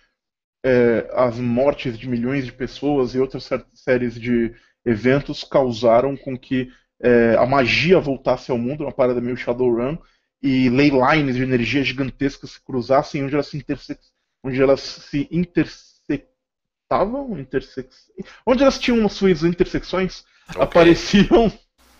é, 0.62 1.10
as 1.14 1.38
mortes 1.38 1.98
de 1.98 2.06
milhões 2.06 2.44
de 2.44 2.52
pessoas 2.52 3.14
e 3.14 3.18
outras 3.18 3.48
séries 3.72 4.20
de 4.20 4.54
eventos 4.84 5.42
causaram 5.42 6.16
com 6.16 6.38
que 6.38 6.70
é, 7.00 7.34
a 7.36 7.46
magia 7.46 7.98
voltasse 7.98 8.50
ao 8.50 8.58
mundo, 8.58 8.84
uma 8.84 8.92
parada 8.92 9.20
meio 9.20 9.36
Shadowrun, 9.36 9.96
e 10.42 10.68
ley 10.68 10.90
lines 10.90 11.36
de 11.36 11.42
energia 11.42 11.82
gigantescas 11.82 12.52
se 12.52 12.62
cruzassem 12.62 13.24
onde 13.24 13.34
elas 13.34 13.48
se, 13.48 13.58
interse 13.58 13.98
onde 14.42 14.60
elas 14.60 14.80
se 14.80 15.28
intersectavam, 15.30 17.38
intersex 17.38 18.10
onde 18.46 18.62
elas 18.62 18.78
tinham 18.78 19.06
suas 19.08 19.44
intersecções, 19.44 20.24
okay. 20.50 20.62
apareciam 20.62 21.52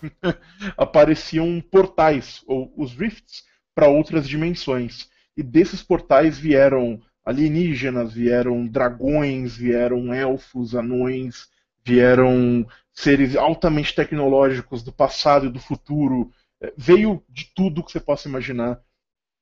apareciam 0.76 1.62
portais, 1.70 2.42
ou 2.46 2.72
os 2.76 2.94
rifts, 2.94 3.44
para 3.74 3.88
outras 3.88 4.28
dimensões. 4.28 5.08
E 5.36 5.42
desses 5.42 5.82
portais 5.82 6.38
vieram 6.38 7.00
alienígenas, 7.24 8.12
vieram 8.12 8.66
dragões, 8.66 9.56
vieram 9.56 10.12
elfos, 10.12 10.74
anões, 10.74 11.48
vieram 11.90 12.66
seres 12.92 13.36
altamente 13.36 13.94
tecnológicos 13.94 14.82
do 14.82 14.92
passado 14.92 15.46
e 15.46 15.50
do 15.50 15.58
futuro. 15.58 16.30
É, 16.62 16.72
veio 16.76 17.22
de 17.28 17.50
tudo 17.54 17.82
que 17.82 17.90
você 17.90 18.00
possa 18.00 18.28
imaginar. 18.28 18.80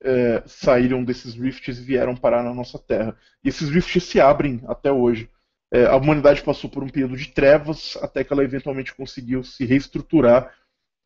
É, 0.00 0.42
saíram 0.46 1.02
desses 1.04 1.34
rifts 1.34 1.78
e 1.78 1.82
vieram 1.82 2.16
parar 2.16 2.42
na 2.42 2.54
nossa 2.54 2.78
Terra. 2.78 3.16
E 3.44 3.48
esses 3.48 3.68
rifts 3.68 4.04
se 4.04 4.20
abrem 4.20 4.62
até 4.66 4.90
hoje. 4.90 5.28
É, 5.70 5.84
a 5.84 5.96
humanidade 5.96 6.42
passou 6.42 6.70
por 6.70 6.82
um 6.82 6.88
período 6.88 7.16
de 7.16 7.28
trevas 7.28 7.98
até 8.00 8.24
que 8.24 8.32
ela 8.32 8.44
eventualmente 8.44 8.94
conseguiu 8.94 9.42
se 9.44 9.66
reestruturar, 9.66 10.54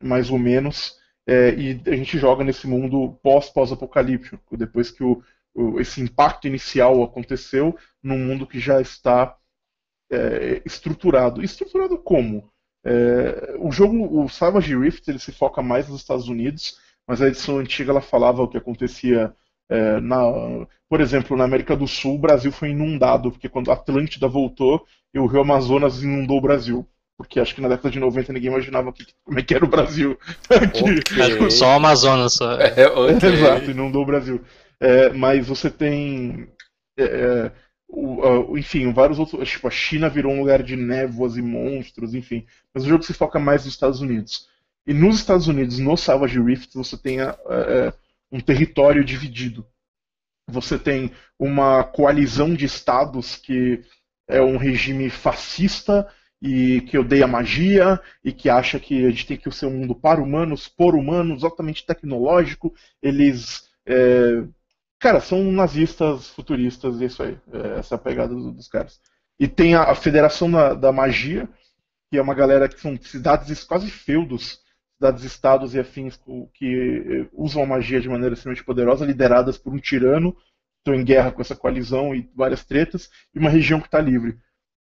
mais 0.01 0.29
ou 0.29 0.39
menos. 0.39 0.95
É, 1.27 1.53
e 1.55 1.81
a 1.87 1.95
gente 1.95 2.17
joga 2.17 2.43
nesse 2.43 2.67
mundo 2.67 3.19
pós-pós-apocalíptico, 3.23 4.55
depois 4.55 4.91
que 4.91 5.03
o, 5.03 5.23
o, 5.53 5.79
esse 5.79 5.99
impacto 6.01 6.47
inicial 6.47 7.03
aconteceu, 7.03 7.77
num 8.01 8.19
mundo 8.19 8.47
que 8.47 8.59
já 8.59 8.79
está 8.79 9.35
é, 10.13 10.61
estruturado. 10.65 11.43
Estruturado 11.43 11.97
como? 11.97 12.49
É, 12.85 13.55
o 13.59 13.71
jogo, 13.71 14.21
o 14.21 14.27
Savage 14.29 14.75
Rift, 14.77 15.07
ele 15.07 15.19
se 15.19 15.31
foca 15.31 15.61
mais 15.61 15.87
nos 15.87 16.01
Estados 16.01 16.27
Unidos, 16.27 16.77
mas 17.07 17.21
a 17.21 17.27
edição 17.27 17.59
antiga 17.59 17.91
ela 17.91 18.01
falava 18.01 18.41
o 18.41 18.47
que 18.47 18.57
acontecia 18.57 19.33
é, 19.69 19.99
na, 20.01 20.21
por 20.89 21.01
exemplo, 21.01 21.35
na 21.37 21.45
América 21.45 21.75
do 21.75 21.87
Sul, 21.87 22.15
o 22.15 22.19
Brasil 22.19 22.51
foi 22.51 22.69
inundado, 22.69 23.31
porque 23.31 23.49
quando 23.49 23.71
a 23.71 23.73
Atlântida 23.73 24.27
voltou 24.27 24.85
e 25.13 25.19
o 25.19 25.25
Rio 25.25 25.41
Amazonas 25.41 26.03
inundou 26.03 26.37
o 26.37 26.41
Brasil. 26.41 26.87
Porque 27.15 27.39
acho 27.39 27.53
que 27.53 27.61
na 27.61 27.69
década 27.69 27.91
de 27.91 27.99
90 27.99 28.33
ninguém 28.33 28.49
imaginava 28.49 28.91
que, 28.91 29.05
como 29.23 29.39
é 29.39 29.43
que 29.43 29.53
era 29.53 29.63
o 29.63 29.69
Brasil. 29.69 30.17
Okay. 30.49 31.49
Só 31.51 31.67
o 31.67 31.71
Amazonas. 31.71 32.33
Só. 32.33 32.53
É, 32.53 32.87
okay. 32.87 33.29
Exato, 33.33 33.71
inundou 33.71 34.01
o 34.01 34.05
Brasil. 34.05 34.41
É, 34.79 35.09
mas 35.13 35.47
você 35.47 35.69
tem 35.69 36.49
é, 36.97 37.03
é 37.03 37.51
o, 37.93 38.51
uh, 38.51 38.57
enfim, 38.57 38.91
vários 38.91 39.19
outros. 39.19 39.47
Tipo, 39.47 39.67
a 39.67 39.71
China 39.71 40.09
virou 40.09 40.33
um 40.33 40.39
lugar 40.39 40.63
de 40.63 40.75
névoas 40.75 41.37
e 41.37 41.41
monstros, 41.41 42.15
enfim. 42.15 42.45
Mas 42.73 42.83
o 42.83 42.87
jogo 42.89 43.03
se 43.03 43.13
foca 43.13 43.39
mais 43.39 43.63
nos 43.63 43.73
Estados 43.73 44.01
Unidos. 44.01 44.49
E 44.85 44.93
nos 44.93 45.17
Estados 45.17 45.47
Unidos, 45.47 45.77
no 45.79 45.95
Savage 45.95 46.41
Rift, 46.41 46.73
você 46.73 46.97
tem 46.97 47.19
um 48.31 48.39
território 48.39 49.03
dividido. 49.05 49.65
Você 50.49 50.77
tem 50.77 51.11
uma 51.39 51.83
coalizão 51.83 52.53
de 52.53 52.65
estados 52.65 53.37
que 53.37 53.81
é 54.27 54.41
um 54.41 54.57
regime 54.57 55.09
fascista 55.09 56.07
e 56.41 56.81
que 56.81 56.97
odeia 56.97 57.27
magia 57.27 58.01
e 58.23 58.33
que 58.33 58.49
acha 58.49 58.79
que 58.79 59.05
a 59.05 59.09
gente 59.09 59.27
tem 59.27 59.37
que 59.37 59.49
ser 59.51 59.67
um 59.67 59.77
mundo 59.77 59.95
para 59.95 60.21
humanos, 60.21 60.67
por 60.67 60.95
humanos, 60.95 61.43
altamente 61.43 61.85
tecnológico. 61.85 62.73
Eles 63.01 63.69
é, 63.85 64.43
Cara, 65.03 65.19
são 65.19 65.43
nazistas 65.51 66.29
futuristas, 66.29 67.01
é 67.01 67.05
isso 67.05 67.21
aí. 67.21 67.37
É, 67.51 67.79
essa 67.79 67.95
é 67.95 67.97
a 67.97 67.99
pegada 67.99 68.33
dos 68.33 68.69
caras. 68.69 69.01
E 69.37 69.49
tem 69.49 69.75
a, 69.75 69.83
a 69.91 69.95
Federação 69.95 70.49
da, 70.49 70.73
da, 70.73 70.93
Magia, 70.93 71.49
que 72.09 72.17
é 72.17 72.21
uma 72.21 72.33
galera 72.33 72.69
que 72.69 72.79
são 72.79 72.97
cidades 73.01 73.65
quase 73.65 73.91
feudos, 73.91 74.61
cidades-estados 74.95 75.75
e 75.75 75.79
afins 75.81 76.17
que 76.53 77.25
eh, 77.25 77.29
usam 77.33 77.63
a 77.63 77.65
magia 77.65 77.99
de 77.99 78.07
maneira 78.07 78.33
extremamente 78.33 78.63
poderosa, 78.63 79.05
lideradas 79.05 79.57
por 79.57 79.73
um 79.73 79.77
tirano, 79.77 80.37
estão 80.77 80.95
em 80.95 81.03
guerra 81.03 81.33
com 81.33 81.41
essa 81.41 81.55
coalizão 81.55 82.15
e 82.15 82.29
várias 82.33 82.63
tretas, 82.63 83.09
e 83.35 83.39
uma 83.39 83.49
região 83.49 83.81
que 83.81 83.87
está 83.87 83.99
livre. 83.99 84.39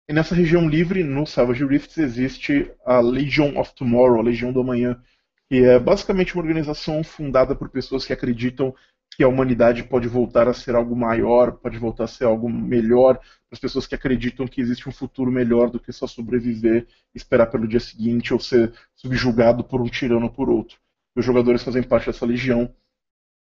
E 0.09 0.15
nessa 0.15 0.35
região 0.35 0.67
livre, 0.67 1.05
no 1.05 1.27
Savage 1.27 1.67
Rifts, 1.67 1.99
existe 1.99 2.73
a 2.87 3.01
Legion 3.01 3.59
of 3.59 3.75
Tomorrow, 3.75 4.21
a 4.21 4.25
Legião 4.25 4.51
do 4.51 4.61
Amanhã, 4.61 4.99
que 5.47 5.63
é 5.63 5.79
basicamente 5.79 6.35
uma 6.35 6.43
organização 6.43 7.05
fundada 7.05 7.55
por 7.55 7.69
pessoas 7.69 8.07
que 8.07 8.15
acreditam 8.15 8.75
que 9.17 9.25
a 9.25 9.29
humanidade 9.29 9.83
pode 9.83 10.07
voltar 10.09 10.47
a 10.47 10.53
ser 10.53 10.75
algo 10.75 10.95
maior, 10.95 11.53
pode 11.53 11.79
voltar 11.79 12.05
a 12.05 12.07
ser 12.07 12.25
algo 12.25 12.51
melhor, 12.51 13.19
as 13.51 13.59
pessoas 13.59 13.87
que 13.87 13.95
acreditam 13.95 14.47
que 14.47 14.61
existe 14.61 14.87
um 14.87 14.93
futuro 14.93 15.33
melhor 15.33 15.71
do 15.71 15.81
que 15.81 15.91
só 15.91 16.07
sobreviver, 16.07 16.87
esperar 17.15 17.47
pelo 17.47 17.67
dia 17.67 17.81
seguinte 17.81 18.35
ou 18.35 18.39
ser 18.39 18.75
subjugado 18.95 19.65
por 19.65 19.81
um 19.81 19.89
tirano 19.89 20.27
ou 20.27 20.31
por 20.31 20.51
outro. 20.51 20.79
Os 21.17 21.25
jogadores 21.25 21.63
fazem 21.63 21.83
parte 21.83 22.09
dessa 22.09 22.27
legião 22.27 22.71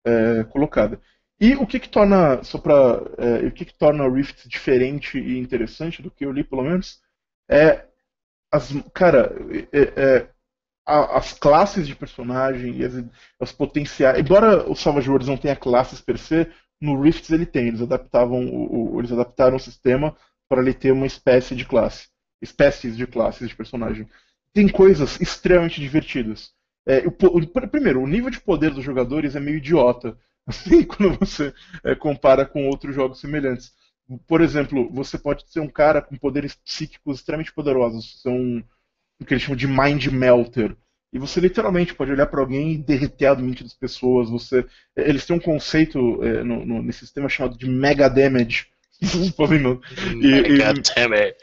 é, 0.05 0.45
colocada. 0.45 1.01
E 1.41 1.55
o 1.55 1.67
que, 1.67 1.77
que 1.77 1.89
torna, 1.89 2.41
só 2.41 2.57
para, 2.57 3.01
é, 3.17 3.45
o 3.45 3.51
que, 3.51 3.65
que 3.65 3.77
torna 3.77 4.09
Rift 4.09 4.47
diferente 4.47 5.19
e 5.19 5.38
interessante 5.38 6.01
do 6.01 6.09
que 6.09 6.25
eu 6.25 6.31
li, 6.31 6.45
pelo 6.45 6.63
menos, 6.63 7.01
é 7.49 7.85
as, 8.49 8.71
cara, 8.93 9.35
é, 9.73 9.81
é 10.01 10.29
a, 10.86 11.17
as 11.17 11.34
classes 11.34 11.88
de 11.88 11.95
personagem 11.95 12.78
e 12.78 12.86
as, 12.86 12.93
as 13.39 13.52
potenciais. 13.52 14.19
Embora 14.19 14.69
o 14.69 14.76
Savage 14.76 15.10
Worlds 15.10 15.28
não 15.28 15.38
tenha 15.38 15.56
classes 15.56 16.00
per 16.00 16.17
se, 16.17 16.48
no 16.80 17.01
Rifts 17.01 17.32
ele 17.32 17.45
tem. 17.45 17.68
Eles 17.68 17.82
adaptavam 17.82 18.45
o, 18.45 18.95
o, 18.95 18.99
eles 18.99 19.12
adaptaram 19.12 19.57
o 19.57 19.59
sistema 19.59 20.16
para 20.47 20.62
ele 20.62 20.74
ter 20.74 20.91
uma 20.91 21.07
espécie 21.07 21.55
de 21.55 21.66
classe, 21.66 22.07
espécies 22.41 22.95
de 22.95 23.07
classes 23.07 23.49
de 23.49 23.55
personagem. 23.55 24.07
Tem 24.53 24.70
coisas 24.70 25.20
extremamente 25.20 25.82
divertidas. 25.82 26.53
É, 26.88 26.99
o, 27.07 27.12
primeiro, 27.68 28.01
o 28.01 28.07
nível 28.07 28.30
de 28.30 28.39
poder 28.39 28.72
dos 28.72 28.84
jogadores 28.84 29.36
é 29.36 29.39
meio 29.39 29.57
idiota, 29.57 30.18
assim, 30.45 30.84
quando 30.84 31.18
você 31.18 31.53
é, 31.84 31.95
compara 31.95 32.45
com 32.45 32.68
outros 32.68 32.93
jogos 32.93 33.20
semelhantes. 33.20 33.74
Por 34.28 34.39
exemplo, 34.39 34.88
você 34.91 35.18
pode 35.18 35.51
ser 35.51 35.62
um 35.62 35.68
cara 35.68 35.99
com 35.99 36.16
poderes 36.16 36.53
psíquicos 36.53 37.18
extremamente 37.18 37.51
poderosos. 37.51 38.22
São 38.22 38.64
o 39.20 39.26
que 39.26 39.34
eles 39.34 39.43
chamam 39.43 39.57
de 39.57 39.68
mind 39.68 40.07
melter. 40.07 40.78
E 41.14 41.20
você 41.20 41.39
literalmente 41.39 41.93
pode 41.93 42.12
olhar 42.12 42.26
para 42.26 42.41
alguém 42.41 42.74
e 42.74 42.78
derreter 42.78 43.28
a 43.28 43.36
mente 43.36 43.64
das 43.64 43.74
pessoas. 43.74 44.30
Você, 44.30 44.66
eles 44.95 45.26
têm 45.26 45.36
um 45.36 45.39
conceito 45.39 46.22
é, 46.24 46.43
no, 46.43 46.66
no, 46.66 46.84
nesse 46.84 46.99
sistema 46.99 47.30
chamado 47.30 47.58
de 47.58 47.70
mega 47.70 48.10
damage. 48.10 48.68
mega 49.01 50.74
damage. 50.74 51.36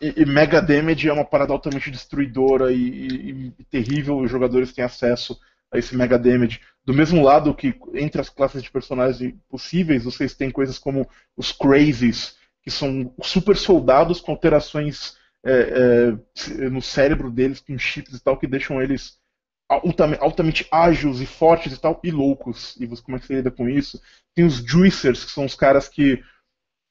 E, 0.00 0.12
e, 0.22 0.26
mega 0.26 0.60
damage 0.60 1.08
é 1.08 1.12
uma 1.12 1.24
parada 1.24 1.52
altamente 1.52 1.90
destruidora 1.90 2.72
e, 2.72 2.76
e, 2.76 3.52
e 3.58 3.64
terrível. 3.64 4.18
Os 4.18 4.30
jogadores 4.30 4.72
têm 4.72 4.84
acesso 4.84 5.38
a 5.72 5.78
esse 5.78 5.96
Mega 5.96 6.18
Damage. 6.18 6.60
Do 6.84 6.94
mesmo 6.94 7.22
lado 7.22 7.54
que 7.54 7.74
entre 7.94 8.20
as 8.20 8.28
classes 8.28 8.62
de 8.62 8.70
personagens 8.70 9.34
possíveis, 9.48 10.04
vocês 10.04 10.34
têm 10.34 10.50
coisas 10.50 10.78
como 10.78 11.08
os 11.36 11.52
Crazies, 11.52 12.36
que 12.62 12.70
são 12.70 13.12
super 13.22 13.56
soldados 13.56 14.20
com 14.20 14.32
alterações 14.32 15.16
é, 15.46 16.12
é, 16.64 16.68
no 16.68 16.82
cérebro 16.82 17.30
deles, 17.30 17.60
com 17.60 17.78
chips 17.78 18.14
e 18.14 18.22
tal, 18.22 18.36
que 18.36 18.46
deixam 18.46 18.82
eles 18.82 19.18
altamente, 19.68 20.22
altamente 20.22 20.66
ágeis 20.70 21.20
e 21.20 21.26
fortes 21.26 21.72
e 21.72 21.80
tal, 21.80 22.00
e 22.02 22.10
loucos. 22.10 22.76
E 22.80 22.86
você, 22.86 23.02
como 23.02 23.16
é 23.16 23.20
que 23.20 23.26
você 23.26 23.36
lida 23.36 23.50
com 23.50 23.68
isso? 23.68 24.00
Tem 24.34 24.44
os 24.44 24.56
Juicers, 24.56 25.24
que 25.24 25.30
são 25.30 25.44
os 25.44 25.54
caras 25.54 25.88
que 25.88 26.22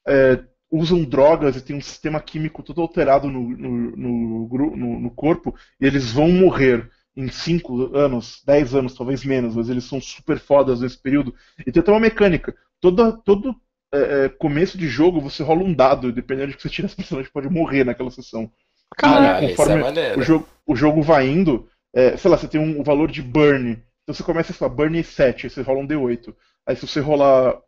é, 0.08 0.42
usam 0.70 1.04
drogas 1.04 1.56
e 1.56 1.60
tem 1.60 1.76
um 1.76 1.80
sistema 1.80 2.20
químico 2.20 2.62
todo 2.62 2.80
alterado 2.80 3.28
no, 3.28 3.48
no, 3.56 4.46
no, 4.46 5.00
no 5.00 5.10
corpo, 5.10 5.54
e 5.80 5.86
eles 5.86 6.10
vão 6.12 6.30
morrer 6.30 6.90
em 7.14 7.28
5 7.28 7.96
anos, 7.96 8.42
10 8.44 8.74
anos, 8.74 8.94
talvez 8.94 9.24
menos, 9.24 9.56
mas 9.56 9.68
eles 9.70 9.84
são 9.84 10.00
super 10.00 10.38
fodas 10.38 10.80
nesse 10.80 10.98
período. 10.98 11.34
E 11.66 11.72
tem 11.72 11.80
até 11.80 11.90
uma 11.90 12.00
mecânica. 12.00 12.54
Todo, 12.80 13.16
todo 13.22 13.56
é, 13.96 14.24
é, 14.24 14.28
começo 14.28 14.76
de 14.76 14.88
jogo 14.88 15.20
você 15.20 15.42
rola 15.42 15.62
um 15.62 15.72
dado, 15.72 16.12
dependendo 16.12 16.48
de 16.48 16.56
que 16.56 16.62
você 16.62 16.68
tira, 16.68 16.86
esse 16.86 16.96
personagem 16.96 17.30
pode 17.32 17.48
morrer 17.48 17.84
naquela 17.84 18.10
sessão. 18.10 18.50
Caralho, 18.96 19.48
conforme 19.48 19.82
é 20.00 20.16
o, 20.16 20.22
jogo, 20.22 20.48
o 20.66 20.76
jogo 20.76 21.02
vai 21.02 21.28
indo, 21.28 21.68
é, 21.94 22.16
sei 22.16 22.30
lá, 22.30 22.38
você 22.38 22.48
tem 22.48 22.60
um, 22.60 22.82
valor 22.82 23.10
de 23.10 23.22
burn. 23.22 23.72
Então 24.02 24.14
você 24.14 24.22
começa 24.22 24.52
a 24.52 24.54
falar 24.54 24.74
burn 24.74 25.02
7, 25.02 25.46
aí 25.46 25.50
você 25.50 25.62
rola 25.62 25.80
um 25.80 25.86
D8. 25.86 26.34
Aí 26.66 26.76
se 26.76 26.86
você 26.86 27.00
rolar 27.00 27.60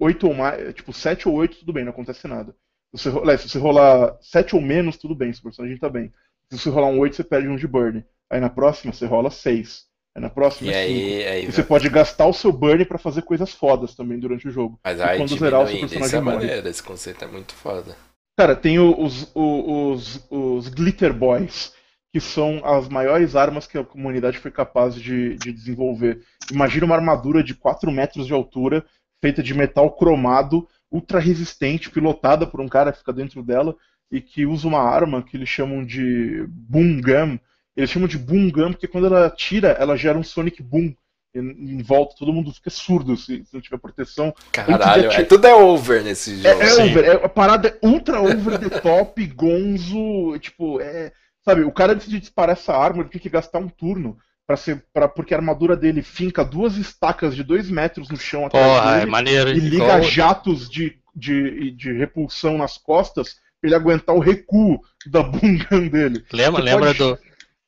8 0.00 0.26
ou 0.26 0.34
mais, 0.34 0.74
tipo 0.74 0.92
7 0.92 1.28
ou 1.28 1.34
8, 1.36 1.58
tudo 1.60 1.72
bem, 1.72 1.84
não 1.84 1.92
acontece 1.92 2.26
nada. 2.26 2.54
Se 2.94 3.10
você, 3.10 3.38
se 3.38 3.48
você 3.48 3.58
rolar 3.58 4.16
7 4.20 4.56
ou 4.56 4.62
menos, 4.62 4.96
tudo 4.96 5.14
bem, 5.14 5.32
se 5.32 5.40
o 5.40 5.44
personagem 5.44 5.78
tá 5.78 5.88
bem. 5.88 6.12
Se 6.50 6.58
você 6.58 6.68
rolar 6.68 6.88
um 6.88 6.98
8, 6.98 7.16
você 7.16 7.24
perde 7.24 7.48
um 7.48 7.56
de 7.56 7.66
burn. 7.66 8.04
Aí 8.30 8.40
na 8.40 8.50
próxima 8.50 8.92
você 8.92 9.06
rola 9.06 9.30
6. 9.30 9.86
Aí 10.14 10.22
na 10.22 10.30
próxima 10.30 10.70
e 10.70 10.74
é 10.74 10.86
5. 10.86 10.92
Aí, 10.92 11.26
aí 11.26 11.44
e 11.44 11.52
você 11.52 11.62
pode 11.62 11.88
gastar 11.88 12.26
o 12.26 12.32
seu 12.32 12.52
burn 12.52 12.84
para 12.84 12.98
fazer 12.98 13.22
coisas 13.22 13.52
fodas 13.52 13.94
também 13.94 14.18
durante 14.18 14.46
o 14.46 14.50
jogo. 14.50 14.78
Mas 14.84 15.00
aí 15.00 15.18
quando 15.18 15.36
zerar 15.36 15.62
o 15.62 15.68
seu 15.68 15.80
personagem 15.80 16.20
morre. 16.20 16.36
Maneira, 16.36 16.68
esse 16.68 16.82
conceito 16.82 17.24
é 17.24 17.28
muito 17.28 17.54
foda. 17.54 17.96
Cara, 18.38 18.56
tem 18.56 18.78
os, 18.78 19.30
os, 19.34 19.34
os, 19.34 20.26
os 20.30 20.68
Glitter 20.68 21.12
Boys, 21.12 21.72
que 22.12 22.20
são 22.20 22.64
as 22.64 22.88
maiores 22.88 23.34
armas 23.34 23.66
que 23.66 23.78
a 23.78 23.84
comunidade 23.84 24.38
foi 24.38 24.50
capaz 24.50 24.94
de, 24.94 25.36
de 25.36 25.52
desenvolver. 25.52 26.20
Imagina 26.50 26.86
uma 26.86 26.96
armadura 26.96 27.42
de 27.42 27.54
4 27.54 27.90
metros 27.90 28.26
de 28.26 28.32
altura, 28.32 28.84
feita 29.20 29.42
de 29.42 29.54
metal 29.54 29.90
cromado, 29.96 30.68
ultra 30.90 31.18
resistente, 31.18 31.90
pilotada 31.90 32.46
por 32.46 32.60
um 32.60 32.68
cara 32.68 32.92
que 32.92 32.98
fica 32.98 33.12
dentro 33.12 33.42
dela 33.42 33.76
e 34.10 34.20
que 34.20 34.46
usa 34.46 34.68
uma 34.68 34.80
arma 34.80 35.22
que 35.24 35.36
eles 35.36 35.48
chamam 35.48 35.84
de 35.84 36.44
Boom 36.48 37.00
Gun. 37.00 37.38
Eles 37.76 37.90
chamam 37.90 38.08
de 38.08 38.18
Boom 38.18 38.50
Gun 38.50 38.72
porque 38.72 38.86
quando 38.86 39.06
ela 39.06 39.30
tira, 39.30 39.68
ela 39.68 39.96
gera 39.96 40.18
um 40.18 40.22
Sonic 40.22 40.62
Boom 40.62 40.94
em 41.34 41.82
volta, 41.82 42.14
todo 42.16 42.32
mundo 42.32 42.52
fica 42.52 42.70
surdo 42.70 43.16
se, 43.16 43.44
se 43.44 43.52
não 43.52 43.60
tiver 43.60 43.78
proteção. 43.78 44.32
Caralho, 44.52 45.10
é, 45.10 45.24
tudo 45.24 45.46
é 45.46 45.54
over 45.54 46.02
nesse 46.02 46.36
jogo. 46.36 46.62
É, 46.62 46.68
é 46.68 46.74
over, 46.74 47.04
é, 47.04 47.12
a 47.24 47.28
parada 47.28 47.68
é 47.68 47.86
ultra 47.86 48.20
over 48.20 48.58
the 48.58 48.78
top, 48.80 49.26
gonzo, 49.34 50.38
tipo, 50.38 50.80
é. 50.80 51.12
Sabe, 51.44 51.62
o 51.62 51.72
cara 51.72 51.94
decide 51.94 52.20
disparar 52.20 52.56
essa 52.56 52.72
arma, 52.72 53.02
ele 53.02 53.10
tem 53.10 53.20
que 53.20 53.28
gastar 53.28 53.58
um 53.58 53.68
turno 53.68 54.16
para 54.46 54.56
ser 54.56 54.84
para 54.92 55.08
porque 55.08 55.34
a 55.34 55.38
armadura 55.38 55.76
dele 55.76 56.02
finca 56.02 56.44
duas 56.44 56.76
estacas 56.76 57.34
de 57.34 57.42
dois 57.42 57.68
metros 57.68 58.08
no 58.08 58.16
chão 58.16 58.46
atrás 58.46 58.64
Porra, 58.64 58.90
é 58.90 58.94
dele 58.94 59.06
é 59.06 59.10
maneiro, 59.10 59.50
e 59.50 59.60
liga 59.60 59.84
igual... 59.84 60.02
jatos 60.02 60.70
de, 60.70 60.98
de, 61.14 61.70
de 61.72 61.92
repulsão 61.92 62.56
nas 62.56 62.78
costas 62.78 63.36
pra 63.60 63.68
ele 63.68 63.74
aguentar 63.74 64.14
o 64.14 64.20
recuo 64.20 64.80
da 65.06 65.22
bungan 65.22 65.88
dele. 65.88 66.24
Lembra, 66.32 66.62
lembra 66.62 66.86
pode... 66.94 66.98
do, 66.98 67.18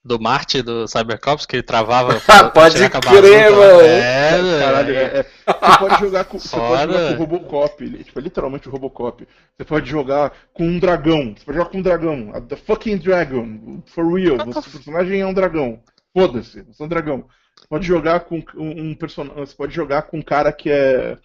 do 0.07 0.21
Marte 0.21 0.63
do 0.63 0.87
Cybercops 0.87 1.45
que 1.45 1.57
ele 1.57 1.63
travava 1.63 2.21
pode 2.55 2.77
crer, 2.77 3.51
mano 3.51 3.81
é, 3.83 4.61
caralho, 4.61 4.95
é, 4.95 5.03
é. 5.03 5.23
você 5.23 5.79
pode 5.79 6.01
jogar 6.01 6.25
com 6.25 6.39
você 6.39 6.57
pode 6.57 6.93
jogar 6.93 7.09
com 7.09 7.15
o 7.15 7.17
Robocop 7.27 7.85
ele, 7.85 8.05
tipo, 8.05 8.19
é 8.19 8.23
literalmente 8.23 8.69
o 8.69 8.73
Robocop 8.73 9.27
você 9.57 9.65
pode 9.65 9.91
jogar 9.91 10.33
com 10.53 10.65
um 10.65 10.79
dragão 10.79 11.35
você 11.37 11.45
pode 11.45 11.59
jogar 11.59 11.71
com 11.71 11.79
um 11.79 11.83
dragão 11.83 12.33
the 12.49 12.57
fucking 12.57 12.99
dragon 12.99 13.83
for 13.87 14.07
real 14.15 14.37
o 14.37 14.63
personagem 14.63 15.21
é 15.21 15.27
um 15.27 15.35
dragão 15.35 15.81
Foda-se, 16.17 16.63
você 16.63 16.83
é 16.83 16.87
um 16.87 16.89
dragão. 16.89 17.29
Você 17.59 17.67
pode 17.69 17.87
jogar 17.87 18.21
com 18.21 18.43
um, 18.55 18.91
um 18.91 18.95
personagem. 18.95 19.37
Você 19.45 19.55
pode 19.55 19.75
jogar 19.75 20.03
com 20.05 20.17
um 20.17 20.23
cara 20.23 20.51
que 20.51 20.71
é, 20.71 21.19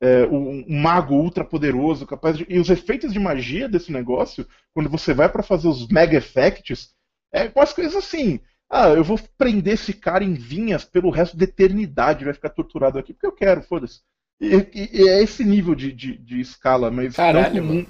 é 0.00 0.26
um, 0.26 0.64
um, 0.66 0.80
mago 0.80 1.14
ultra 1.14 1.44
poderoso, 1.44 2.06
capaz 2.06 2.38
de. 2.38 2.46
E 2.48 2.58
os 2.58 2.70
efeitos 2.70 3.12
de 3.12 3.18
magia 3.18 3.68
desse 3.68 3.92
negócio, 3.92 4.48
quando 4.72 4.88
você 4.88 5.12
vai 5.12 5.28
para 5.28 5.42
fazer 5.42 5.68
os 5.68 5.86
mega 5.88 6.16
effects, 6.16 6.94
é 7.32 7.48
com 7.48 7.60
as 7.60 7.72
coisas 7.72 7.96
assim. 7.96 8.40
Ah, 8.70 8.88
eu 8.88 9.02
vou 9.02 9.18
prender 9.38 9.74
esse 9.74 9.94
cara 9.94 10.22
em 10.22 10.34
vinhas 10.34 10.84
pelo 10.84 11.10
resto 11.10 11.36
da 11.36 11.44
eternidade, 11.44 12.24
vai 12.24 12.34
ficar 12.34 12.50
torturado 12.50 12.98
aqui, 12.98 13.14
porque 13.14 13.26
eu 13.26 13.32
quero, 13.32 13.62
foda-se. 13.62 14.00
E, 14.40 14.46
e, 14.46 15.02
e, 15.02 15.08
é 15.08 15.22
esse 15.22 15.44
nível 15.44 15.74
de, 15.74 15.90
de, 15.92 16.16
de 16.18 16.40
escala, 16.40 16.90
mas 16.90 17.16
Caralho, 17.16 17.44
não 17.44 17.50
que 17.50 17.60
o 17.60 17.64
mundo, 17.64 17.88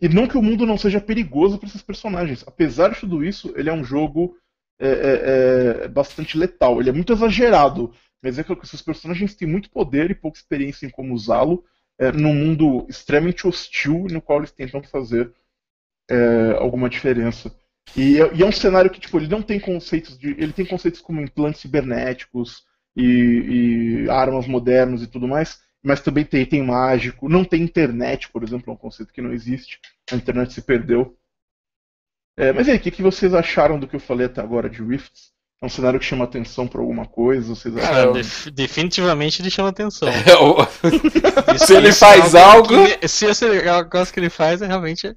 e 0.00 0.08
não 0.08 0.26
que 0.28 0.38
o 0.38 0.42
mundo 0.42 0.66
não 0.66 0.76
seja 0.76 1.00
perigoso 1.00 1.58
para 1.58 1.68
esses 1.68 1.82
personagens. 1.82 2.44
Apesar 2.46 2.90
de 2.90 3.00
tudo 3.00 3.24
isso, 3.24 3.52
ele 3.56 3.70
é 3.70 3.72
um 3.72 3.84
jogo 3.84 4.36
é, 4.80 4.88
é, 4.88 5.84
é, 5.84 5.88
bastante 5.88 6.36
letal. 6.36 6.80
Ele 6.80 6.90
é 6.90 6.92
muito 6.92 7.12
exagerado, 7.12 7.92
mas 8.22 8.38
é 8.38 8.44
que 8.44 8.52
esses 8.62 8.82
personagens 8.82 9.34
têm 9.34 9.48
muito 9.48 9.70
poder 9.70 10.10
e 10.10 10.14
pouca 10.14 10.38
experiência 10.38 10.86
em 10.86 10.90
como 10.90 11.14
usá-lo 11.14 11.64
é, 11.98 12.12
num 12.12 12.34
mundo 12.34 12.86
extremamente 12.88 13.46
hostil 13.46 14.06
no 14.10 14.22
qual 14.22 14.38
eles 14.38 14.52
tentam 14.52 14.82
fazer 14.82 15.32
é, 16.08 16.52
alguma 16.58 16.88
diferença. 16.88 17.52
E 17.96 18.20
é, 18.20 18.34
e 18.34 18.42
é, 18.42 18.46
um 18.46 18.52
cenário 18.52 18.90
que 18.90 19.00
tipo, 19.00 19.18
ele 19.18 19.28
não 19.28 19.42
tem 19.42 19.58
conceitos 19.58 20.18
de. 20.18 20.28
Ele 20.30 20.52
tem 20.52 20.66
conceitos 20.66 21.00
como 21.00 21.20
implantes 21.20 21.60
cibernéticos 21.60 22.62
e, 22.96 24.04
e 24.06 24.10
armas 24.10 24.46
modernas 24.46 25.02
e 25.02 25.06
tudo 25.06 25.28
mais, 25.28 25.60
mas 25.82 26.00
também 26.00 26.24
tem, 26.24 26.44
tem 26.44 26.62
mágico. 26.62 27.28
Não 27.28 27.44
tem 27.44 27.62
internet, 27.62 28.28
por 28.30 28.42
exemplo, 28.42 28.70
é 28.70 28.74
um 28.74 28.78
conceito 28.78 29.12
que 29.12 29.22
não 29.22 29.32
existe. 29.32 29.78
A 30.10 30.16
internet 30.16 30.52
se 30.52 30.62
perdeu. 30.62 31.16
É, 32.36 32.52
mas 32.52 32.68
e 32.68 32.70
aí, 32.70 32.76
o 32.76 32.80
que, 32.80 32.90
que 32.90 33.02
vocês 33.02 33.34
acharam 33.34 33.80
do 33.80 33.88
que 33.88 33.96
eu 33.96 34.00
falei 34.00 34.26
até 34.26 34.40
agora 34.40 34.70
de 34.70 34.82
Rifts? 34.82 35.32
É 35.60 35.66
um 35.66 35.68
cenário 35.68 35.98
que 35.98 36.06
chama 36.06 36.24
atenção 36.24 36.68
pra 36.68 36.80
alguma 36.80 37.04
coisa? 37.04 37.48
Vocês 37.48 37.76
acharam... 37.76 38.12
def 38.12 38.46
definitivamente 38.46 39.42
ele 39.42 39.50
chama 39.50 39.70
atenção. 39.70 40.08
É, 41.48 41.58
se 41.58 41.74
ele 41.74 41.92
faz 41.92 42.34
algo. 42.34 42.68
Que, 42.68 43.08
se 43.08 43.24
esse 43.24 43.48
negócio 43.48 44.12
que 44.12 44.20
ele 44.20 44.28
faz 44.28 44.60
é 44.60 44.66
realmente. 44.66 45.16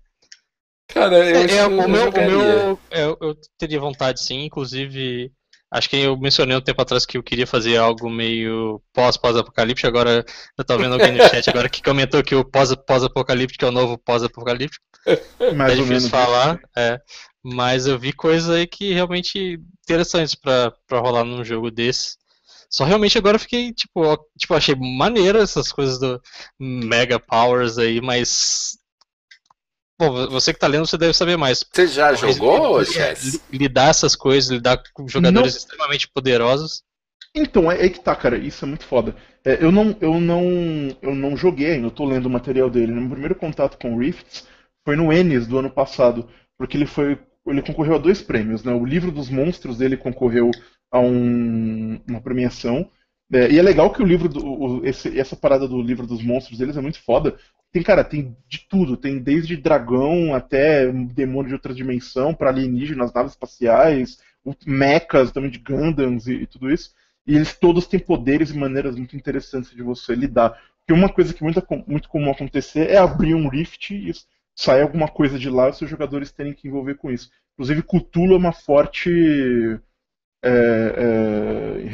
Cara, 0.94 1.18
eu, 1.18 1.36
é, 1.38 1.58
é, 1.58 1.66
o 1.66 1.90
meu, 1.90 2.10
o 2.10 2.12
meu 2.12 2.80
eu, 2.92 3.18
eu 3.22 3.36
teria 3.58 3.80
vontade 3.80 4.22
sim, 4.22 4.46
inclusive. 4.46 5.32
Acho 5.72 5.90
que 5.90 5.96
eu 5.96 6.18
mencionei 6.18 6.56
um 6.56 6.62
tempo 6.62 6.82
atrás 6.82 7.06
que 7.06 7.18
eu 7.18 7.24
queria 7.24 7.48
fazer 7.48 7.78
algo 7.78 8.10
meio 8.10 8.82
pós-pós-apocalíptico. 8.94 9.88
Agora 9.88 10.26
eu 10.58 10.66
tô 10.66 10.78
vendo 10.78 10.94
alguém 10.94 11.14
no 11.14 11.24
chat 11.30 11.50
agora 11.50 11.70
que 11.70 11.82
comentou 11.82 12.22
que 12.22 12.36
o 12.36 12.44
pós-apocalíptico 12.44 13.64
é 13.64 13.70
o 13.70 13.72
novo 13.72 13.98
pós-apocalíptico. 13.98 14.84
Mais 15.56 15.74
é 15.74 15.76
difícil 15.76 16.10
falar, 16.10 16.60
é. 16.78 17.00
Mas 17.44 17.88
eu 17.88 17.98
vi 17.98 18.12
coisas 18.12 18.50
aí 18.50 18.68
que 18.68 18.94
realmente 18.94 19.60
interessantes 19.84 20.36
para 20.36 20.74
rolar 20.92 21.24
num 21.24 21.44
jogo 21.44 21.72
desse. 21.72 22.16
Só 22.70 22.86
realmente 22.86 23.18
agora 23.18 23.36
eu 23.36 23.40
fiquei, 23.40 23.74
tipo, 23.74 24.02
tipo, 24.38 24.54
achei 24.54 24.76
maneiro 24.76 25.40
essas 25.40 25.74
coisas 25.74 26.00
do 26.00 26.22
Mega 26.58 27.20
Powers 27.20 27.78
aí, 27.78 28.00
mas. 28.00 28.78
Bom, 30.02 30.28
você 30.30 30.52
que 30.52 30.60
tá 30.60 30.66
lendo, 30.66 30.88
você 30.88 30.98
deve 30.98 31.14
saber 31.14 31.38
mais. 31.38 31.64
Você 31.72 31.86
já 31.86 32.12
jogou, 32.16 32.84
Chess? 32.84 33.40
Lidar 33.52 33.90
essas 33.90 34.16
coisas, 34.16 34.50
lidar 34.50 34.82
com 34.94 35.08
jogadores 35.08 35.54
não... 35.54 35.60
extremamente 35.60 36.08
poderosos. 36.08 36.82
Então, 37.36 37.72
é 37.72 37.80
aí 37.80 37.90
que 37.92 38.00
tá, 38.00 38.16
cara, 38.16 38.36
isso 38.36 38.66
é 38.66 38.68
muito 38.68 38.84
foda. 38.84 39.16
É, 39.46 39.64
eu, 39.64 39.72
não, 39.72 39.96
eu, 40.02 40.20
não, 40.20 40.44
eu 41.04 41.14
não 41.14 41.38
joguei 41.38 41.74
ainda, 41.74 41.86
eu 41.86 41.92
tô 41.92 42.04
lendo 42.04 42.26
o 42.26 42.32
material 42.32 42.68
dele. 42.68 42.92
Meu 42.92 43.10
primeiro 43.12 43.36
contato 43.36 43.78
com 43.78 43.96
Rifts, 43.96 44.48
foi 44.84 44.96
no 44.96 45.14
Ennis 45.14 45.46
do 45.46 45.60
ano 45.60 45.70
passado, 45.70 46.28
porque 46.58 46.76
ele 46.76 46.88
foi 46.88 47.20
ele 47.46 47.62
concorreu 47.62 47.96
a 47.96 48.00
dois 48.00 48.22
prêmios, 48.22 48.64
né? 48.64 48.74
O 48.74 48.86
livro 48.86 49.12
dos 49.12 49.30
monstros 49.30 49.78
dele 49.78 49.98
concorreu 49.98 50.52
a 50.92 51.00
um, 51.00 52.00
uma 52.08 52.22
premiação. 52.22 52.90
É, 53.32 53.52
e 53.52 53.58
é 53.58 53.62
legal 53.62 53.92
que 53.92 54.02
o 54.02 54.06
livro 54.06 54.28
do, 54.28 54.46
o, 54.46 54.86
esse, 54.86 55.18
essa 55.18 55.36
parada 55.36 55.68
do 55.68 55.82
livro 55.82 56.06
dos 56.06 56.24
monstros 56.24 56.58
deles 56.58 56.78
é 56.78 56.82
muito 56.82 57.00
foda. 57.02 57.38
Tem, 57.72 57.82
cara, 57.82 58.04
tem 58.04 58.36
de 58.48 58.60
tudo. 58.68 58.98
Tem 58.98 59.20
desde 59.20 59.56
dragão 59.56 60.34
até 60.34 60.92
demônio 60.92 61.50
de 61.50 61.54
outra 61.54 61.74
dimensão, 61.74 62.34
para 62.34 62.50
alienígenas, 62.50 63.14
naves 63.14 63.32
espaciais, 63.32 64.20
mechas 64.66 65.32
também 65.32 65.50
de 65.50 65.60
Gundams 65.60 66.28
e, 66.28 66.34
e, 66.34 66.48
tudo 66.48 66.72
isso. 66.72 66.94
E 67.26 67.36
eles 67.36 67.54
todos 67.54 67.88
têm 67.88 68.00
poderes 68.00 68.50
e 68.50 68.58
maneiras 68.58 68.96
muito 68.96 69.16
interessantes 69.16 69.72
de 69.72 69.82
você 69.82 70.14
lidar. 70.16 70.60
Porque 70.80 70.94
uma 70.94 71.10
coisa 71.10 71.34
que 71.34 71.44
muito, 71.44 71.64
muito 71.88 72.10
comum 72.10 72.32
acontecer 72.32 72.90
é 72.90 72.98
abrir 72.98 73.36
um 73.36 73.48
rift 73.48 73.94
e 73.94 74.12
sair 74.56 74.82
alguma 74.82 75.08
coisa 75.08 75.40
de 75.40 75.50
lá, 75.50 75.70
os 75.70 75.78
seus 75.78 75.90
jogadores 75.90 76.32
terem 76.32 76.54
que 76.54 76.68
envolver 76.68 76.96
com 76.96 77.12
isso. 77.12 77.30
Inclusive, 77.54 77.84
Cthulhu 77.84 78.34
é 78.34 78.38
uma 78.38 78.52
forte 78.52 79.80
é, 80.44 80.50
é, 80.50 81.88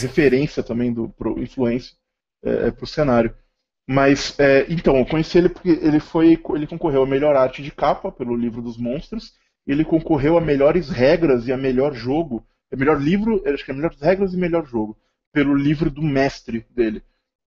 referência 0.00 0.62
também 0.62 0.92
do 0.92 1.08
pro, 1.10 1.40
influência 1.40 1.94
é, 2.42 2.68
é 2.68 2.70
para 2.70 2.84
o 2.84 2.88
cenário. 2.88 3.34
Mas 3.92 4.38
é, 4.38 4.66
então, 4.68 4.96
eu 4.96 5.04
conheci 5.04 5.36
ele 5.36 5.48
porque 5.48 5.70
ele 5.70 5.98
foi, 5.98 6.40
ele 6.54 6.66
concorreu 6.68 7.02
a 7.02 7.06
melhor 7.06 7.34
arte 7.34 7.60
de 7.60 7.72
capa 7.72 8.12
pelo 8.12 8.36
livro 8.36 8.62
dos 8.62 8.76
monstros. 8.76 9.34
Ele 9.66 9.84
concorreu 9.84 10.38
a 10.38 10.40
melhores 10.40 10.88
regras 10.88 11.48
e 11.48 11.52
a 11.52 11.56
melhor 11.56 11.92
jogo, 11.92 12.46
a 12.72 12.76
melhor 12.76 13.02
livro, 13.02 13.42
acho 13.52 13.64
que 13.64 13.72
é 13.72 13.74
melhores 13.74 14.00
regras 14.00 14.32
e 14.32 14.36
melhor 14.36 14.64
jogo. 14.64 14.96
pelo 15.32 15.56
livro 15.56 15.90
do 15.90 16.02
mestre 16.02 16.64
dele. 16.70 17.02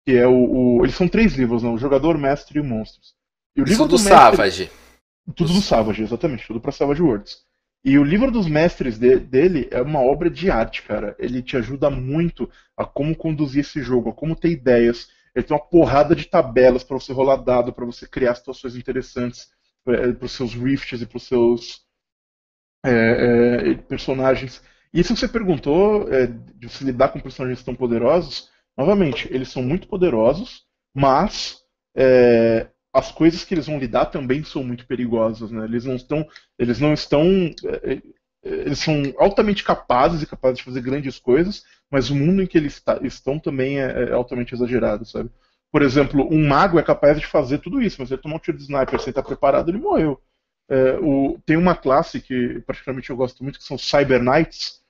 Que 0.03 0.17
é 0.17 0.25
o, 0.25 0.79
o 0.79 0.83
Eles 0.83 0.95
são 0.95 1.07
três 1.07 1.35
livros, 1.35 1.61
não? 1.61 1.75
O 1.75 1.77
Jogador, 1.77 2.17
Mestre 2.17 2.57
e 2.57 2.61
o 2.61 2.65
Monstros. 2.65 3.13
E 3.55 3.61
o 3.61 3.63
livro 3.63 3.83
do, 3.83 3.89
do 3.89 4.03
mestre, 4.03 4.15
Savage. 4.15 4.71
Tudo 5.35 5.53
do 5.53 5.61
Savage, 5.61 6.01
exatamente, 6.01 6.47
tudo 6.47 6.59
pra 6.59 6.71
Savage 6.71 7.03
Worlds. 7.03 7.37
E 7.85 7.99
o 7.99 8.03
livro 8.03 8.31
dos 8.31 8.47
mestres 8.47 8.97
de, 8.97 9.17
dele 9.17 9.67
é 9.69 9.79
uma 9.79 10.01
obra 10.01 10.27
de 10.27 10.49
arte, 10.49 10.81
cara. 10.81 11.15
Ele 11.19 11.43
te 11.43 11.55
ajuda 11.55 11.91
muito 11.91 12.49
a 12.75 12.83
como 12.83 13.15
conduzir 13.15 13.61
esse 13.61 13.83
jogo, 13.83 14.09
a 14.09 14.13
como 14.13 14.35
ter 14.35 14.49
ideias. 14.49 15.07
Ele 15.35 15.45
tem 15.45 15.55
uma 15.55 15.63
porrada 15.63 16.15
de 16.15 16.25
tabelas 16.25 16.83
para 16.83 16.99
você 16.99 17.13
rolar 17.13 17.37
dado, 17.37 17.73
para 17.73 17.85
você 17.85 18.07
criar 18.07 18.35
situações 18.35 18.75
interessantes 18.75 19.49
para 19.83 20.25
os 20.25 20.31
seus 20.31 20.53
rifts 20.53 21.01
e 21.01 21.05
para 21.05 21.17
os 21.17 21.23
seus 21.23 21.81
é, 22.85 22.91
é, 23.71 23.73
personagens. 23.75 24.61
E 24.93 24.99
isso 24.99 25.13
que 25.13 25.19
você 25.19 25.27
perguntou, 25.27 26.11
é, 26.13 26.27
de 26.27 26.69
se 26.69 26.83
lidar 26.83 27.09
com 27.09 27.19
personagens 27.19 27.63
tão 27.63 27.75
poderosos, 27.75 28.49
novamente, 28.77 29.27
eles 29.31 29.49
são 29.49 29.63
muito 29.63 29.87
poderosos, 29.87 30.65
mas 30.93 31.61
é, 31.95 32.67
as 32.93 33.11
coisas 33.11 33.45
que 33.45 33.53
eles 33.53 33.67
vão 33.67 33.79
lidar 33.79 34.07
também 34.07 34.43
são 34.43 34.63
muito 34.63 34.85
perigosas, 34.85 35.49
né? 35.49 35.63
Eles 35.63 35.85
não 35.85 35.95
estão, 35.95 36.27
eles 36.59 36.79
não 36.79 36.93
estão, 36.93 37.23
eles 38.43 38.79
são 38.79 39.01
altamente 39.17 39.63
capazes 39.63 40.21
e 40.21 40.25
capazes 40.25 40.59
de 40.59 40.63
fazer 40.63 40.81
grandes 40.81 41.19
coisas, 41.19 41.63
mas 41.89 42.09
o 42.09 42.15
mundo 42.15 42.41
em 42.41 42.47
que 42.47 42.57
eles 42.57 42.81
estão 43.03 43.37
também 43.37 43.79
é, 43.79 44.03
é, 44.09 44.11
altamente 44.13 44.53
exagerado, 44.53 45.05
sabe? 45.05 45.29
Por 45.71 45.81
exemplo, 45.81 46.27
um 46.31 46.47
mago 46.47 46.79
é 46.79 46.83
capaz 46.83 47.19
de 47.19 47.25
fazer 47.25 47.59
tudo 47.59 47.81
isso, 47.81 47.97
mas 47.99 48.11
ele 48.11 48.21
tomar 48.21 48.35
um 48.35 48.39
tiro 48.39 48.57
de 48.57 48.63
sniper 48.63 48.99
sem 48.99 49.11
estar 49.11 49.23
preparado, 49.23 49.69
ele 49.69 49.77
morreu. 49.77 50.19
É, 50.69 50.97
o, 50.99 51.37
tem 51.45 51.55
uma 51.57 51.75
classe 51.75 52.19
que 52.19 52.61
particularmente 52.65 53.09
eu 53.09 53.15
gosto 53.15 53.43
muito, 53.43 53.59
que 53.59 53.65
são 53.65 53.77
Cyber 53.77 54.21
Knights, 54.21 54.81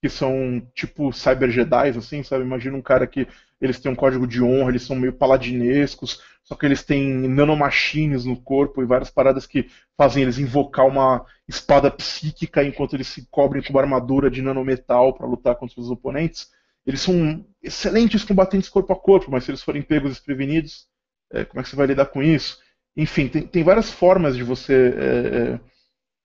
que 0.00 0.08
são 0.08 0.62
tipo 0.74 1.12
Cyber 1.12 1.50
Jedi, 1.50 1.90
assim, 1.90 2.22
sabe? 2.22 2.44
Imagina 2.44 2.76
um 2.76 2.82
cara 2.82 3.06
que 3.06 3.26
eles 3.60 3.78
têm 3.78 3.92
um 3.92 3.96
código 3.96 4.26
de 4.26 4.42
honra, 4.42 4.70
eles 4.70 4.82
são 4.82 4.96
meio 4.96 5.12
paladinescos, 5.12 6.22
só 6.50 6.56
que 6.56 6.66
eles 6.66 6.82
têm 6.82 7.28
nanomachines 7.28 8.24
no 8.24 8.36
corpo 8.36 8.82
e 8.82 8.84
várias 8.84 9.08
paradas 9.08 9.46
que 9.46 9.70
fazem 9.96 10.24
eles 10.24 10.36
invocar 10.36 10.84
uma 10.84 11.24
espada 11.46 11.88
psíquica 11.88 12.64
enquanto 12.64 12.94
eles 12.94 13.06
se 13.06 13.24
cobrem 13.30 13.62
com 13.62 13.70
uma 13.70 13.80
armadura 13.80 14.28
de 14.28 14.42
nanometal 14.42 15.14
para 15.14 15.28
lutar 15.28 15.54
contra 15.54 15.80
os 15.80 15.88
oponentes. 15.92 16.50
Eles 16.84 17.02
são 17.02 17.46
excelentes 17.62 18.24
combatentes 18.24 18.68
corpo 18.68 18.92
a 18.92 18.96
corpo, 18.96 19.30
mas 19.30 19.44
se 19.44 19.52
eles 19.52 19.62
forem 19.62 19.80
pegos 19.80 20.10
desprevenidos, 20.10 20.88
é, 21.32 21.44
como 21.44 21.60
é 21.60 21.62
que 21.62 21.68
você 21.68 21.76
vai 21.76 21.86
lidar 21.86 22.06
com 22.06 22.20
isso? 22.20 22.58
Enfim, 22.96 23.28
tem, 23.28 23.46
tem 23.46 23.62
várias 23.62 23.88
formas 23.88 24.36
de 24.36 24.42
você 24.42 24.74
é, 24.74 25.54
é 25.54 25.60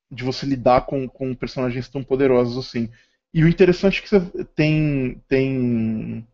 de 0.09 0.23
você 0.23 0.47
lidar 0.47 0.87
com, 0.87 1.07
com 1.07 1.35
personagens 1.35 1.87
tão 1.87 2.03
poderosos 2.03 2.57
assim. 2.65 2.89
E 3.31 3.43
o 3.43 3.47
interessante 3.47 3.99
é 3.99 4.01
que 4.01 4.09
você 4.09 4.45
tem, 4.55 5.21
tem 5.27 6.27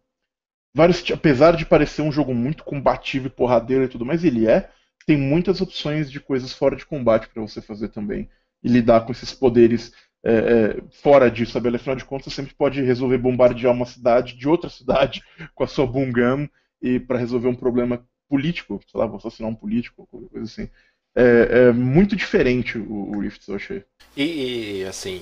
vários, 0.74 1.04
apesar 1.12 1.56
de 1.56 1.66
parecer 1.66 2.02
um 2.02 2.12
jogo 2.12 2.34
muito 2.34 2.64
combativo 2.64 3.28
e 3.28 3.30
porradeiro 3.30 3.84
e 3.84 3.88
tudo 3.88 4.06
mais, 4.06 4.24
ele 4.24 4.48
é, 4.48 4.70
tem 5.06 5.18
muitas 5.18 5.62
opções 5.62 6.12
de 6.12 6.20
coisas 6.20 6.54
fora 6.54 6.76
de 6.76 6.86
combate 6.86 7.28
para 7.30 7.42
você 7.42 7.62
fazer 7.62 7.90
também 7.90 8.30
e 8.64 8.70
lidar 8.70 9.02
com 9.02 9.12
esses 9.12 9.34
poderes 9.34 9.92
é, 10.24 10.34
é, 10.34 10.82
fora 11.02 11.32
disso, 11.32 11.54
sabe? 11.54 11.76
Afinal 11.76 11.96
de 11.96 12.06
contas, 12.06 12.26
você 12.26 12.36
sempre 12.36 12.54
pode 12.54 12.82
resolver 12.82 13.18
bombardear 13.18 13.74
uma 13.74 13.86
cidade 13.86 14.36
de 14.36 14.48
outra 14.48 14.70
cidade 14.72 15.22
com 15.56 15.64
a 15.64 15.68
sua 15.68 15.86
gun 15.86 16.48
e 16.82 17.00
para 17.00 17.18
resolver 17.18 17.48
um 17.48 17.56
problema 17.56 18.06
político, 18.30 18.80
sei 18.90 19.00
lá, 19.00 19.06
vou 19.06 19.18
assassinar 19.18 19.52
um 19.52 19.56
político, 19.56 20.08
coisa 20.08 20.46
assim. 20.46 20.70
É, 21.14 21.68
é 21.68 21.72
muito 21.74 22.16
diferente 22.16 22.78
o, 22.78 23.12
o 23.12 23.20
Rift, 23.20 23.48
eu 23.50 23.56
achei. 23.56 23.84
E, 24.16 24.80
e 24.80 24.86
assim, 24.86 25.22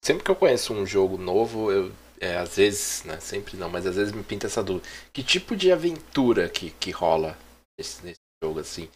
Sempre 0.00 0.24
que 0.24 0.30
eu 0.30 0.36
conheço 0.36 0.72
um 0.72 0.86
jogo 0.86 1.18
novo, 1.18 1.70
eu 1.72 1.92
é, 2.20 2.36
às 2.36 2.56
vezes, 2.56 3.04
né, 3.04 3.18
sempre 3.20 3.56
não, 3.56 3.68
mas 3.70 3.86
às 3.86 3.96
vezes 3.96 4.12
me 4.12 4.22
pinta 4.22 4.46
essa 4.46 4.62
dúvida. 4.62 4.86
Que 5.12 5.22
tipo 5.22 5.56
de 5.56 5.72
aventura 5.72 6.48
que, 6.48 6.70
que 6.70 6.90
rola 6.90 7.36
nesse, 7.78 8.04
nesse 8.04 8.20
jogo, 8.42 8.60
assim? 8.60 8.88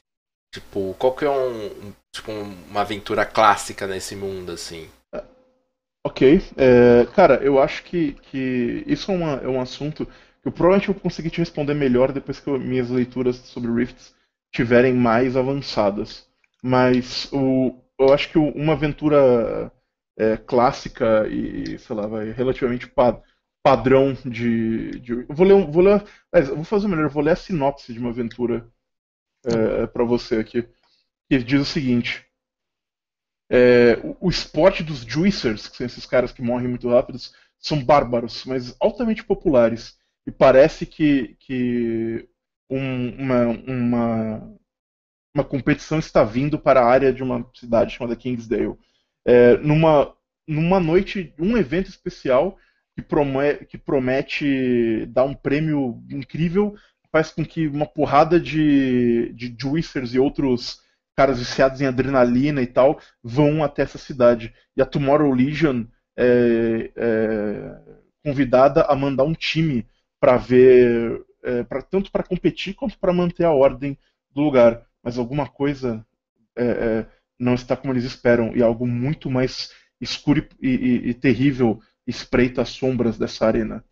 Tipo, 0.52 0.94
qual 0.98 1.14
que 1.14 1.24
é 1.24 1.30
um, 1.30 1.66
um 1.88 1.92
tipo, 2.14 2.32
uma 2.32 2.82
aventura 2.82 3.24
clássica 3.26 3.86
nesse 3.86 4.16
mundo, 4.16 4.52
assim? 4.52 4.88
Ok. 6.04 6.40
É, 6.56 7.06
cara, 7.14 7.36
eu 7.42 7.60
acho 7.60 7.84
que, 7.84 8.14
que 8.14 8.82
isso 8.86 9.10
é, 9.10 9.14
uma, 9.14 9.32
é 9.36 9.48
um 9.48 9.60
assunto 9.60 10.04
que 10.06 10.48
eu 10.48 10.52
provavelmente 10.52 10.88
vou 10.90 11.00
conseguir 11.00 11.30
te 11.30 11.38
responder 11.38 11.74
melhor 11.74 12.12
depois 12.12 12.40
que 12.40 12.48
eu, 12.48 12.58
minhas 12.58 12.90
leituras 12.90 13.36
sobre 13.36 13.72
Rifts 13.72 14.14
tiverem 14.52 14.92
mais 14.94 15.36
avançadas. 15.36 16.26
Mas 16.62 17.28
o, 17.32 17.74
eu 17.98 18.12
acho 18.12 18.30
que 18.30 18.38
uma 18.38 18.72
aventura 18.72 19.70
é, 20.16 20.36
clássica 20.36 21.26
e, 21.28 21.78
sei 21.78 21.96
lá, 21.96 22.06
vai, 22.06 22.30
relativamente 22.32 22.88
pa 22.88 23.20
padrão 23.62 24.14
de, 24.24 24.98
de. 25.00 25.14
vou 25.28 25.46
ler, 25.46 25.66
vou 25.70 25.82
ler, 25.82 26.04
vou 26.48 26.64
fazer 26.64 26.88
melhor, 26.88 27.08
vou 27.08 27.22
ler 27.22 27.32
a 27.32 27.36
sinopse 27.36 27.92
de 27.92 27.98
uma 28.00 28.10
aventura 28.10 28.68
é, 29.46 29.86
para 29.86 30.04
você 30.04 30.36
aqui, 30.36 30.68
que 31.30 31.38
diz 31.38 31.60
o 31.60 31.64
seguinte. 31.64 32.26
É, 33.50 34.00
o, 34.02 34.26
o 34.26 34.30
esporte 34.30 34.82
dos 34.82 35.00
juicers, 35.00 35.68
que 35.68 35.76
são 35.76 35.86
esses 35.86 36.06
caras 36.06 36.32
que 36.32 36.42
morrem 36.42 36.68
muito 36.68 36.88
rápidos, 36.88 37.34
são 37.58 37.84
bárbaros, 37.84 38.44
mas 38.44 38.74
altamente 38.80 39.24
populares. 39.24 39.96
E 40.26 40.32
parece 40.32 40.86
que, 40.86 41.36
que 41.40 42.28
um, 42.70 43.10
uma, 43.16 43.46
uma, 43.46 44.56
uma 45.34 45.44
competição 45.44 45.98
está 45.98 46.24
vindo 46.24 46.58
para 46.58 46.80
a 46.80 46.86
área 46.86 47.12
de 47.12 47.22
uma 47.22 47.48
cidade 47.54 47.94
chamada 47.94 48.16
Kingsdale 48.16 48.76
é, 49.24 49.56
numa, 49.58 50.14
numa 50.46 50.80
noite, 50.80 51.34
um 51.38 51.56
evento 51.56 51.88
especial 51.88 52.56
que 52.94 53.02
promete, 53.02 53.64
que 53.66 53.78
promete 53.78 55.06
dar 55.06 55.24
um 55.24 55.34
prêmio 55.34 56.02
incrível, 56.10 56.74
faz 57.10 57.30
com 57.30 57.44
que 57.44 57.66
uma 57.66 57.86
porrada 57.86 58.40
de, 58.40 59.32
de 59.34 59.54
juicers 59.58 60.14
e 60.14 60.18
outros 60.18 60.80
caras 61.16 61.38
viciados 61.38 61.80
em 61.80 61.86
adrenalina 61.86 62.62
e 62.62 62.66
tal 62.66 62.98
vão 63.22 63.62
até 63.62 63.82
essa 63.82 63.98
cidade. 63.98 64.52
E 64.76 64.82
a 64.82 64.86
Tomorrow 64.86 65.32
Legion 65.32 65.84
é, 66.16 66.90
é 66.96 68.02
convidada 68.24 68.82
a 68.82 68.94
mandar 68.94 69.24
um 69.24 69.34
time 69.34 69.86
para 70.20 70.36
ver, 70.36 71.22
é, 71.42 71.62
pra, 71.64 71.82
tanto 71.82 72.10
para 72.10 72.22
competir 72.22 72.74
quanto 72.74 72.98
para 72.98 73.12
manter 73.12 73.44
a 73.44 73.52
ordem 73.52 73.98
do 74.30 74.42
lugar. 74.42 74.86
Mas 75.02 75.18
alguma 75.18 75.48
coisa 75.48 76.06
é, 76.56 76.64
é 76.64 77.06
não 77.42 77.54
está 77.54 77.76
como 77.76 77.92
eles 77.92 78.04
esperam 78.04 78.56
e 78.56 78.62
algo 78.62 78.86
muito 78.86 79.28
mais 79.28 79.72
escuro 80.00 80.46
e, 80.60 80.68
e, 80.68 81.08
e 81.08 81.14
terrível 81.14 81.80
espreita 82.06 82.62
as 82.62 82.70
sombras 82.70 83.18
dessa 83.18 83.46
arena. 83.46 83.84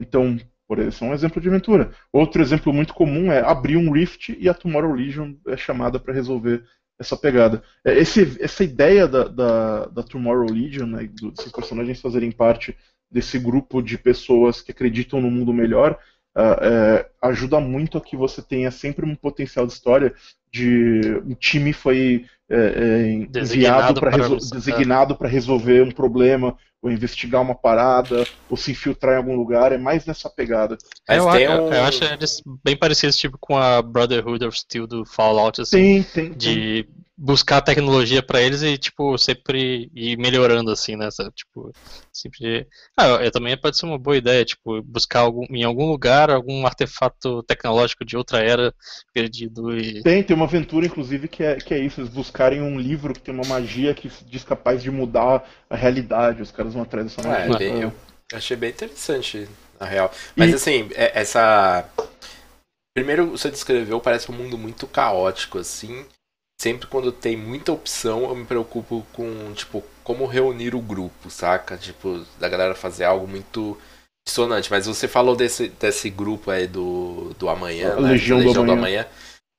Então, 0.00 0.38
por 0.66 0.78
exemplo, 0.78 1.06
é 1.06 1.10
um 1.10 1.14
exemplo 1.14 1.40
de 1.40 1.48
aventura. 1.48 1.92
Outro 2.12 2.40
exemplo 2.40 2.72
muito 2.72 2.94
comum 2.94 3.32
é 3.32 3.40
abrir 3.40 3.76
um 3.76 3.90
Rift 3.90 4.36
e 4.38 4.48
a 4.48 4.54
Tomorrow 4.54 4.92
Legion 4.92 5.34
é 5.46 5.56
chamada 5.56 5.98
para 5.98 6.14
resolver 6.14 6.64
essa 6.98 7.16
pegada. 7.16 7.62
É, 7.84 7.98
esse, 7.98 8.36
essa 8.40 8.62
ideia 8.62 9.08
da, 9.08 9.24
da, 9.24 9.86
da 9.86 10.02
Tomorrow 10.02 10.50
Legion, 10.50 10.86
né, 10.86 11.08
desses 11.34 11.52
personagens 11.52 12.00
fazerem 12.00 12.30
parte 12.30 12.76
desse 13.10 13.38
grupo 13.38 13.82
de 13.82 13.96
pessoas 13.96 14.60
que 14.60 14.70
acreditam 14.70 15.20
no 15.20 15.30
mundo 15.30 15.52
melhor, 15.52 15.98
uh, 16.36 17.08
ajuda 17.22 17.58
muito 17.60 17.96
a 17.96 18.00
que 18.00 18.16
você 18.16 18.42
tenha 18.42 18.70
sempre 18.70 19.06
um 19.06 19.14
potencial 19.14 19.66
de 19.66 19.72
história 19.72 20.14
de 20.52 21.22
um 21.24 21.34
time 21.34 21.72
foi 21.72 22.26
é, 22.50 22.56
é, 22.56 23.12
enviado 23.40 24.00
para 24.00 24.16
resol 24.16 24.38
designado 24.38 25.16
para 25.16 25.28
resolver 25.28 25.82
um 25.82 25.90
problema 25.90 26.56
ou 26.80 26.90
investigar 26.90 27.42
uma 27.42 27.54
parada 27.54 28.26
ou 28.48 28.56
se 28.56 28.70
infiltrar 28.70 29.14
em 29.14 29.18
algum 29.18 29.36
lugar 29.36 29.72
é 29.72 29.78
mais 29.78 30.06
nessa 30.06 30.30
pegada. 30.30 30.78
É, 31.08 31.18
eu, 31.18 31.24
um... 31.26 31.72
eu, 31.72 31.84
acho 31.84 32.04
eles 32.04 32.42
bem 32.64 32.76
parecidos 32.76 33.16
tipo 33.16 33.36
com 33.38 33.56
a 33.56 33.82
Brotherhood 33.82 34.44
of 34.44 34.58
Steel 34.58 34.86
do 34.86 35.04
Fallout 35.04 35.60
assim 35.60 36.02
tem, 36.02 36.30
tem, 36.30 36.32
de 36.32 36.84
tem 36.84 36.94
buscar 37.20 37.60
tecnologia 37.60 38.22
para 38.22 38.40
eles 38.40 38.62
e 38.62 38.78
tipo 38.78 39.18
sempre 39.18 39.90
ir 39.92 40.16
melhorando 40.16 40.70
assim 40.70 40.94
né 40.94 41.08
tipo 41.34 41.72
sempre 42.12 42.64
ah, 42.96 43.06
eu, 43.24 43.30
também 43.32 43.56
pode 43.56 43.76
ser 43.76 43.86
uma 43.86 43.98
boa 43.98 44.16
ideia 44.16 44.44
tipo 44.44 44.80
buscar 44.82 45.20
algum, 45.20 45.44
em 45.50 45.64
algum 45.64 45.86
lugar 45.86 46.30
algum 46.30 46.64
artefato 46.64 47.42
tecnológico 47.42 48.04
de 48.04 48.16
outra 48.16 48.38
era 48.38 48.72
perdido 49.12 49.76
e 49.76 50.00
tem 50.02 50.22
tem 50.22 50.36
uma 50.36 50.44
aventura 50.44 50.86
inclusive 50.86 51.26
que 51.26 51.42
é 51.42 51.56
que 51.56 51.74
é 51.74 51.78
isso 51.78 52.00
eles 52.00 52.10
buscarem 52.10 52.62
um 52.62 52.78
livro 52.78 53.12
que 53.12 53.20
tem 53.20 53.34
uma 53.34 53.46
magia 53.46 53.92
que 53.92 54.08
diz 54.24 54.44
capaz 54.44 54.80
de 54.80 54.90
mudar 54.90 55.44
a 55.68 55.74
realidade 55.74 56.40
os 56.40 56.52
caras 56.52 56.72
vão 56.72 56.82
atrás 56.82 57.06
dessa 57.06 57.28
é, 57.28 57.48
magia. 57.48 57.54
é, 57.54 57.58
bem, 57.58 57.82
eu 57.82 57.92
achei 58.32 58.56
bem 58.56 58.70
interessante 58.70 59.48
na 59.80 59.86
real. 59.86 60.12
Mas 60.36 60.50
e... 60.50 60.54
assim 60.54 60.88
é, 60.94 61.18
essa 61.18 61.84
primeiro 62.94 63.30
você 63.30 63.50
descreveu 63.50 64.00
parece 64.00 64.30
um 64.30 64.34
mundo 64.34 64.56
muito 64.56 64.86
caótico 64.86 65.58
assim 65.58 66.06
sempre 66.60 66.88
quando 66.88 67.12
tem 67.12 67.36
muita 67.36 67.72
opção, 67.72 68.24
eu 68.24 68.34
me 68.34 68.44
preocupo 68.44 69.06
com, 69.12 69.52
tipo, 69.54 69.82
como 70.02 70.26
reunir 70.26 70.74
o 70.74 70.80
grupo, 70.80 71.30
saca? 71.30 71.76
Tipo, 71.76 72.24
da 72.38 72.48
galera 72.48 72.74
fazer 72.74 73.04
algo 73.04 73.26
muito 73.26 73.78
dissonante. 74.26 74.70
Mas 74.70 74.86
você 74.86 75.06
falou 75.06 75.36
desse, 75.36 75.68
desse 75.68 76.10
grupo 76.10 76.50
aí 76.50 76.66
do, 76.66 77.34
do 77.38 77.48
amanhã, 77.48 77.94
né? 77.96 78.10
Legião, 78.10 78.38
Legião 78.38 78.54
do, 78.54 78.60
amanhã. 78.60 78.74
do 78.74 78.78
amanhã. 78.78 79.06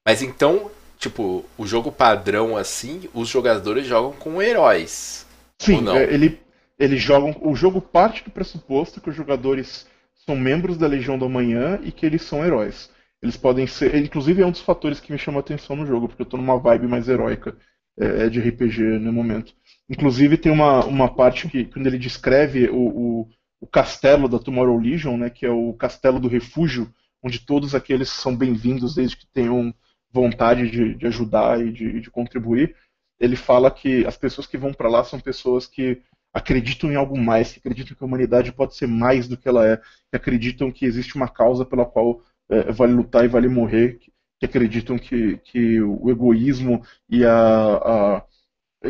Mas 0.06 0.22
então, 0.22 0.70
tipo, 0.98 1.46
o 1.58 1.66
jogo 1.66 1.92
padrão 1.92 2.58
assim, 2.58 3.10
os 3.14 3.28
jogadores 3.28 3.88
jogam 3.88 4.12
com 4.14 4.42
heróis. 4.42 5.26
Sim, 5.62 5.88
é, 5.90 6.14
ele, 6.14 6.40
eles 6.78 7.02
jogam. 7.02 7.36
O 7.42 7.56
jogo 7.56 7.82
parte 7.82 8.24
do 8.24 8.32
pressuposto 8.32 9.02
que 9.02 9.10
os 9.10 9.16
jogadores 9.16 9.88
são 10.26 10.36
membros 10.36 10.78
da 10.78 10.88
Legião 10.88 11.18
do 11.18 11.26
Amanhã 11.26 11.80
e 11.84 11.92
que 11.92 12.06
eles 12.06 12.22
são 12.22 12.46
heróis. 12.46 12.90
Eles 13.22 13.36
podem 13.38 13.68
ser. 13.68 13.96
Inclusive 13.96 14.42
é 14.42 14.46
um 14.46 14.52
dos 14.52 14.62
fatores 14.62 15.00
que 15.00 15.12
me 15.12 15.18
chamou 15.18 15.40
a 15.40 15.42
atenção 15.42 15.76
no 15.76 15.86
jogo, 15.86 16.08
porque 16.08 16.22
eu 16.22 16.26
tô 16.26 16.38
numa 16.38 16.58
vibe 16.58 16.88
mais 16.88 17.08
heróica 17.08 17.58
é, 18.00 18.26
é 18.26 18.30
de 18.30 18.40
RPG 18.40 18.82
no 19.00 19.12
momento. 19.12 19.54
Inclusive 19.90 20.38
tem 20.38 20.52
uma, 20.52 20.86
uma 20.86 21.14
parte 21.14 21.48
que, 21.50 21.66
quando 21.66 21.88
ele 21.88 21.98
descreve 21.98 22.70
o, 22.70 22.78
o, 22.78 23.30
o 23.62 23.68
castelo 23.68 24.30
da 24.30 24.40
Tomorrow 24.40 24.80
Legion, 24.80 25.18
né, 25.18 25.30
que 25.30 25.46
é 25.46 25.50
o 25.50 25.74
castelo 25.74 26.20
do 26.20 26.28
refúgio, 26.28 26.94
onde 27.22 27.40
todos 27.40 27.76
aqueles 27.76 28.10
são 28.10 28.36
bem-vindos 28.36 28.96
desde 28.96 29.18
que 29.18 29.28
tenham 29.28 29.74
vontade 30.12 30.70
de, 30.70 30.96
de 30.96 31.08
ajudar 31.08 31.62
e 31.62 31.72
de, 31.72 32.00
de, 32.00 32.10
contribuir. 32.10 32.76
Ele 33.20 33.36
fala 33.36 33.70
que 33.70 34.06
as 34.06 34.18
pessoas 34.18 34.48
que 34.48 34.58
vão 34.58 34.74
para 34.74 34.90
lá 34.90 35.04
são 35.04 35.20
pessoas 35.20 35.68
que 35.68 36.02
acreditam 36.34 36.92
em 36.92 36.96
algo 36.96 37.18
mais, 37.18 37.52
que 37.52 37.60
acreditam 37.60 37.96
que 37.96 38.04
a 38.04 38.08
humanidade 38.08 38.52
pode 38.52 38.76
ser 38.76 38.88
mais 38.88 39.28
do 39.28 39.36
que 39.36 39.48
ela 39.48 39.68
é, 39.68 39.78
que 39.78 40.16
acreditam 40.16 40.72
que 40.72 40.86
existe 40.86 41.16
uma 41.16 41.28
causa 41.28 41.66
pela 41.66 41.86
qual 41.86 42.22
é, 42.50 42.72
vale 42.72 42.94
lutar 42.94 43.24
e 43.24 43.28
vale 43.28 43.48
morrer, 43.48 44.00
que, 44.00 44.12
que 44.40 44.46
acreditam 44.46 44.98
que, 44.98 45.38
que 45.38 45.82
o 45.82 46.10
egoísmo 46.10 46.82
e 47.10 47.24
a, 47.26 47.36
a 47.36 48.24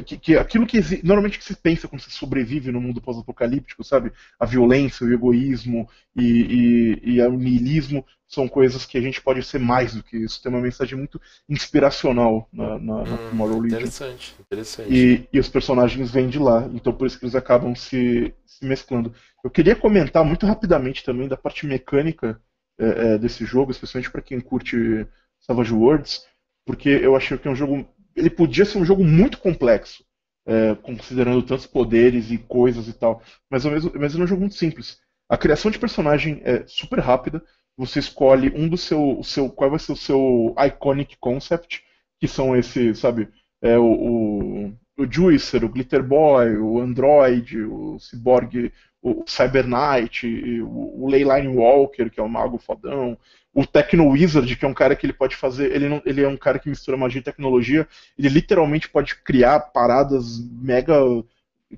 que, 0.05 0.17
que, 0.17 0.37
aquilo 0.37 0.67
que 0.67 0.79
normalmente 1.03 1.39
que 1.39 1.43
se 1.43 1.55
pensa 1.55 1.87
quando 1.87 2.01
se 2.01 2.11
sobrevive 2.11 2.71
no 2.71 2.79
mundo 2.79 3.01
pós-apocalíptico, 3.01 3.83
sabe? 3.83 4.11
A 4.39 4.45
violência, 4.45 5.05
o 5.05 5.11
egoísmo 5.11 5.89
e, 6.15 6.99
e, 7.03 7.15
e, 7.15 7.21
o 7.23 7.31
niilismo 7.31 8.05
são 8.27 8.47
coisas 8.47 8.85
que 8.85 8.99
a 8.99 9.01
gente 9.01 9.19
pode 9.19 9.41
ser 9.41 9.57
mais 9.57 9.95
do 9.95 10.03
que 10.03 10.15
isso. 10.15 10.41
Tem 10.43 10.51
uma 10.51 10.61
mensagem 10.61 10.95
muito 10.95 11.19
inspiracional 11.47 12.47
na, 12.53 12.77
na, 12.77 12.95
hum, 12.97 13.03
na 13.03 13.17
Tomorrow 13.29 13.59
Legion. 13.59 13.79
Interessante, 13.79 14.35
interessante. 14.39 14.93
E, 14.93 15.27
e, 15.33 15.39
os 15.39 15.49
personagens 15.49 16.11
vêm 16.11 16.29
de 16.29 16.37
lá, 16.37 16.69
então 16.71 16.93
por 16.93 17.07
isso 17.07 17.17
que 17.17 17.25
eles 17.25 17.35
acabam 17.35 17.73
se, 17.73 18.31
se 18.45 18.63
mesclando. 18.63 19.11
Eu 19.43 19.49
queria 19.49 19.75
comentar 19.75 20.23
muito 20.23 20.45
rapidamente 20.45 21.03
também 21.03 21.27
da 21.27 21.37
parte 21.37 21.65
mecânica 21.65 22.39
é, 22.79 23.13
é, 23.13 23.17
desse 23.17 23.45
jogo, 23.45 23.71
especialmente 23.71 24.09
para 24.09 24.21
quem 24.21 24.39
curte 24.39 25.05
Savage 25.41 25.73
Worlds, 25.73 26.25
porque 26.65 26.89
eu 26.89 27.15
achei 27.15 27.37
que 27.37 27.47
é 27.47 27.51
um 27.51 27.55
jogo. 27.55 27.87
Ele 28.15 28.29
podia 28.29 28.65
ser 28.65 28.77
um 28.77 28.85
jogo 28.85 29.03
muito 29.03 29.37
complexo, 29.37 30.03
é, 30.45 30.75
considerando 30.75 31.43
tantos 31.43 31.67
poderes 31.67 32.31
e 32.31 32.37
coisas 32.37 32.87
e 32.87 32.93
tal, 32.93 33.21
mas, 33.49 33.65
ao 33.65 33.71
mesmo, 33.71 33.91
mas 33.95 34.13
ele 34.13 34.21
é 34.21 34.25
um 34.25 34.27
jogo 34.27 34.41
muito 34.41 34.55
simples. 34.55 34.99
A 35.27 35.37
criação 35.37 35.69
de 35.69 35.77
personagem 35.77 36.41
é 36.43 36.65
super 36.65 36.99
rápida. 36.99 37.43
Você 37.77 37.99
escolhe 37.99 38.51
um 38.55 38.67
do 38.67 38.77
seu, 38.77 39.21
seu 39.23 39.49
qual 39.49 39.69
vai 39.69 39.79
ser 39.79 39.91
o 39.91 39.95
seu 39.95 40.55
iconic 40.57 41.17
concept, 41.19 41.83
que 42.19 42.27
são 42.27 42.55
esses, 42.55 42.99
sabe, 42.99 43.29
é, 43.61 43.77
o, 43.77 43.83
o, 43.83 44.77
o 44.99 45.11
Juicer, 45.11 45.63
o 45.63 45.69
Glitter 45.69 46.03
Boy, 46.03 46.57
o 46.57 46.79
Android, 46.79 47.61
o 47.61 47.97
Cyborg 47.99 48.71
o 49.01 49.23
Cyber 49.25 49.65
Knight, 49.65 50.27
o, 50.61 51.03
o 51.03 51.09
Leyline 51.09 51.55
Walker, 51.55 52.09
que 52.09 52.19
é 52.19 52.23
o 52.23 52.29
mago 52.29 52.57
fodão, 52.57 53.17
o 53.53 53.65
Techno 53.65 54.09
Wizard, 54.09 54.55
que 54.55 54.65
é 54.65 54.67
um 54.67 54.73
cara 54.73 54.95
que 54.95 55.05
ele 55.05 55.13
pode 55.13 55.35
fazer, 55.35 55.71
ele, 55.71 55.87
não, 55.87 56.01
ele 56.05 56.21
é 56.21 56.27
um 56.27 56.37
cara 56.37 56.59
que 56.59 56.69
mistura 56.69 56.97
magia 56.97 57.19
e 57.19 57.23
tecnologia, 57.23 57.87
ele 58.17 58.29
literalmente 58.29 58.89
pode 58.89 59.15
criar 59.15 59.59
paradas 59.59 60.39
mega 60.51 60.95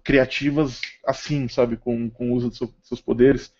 criativas 0.03 0.81
assim, 1.05 1.47
sabe, 1.47 1.77
com, 1.77 2.09
com 2.09 2.31
o 2.31 2.33
uso 2.33 2.49
dos 2.49 2.57
seu, 2.57 2.73
seus 2.81 3.01
poderes. 3.01 3.53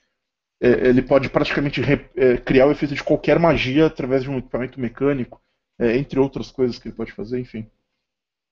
É, 0.60 0.88
ele 0.88 1.02
pode 1.02 1.30
praticamente 1.30 1.82
re, 1.82 2.06
é, 2.16 2.38
criar 2.38 2.68
o 2.68 2.72
efeito 2.72 2.94
de 2.94 3.04
qualquer 3.04 3.40
magia 3.40 3.88
através 3.88 4.24
de 4.24 4.30
um 4.30 4.38
equipamento 4.38 4.80
mecânico, 4.80 5.42
é, 5.80 5.98
entre 5.98 6.20
outras 6.20 6.52
coisas 6.52 6.78
que 6.78 6.88
ele 6.88 6.96
pode 6.96 7.12
fazer, 7.12 7.40
enfim. 7.40 7.68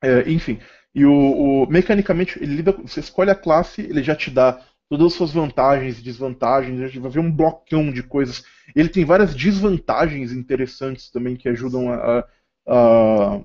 É, 0.02 0.30
enfim, 0.30 0.60
e 0.94 1.06
o, 1.06 1.64
o, 1.64 1.68
mecanicamente 1.70 2.42
ele 2.42 2.56
lida, 2.56 2.72
você 2.72 3.00
escolhe 3.00 3.30
a 3.30 3.36
classe, 3.36 3.82
ele 3.82 4.02
já 4.02 4.16
te 4.16 4.32
dá 4.32 4.62
todas 4.90 5.08
as 5.08 5.14
suas 5.14 5.32
vantagens 5.32 6.00
e 6.00 6.04
desvantagens, 6.04 6.82
a 6.82 6.88
gente 6.88 7.00
vai 7.00 7.12
ver 7.12 7.20
um 7.20 7.32
blocão 7.32 7.92
de 7.92 8.02
coisas. 8.02 8.44
Ele 8.76 8.90
tem 8.90 9.06
várias 9.06 9.36
desvantagens 9.36 10.32
interessantes 10.32 11.12
também 11.12 11.36
que 11.36 11.48
ajudam 11.48 11.92
a, 11.94 12.26
a, 12.68 13.40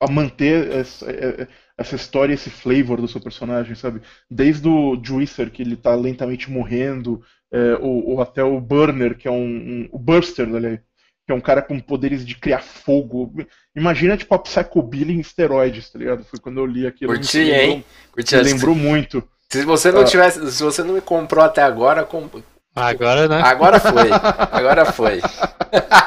a 0.00 0.10
manter 0.10 0.70
essa, 0.70 1.10
é, 1.10 1.42
é, 1.42 1.48
essa, 1.76 1.94
história, 1.94 2.32
esse 2.32 2.48
flavor 2.48 3.00
do 3.00 3.08
seu 3.08 3.20
personagem, 3.20 3.74
sabe? 3.74 4.00
Desde 4.30 4.66
o 4.66 4.98
Juicer, 5.02 5.50
que 5.50 5.62
ele 5.62 5.74
está 5.74 5.94
lentamente 5.94 6.50
morrendo, 6.50 7.22
é, 7.52 7.74
ou, 7.76 8.08
ou, 8.10 8.22
até 8.22 8.42
o 8.42 8.60
Burner, 8.60 9.16
que 9.16 9.28
é 9.28 9.30
um, 9.30 9.44
um 9.82 9.88
o 9.92 9.98
Burster, 9.98 10.48
ali, 10.54 10.80
que 11.28 11.32
é 11.32 11.34
um 11.34 11.42
cara 11.42 11.60
com 11.60 11.78
poderes 11.78 12.24
de 12.24 12.34
criar 12.34 12.62
fogo. 12.62 13.30
Imagina, 13.76 14.16
tipo, 14.16 14.34
a 14.34 14.38
Psycho 14.38 14.80
Billy 14.80 15.12
em 15.12 15.20
esteroides, 15.20 15.90
tá 15.90 15.98
ligado? 15.98 16.24
Foi 16.24 16.40
quando 16.40 16.58
eu 16.58 16.64
li 16.64 16.86
aquilo. 16.86 17.12
Curti, 17.12 17.50
hein? 17.50 17.84
Curti, 18.10 18.34
me 18.34 18.42
lembrou 18.44 18.74
muito. 18.74 19.22
Se 19.50 19.62
você 19.62 19.92
não 19.92 20.00
ah. 20.00 20.04
tivesse, 20.04 20.50
se 20.50 20.62
você 20.62 20.82
não 20.82 20.94
me 20.94 21.02
comprou 21.02 21.44
até 21.44 21.60
agora, 21.60 22.02
com... 22.02 22.30
agora, 22.74 23.28
né? 23.28 23.42
Agora 23.44 23.78
foi. 23.78 24.08
Agora 24.50 24.86
foi. 24.86 25.20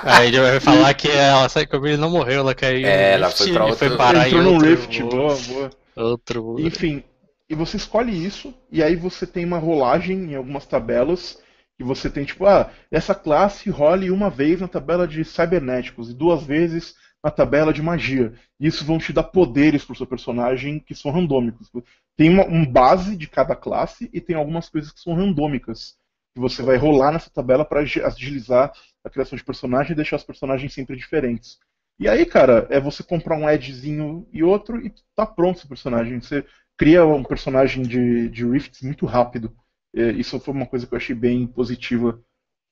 Aí 0.03 0.29
ele 0.29 0.39
vai 0.39 0.59
falar 0.59 0.91
que 0.95 1.11
ela 1.11 1.47
sai 1.49 1.67
comigo 1.67 2.01
não 2.01 2.09
morreu, 2.09 2.39
ela 2.39 2.55
caiu. 2.55 2.87
É, 2.87 3.13
ela 3.13 3.29
foi 3.29 3.53
pra 3.53 3.65
outro. 3.65 3.77
Foi 3.77 3.95
parar 3.95 4.27
Entrou 4.27 4.41
no 4.41 4.57
Rift, 4.57 5.03
boa, 5.03 5.37
boa. 5.37 5.69
Outro. 5.95 6.55
Enfim, 6.59 7.03
e 7.47 7.53
você 7.53 7.77
escolhe 7.77 8.25
isso 8.25 8.51
e 8.71 8.81
aí 8.81 8.95
você 8.95 9.27
tem 9.27 9.45
uma 9.45 9.59
rolagem 9.59 10.31
em 10.31 10.35
algumas 10.35 10.65
tabelas 10.65 11.37
que 11.81 11.87
você 11.87 12.11
tem 12.11 12.23
tipo, 12.23 12.45
ah, 12.45 12.71
essa 12.91 13.15
classe 13.15 13.67
role 13.71 14.11
uma 14.11 14.29
vez 14.29 14.61
na 14.61 14.67
tabela 14.67 15.07
de 15.07 15.25
cibernéticos 15.25 16.11
e 16.11 16.13
duas 16.13 16.43
vezes 16.43 16.93
na 17.23 17.31
tabela 17.31 17.73
de 17.73 17.81
magia. 17.81 18.33
Isso 18.59 18.85
vão 18.85 18.99
te 18.99 19.11
dar 19.11 19.23
poderes 19.23 19.83
pro 19.83 19.95
seu 19.95 20.05
personagem 20.05 20.79
que 20.79 20.93
são 20.93 21.11
randômicos. 21.11 21.71
Tem 22.15 22.29
uma, 22.29 22.45
um 22.45 22.63
base 22.63 23.15
de 23.17 23.27
cada 23.27 23.55
classe 23.55 24.09
e 24.13 24.21
tem 24.21 24.35
algumas 24.35 24.69
coisas 24.69 24.91
que 24.91 24.99
são 24.99 25.15
randômicas. 25.15 25.97
Que 26.35 26.39
você 26.39 26.61
vai 26.61 26.77
rolar 26.77 27.11
nessa 27.11 27.31
tabela 27.31 27.65
para 27.65 27.81
agilizar 27.81 28.71
a 29.03 29.09
criação 29.09 29.35
de 29.35 29.43
personagem 29.43 29.93
e 29.93 29.95
deixar 29.95 30.17
os 30.17 30.23
personagens 30.23 30.71
sempre 30.73 30.95
diferentes. 30.95 31.57
E 31.99 32.07
aí, 32.07 32.25
cara, 32.27 32.67
é 32.69 32.79
você 32.79 33.01
comprar 33.01 33.37
um 33.37 33.49
edgezinho 33.49 34.27
e 34.31 34.43
outro 34.43 34.79
e 34.85 34.93
tá 35.15 35.25
pronto 35.25 35.57
esse 35.57 35.67
personagem. 35.67 36.21
Você 36.21 36.45
cria 36.77 37.03
um 37.05 37.23
personagem 37.23 37.81
de, 37.81 38.29
de 38.29 38.47
Rifts 38.47 38.81
muito 38.83 39.07
rápido. 39.07 39.51
É, 39.95 40.11
isso 40.11 40.39
foi 40.39 40.53
uma 40.53 40.65
coisa 40.65 40.87
que 40.87 40.93
eu 40.93 40.97
achei 40.97 41.15
bem 41.15 41.45
positiva 41.45 42.19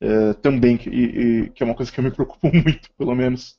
é, 0.02 0.34
também, 0.34 0.80
e, 0.88 1.04
e, 1.04 1.50
que 1.50 1.62
é 1.62 1.66
uma 1.66 1.76
coisa 1.76 1.92
que 1.92 2.00
eu 2.00 2.04
me 2.04 2.12
preocupo 2.12 2.48
muito, 2.54 2.90
pelo 2.98 3.16
menos. 3.16 3.58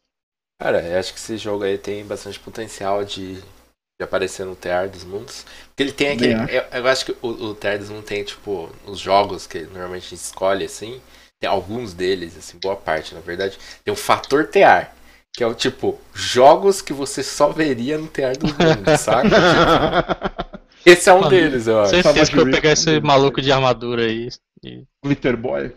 Cara, 0.60 0.82
eu 0.82 0.98
acho 0.98 1.12
que 1.12 1.18
esse 1.18 1.36
jogo 1.36 1.64
aí 1.64 1.78
tem 1.78 2.04
bastante 2.04 2.38
potencial 2.38 3.04
de, 3.04 3.34
de 3.34 4.04
aparecer 4.04 4.44
no 4.44 4.56
Tear 4.56 4.88
dos 4.88 5.04
Mundos. 5.04 5.44
Porque 5.68 5.82
ele 5.82 5.92
tem 5.92 6.10
aquele. 6.10 6.34
Eu, 6.34 6.62
eu, 6.72 6.86
acho 6.86 7.06
que 7.06 7.16
o, 7.22 7.28
o 7.28 7.54
Tear 7.54 7.78
dos 7.78 7.88
Mundos 7.88 8.06
tem, 8.06 8.24
tipo, 8.24 8.70
os 8.86 8.98
jogos 8.98 9.46
que 9.46 9.60
normalmente 9.60 10.06
a 10.06 10.10
gente 10.10 10.24
escolhe, 10.24 10.64
assim. 10.64 11.00
Tem 11.40 11.48
alguns 11.48 11.94
deles, 11.94 12.36
assim, 12.36 12.58
boa 12.58 12.76
parte, 12.76 13.14
na 13.14 13.20
verdade. 13.20 13.58
Tem 13.82 13.92
o 13.92 13.96
fator 13.96 14.46
Tear. 14.48 14.94
Que 15.32 15.44
é 15.44 15.46
o 15.46 15.54
tipo, 15.54 15.98
jogos 16.12 16.82
que 16.82 16.92
você 16.92 17.22
só 17.22 17.50
veria 17.50 17.96
no 17.96 18.08
Tear 18.08 18.36
dos 18.36 18.52
Mundos, 18.52 19.00
saca? 19.00 19.28
esse 20.84 21.08
é 21.08 21.12
um 21.12 21.20
Mano, 21.20 21.30
deles, 21.30 21.66
eu 21.66 21.80
acho. 21.80 21.90
Certeza 21.90 22.30
que 22.30 22.38
eu 22.38 22.50
pegar 22.50 22.72
esse 22.72 23.00
maluco 23.00 23.40
de 23.40 23.52
armadura 23.52 24.04
aí. 24.04 24.28
E... 24.64 24.84
Glitter 25.04 25.36
Boy. 25.36 25.74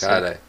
Cara, 0.00 0.40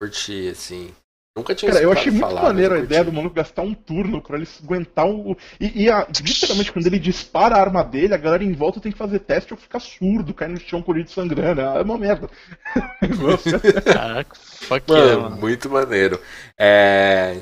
curti, 0.00 0.48
assim. 0.48 0.92
Nunca 1.36 1.54
tinha 1.54 1.70
Cara, 1.70 1.84
eu 1.84 1.92
achei 1.92 2.10
muito 2.10 2.34
maneiro 2.34 2.74
a 2.74 2.78
ideia 2.78 3.04
do 3.04 3.12
maluco 3.12 3.34
gastar 3.34 3.60
um 3.60 3.74
turno 3.74 4.22
pra 4.22 4.38
ele 4.38 4.48
aguentar 4.64 5.06
o. 5.06 5.36
E, 5.60 5.84
e 5.84 5.90
a, 5.90 6.06
literalmente, 6.24 6.72
quando 6.72 6.86
ele 6.86 6.98
dispara 6.98 7.56
a 7.56 7.60
arma 7.60 7.84
dele, 7.84 8.14
a 8.14 8.18
galera 8.18 8.42
em 8.42 8.54
volta 8.54 8.80
tem 8.80 8.90
que 8.90 8.96
fazer 8.96 9.18
teste 9.18 9.52
ou 9.52 9.58
ficar 9.58 9.80
surdo, 9.80 10.32
cair 10.32 10.48
no 10.48 10.58
chão 10.58 10.80
com 10.80 10.92
o 10.92 11.08
sangrando. 11.08 11.60
É 11.60 11.82
uma 11.82 11.98
merda. 11.98 12.30
Caraca, 13.84 14.34
fuck 14.34 14.90
mano, 14.90 15.04
yeah, 15.04 15.22
mano. 15.22 15.36
Muito 15.36 15.68
maneiro. 15.68 16.18
É... 16.58 17.36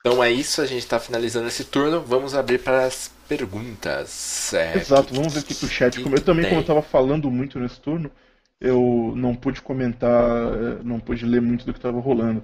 Então 0.00 0.24
é 0.24 0.30
isso, 0.30 0.62
a 0.62 0.66
gente 0.66 0.86
tá 0.86 0.98
finalizando 0.98 1.48
esse 1.48 1.64
turno. 1.64 2.00
Vamos 2.00 2.34
abrir 2.34 2.58
para 2.58 2.84
as 2.84 3.10
perguntas. 3.28 4.52
É, 4.54 4.78
Exato, 4.78 5.08
que, 5.08 5.14
vamos 5.14 5.34
ver 5.34 5.40
aqui 5.40 5.54
pro 5.54 5.68
chat. 5.68 6.02
Que 6.02 6.08
eu 6.08 6.20
também, 6.20 6.44
tem? 6.44 6.50
como 6.50 6.62
eu 6.62 6.66
tava 6.66 6.82
falando 6.82 7.30
muito 7.30 7.58
nesse 7.58 7.78
turno, 7.80 8.10
eu 8.60 9.12
não 9.14 9.34
pude 9.34 9.60
comentar, 9.60 10.52
é, 10.52 10.82
não 10.82 10.98
pude 10.98 11.26
ler 11.26 11.42
muito 11.42 11.66
do 11.66 11.74
que 11.74 11.80
tava 11.80 12.00
rolando. 12.00 12.42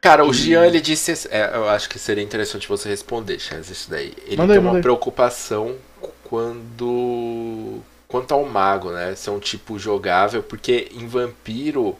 Cara, 0.00 0.24
o 0.24 0.32
Gian 0.32 0.64
ele 0.66 0.80
disse. 0.80 1.28
É, 1.30 1.56
eu 1.56 1.68
acho 1.68 1.88
que 1.88 1.98
seria 1.98 2.22
interessante 2.22 2.68
você 2.68 2.88
responder, 2.88 3.38
Chaz, 3.38 3.70
isso 3.70 3.90
daí. 3.90 4.12
Ele 4.26 4.36
manda 4.36 4.52
tem 4.52 4.62
uma 4.62 4.80
preocupação 4.80 5.76
quando. 6.24 7.80
quanto 8.06 8.32
ao 8.32 8.44
mago, 8.44 8.90
né? 8.90 9.14
Ser 9.14 9.30
um 9.30 9.40
tipo 9.40 9.78
jogável, 9.78 10.42
porque 10.42 10.88
em 10.92 11.06
vampiro 11.06 11.96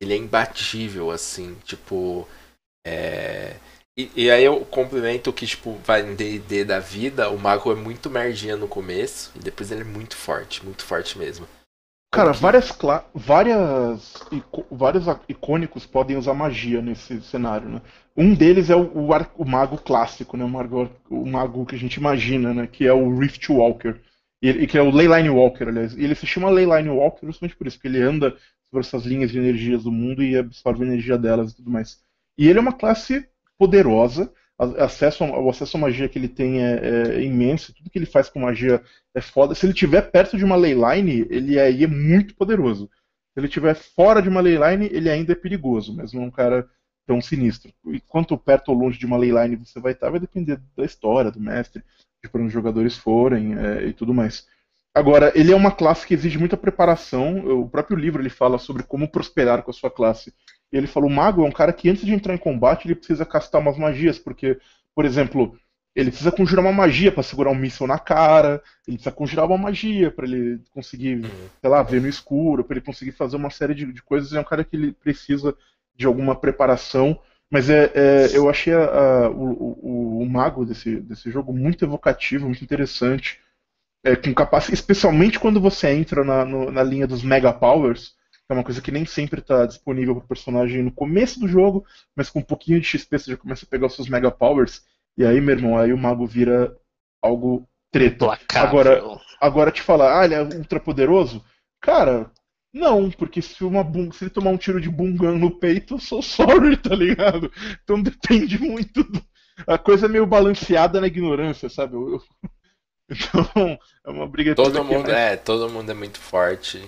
ele 0.00 0.14
é 0.14 0.16
imbatível, 0.16 1.10
assim, 1.10 1.56
tipo. 1.64 2.28
É. 2.86 3.54
E, 3.98 4.08
e, 4.14 4.30
aí 4.30 4.44
eu 4.44 4.64
complemento 4.64 5.32
que, 5.32 5.44
tipo, 5.44 5.72
vai 5.84 6.08
em 6.08 6.14
D&D 6.14 6.64
da 6.64 6.78
vida, 6.78 7.28
o 7.30 7.36
mago 7.36 7.72
é 7.72 7.74
muito 7.74 8.08
merdinha 8.08 8.56
no 8.56 8.68
começo, 8.68 9.32
e 9.34 9.40
depois 9.40 9.72
ele 9.72 9.80
é 9.80 9.84
muito 9.84 10.16
forte, 10.16 10.64
muito 10.64 10.84
forte 10.84 11.18
mesmo. 11.18 11.48
Cara, 12.14 12.30
várias, 12.30 12.72
várias 13.12 14.14
vários 14.70 15.04
icônicos 15.28 15.84
podem 15.84 16.16
usar 16.16 16.32
magia 16.32 16.80
nesse 16.80 17.20
cenário, 17.22 17.68
né? 17.68 17.82
Um 18.16 18.34
deles 18.34 18.70
é 18.70 18.76
o, 18.76 18.82
o, 18.82 19.08
o 19.36 19.44
mago 19.44 19.76
clássico, 19.76 20.36
né? 20.36 20.44
O 20.44 20.48
mago, 20.48 20.88
o 21.10 21.26
mago 21.26 21.66
que 21.66 21.74
a 21.74 21.78
gente 21.78 21.96
imagina, 21.96 22.54
né? 22.54 22.68
Que 22.68 22.86
é 22.86 22.92
o 22.92 23.18
Rift 23.18 23.50
Walker. 23.50 23.96
E, 24.40 24.68
que 24.68 24.78
é 24.78 24.82
o 24.82 24.92
Leyline 24.92 25.28
Walker, 25.28 25.64
aliás. 25.64 25.94
E 25.94 26.04
ele 26.04 26.14
se 26.14 26.24
chama 26.24 26.48
Leyline 26.48 26.88
Walker 26.88 27.26
justamente 27.26 27.56
por 27.56 27.66
isso, 27.66 27.76
porque 27.76 27.88
ele 27.88 28.00
anda 28.00 28.30
sobre 28.70 28.86
essas 28.86 29.04
linhas 29.04 29.32
de 29.32 29.38
energias 29.38 29.82
do 29.82 29.90
mundo 29.90 30.22
e 30.22 30.36
absorve 30.36 30.84
a 30.84 30.86
energia 30.86 31.18
delas 31.18 31.50
e 31.50 31.56
tudo 31.56 31.70
mais. 31.70 32.00
E 32.38 32.48
ele 32.48 32.60
é 32.60 32.62
uma 32.62 32.72
classe 32.72 33.28
poderosa, 33.58 34.32
acesso, 34.58 35.24
o 35.24 35.50
acesso 35.50 35.76
à 35.76 35.80
magia 35.80 36.08
que 36.08 36.18
ele 36.18 36.28
tem 36.28 36.64
é, 36.64 36.80
é, 36.82 37.22
imenso, 37.22 37.72
tudo 37.72 37.90
que 37.90 37.98
ele 37.98 38.06
faz 38.06 38.28
com 38.28 38.40
magia 38.40 38.82
é 39.14 39.20
foda. 39.20 39.54
Se 39.54 39.64
ele 39.64 39.72
estiver 39.72 40.02
perto 40.10 40.36
de 40.36 40.44
uma 40.44 40.56
leyline, 40.56 41.26
ele 41.30 41.58
aí 41.58 41.84
é 41.84 41.86
muito 41.86 42.34
poderoso. 42.34 42.90
Se 43.32 43.40
ele 43.40 43.46
estiver 43.46 43.74
fora 43.74 44.20
de 44.20 44.28
uma 44.28 44.40
leyline, 44.40 44.88
ele 44.92 45.08
ainda 45.08 45.32
é 45.32 45.36
perigoso, 45.36 45.94
mas 45.94 46.12
não 46.12 46.22
é 46.22 46.26
um 46.26 46.30
cara 46.30 46.68
tão 47.06 47.20
sinistro. 47.20 47.72
E 47.86 48.00
quanto 48.00 48.36
perto 48.36 48.70
ou 48.70 48.78
longe 48.78 48.98
de 48.98 49.06
uma 49.06 49.16
leyline 49.16 49.56
você 49.56 49.80
vai 49.80 49.92
estar, 49.92 50.10
vai 50.10 50.20
depender 50.20 50.60
da 50.76 50.84
história, 50.84 51.30
do 51.30 51.40
mestre, 51.40 51.82
de 52.22 52.28
para 52.28 52.40
onde 52.40 52.48
os 52.48 52.52
jogadores 52.52 52.96
forem 52.96 53.56
é, 53.56 53.86
e 53.86 53.92
tudo 53.92 54.12
mais. 54.12 54.46
Agora, 54.94 55.32
ele 55.36 55.52
é 55.52 55.56
uma 55.56 55.70
classe 55.70 56.04
que 56.04 56.14
exige 56.14 56.38
muita 56.38 56.56
preparação. 56.56 57.60
O 57.60 57.68
próprio 57.68 57.96
livro 57.96 58.20
ele 58.20 58.28
fala 58.28 58.58
sobre 58.58 58.82
como 58.82 59.08
prosperar 59.08 59.62
com 59.62 59.70
a 59.70 59.74
sua 59.74 59.90
classe. 59.90 60.34
Ele 60.72 60.86
falou: 60.86 61.08
o 61.08 61.12
mago 61.12 61.44
é 61.44 61.48
um 61.48 61.52
cara 61.52 61.72
que 61.72 61.88
antes 61.88 62.04
de 62.04 62.12
entrar 62.12 62.34
em 62.34 62.38
combate 62.38 62.86
ele 62.86 62.94
precisa 62.94 63.24
castar 63.24 63.60
umas 63.60 63.78
magias, 63.78 64.18
porque, 64.18 64.58
por 64.94 65.04
exemplo, 65.04 65.58
ele 65.98 66.10
precisa 66.10 66.30
conjurar 66.30 66.64
uma 66.64 66.72
magia 66.72 67.10
para 67.10 67.24
segurar 67.24 67.50
um 67.50 67.56
míssil 67.56 67.86
na 67.86 67.98
cara, 67.98 68.62
ele 68.86 68.96
precisa 68.96 69.10
conjurar 69.10 69.46
uma 69.46 69.58
magia 69.58 70.12
para 70.12 70.26
ele 70.26 70.60
conseguir, 70.70 71.22
sei 71.60 71.70
lá, 71.70 71.82
ver 71.82 72.00
no 72.00 72.08
escuro, 72.08 72.62
para 72.62 72.76
ele 72.76 72.86
conseguir 72.86 73.12
fazer 73.12 73.36
uma 73.36 73.50
série 73.50 73.74
de, 73.74 73.92
de, 73.92 74.00
coisas. 74.02 74.32
É 74.32 74.40
um 74.40 74.44
cara 74.44 74.62
que 74.62 74.76
ele 74.76 74.92
precisa 74.92 75.56
de 75.96 76.06
alguma 76.06 76.36
preparação. 76.36 77.18
Mas 77.50 77.68
é, 77.68 77.90
é 77.94 78.36
eu 78.36 78.48
achei 78.48 78.72
a, 78.74 78.84
a, 78.84 79.30
o, 79.30 80.20
o, 80.20 80.22
o, 80.22 80.28
mago 80.28 80.64
desse, 80.64 81.00
desse 81.00 81.30
jogo 81.32 81.52
muito 81.52 81.84
evocativo, 81.84 82.46
muito 82.46 82.62
interessante. 82.62 83.40
É, 84.04 84.14
com 84.14 84.32
capacidade, 84.32 84.74
especialmente 84.74 85.40
quando 85.40 85.60
você 85.60 85.88
entra 85.88 86.22
na, 86.22 86.44
no, 86.44 86.70
na 86.70 86.82
linha 86.84 87.08
dos 87.08 87.24
Mega 87.24 87.52
Powers, 87.52 88.14
é 88.48 88.54
uma 88.54 88.64
coisa 88.64 88.80
que 88.80 88.90
nem 88.90 89.04
sempre 89.04 89.40
está 89.40 89.66
disponível 89.66 90.16
para 90.16 90.24
o 90.24 90.28
personagem 90.28 90.82
no 90.82 90.92
começo 90.92 91.38
do 91.38 91.46
jogo, 91.46 91.84
mas 92.16 92.30
com 92.30 92.38
um 92.38 92.44
pouquinho 92.44 92.80
de 92.80 92.86
XP 92.86 93.18
você 93.18 93.30
já 93.32 93.36
começa 93.36 93.66
a 93.66 93.68
pegar 93.68 93.86
os 93.86 93.94
seus 93.94 94.08
Mega 94.08 94.30
Powers, 94.30 94.82
e 95.16 95.24
aí, 95.24 95.40
meu 95.40 95.56
irmão, 95.56 95.76
aí 95.76 95.92
o 95.92 95.98
mago 95.98 96.26
vira 96.26 96.76
algo 97.20 97.68
treta. 97.90 98.38
Agora, 98.54 99.02
agora 99.40 99.72
te 99.72 99.82
falar, 99.82 100.20
ah, 100.20 100.24
ele 100.24 100.34
é 100.34 100.42
ultra 100.42 100.78
poderoso? 100.78 101.44
Cara, 101.80 102.30
não, 102.72 103.10
porque 103.10 103.42
se, 103.42 103.64
uma 103.64 103.82
se 104.12 104.24
ele 104.24 104.30
tomar 104.30 104.50
um 104.50 104.56
tiro 104.56 104.80
de 104.80 104.88
bungan 104.88 105.36
no 105.36 105.50
peito, 105.50 105.94
eu 105.94 105.98
sou 105.98 106.22
sorry, 106.22 106.76
tá 106.76 106.94
ligado? 106.94 107.50
Então 107.82 108.00
depende 108.00 108.58
muito. 108.60 109.02
Do... 109.02 109.22
A 109.66 109.76
coisa 109.76 110.06
é 110.06 110.08
meio 110.08 110.26
balanceada 110.26 111.00
na 111.00 111.06
ignorância, 111.06 111.68
sabe? 111.68 111.94
Eu... 111.94 112.22
Então, 113.10 113.78
é 114.04 114.10
uma 114.10 114.28
briga 114.28 114.54
Todo 114.54 114.84
mundo 114.84 115.10
é, 115.10 115.34
todo 115.34 115.70
mundo 115.70 115.90
é 115.90 115.94
muito 115.94 116.18
forte. 116.18 116.86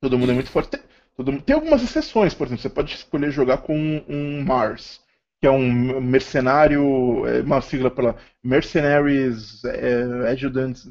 Todo 0.00 0.18
mundo 0.18 0.32
é 0.32 0.34
muito 0.34 0.50
forte. 0.50 0.70
Tem, 0.70 0.80
todo... 1.16 1.42
Tem 1.42 1.54
algumas 1.54 1.82
exceções, 1.82 2.34
por 2.34 2.46
exemplo, 2.46 2.62
você 2.62 2.70
pode 2.70 2.94
escolher 2.94 3.30
jogar 3.30 3.58
com 3.58 3.76
um 4.08 4.42
Mars, 4.42 5.00
que 5.40 5.46
é 5.46 5.50
um 5.50 6.00
mercenário, 6.00 7.26
é 7.26 7.40
uma 7.40 7.60
sigla 7.60 7.90
pela 7.90 8.16
Mercenaries 8.42 9.64
é, 9.64 10.30
Adjutants, 10.30 10.88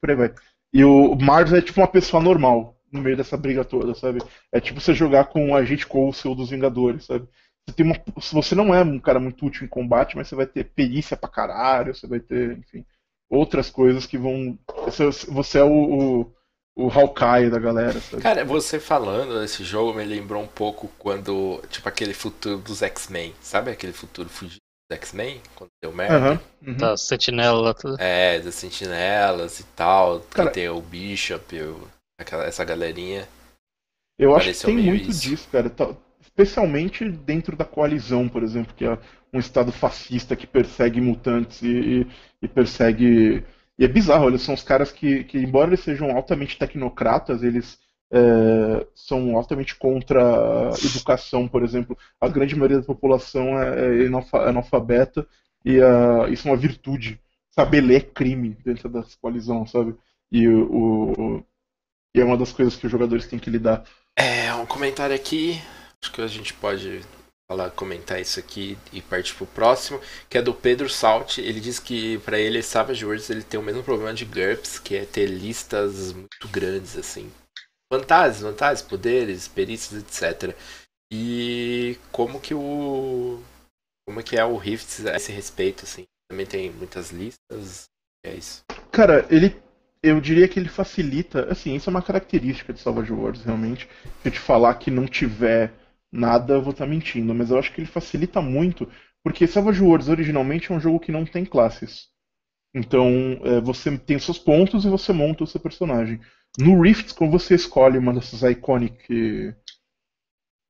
por 0.00 0.10
aí 0.10 0.16
vai. 0.16 0.34
E 0.72 0.84
o 0.84 1.14
Mars 1.16 1.52
é 1.52 1.60
tipo 1.60 1.80
uma 1.80 1.88
pessoa 1.88 2.22
normal 2.22 2.76
no 2.92 3.00
meio 3.00 3.16
dessa 3.16 3.36
briga 3.36 3.64
toda, 3.64 3.94
sabe? 3.94 4.20
É 4.52 4.60
tipo 4.60 4.80
você 4.80 4.92
jogar 4.94 5.26
com 5.26 5.46
um 5.46 5.54
agente 5.54 5.86
Coulson 5.86 6.34
dos 6.34 6.50
Vingadores, 6.50 7.06
sabe? 7.06 7.28
Você, 7.68 7.82
uma, 7.82 7.96
você 8.32 8.54
não 8.54 8.74
é 8.74 8.82
um 8.82 8.98
cara 8.98 9.20
muito 9.20 9.46
útil 9.46 9.64
em 9.64 9.68
combate, 9.68 10.16
mas 10.16 10.28
você 10.28 10.34
vai 10.34 10.46
ter 10.46 10.64
perícia 10.64 11.16
pra 11.16 11.28
caralho, 11.28 11.94
você 11.94 12.06
vai 12.06 12.20
ter, 12.20 12.58
enfim, 12.58 12.84
outras 13.28 13.70
coisas 13.70 14.06
que 14.06 14.18
vão. 14.18 14.58
Você 15.28 15.58
é 15.58 15.62
o, 15.62 15.72
o, 15.72 16.34
o 16.86 16.90
Hawkeye 16.90 17.50
da 17.50 17.58
galera, 17.58 18.00
sabe? 18.00 18.22
Cara, 18.22 18.44
você 18.44 18.78
falando 18.80 19.40
desse 19.40 19.64
jogo 19.64 19.94
me 19.94 20.04
lembrou 20.04 20.42
um 20.42 20.46
pouco 20.46 20.90
quando. 20.98 21.62
Tipo 21.68 21.88
aquele 21.88 22.14
futuro 22.14 22.58
dos 22.58 22.82
X-Men, 22.82 23.34
sabe 23.40 23.70
aquele 23.70 23.92
futuro 23.92 24.28
fugido 24.28 24.60
dos 24.90 24.98
X-Men? 24.98 25.40
Quando 25.54 25.70
deu 25.82 25.92
merda? 25.92 26.32
Uhum, 26.62 26.72
uhum. 26.72 26.76
Da 26.76 26.96
sentinela, 26.96 27.74
tudo. 27.74 27.96
É, 28.00 28.40
das 28.40 28.54
sentinelas 28.54 29.60
e 29.60 29.64
tal. 29.76 30.20
Cara, 30.30 30.48
que 30.48 30.54
tem 30.54 30.68
o 30.68 30.80
Bishop, 30.80 31.60
o 31.60 31.88
Aquela, 32.20 32.44
essa 32.44 32.62
galerinha. 32.64 33.26
Eu 34.18 34.36
acho 34.36 34.52
que 34.52 34.66
tem 34.66 34.76
muito 34.76 35.10
isso. 35.10 35.22
disso, 35.22 35.48
cara. 35.50 35.70
Tá, 35.70 35.88
especialmente 36.20 37.08
dentro 37.08 37.56
da 37.56 37.64
coalizão, 37.64 38.28
por 38.28 38.42
exemplo, 38.42 38.74
que 38.76 38.84
é 38.84 38.98
um 39.32 39.38
estado 39.38 39.72
fascista 39.72 40.36
que 40.36 40.46
persegue 40.46 41.00
mutantes 41.00 41.62
e, 41.62 42.06
e 42.42 42.48
persegue. 42.48 43.42
E 43.80 43.84
é 43.84 43.88
bizarro, 43.88 44.28
eles 44.28 44.42
são 44.42 44.54
os 44.54 44.62
caras 44.62 44.92
que, 44.92 45.24
que 45.24 45.38
embora 45.38 45.70
eles 45.70 45.80
sejam 45.80 46.14
altamente 46.14 46.58
tecnocratas, 46.58 47.42
eles 47.42 47.78
é, 48.12 48.86
são 48.94 49.34
altamente 49.38 49.74
contra 49.74 50.68
a 50.68 50.74
educação, 50.84 51.48
por 51.48 51.64
exemplo. 51.64 51.96
A 52.20 52.28
grande 52.28 52.54
maioria 52.54 52.80
da 52.80 52.84
população 52.84 53.58
é, 53.58 54.04
é 54.04 54.46
analfabeta 54.46 55.26
e 55.64 55.78
uh, 55.78 56.30
isso 56.30 56.46
é 56.46 56.50
uma 56.50 56.58
virtude. 56.58 57.18
Saber 57.50 57.80
ler 57.80 57.96
é 57.96 58.00
crime 58.00 58.54
dentro 58.62 58.86
da 58.90 59.02
coalizão, 59.18 59.66
sabe? 59.66 59.94
E 60.30 60.46
o, 60.46 61.42
e 62.14 62.20
é 62.20 62.24
uma 62.24 62.36
das 62.36 62.52
coisas 62.52 62.76
que 62.76 62.84
os 62.84 62.92
jogadores 62.92 63.26
têm 63.26 63.38
que 63.38 63.48
lidar. 63.48 63.84
É, 64.14 64.52
um 64.52 64.66
comentário 64.66 65.16
aqui. 65.16 65.58
Acho 66.02 66.12
que 66.12 66.20
a 66.20 66.26
gente 66.26 66.52
pode 66.52 67.00
falar, 67.50 67.70
comentar 67.72 68.20
isso 68.20 68.38
aqui 68.38 68.78
e 68.92 69.02
partir 69.02 69.34
pro 69.34 69.44
próximo, 69.44 70.00
que 70.28 70.38
é 70.38 70.42
do 70.42 70.54
Pedro 70.54 70.88
Salt. 70.88 71.38
Ele 71.38 71.58
diz 71.58 71.80
que 71.80 72.18
para 72.18 72.38
ele 72.38 72.62
Savage 72.62 73.04
Worlds 73.04 73.28
ele 73.28 73.42
tem 73.42 73.58
o 73.58 73.62
mesmo 73.62 73.82
problema 73.82 74.14
de 74.14 74.24
GURPS, 74.24 74.78
que 74.78 74.94
é 74.94 75.04
ter 75.04 75.26
listas 75.26 76.12
muito 76.12 76.48
grandes 76.48 76.96
assim. 76.96 77.28
Vantagens, 77.92 78.40
vantagens, 78.40 78.82
poderes, 78.82 79.48
perícias, 79.48 80.00
etc. 80.00 80.54
E 81.12 81.98
como 82.12 82.40
que 82.40 82.54
o 82.54 83.42
como 84.06 84.22
que 84.22 84.36
é 84.36 84.44
o 84.44 84.56
Rifts 84.56 85.04
a 85.06 85.16
esse 85.16 85.32
respeito 85.32 85.82
assim? 85.82 86.04
Também 86.30 86.46
tem 86.46 86.70
muitas 86.70 87.10
listas. 87.10 87.86
É 88.24 88.32
isso. 88.32 88.62
Cara, 88.92 89.26
ele 89.28 89.60
eu 90.02 90.20
diria 90.20 90.48
que 90.48 90.58
ele 90.58 90.68
facilita, 90.68 91.50
assim, 91.50 91.74
isso 91.74 91.90
é 91.90 91.92
uma 91.92 92.00
característica 92.00 92.72
de 92.72 92.80
Savage 92.80 93.12
Worlds, 93.12 93.44
realmente. 93.44 93.86
Eu 94.24 94.30
te 94.30 94.38
falar 94.38 94.74
que 94.76 94.90
não 94.90 95.06
tiver 95.06 95.74
nada, 96.12 96.54
eu 96.54 96.62
vou 96.62 96.72
estar 96.72 96.86
mentindo, 96.86 97.34
mas 97.34 97.50
eu 97.50 97.58
acho 97.58 97.72
que 97.72 97.80
ele 97.80 97.86
facilita 97.86 98.40
muito, 98.40 98.88
porque 99.22 99.46
Savage 99.46 99.82
Worlds 99.82 100.08
originalmente 100.08 100.70
é 100.72 100.74
um 100.74 100.80
jogo 100.80 101.00
que 101.00 101.12
não 101.12 101.24
tem 101.24 101.44
classes. 101.44 102.08
Então, 102.74 103.08
é, 103.44 103.60
você 103.60 103.96
tem 103.98 104.18
seus 104.18 104.38
pontos 104.38 104.84
e 104.84 104.88
você 104.88 105.12
monta 105.12 105.44
o 105.44 105.46
seu 105.46 105.60
personagem. 105.60 106.20
No 106.58 106.80
Rifts, 106.80 107.12
quando 107.12 107.32
você 107.32 107.54
escolhe 107.54 107.98
uma 107.98 108.12
dessas 108.14 108.42
iconic 108.42 109.54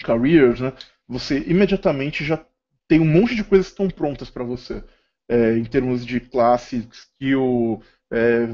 careers, 0.02 0.60
né, 0.60 0.72
você 1.06 1.38
imediatamente 1.40 2.24
já 2.24 2.44
tem 2.88 3.00
um 3.00 3.06
monte 3.06 3.34
de 3.34 3.44
coisas 3.44 3.68
que 3.68 3.72
estão 3.72 3.88
prontas 3.88 4.30
para 4.30 4.44
você. 4.44 4.82
É, 5.28 5.56
em 5.56 5.64
termos 5.64 6.04
de 6.04 6.18
classe, 6.18 6.88
skill, 6.90 7.80
é, 8.12 8.48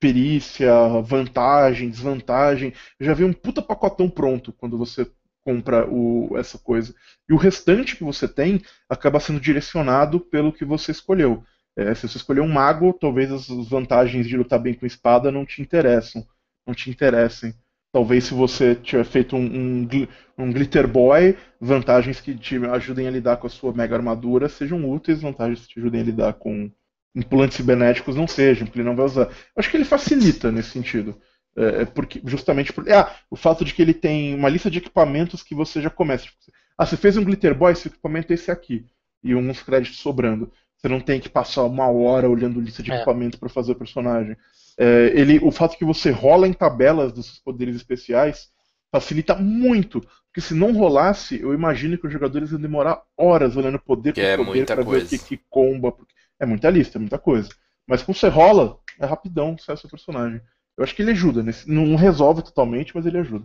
perícia, 0.00 0.72
vantagem, 1.02 1.90
desvantagem. 1.90 2.72
Já 2.98 3.12
vem 3.12 3.26
um 3.26 3.32
puta 3.32 3.60
pacotão 3.60 4.08
pronto 4.08 4.52
quando 4.52 4.78
você 4.78 5.10
compra 5.48 5.88
o, 5.88 6.36
essa 6.36 6.58
coisa. 6.58 6.94
E 7.26 7.32
o 7.32 7.38
restante 7.38 7.96
que 7.96 8.04
você 8.04 8.28
tem 8.28 8.60
acaba 8.86 9.18
sendo 9.18 9.40
direcionado 9.40 10.20
pelo 10.20 10.52
que 10.52 10.62
você 10.62 10.92
escolheu. 10.92 11.42
É, 11.74 11.94
se 11.94 12.06
você 12.06 12.18
escolher 12.18 12.42
um 12.42 12.52
mago, 12.52 12.92
talvez 12.92 13.32
as 13.32 13.48
vantagens 13.66 14.26
de 14.26 14.36
lutar 14.36 14.58
bem 14.58 14.74
com 14.74 14.84
espada 14.84 15.32
não 15.32 15.46
te 15.46 15.62
interessam, 15.62 16.22
não 16.66 16.74
te 16.74 16.90
interessem. 16.90 17.54
Talvez 17.90 18.24
se 18.24 18.34
você 18.34 18.74
tiver 18.74 19.04
feito 19.04 19.34
um, 19.36 19.40
um, 19.40 19.88
um, 20.36 20.52
Glitter 20.52 20.86
Boy, 20.86 21.34
vantagens 21.58 22.20
que 22.20 22.34
te 22.34 22.56
ajudem 22.66 23.08
a 23.08 23.10
lidar 23.10 23.38
com 23.38 23.46
a 23.46 23.50
sua 23.50 23.72
mega 23.72 23.96
armadura 23.96 24.50
sejam 24.50 24.90
úteis, 24.90 25.22
vantagens 25.22 25.60
que 25.60 25.72
te 25.72 25.80
ajudem 25.80 26.02
a 26.02 26.04
lidar 26.04 26.34
com 26.34 26.70
implantes 27.14 27.56
cibernéticos 27.56 28.14
não 28.14 28.26
sejam, 28.26 28.66
porque 28.66 28.80
ele 28.80 28.88
não 28.88 28.96
vai 28.96 29.06
usar. 29.06 29.30
Acho 29.56 29.70
que 29.70 29.78
ele 29.78 29.86
facilita 29.86 30.52
nesse 30.52 30.70
sentido. 30.70 31.18
É, 31.58 31.82
é 31.82 31.84
porque, 31.84 32.22
justamente 32.24 32.72
por. 32.72 32.88
Ah, 32.90 33.12
o 33.28 33.34
fato 33.34 33.64
de 33.64 33.74
que 33.74 33.82
ele 33.82 33.92
tem 33.92 34.34
uma 34.34 34.48
lista 34.48 34.70
de 34.70 34.78
equipamentos 34.78 35.42
que 35.42 35.54
você 35.54 35.82
já 35.82 35.90
começa. 35.90 36.26
Tipo, 36.26 36.36
ah, 36.78 36.86
você 36.86 36.96
fez 36.96 37.16
um 37.16 37.24
Glitter 37.24 37.54
Boy, 37.54 37.72
esse 37.72 37.88
equipamento 37.88 38.32
é 38.32 38.34
esse 38.34 38.50
aqui. 38.50 38.86
E 39.24 39.34
uns 39.34 39.60
créditos 39.62 39.98
sobrando. 39.98 40.52
Você 40.76 40.88
não 40.88 41.00
tem 41.00 41.20
que 41.20 41.28
passar 41.28 41.64
uma 41.64 41.88
hora 41.88 42.30
olhando 42.30 42.60
lista 42.60 42.84
de 42.84 42.92
é. 42.92 42.96
equipamentos 42.96 43.40
para 43.40 43.48
fazer 43.48 43.72
o 43.72 43.74
personagem. 43.74 44.36
É, 44.78 45.12
ele, 45.12 45.40
o 45.42 45.50
fato 45.50 45.76
que 45.76 45.84
você 45.84 46.12
rola 46.12 46.46
em 46.46 46.52
tabelas 46.52 47.12
dos 47.12 47.26
seus 47.26 47.38
poderes 47.40 47.74
especiais 47.74 48.48
facilita 48.92 49.34
muito. 49.34 50.00
Porque 50.00 50.40
se 50.40 50.54
não 50.54 50.72
rolasse, 50.72 51.40
eu 51.40 51.52
imagino 51.52 51.98
que 51.98 52.06
os 52.06 52.12
jogadores 52.12 52.52
iam 52.52 52.60
demorar 52.60 53.02
horas 53.16 53.56
olhando 53.56 53.80
poder 53.80 54.12
por 54.14 54.20
é 54.20 54.36
poder 54.36 54.66
para 54.66 54.84
ver 54.84 55.02
o 55.02 55.06
que, 55.08 55.18
que 55.18 55.40
comba. 55.50 55.90
Porque 55.90 56.14
é 56.38 56.46
muita 56.46 56.70
lista, 56.70 56.96
é 56.96 57.00
muita 57.00 57.18
coisa. 57.18 57.48
Mas 57.84 58.04
quando 58.04 58.16
você 58.16 58.28
rola, 58.28 58.78
é 59.00 59.06
rapidão 59.06 59.58
sai 59.58 59.74
o 59.74 59.78
seu 59.78 59.90
personagem. 59.90 60.40
Eu 60.78 60.84
acho 60.84 60.94
que 60.94 61.02
ele 61.02 61.10
ajuda. 61.10 61.42
Nesse, 61.42 61.68
não 61.68 61.96
resolve 61.96 62.40
totalmente, 62.40 62.94
mas 62.94 63.04
ele 63.04 63.18
ajuda. 63.18 63.44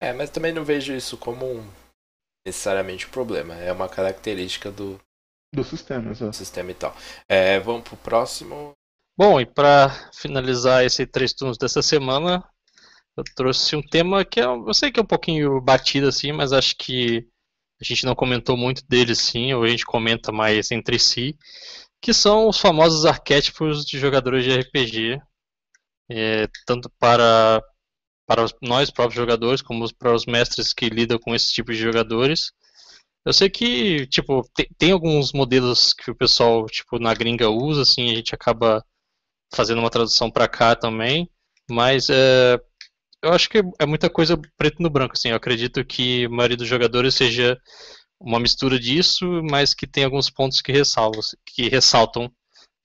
É, 0.00 0.14
mas 0.14 0.30
também 0.30 0.52
não 0.52 0.64
vejo 0.64 0.94
isso 0.94 1.18
como 1.18 1.44
um, 1.44 1.70
necessariamente 2.46 3.06
um 3.06 3.10
problema. 3.10 3.54
É 3.56 3.70
uma 3.70 3.88
característica 3.88 4.72
do, 4.72 4.98
do 5.54 5.62
sistema, 5.62 6.10
exato. 6.10 6.34
sistema 6.34 6.70
e 6.70 6.74
tal. 6.74 6.96
É, 7.28 7.60
vamos 7.60 7.82
pro 7.82 7.98
próximo. 7.98 8.72
Bom, 9.16 9.38
e 9.38 9.44
para 9.44 9.90
finalizar 10.14 10.82
esses 10.82 11.06
três 11.12 11.34
turnos 11.34 11.58
dessa 11.58 11.82
semana, 11.82 12.42
eu 13.14 13.22
trouxe 13.36 13.76
um 13.76 13.82
tema 13.82 14.24
que 14.24 14.40
é, 14.40 14.44
eu 14.44 14.72
sei 14.72 14.90
que 14.90 14.98
é 14.98 15.02
um 15.02 15.06
pouquinho 15.06 15.60
batido 15.60 16.08
assim, 16.08 16.32
mas 16.32 16.50
acho 16.50 16.74
que 16.76 17.28
a 17.78 17.84
gente 17.84 18.06
não 18.06 18.14
comentou 18.14 18.56
muito 18.56 18.82
dele 18.88 19.14
sim, 19.14 19.52
ou 19.52 19.64
a 19.64 19.68
gente 19.68 19.84
comenta 19.84 20.32
mais 20.32 20.70
entre 20.70 20.98
si, 20.98 21.36
que 22.00 22.14
são 22.14 22.48
os 22.48 22.58
famosos 22.58 23.04
arquétipos 23.04 23.84
de 23.84 23.98
jogadores 23.98 24.44
de 24.44 24.58
RPG, 24.58 25.20
é, 26.12 26.48
tanto 26.66 26.90
para 26.98 27.62
para 28.26 28.46
nós 28.62 28.90
próprios 28.90 29.16
jogadores, 29.16 29.60
como 29.62 29.92
para 29.94 30.14
os 30.14 30.24
mestres 30.26 30.72
que 30.72 30.88
lidam 30.88 31.18
com 31.18 31.34
esse 31.34 31.52
tipo 31.52 31.72
de 31.72 31.78
jogadores. 31.78 32.52
Eu 33.26 33.32
sei 33.32 33.50
que, 33.50 34.06
tipo, 34.06 34.42
tem, 34.54 34.66
tem, 34.78 34.92
alguns 34.92 35.32
modelos 35.32 35.92
que 35.92 36.10
o 36.10 36.14
pessoal, 36.14 36.66
tipo, 36.66 36.98
na 36.98 37.14
gringa 37.14 37.50
usa, 37.50 37.82
assim, 37.82 38.10
a 38.10 38.14
gente 38.14 38.34
acaba 38.34 38.84
fazendo 39.54 39.78
uma 39.80 39.90
tradução 39.90 40.30
para 40.30 40.48
cá 40.48 40.74
também, 40.74 41.28
mas 41.70 42.08
é, 42.10 42.58
eu 43.22 43.32
acho 43.32 43.48
que 43.48 43.62
é 43.78 43.86
muita 43.86 44.10
coisa 44.10 44.36
preto 44.56 44.82
no 44.82 44.90
branco, 44.90 45.14
assim. 45.14 45.28
Eu 45.30 45.36
acredito 45.36 45.84
que 45.84 46.24
a 46.26 46.28
maioria 46.28 46.56
dos 46.56 46.68
jogadores 46.68 47.14
seja 47.14 47.58
uma 48.20 48.40
mistura 48.40 48.78
disso, 48.78 49.24
mas 49.50 49.74
que 49.74 49.86
tem 49.86 50.04
alguns 50.04 50.30
pontos 50.30 50.60
que 50.60 50.72
ressaltam, 50.72 51.20
que 51.46 51.68
ressaltam 51.68 52.26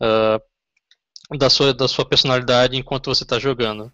uh, 0.01 0.39
da, 1.35 1.49
sua, 1.49 1.73
da 1.73 1.87
sua 1.87 2.05
personalidade 2.05 2.77
enquanto 2.77 3.13
você 3.13 3.23
está 3.23 3.39
jogando. 3.39 3.91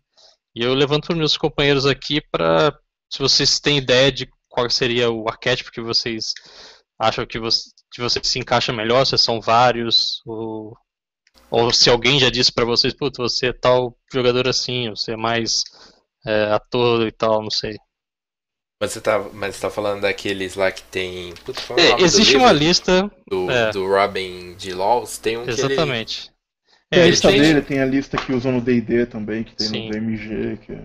E 0.56 0.64
eu 0.64 0.74
levanto 0.74 1.08
para 1.08 1.16
meus 1.16 1.36
companheiros 1.38 1.86
aqui 1.86 2.22
para, 2.32 2.78
se 3.12 3.20
vocês 3.20 3.60
têm 3.60 3.78
ideia 3.78 4.12
de 4.12 4.30
qual 4.48 4.70
seria 4.70 5.10
o 5.10 5.28
arquétipo 5.28 5.72
que 5.72 5.82
vocês 5.82 6.34
acham 7.00 7.26
que 7.26 7.40
você, 7.40 7.70
que 7.92 8.02
você 8.02 8.20
se 8.24 8.38
encaixa 8.38 8.72
melhor, 8.72 9.06
se 9.06 9.18
são 9.18 9.42
vários, 9.42 10.22
ou, 10.26 10.78
ou 11.50 11.74
se 11.74 11.90
alguém 11.90 12.20
já 12.20 12.30
disse 12.30 12.52
para 12.52 12.66
vocês, 12.66 12.94
putz, 12.94 13.18
você 13.18 13.48
é 13.48 13.54
tal 13.54 13.98
jogador 14.12 14.48
assim, 14.48 14.90
você 14.92 15.14
é 15.14 15.18
mais 15.18 15.64
é, 16.26 16.46
ator 16.52 17.08
e 17.08 17.12
tal, 17.12 17.42
não 17.42 17.50
sei. 17.50 17.76
Mas 18.80 18.92
você 18.92 19.02
tá, 19.02 19.20
mas 19.34 19.56
você 19.56 19.62
tá 19.62 19.70
falando 19.70 20.02
daqueles 20.02 20.56
lá 20.56 20.72
que 20.72 20.84
tem. 20.84 21.34
Putz, 21.46 21.70
é, 21.78 22.02
existe 22.02 22.36
uma 22.36 22.52
lista. 22.52 23.10
Do, 23.28 23.50
é. 23.50 23.72
do 23.72 23.88
Robin 23.88 24.56
de 24.56 24.74
Laws, 24.74 25.18
tem 25.18 25.38
um 25.38 25.48
Exatamente. 25.48 26.33
Tem 26.94 27.04
a 27.04 27.08
lista 27.08 27.32
dele, 27.32 27.62
tem 27.62 27.80
a 27.80 27.86
lista 27.86 28.18
que 28.18 28.34
usam 28.34 28.52
no 28.52 28.62
DD 28.62 29.06
também, 29.06 29.44
que 29.44 29.56
tem 29.56 29.68
Sim. 29.68 29.86
no 29.86 29.92
DMG. 29.92 30.58
Que 30.58 30.72
é... 30.74 30.80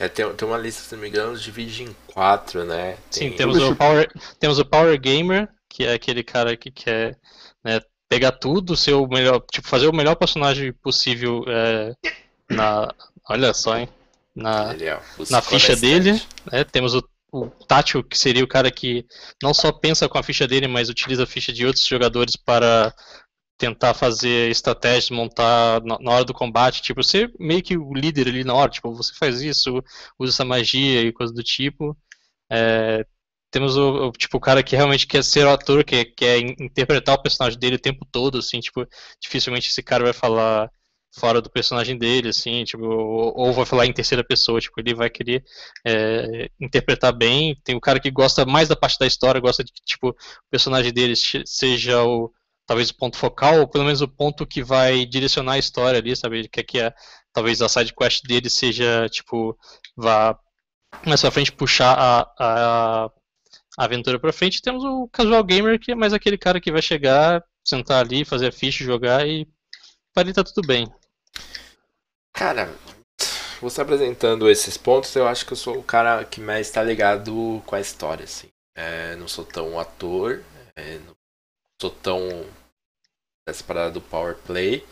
É, 0.00 0.08
tem, 0.08 0.32
tem 0.32 0.46
uma 0.48 0.58
lista, 0.58 0.82
se 0.82 0.94
não 0.94 1.02
me 1.02 1.08
engano, 1.08 1.36
divide 1.36 1.82
em 1.82 1.96
quatro, 2.06 2.64
né? 2.64 2.96
Tem... 3.10 3.30
Sim, 3.30 3.36
temos 3.36 3.60
o, 3.60 3.74
Power, 3.74 4.08
temos 4.38 4.58
o 4.58 4.64
Power 4.64 4.98
Gamer, 5.00 5.48
que 5.68 5.84
é 5.84 5.92
aquele 5.92 6.22
cara 6.22 6.56
que 6.56 6.70
quer 6.70 7.18
né, 7.64 7.80
pegar 8.08 8.32
tudo, 8.32 8.76
ser 8.76 8.92
o 8.92 9.08
melhor, 9.08 9.42
tipo, 9.52 9.66
fazer 9.66 9.88
o 9.88 9.94
melhor 9.94 10.14
personagem 10.14 10.72
possível 10.72 11.44
é, 11.48 11.94
na. 12.48 12.94
Olha 13.28 13.52
só, 13.52 13.76
hein? 13.76 13.88
Na, 14.34 14.72
é, 14.72 15.00
na 15.30 15.42
ficha 15.42 15.74
dele. 15.74 16.22
Né, 16.50 16.62
temos 16.62 16.94
o, 16.94 17.02
o 17.32 17.46
Tátil, 17.46 18.04
que 18.04 18.16
seria 18.16 18.44
o 18.44 18.48
cara 18.48 18.70
que 18.70 19.04
não 19.42 19.52
só 19.52 19.72
pensa 19.72 20.08
com 20.08 20.16
a 20.16 20.22
ficha 20.22 20.46
dele, 20.46 20.68
mas 20.68 20.88
utiliza 20.88 21.24
a 21.24 21.26
ficha 21.26 21.52
de 21.52 21.66
outros 21.66 21.84
jogadores 21.84 22.36
para 22.36 22.94
tentar 23.58 23.92
fazer 23.94 24.50
estratégias, 24.50 25.10
montar 25.10 25.82
na, 25.82 26.12
hora 26.12 26.24
do 26.24 26.32
combate, 26.32 26.80
tipo, 26.80 27.02
ser 27.02 27.32
meio 27.38 27.62
que 27.62 27.76
o 27.76 27.92
líder 27.92 28.28
ali 28.28 28.44
na 28.44 28.54
hora, 28.54 28.70
tipo, 28.70 28.94
você 28.94 29.12
faz 29.14 29.42
isso, 29.42 29.82
usa 30.18 30.32
essa 30.32 30.44
magia 30.44 31.02
e 31.02 31.12
coisa 31.12 31.32
do 31.34 31.42
tipo. 31.42 31.96
É, 32.50 33.04
temos 33.50 33.76
o, 33.76 34.08
o, 34.08 34.12
tipo, 34.12 34.36
o 34.38 34.40
cara 34.40 34.62
que 34.62 34.76
realmente 34.76 35.06
quer 35.06 35.24
ser 35.24 35.46
o 35.46 35.50
ator, 35.50 35.84
que 35.84 36.04
quer 36.06 36.38
interpretar 36.38 37.16
o 37.16 37.22
personagem 37.22 37.58
dele 37.58 37.76
o 37.76 37.80
tempo 37.80 38.06
todo, 38.10 38.38
assim, 38.38 38.60
tipo, 38.60 38.86
dificilmente 39.20 39.68
esse 39.68 39.82
cara 39.82 40.04
vai 40.04 40.12
falar 40.12 40.70
fora 41.18 41.40
do 41.40 41.50
personagem 41.50 41.98
dele, 41.98 42.28
assim, 42.28 42.64
tipo, 42.64 42.84
ou, 42.84 43.32
ou 43.36 43.52
vai 43.52 43.66
falar 43.66 43.86
em 43.86 43.92
terceira 43.92 44.24
pessoa, 44.24 44.60
tipo, 44.60 44.78
ele 44.80 44.94
vai 44.94 45.10
querer 45.10 45.42
é, 45.86 46.50
interpretar 46.60 47.12
bem. 47.12 47.56
Tem 47.64 47.74
o 47.74 47.80
cara 47.80 47.98
que 48.00 48.10
gosta 48.10 48.44
mais 48.46 48.68
da 48.68 48.76
parte 48.76 48.98
da 48.98 49.06
história, 49.06 49.40
gosta 49.40 49.64
de 49.64 49.72
que, 49.72 49.82
tipo, 49.84 50.10
o 50.10 50.16
personagem 50.50 50.92
dele 50.92 51.14
seja 51.16 52.04
o 52.04 52.32
talvez 52.68 52.90
o 52.90 52.94
ponto 52.94 53.16
focal, 53.16 53.60
ou 53.60 53.66
pelo 53.66 53.84
menos 53.84 54.02
o 54.02 54.06
ponto 54.06 54.46
que 54.46 54.62
vai 54.62 55.06
direcionar 55.06 55.54
a 55.54 55.58
história 55.58 55.98
ali, 55.98 56.14
sabe? 56.14 56.40
Ele 56.40 56.48
quer 56.48 56.62
que 56.64 56.78
a, 56.78 56.94
talvez 57.32 57.62
a 57.62 57.68
side 57.68 57.94
quest 57.94 58.22
dele 58.24 58.50
seja, 58.50 59.08
tipo, 59.08 59.58
vá 59.96 60.38
mais 61.06 61.22
pra 61.22 61.30
frente 61.30 61.50
puxar 61.50 61.94
a, 61.98 62.20
a, 62.38 63.04
a 63.78 63.84
aventura 63.84 64.20
pra 64.20 64.34
frente. 64.34 64.60
Temos 64.60 64.84
o 64.84 65.08
casual 65.08 65.42
gamer, 65.42 65.80
que 65.80 65.92
é 65.92 65.94
mais 65.94 66.12
aquele 66.12 66.36
cara 66.36 66.60
que 66.60 66.70
vai 66.70 66.82
chegar, 66.82 67.42
sentar 67.64 68.04
ali, 68.04 68.22
fazer 68.22 68.48
a 68.48 68.52
ficha, 68.52 68.84
jogar 68.84 69.26
e 69.26 69.48
para 70.12 70.24
ele 70.24 70.34
tá 70.34 70.44
tudo 70.44 70.66
bem. 70.66 70.86
Cara, 72.34 72.70
você 73.62 73.80
apresentando 73.80 74.50
esses 74.50 74.76
pontos, 74.76 75.16
eu 75.16 75.26
acho 75.26 75.46
que 75.46 75.54
eu 75.54 75.56
sou 75.56 75.78
o 75.78 75.82
cara 75.82 76.22
que 76.22 76.38
mais 76.38 76.66
está 76.66 76.82
ligado 76.82 77.62
com 77.64 77.74
a 77.74 77.80
história, 77.80 78.24
assim. 78.24 78.48
É, 78.76 79.16
não 79.16 79.26
sou 79.26 79.46
tão 79.46 79.80
ator, 79.80 80.42
é, 80.76 80.98
não 80.98 81.16
sou 81.80 81.90
tão 81.90 82.44
essa 83.48 83.64
parada 83.64 83.90
do 83.90 84.00
power 84.00 84.36
play. 84.46 84.84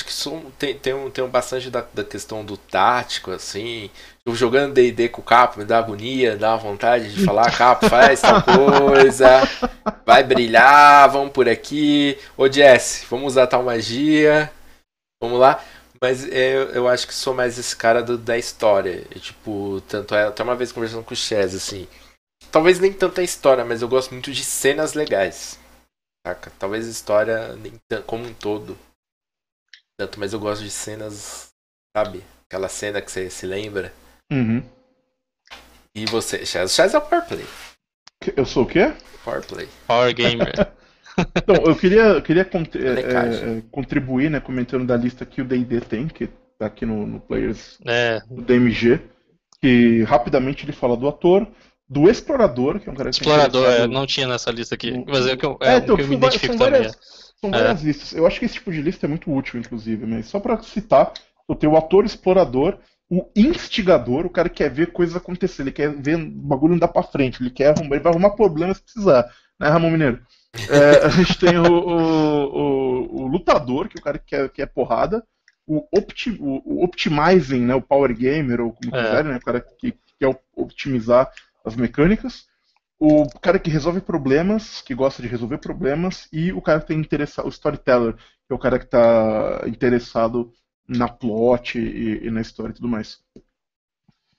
Acho 0.00 0.06
que 0.06 0.52
tem, 0.58 0.78
tem, 0.78 0.94
um, 0.94 1.10
tem 1.10 1.24
um 1.24 1.28
bastante 1.28 1.70
da, 1.70 1.84
da 1.92 2.04
questão 2.04 2.44
do 2.44 2.56
tático, 2.56 3.32
assim. 3.32 3.90
Eu 4.24 4.34
jogando 4.34 4.74
DD 4.74 5.08
com 5.08 5.20
o 5.20 5.24
Capo, 5.24 5.58
me 5.58 5.64
dá 5.64 5.78
agonia, 5.78 6.36
dá 6.36 6.54
vontade 6.54 7.12
de 7.12 7.24
falar, 7.24 7.50
Capo, 7.56 7.88
faz 7.88 8.20
tal 8.20 8.40
coisa, 8.42 9.42
vai 10.06 10.22
brilhar, 10.22 11.10
vamos 11.10 11.32
por 11.32 11.48
aqui. 11.48 12.16
Ô 12.36 12.48
Jesse, 12.48 13.06
vamos 13.06 13.32
usar 13.32 13.48
tal 13.48 13.64
magia. 13.64 14.52
Vamos 15.20 15.40
lá. 15.40 15.62
Mas 16.00 16.24
eu, 16.24 16.70
eu 16.70 16.88
acho 16.88 17.06
que 17.06 17.14
sou 17.14 17.34
mais 17.34 17.58
esse 17.58 17.74
cara 17.74 18.02
do, 18.02 18.16
da 18.16 18.38
história. 18.38 19.04
E, 19.14 19.18
tipo, 19.18 19.82
tanto 19.88 20.14
é. 20.14 20.26
Até 20.26 20.42
uma 20.42 20.54
vez 20.54 20.70
conversando 20.70 21.02
com 21.02 21.12
o 21.12 21.16
Chaz, 21.16 21.54
assim. 21.54 21.88
Talvez 22.52 22.78
nem 22.78 22.92
tanta 22.92 23.22
história, 23.22 23.64
mas 23.64 23.82
eu 23.82 23.88
gosto 23.88 24.12
muito 24.12 24.32
de 24.32 24.44
cenas 24.44 24.94
legais. 24.94 25.58
Saca? 26.28 26.52
Talvez 26.58 26.86
a 26.86 26.90
história 26.90 27.58
como 28.06 28.26
um 28.26 28.34
todo. 28.34 28.76
Tanto, 29.98 30.20
mas 30.20 30.34
eu 30.34 30.38
gosto 30.38 30.62
de 30.62 30.70
cenas, 30.70 31.48
sabe? 31.96 32.22
Aquela 32.46 32.68
cena 32.68 33.00
que 33.00 33.10
você 33.10 33.30
se 33.30 33.46
lembra. 33.46 33.92
Uhum. 34.30 34.62
E 35.94 36.04
você, 36.04 36.44
Chaz? 36.44 36.74
Chaz 36.74 36.92
é 36.92 36.98
o 36.98 37.00
Power 37.00 37.26
Play. 37.26 37.46
Eu 38.36 38.44
sou 38.44 38.64
o 38.64 38.66
quê? 38.66 38.92
Power 39.24 39.42
Play. 39.46 39.68
Power 39.86 40.14
Gamer. 40.14 40.52
então, 41.34 41.56
eu 41.64 41.74
queria, 41.74 42.02
eu 42.02 42.22
queria 42.22 42.42
é, 42.42 43.58
é, 43.58 43.62
contribuir, 43.72 44.30
né, 44.30 44.38
comentando 44.38 44.86
da 44.86 44.96
lista 44.96 45.24
que 45.24 45.40
o 45.40 45.46
D&D 45.46 45.80
tem, 45.80 46.08
que 46.08 46.28
tá 46.58 46.66
aqui 46.66 46.84
no, 46.84 47.06
no 47.06 47.20
Players 47.20 47.78
é. 47.86 48.20
do 48.28 48.42
DMG, 48.42 49.00
que 49.62 50.02
rapidamente 50.02 50.66
ele 50.66 50.72
fala 50.72 50.94
do 50.94 51.08
ator, 51.08 51.48
do 51.88 52.08
Explorador, 52.08 52.78
que 52.78 52.88
é 52.88 52.92
um 52.92 52.94
cara 52.94 53.10
que 53.10 53.16
Explorador, 53.16 53.66
é, 53.66 53.86
não 53.86 54.06
tinha 54.06 54.28
nessa 54.28 54.50
lista 54.50 54.74
aqui. 54.74 55.04
Mas 55.06 55.26
é, 55.26 55.36
que 55.36 55.46
eu, 55.46 55.58
é, 55.62 55.74
é 55.74 55.76
então, 55.78 55.96
que 55.96 56.02
eu 56.02 56.08
me 56.08 56.16
identifico 56.16 56.56
são 56.56 56.66
também. 56.66 56.82
Várias, 56.82 56.94
é. 56.94 57.40
são 57.40 57.50
várias 57.50 57.82
listas. 57.82 58.12
Eu 58.12 58.26
acho 58.26 58.38
que 58.38 58.44
esse 58.44 58.54
tipo 58.54 58.70
de 58.70 58.82
lista 58.82 59.06
é 59.06 59.08
muito 59.08 59.32
útil, 59.32 59.58
inclusive, 59.58 60.04
mas 60.06 60.26
só 60.26 60.38
para 60.38 60.60
citar, 60.62 61.12
eu 61.48 61.54
tenho 61.54 61.72
o 61.72 61.76
ator 61.76 62.04
explorador, 62.04 62.78
o 63.10 63.26
instigador, 63.34 64.26
o 64.26 64.30
cara 64.30 64.50
que 64.50 64.56
quer 64.56 64.70
ver 64.70 64.92
coisas 64.92 65.16
acontecer, 65.16 65.62
ele 65.62 65.72
quer 65.72 65.90
ver 65.90 66.16
o 66.16 66.30
bagulho 66.30 66.74
andar 66.74 66.88
pra 66.88 67.02
frente, 67.02 67.42
ele 67.42 67.50
quer 67.50 67.70
arrumar, 67.70 67.96
ele 67.96 68.02
vai 68.02 68.12
arrumar 68.12 68.30
problemas 68.30 68.76
se 68.76 68.82
precisar, 68.82 69.24
né, 69.58 69.68
Ramon 69.68 69.90
Mineiro? 69.90 70.20
É, 70.68 71.04
a 71.06 71.08
gente 71.08 71.38
tem 71.38 71.56
o, 71.56 71.72
o, 71.72 72.44
o, 72.44 73.22
o, 73.22 73.26
lutador, 73.26 73.88
que 73.88 73.96
é 73.96 74.00
o 74.00 74.04
cara 74.04 74.18
que 74.18 74.48
quer, 74.50 74.66
porrada, 74.66 75.24
o, 75.66 75.86
opti, 75.90 76.36
o, 76.38 76.84
optimizing, 76.84 77.60
né, 77.60 77.74
o 77.74 77.80
power 77.80 78.14
gamer, 78.14 78.60
ou 78.60 78.72
como 78.72 78.94
é. 78.94 79.02
quiserem, 79.02 79.32
né, 79.32 79.38
o 79.38 79.44
cara 79.44 79.60
que 79.60 79.94
quer 80.18 80.38
optimizar 80.54 81.30
as 81.68 81.76
mecânicas, 81.76 82.46
o 82.98 83.26
cara 83.40 83.58
que 83.58 83.70
resolve 83.70 84.00
problemas, 84.00 84.82
que 84.82 84.94
gosta 84.94 85.22
de 85.22 85.28
resolver 85.28 85.58
problemas, 85.58 86.26
e 86.32 86.52
o 86.52 86.60
cara 86.60 86.80
que 86.80 86.88
tem 86.88 86.98
interessado, 86.98 87.46
o 87.46 87.50
storyteller, 87.50 88.14
que 88.14 88.52
é 88.52 88.54
o 88.54 88.58
cara 88.58 88.78
que 88.78 88.86
está 88.86 89.62
interessado 89.66 90.52
na 90.88 91.08
plot 91.08 91.78
e, 91.78 92.26
e, 92.26 92.30
na 92.30 92.40
história 92.40 92.72
e 92.72 92.74
tudo 92.74 92.88
mais. 92.88 93.18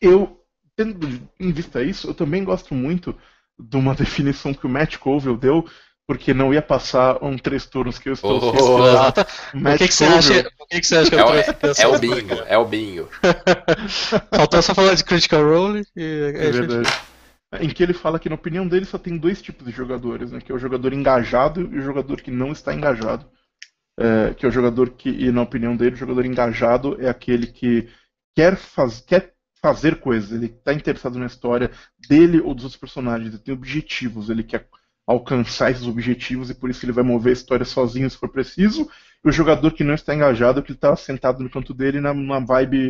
Eu, 0.01 0.43
tendo 0.75 1.07
em 1.39 1.51
vista 1.51 1.81
isso, 1.81 2.07
eu 2.07 2.13
também 2.13 2.43
gosto 2.43 2.73
muito 2.73 3.15
de 3.57 3.77
uma 3.77 3.95
definição 3.95 4.53
que 4.53 4.65
o 4.65 4.69
Matt 4.69 4.97
Colville 4.97 5.37
deu, 5.37 5.65
porque 6.05 6.33
não 6.33 6.53
ia 6.53 6.61
passar 6.61 7.23
um 7.23 7.37
três 7.37 7.65
turnos 7.65 7.99
que 7.99 8.09
eu 8.09 8.13
estou 8.13 8.41
oh, 8.41 8.47
oh, 8.47 9.09
O 9.09 9.77
que, 9.77 9.87
que, 9.87 9.93
você 9.93 10.05
acha, 10.05 10.51
o 10.59 10.65
que, 10.65 10.81
que 10.81 10.87
você 10.87 10.97
acha 10.97 11.09
que 11.11 11.15
eu 11.15 11.29
é, 11.29 11.41
é, 11.41 11.83
é 11.83 11.87
o 11.87 11.99
bingo, 11.99 12.33
é 12.47 12.57
o 12.57 12.65
bingo. 12.65 13.09
Faltou 14.35 14.61
só 14.61 14.73
falar 14.73 14.95
de 14.95 15.03
Critical 15.03 15.43
Role 15.43 15.85
e... 15.95 16.33
É 16.35 16.51
verdade 16.51 16.89
em 17.59 17.69
que 17.69 17.81
ele 17.81 17.93
fala 17.93 18.19
que, 18.19 18.29
na 18.29 18.35
opinião 18.35 18.67
dele, 18.67 18.85
só 18.85 18.97
tem 18.97 19.17
dois 19.17 19.41
tipos 19.41 19.65
de 19.65 19.71
jogadores, 19.71 20.31
né? 20.31 20.39
Que 20.39 20.51
é 20.51 20.55
o 20.55 20.59
jogador 20.59 20.93
engajado 20.93 21.61
e 21.61 21.79
o 21.79 21.81
jogador 21.81 22.21
que 22.21 22.29
não 22.29 22.51
está 22.51 22.73
engajado. 22.73 23.25
É, 23.97 24.33
que 24.33 24.45
é 24.45 24.49
o 24.49 24.51
jogador 24.51 24.91
que, 24.91 25.09
e 25.09 25.31
na 25.31 25.41
opinião 25.41 25.75
dele, 25.75 25.95
o 25.95 25.99
jogador 25.99 26.25
engajado 26.25 27.01
é 27.01 27.09
aquele 27.09 27.47
que 27.47 27.89
quer, 28.33 28.55
faz, 28.55 29.01
quer 29.01 29.33
fazer 29.61 29.99
coisas, 29.99 30.31
ele 30.31 30.45
está 30.45 30.73
interessado 30.73 31.19
na 31.19 31.25
história 31.25 31.69
dele 32.07 32.39
ou 32.39 32.53
dos 32.53 32.63
outros 32.63 32.79
personagens, 32.79 33.33
ele 33.33 33.43
tem 33.43 33.53
objetivos, 33.53 34.29
ele 34.29 34.43
quer 34.43 34.67
alcançar 35.05 35.71
esses 35.71 35.85
objetivos 35.85 36.49
e 36.49 36.55
por 36.55 36.69
isso 36.69 36.85
ele 36.85 36.93
vai 36.93 37.03
mover 37.03 37.31
a 37.31 37.33
história 37.33 37.65
sozinho 37.65 38.09
se 38.09 38.15
for 38.15 38.29
preciso. 38.29 38.89
E 39.25 39.27
o 39.27 39.31
jogador 39.31 39.71
que 39.73 39.83
não 39.83 39.93
está 39.93 40.15
engajado 40.15 40.59
é 40.59 40.63
que 40.63 40.71
está 40.71 40.95
sentado 40.95 41.43
no 41.43 41.49
canto 41.49 41.73
dele 41.73 41.99
na, 41.99 42.13
na 42.13 42.39
vibe 42.39 42.87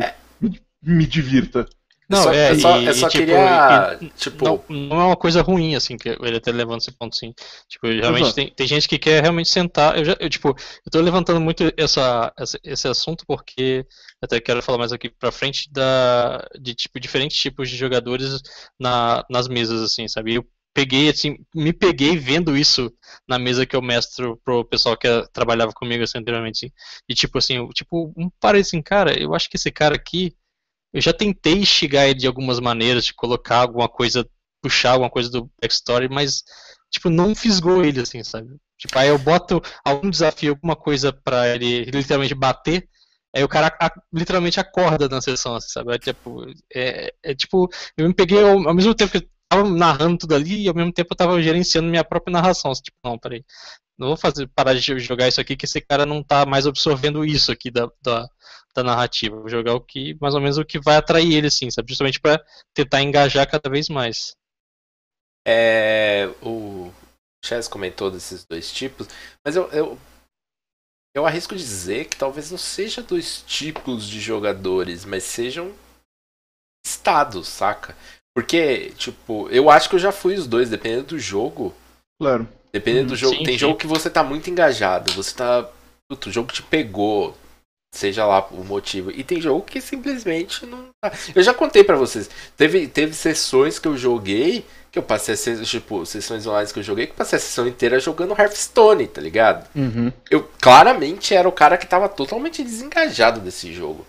me 0.82 1.06
divirta. 1.06 1.66
Não, 2.10 2.24
só, 2.24 2.32
é, 2.32 2.50
eu 2.50 2.60
só, 2.60 2.76
e- 2.80 2.86
eu 2.86 2.94
só 2.94 3.06
e, 3.06 3.10
tipo, 3.10 3.26
queria. 3.26 3.98
e- 4.02 4.10
tipo, 4.10 4.44
Não, 4.44 4.64
não 4.68 5.00
é 5.00 5.04
uma 5.06 5.16
coisa 5.16 5.42
ruim, 5.42 5.74
assim, 5.76 5.96
que 5.96 6.08
ele 6.08 6.40
tá 6.40 6.50
levando 6.50 6.80
esse 6.80 6.90
ponto, 6.92 7.14
sim. 7.16 7.32
Tipo, 7.68 7.86
realmente 7.86 8.22
Exato. 8.22 8.34
tem, 8.34 8.52
tem 8.54 8.66
gente 8.66 8.88
que 8.88 8.98
quer 8.98 9.22
realmente 9.22 9.48
sentar. 9.48 9.96
Eu 9.96 10.04
já, 10.04 10.16
eu, 10.18 10.28
tipo, 10.28 10.48
eu 10.48 10.90
tô 10.90 11.00
levantando 11.00 11.40
muito 11.40 11.72
essa, 11.76 12.32
essa- 12.38 12.58
esse 12.64 12.88
assunto 12.88 13.24
porque 13.26 13.86
até 14.20 14.40
quero 14.40 14.60
falar 14.62 14.78
mais 14.78 14.92
aqui 14.92 15.08
pra 15.08 15.30
frente 15.30 15.70
da, 15.72 16.44
de 16.60 16.74
tipo, 16.74 16.98
diferentes 16.98 17.36
tipos 17.38 17.70
de 17.70 17.76
jogadores 17.76 18.40
na, 18.78 19.24
nas 19.30 19.48
mesas, 19.48 19.80
assim, 19.80 20.08
sabe? 20.08 20.34
Eu 20.34 20.46
peguei, 20.74 21.08
assim, 21.08 21.36
me 21.54 21.72
peguei 21.72 22.16
vendo 22.16 22.56
isso 22.56 22.92
na 23.28 23.38
mesa 23.38 23.66
que 23.66 23.74
eu 23.74 23.82
mestro 23.82 24.40
pro 24.44 24.64
pessoal 24.64 24.96
que 24.96 25.06
eh, 25.06 25.24
trabalhava 25.32 25.72
comigo 25.72 26.02
assim, 26.04 26.18
anteriormente, 26.18 26.66
assim. 26.66 26.72
E 27.08 27.14
tipo 27.14 27.38
assim, 27.38 27.56
eu, 27.56 27.68
tipo, 27.70 28.12
um 28.16 28.30
parei 28.40 28.60
assim, 28.62 28.80
cara, 28.82 29.18
eu 29.20 29.34
acho 29.34 29.48
que 29.50 29.56
esse 29.56 29.70
cara 29.70 29.94
aqui, 29.96 30.32
eu 30.92 31.00
já 31.00 31.12
tentei 31.12 31.54
instigar 31.54 32.06
ele 32.06 32.18
de 32.20 32.26
algumas 32.26 32.60
maneiras, 32.60 33.04
de 33.04 33.14
colocar 33.14 33.58
alguma 33.58 33.88
coisa, 33.88 34.28
puxar 34.62 34.92
alguma 34.92 35.10
coisa 35.10 35.30
do 35.30 35.50
backstory, 35.60 36.08
mas, 36.08 36.42
tipo, 36.90 37.08
não 37.10 37.34
fisgou 37.34 37.84
ele, 37.84 38.00
assim, 38.00 38.22
sabe? 38.24 38.56
Tipo, 38.78 38.98
aí 38.98 39.08
eu 39.08 39.18
boto 39.18 39.60
algum 39.84 40.10
desafio, 40.10 40.50
alguma 40.52 40.74
coisa 40.76 41.12
pra 41.12 41.48
ele 41.54 41.84
literalmente 41.84 42.34
bater, 42.34 42.88
aí 43.34 43.44
o 43.44 43.48
cara 43.48 43.68
a- 43.80 43.92
literalmente 44.12 44.58
acorda 44.60 45.08
na 45.08 45.20
sessão, 45.20 45.54
assim, 45.54 45.68
sabe? 45.68 45.94
É, 45.94 45.98
tipo, 45.98 46.44
é, 46.74 47.12
é 47.22 47.34
tipo, 47.34 47.68
eu 47.96 48.08
me 48.08 48.14
peguei 48.14 48.42
ao, 48.42 48.68
ao 48.68 48.74
mesmo 48.74 48.94
tempo 48.94 49.12
que 49.12 49.18
eu 49.18 49.28
tava 49.48 49.68
narrando 49.68 50.18
tudo 50.18 50.34
ali 50.34 50.64
e 50.64 50.68
ao 50.68 50.74
mesmo 50.74 50.92
tempo 50.92 51.12
eu 51.12 51.16
tava 51.16 51.40
gerenciando 51.42 51.88
minha 51.88 52.04
própria 52.04 52.32
narração. 52.32 52.70
assim, 52.70 52.82
Tipo, 52.82 52.96
não, 53.04 53.18
peraí. 53.18 53.44
Não 54.00 54.08
vou 54.08 54.16
fazer, 54.16 54.48
parar 54.48 54.72
de 54.72 54.98
jogar 54.98 55.28
isso 55.28 55.42
aqui 55.42 55.54
que 55.54 55.66
esse 55.66 55.78
cara 55.78 56.06
não 56.06 56.22
tá 56.22 56.46
mais 56.46 56.66
absorvendo 56.66 57.22
isso 57.22 57.52
aqui 57.52 57.70
da, 57.70 57.86
da, 58.00 58.26
da 58.74 58.82
narrativa. 58.82 59.36
Vou 59.36 59.50
jogar 59.50 59.74
o 59.74 59.80
que, 59.80 60.16
mais 60.18 60.34
ou 60.34 60.40
menos 60.40 60.56
o 60.56 60.64
que 60.64 60.80
vai 60.80 60.96
atrair 60.96 61.34
ele, 61.34 61.48
assim, 61.48 61.70
sabe? 61.70 61.90
Justamente 61.90 62.18
pra 62.18 62.42
tentar 62.72 63.02
engajar 63.02 63.46
cada 63.46 63.68
vez 63.68 63.90
mais. 63.90 64.34
É, 65.46 66.30
o 66.42 66.90
Chess 67.44 67.68
comentou 67.68 68.10
desses 68.10 68.46
dois 68.46 68.72
tipos, 68.72 69.06
mas 69.44 69.54
eu, 69.54 69.70
eu, 69.70 69.98
eu 71.14 71.26
arrisco 71.26 71.54
dizer 71.54 72.06
que 72.06 72.16
talvez 72.16 72.50
não 72.50 72.58
seja 72.58 73.02
dois 73.02 73.42
tipos 73.46 74.08
de 74.08 74.18
jogadores, 74.18 75.04
mas 75.04 75.24
sejam 75.24 75.74
estados, 76.86 77.48
saca? 77.48 77.94
Porque, 78.34 78.92
tipo, 78.92 79.46
eu 79.50 79.68
acho 79.68 79.90
que 79.90 79.96
eu 79.96 80.00
já 80.00 80.10
fui 80.10 80.36
os 80.36 80.46
dois, 80.46 80.70
dependendo 80.70 81.08
do 81.08 81.18
jogo. 81.18 81.74
Claro. 82.18 82.48
Dependendo 82.72 83.08
do 83.08 83.16
Hum, 83.16 83.16
jogo. 83.16 83.38
sim, 83.38 83.42
tem 83.42 83.58
sim. 83.58 83.58
jogo 83.58 83.76
que 83.78 83.86
você 83.86 84.08
tá 84.10 84.22
muito 84.22 84.50
engajado, 84.50 85.12
você 85.12 85.34
tá. 85.34 85.68
Puta, 86.08 86.28
o 86.28 86.32
jogo 86.32 86.52
te 86.52 86.62
pegou. 86.62 87.36
Seja 87.92 88.26
lá 88.26 88.46
o 88.52 88.64
motivo. 88.64 89.10
E 89.10 89.24
tem 89.24 89.40
jogo 89.40 89.62
que 89.62 89.80
simplesmente 89.80 90.66
não 90.66 90.88
tá. 91.00 91.12
Eu 91.34 91.42
já 91.42 91.54
contei 91.54 91.84
pra 91.84 91.96
vocês. 91.96 92.30
Teve, 92.56 92.88
teve 92.88 93.14
sessões 93.14 93.78
que 93.78 93.88
eu 93.88 93.96
joguei. 93.96 94.64
Que 94.92 94.98
eu 94.98 95.02
passei 95.04 95.36
tipo, 95.64 96.04
sessões 96.06 96.46
online 96.46 96.72
que 96.72 96.78
eu 96.80 96.82
joguei, 96.82 97.06
que 97.06 97.12
eu 97.12 97.16
passei 97.16 97.36
a 97.38 97.40
sessão 97.40 97.66
inteira 97.66 98.00
jogando 98.00 98.34
Hearthstone, 98.38 99.06
tá 99.08 99.20
ligado? 99.20 99.68
Uhum. 99.74 100.12
Eu 100.30 100.48
claramente 100.60 101.34
era 101.34 101.48
o 101.48 101.52
cara 101.52 101.78
que 101.78 101.86
tava 101.86 102.08
totalmente 102.08 102.64
desengajado 102.64 103.40
desse 103.40 103.72
jogo. 103.72 104.06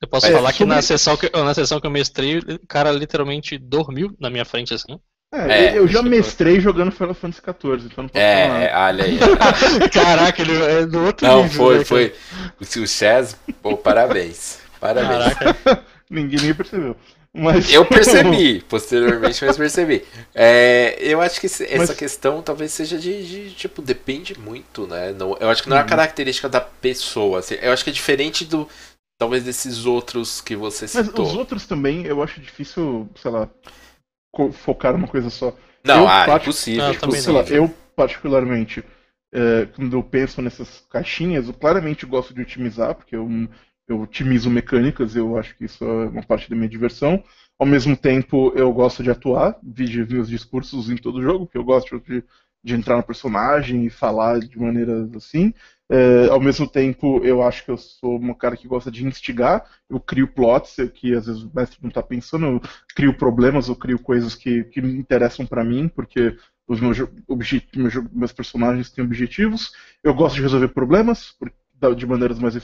Eu 0.00 0.08
posso 0.08 0.28
É, 0.28 0.30
falar 0.30 0.52
que 0.52 0.64
na 0.64 0.80
sessão 0.82 1.16
que, 1.16 1.28
na 1.30 1.54
sessão 1.54 1.80
que 1.80 1.86
eu 1.86 1.90
mestrei, 1.90 2.38
o 2.38 2.66
cara 2.66 2.90
literalmente 2.92 3.58
dormiu 3.58 4.14
na 4.20 4.30
minha 4.30 4.44
frente, 4.44 4.72
assim. 4.74 4.98
É, 5.32 5.66
É, 5.66 5.78
eu 5.78 5.86
já 5.86 6.00
isso- 6.00 6.08
mestrei 6.08 6.58
jogando 6.60 6.90
Final 6.90 7.12
Fantasy 7.14 7.42
XIV, 7.42 7.86
então 7.86 8.04
não 8.04 8.08
posso 8.08 8.24
falar 8.24 8.48
nada. 8.48 8.64
É, 8.64 8.76
olha 8.76 9.04
aí. 9.04 9.18
Caraca, 9.92 10.40
ele 10.42 10.62
é 10.62 10.86
do 10.86 11.04
outro 11.04 11.26
Não, 11.26 11.42
nível, 11.42 11.56
foi, 11.56 11.78
né, 11.78 11.84
foi. 11.84 12.14
O 12.60 12.86
Chess, 12.86 13.36
pô, 13.62 13.76
parabéns. 13.76 14.58
Parabéns. 14.80 15.34
Caraca. 15.34 15.84
Ninguém 16.08 16.40
nem 16.40 16.54
percebeu. 16.54 16.96
Mas... 17.34 17.70
Eu 17.70 17.84
percebi, 17.86 18.62
posteriormente, 18.62 19.44
mas 19.44 19.56
percebi. 19.58 20.02
É, 20.34 20.96
eu 20.98 21.20
acho 21.20 21.38
que 21.38 21.44
esse- 21.46 21.64
essa 21.64 21.76
Mas- 21.88 21.90
questão 21.90 22.40
talvez 22.40 22.72
seja 22.72 22.96
de, 22.98 23.26
de, 23.50 23.54
tipo, 23.54 23.82
depende 23.82 24.38
muito, 24.40 24.86
né? 24.86 25.12
Não, 25.12 25.36
eu 25.38 25.50
acho 25.50 25.62
que 25.62 25.68
não 25.68 25.76
é 25.76 25.80
a 25.80 25.82
Uhum. 25.82 25.88
característica 25.90 26.48
da 26.48 26.60
pessoa. 26.62 27.40
assim, 27.40 27.56
eu 27.60 27.70
acho 27.70 27.84
que 27.84 27.90
é 27.90 27.92
diferente 27.92 28.46
do, 28.46 28.66
talvez, 29.20 29.44
desses 29.44 29.84
outros 29.84 30.40
que 30.40 30.56
você 30.56 30.86
Mas 30.94 31.06
citou. 31.06 31.26
os 31.26 31.34
outros 31.34 31.66
também, 31.66 32.06
eu 32.06 32.22
acho 32.22 32.40
difícil, 32.40 33.06
sei 33.20 33.30
lá, 33.30 33.46
focar 34.52 34.92
numa 34.92 35.08
coisa 35.08 35.30
só. 35.30 35.56
Não, 35.84 36.02
eu 36.02 36.08
ah, 36.08 36.24
parto- 36.26 36.44
impossível. 36.44 36.82
Não, 36.84 36.92
eu 36.92 37.00
também 37.00 37.20
sei 37.20 37.32
lá, 37.32 37.40
impossível. 37.40 37.64
eu 37.64 37.74
particularmente, 37.96 38.84
é, 39.32 39.66
quando 39.66 39.96
eu 39.96 40.02
penso 40.02 40.40
nessas 40.42 40.86
caixinhas, 40.90 41.46
eu 41.48 41.54
claramente 41.54 42.06
gosto 42.06 42.34
de 42.34 42.42
otimizar, 42.42 42.94
porque 42.94 43.16
eu, 43.16 43.28
eu 43.88 44.02
otimizo 44.02 44.50
mecânicas, 44.50 45.16
eu 45.16 45.36
acho 45.38 45.56
que 45.56 45.64
isso 45.64 45.84
é 45.84 46.08
uma 46.08 46.22
parte 46.22 46.48
da 46.48 46.56
minha 46.56 46.68
diversão. 46.68 47.22
Ao 47.58 47.66
mesmo 47.66 47.96
tempo, 47.96 48.52
eu 48.54 48.72
gosto 48.72 49.02
de 49.02 49.10
atuar, 49.10 49.58
vídeo 49.62 50.06
meus 50.08 50.28
discursos 50.28 50.90
em 50.90 50.96
todo 50.96 51.22
jogo, 51.22 51.46
porque 51.46 51.58
eu 51.58 51.64
gosto 51.64 51.98
de, 52.00 52.22
de 52.68 52.74
entrar 52.74 52.98
no 52.98 53.02
personagem 53.02 53.86
e 53.86 53.90
falar 53.90 54.40
de 54.40 54.58
maneiras 54.58 55.10
assim. 55.16 55.54
É, 55.90 56.26
ao 56.28 56.38
mesmo 56.38 56.68
tempo, 56.68 57.24
eu 57.24 57.42
acho 57.42 57.64
que 57.64 57.70
eu 57.70 57.78
sou 57.78 58.16
um 58.20 58.34
cara 58.34 58.58
que 58.58 58.68
gosta 58.68 58.90
de 58.90 59.06
instigar. 59.06 59.64
Eu 59.88 59.98
crio 59.98 60.28
plots 60.28 60.76
que 60.92 61.14
às 61.14 61.26
vezes 61.26 61.42
o 61.42 61.50
mestre 61.54 61.78
não 61.80 61.88
está 61.88 62.02
pensando, 62.02 62.46
eu 62.46 62.60
crio 62.94 63.16
problemas, 63.16 63.68
eu 63.68 63.76
crio 63.76 63.98
coisas 63.98 64.34
que, 64.34 64.64
que 64.64 64.82
me 64.82 64.98
interessam 64.98 65.46
para 65.46 65.64
mim, 65.64 65.88
porque 65.88 66.36
os 66.68 66.78
meus, 66.78 66.98
meus, 67.74 67.94
meus 68.12 68.32
personagens 68.32 68.90
têm 68.90 69.02
objetivos. 69.02 69.72
Eu 70.04 70.12
gosto 70.12 70.36
de 70.36 70.42
resolver 70.42 70.68
problemas 70.68 71.34
de 71.96 72.06
maneiras 72.06 72.38
mais 72.38 72.54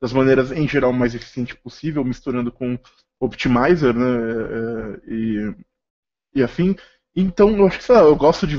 das 0.00 0.12
maneiras 0.12 0.52
em 0.52 0.68
geral 0.68 0.92
mais 0.92 1.14
eficiente 1.14 1.54
possível, 1.56 2.04
misturando 2.04 2.50
com 2.50 2.78
optimizer, 3.20 3.92
né, 3.92 4.06
é, 4.06 5.12
e, 5.12 5.54
e 6.36 6.42
afim. 6.42 6.76
Então, 7.14 7.50
eu 7.56 7.66
acho 7.66 7.78
que 7.78 7.84
sei 7.84 7.96
lá, 7.96 8.02
eu 8.02 8.14
gosto 8.14 8.46
de 8.46 8.56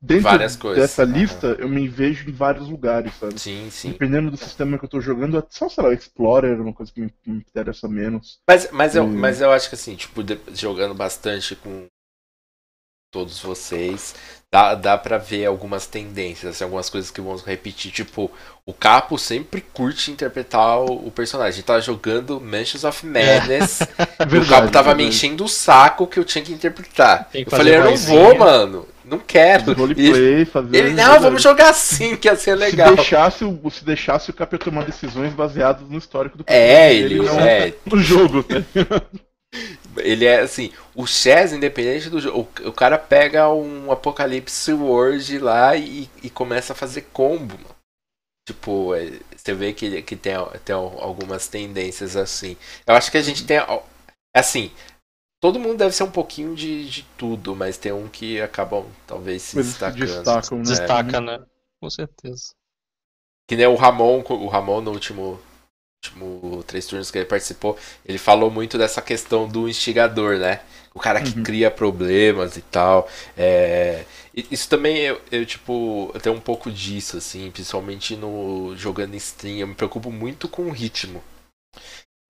dentro 0.00 0.24
Várias 0.24 0.56
coisas. 0.56 0.90
dessa 0.90 1.04
lista, 1.04 1.48
eu 1.58 1.68
me 1.68 1.88
vejo 1.88 2.28
em 2.28 2.32
vários 2.32 2.68
lugares, 2.68 3.14
sabe? 3.16 3.34
Sim, 3.36 3.70
sim. 3.70 3.92
Dependendo 3.92 4.30
do 4.30 4.36
sistema 4.36 4.78
que 4.78 4.84
eu 4.84 4.88
tô 4.88 5.00
jogando, 5.00 5.38
é 5.38 5.42
só, 5.50 5.68
sei 5.68 5.84
lá, 5.84 5.92
Explorer, 5.92 6.60
uma 6.60 6.72
coisa 6.72 6.92
que 6.92 7.00
me, 7.00 7.14
me 7.26 7.38
interessa 7.38 7.88
menos. 7.88 8.40
Mas, 8.46 8.70
mas, 8.70 8.96
eu, 8.96 9.04
Hum. 9.04 9.16
mas 9.18 9.40
eu 9.40 9.50
acho 9.50 9.68
que 9.68 9.74
assim, 9.74 9.96
tipo, 9.96 10.22
de- 10.22 10.38
jogando 10.54 10.94
bastante 10.94 11.56
com 11.56 11.86
todos 13.12 13.40
vocês, 13.40 14.14
dá, 14.52 14.74
dá 14.76 14.96
pra 14.96 15.18
ver 15.18 15.44
algumas 15.44 15.84
tendências, 15.86 16.54
assim, 16.54 16.62
algumas 16.64 16.88
coisas 16.88 17.10
que 17.10 17.20
vão 17.20 17.34
repetir. 17.36 17.90
Tipo, 17.90 18.30
o 18.64 18.72
Capo 18.72 19.18
sempre 19.18 19.60
curte 19.60 20.12
interpretar 20.12 20.78
o, 20.78 21.08
o 21.08 21.10
personagem. 21.10 21.62
Tava 21.64 21.80
jogando 21.80 22.40
Mansions 22.40 22.84
of 22.84 23.04
Madness, 23.04 23.88
e 24.30 24.38
o 24.38 24.46
Capo 24.46 24.70
tava 24.70 24.94
me 24.94 25.04
enchendo 25.04 25.44
o 25.44 25.48
saco 25.48 26.06
que 26.06 26.20
eu 26.20 26.24
tinha 26.24 26.44
que 26.44 26.52
interpretar. 26.52 27.28
Que 27.30 27.44
eu 27.44 27.50
falei, 27.50 27.76
eu 27.76 27.82
não 27.82 27.96
vozinha. 27.96 27.98
vou, 27.98 28.38
mano. 28.38 28.86
Não 29.10 29.18
quero. 29.18 29.72
Roleplay, 29.74 30.44
fazer. 30.44 30.76
ele, 30.76 30.90
não, 30.94 31.20
vamos 31.20 31.42
jogar 31.42 31.70
assim, 31.70 32.16
que 32.16 32.28
ia 32.28 32.36
ser 32.36 32.54
legal. 32.54 32.90
Se 32.90 32.94
deixasse, 32.96 33.44
o- 33.44 33.70
se 33.70 33.84
deixasse 33.84 34.30
o 34.30 34.32
Cap 34.32 34.56
tomar 34.58 34.84
decisões 34.84 35.32
baseadas 35.34 35.88
no 35.88 35.98
histórico 35.98 36.38
do 36.38 36.44
É, 36.46 36.94
ele 36.94 37.16
dele, 37.16 37.26
não 37.26 37.40
é, 37.40 37.74
no 37.84 37.98
jogo. 37.98 38.44
né? 38.48 38.64
Ele 39.96 40.24
é 40.24 40.40
assim, 40.40 40.70
o 40.94 41.06
Chess, 41.06 41.52
independente 41.52 42.08
do 42.08 42.20
jogo, 42.20 42.48
o, 42.64 42.68
o 42.68 42.72
cara 42.72 42.96
pega 42.96 43.50
um 43.52 43.90
Apocalipse 43.90 44.72
World 44.72 45.38
lá 45.40 45.74
e, 45.76 46.08
e 46.22 46.30
começa 46.30 46.72
a 46.72 46.76
fazer 46.76 47.08
combo. 47.12 47.54
mano. 47.54 47.74
Tipo, 48.46 48.94
é, 48.94 49.10
você 49.36 49.52
vê 49.52 49.72
que, 49.72 50.02
que 50.02 50.14
tem, 50.16 50.34
tem 50.64 50.74
algumas 50.74 51.48
tendências 51.48 52.16
assim. 52.16 52.56
Eu 52.86 52.94
acho 52.94 53.10
que 53.10 53.18
a 53.18 53.22
gente 53.22 53.44
tem. 53.44 53.58
ó, 53.60 53.80
Assim, 54.34 54.70
todo 55.40 55.58
mundo 55.60 55.78
deve 55.78 55.94
ser 55.94 56.04
um 56.04 56.10
pouquinho 56.10 56.54
de, 56.54 56.88
de 56.90 57.02
tudo, 57.18 57.56
mas 57.56 57.78
tem 57.78 57.92
um 57.92 58.08
que 58.08 58.40
acabam 58.40 58.86
talvez 59.06 59.42
se 59.42 59.58
que 59.82 59.90
destacando. 59.90 59.92
destacam, 59.92 60.62
né? 60.64 60.90
Destaca, 60.90 61.20
né? 61.20 61.44
Com 61.80 61.90
certeza. 61.90 62.54
Que 63.46 63.56
nem 63.56 63.66
o 63.66 63.74
Ramon, 63.74 64.22
o 64.28 64.46
Ramon 64.48 64.80
no 64.80 64.92
último, 64.92 65.40
último 66.04 66.62
três 66.64 66.86
turnos 66.86 67.10
que 67.10 67.18
ele 67.18 67.26
participou, 67.26 67.78
ele 68.06 68.18
falou 68.18 68.50
muito 68.50 68.78
dessa 68.78 69.02
questão 69.02 69.48
do 69.48 69.68
instigador, 69.68 70.38
né? 70.38 70.62
O 70.94 71.00
cara 71.00 71.22
que 71.22 71.34
Uhum. 71.34 71.42
cria 71.42 71.70
problemas 71.70 72.56
e 72.56 72.62
tal. 72.62 73.08
É, 73.36 74.04
Isso 74.34 74.68
também 74.68 74.98
eu, 74.98 75.20
eu, 75.32 75.46
tipo, 75.46 76.10
eu 76.14 76.20
tenho 76.20 76.36
um 76.36 76.40
pouco 76.40 76.70
disso, 76.72 77.16
assim, 77.18 77.50
principalmente 77.50 78.16
no 78.16 78.74
jogando 78.76 79.14
em 79.14 79.18
stream, 79.18 79.58
eu 79.58 79.68
me 79.68 79.74
preocupo 79.74 80.10
muito 80.12 80.48
com 80.48 80.64
o 80.64 80.72
ritmo. 80.72 81.22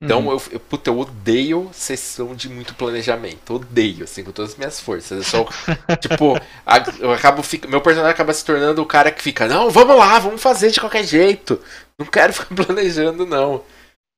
Então, 0.03 0.27
Uhum. 0.27 0.33
eu, 0.33 0.43
eu, 0.53 0.61
puta, 0.61 0.89
eu 0.91 0.99
odeio 0.99 1.69
sessão 1.73 2.35
de 2.35 2.49
muito 2.49 2.75
planejamento. 2.75 3.55
Odeio, 3.55 4.05
assim, 4.05 4.25
com 4.25 4.33
todas 4.33 4.53
as 4.53 4.57
minhas 4.57 4.81
forças. 4.81 5.11
Eu 5.19 5.23
sou, 5.25 5.49
tipo, 6.01 6.37
a- 6.65 6.85
eu 6.99 7.13
acabo 7.13 7.43
fica, 7.43 7.69
meu 7.69 7.81
personagem 7.83 8.13
acaba 8.15 8.33
se 8.33 8.45
tornando 8.45 8.81
o 8.83 8.87
cara 8.87 9.11
que 9.13 9.23
fica, 9.23 9.47
não, 9.47 9.69
vamos 9.71 9.97
lá, 9.97 10.19
vamos 10.19 10.41
fazer 10.43 10.71
de 10.71 10.81
qualquer 10.81 11.05
jeito. 11.05 11.61
Não 11.99 12.07
quero 12.07 12.33
ficar 12.35 12.55
planejando, 12.55 13.27
não. 13.27 13.63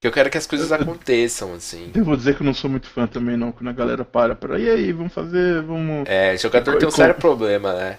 Eu 0.02 0.12
quero 0.12 0.30
que 0.30 0.38
as 0.38 0.46
coisas 0.46 0.70
aconteçam, 0.72 1.54
assim. 1.54 1.90
Eu 1.94 2.04
vou 2.04 2.16
dizer 2.16 2.36
que 2.36 2.42
eu 2.42 2.46
não 2.46 2.54
sou 2.54 2.70
muito 2.70 2.88
fã 2.88 3.06
também, 3.06 3.36
não, 3.36 3.52
quando 3.52 3.68
a 3.70 3.72
galera 3.72 4.04
para 4.04 4.34
para. 4.36 4.58
E 4.60 4.70
aí, 4.70 4.92
vamos 4.92 5.12
fazer, 5.12 5.62
vamos. 5.62 6.08
É, 6.08 6.36
jogador 6.36 6.78
tem 6.78 6.88
um 6.88 6.92
sério 6.92 7.14
problema, 7.16 7.72
né? 7.74 7.98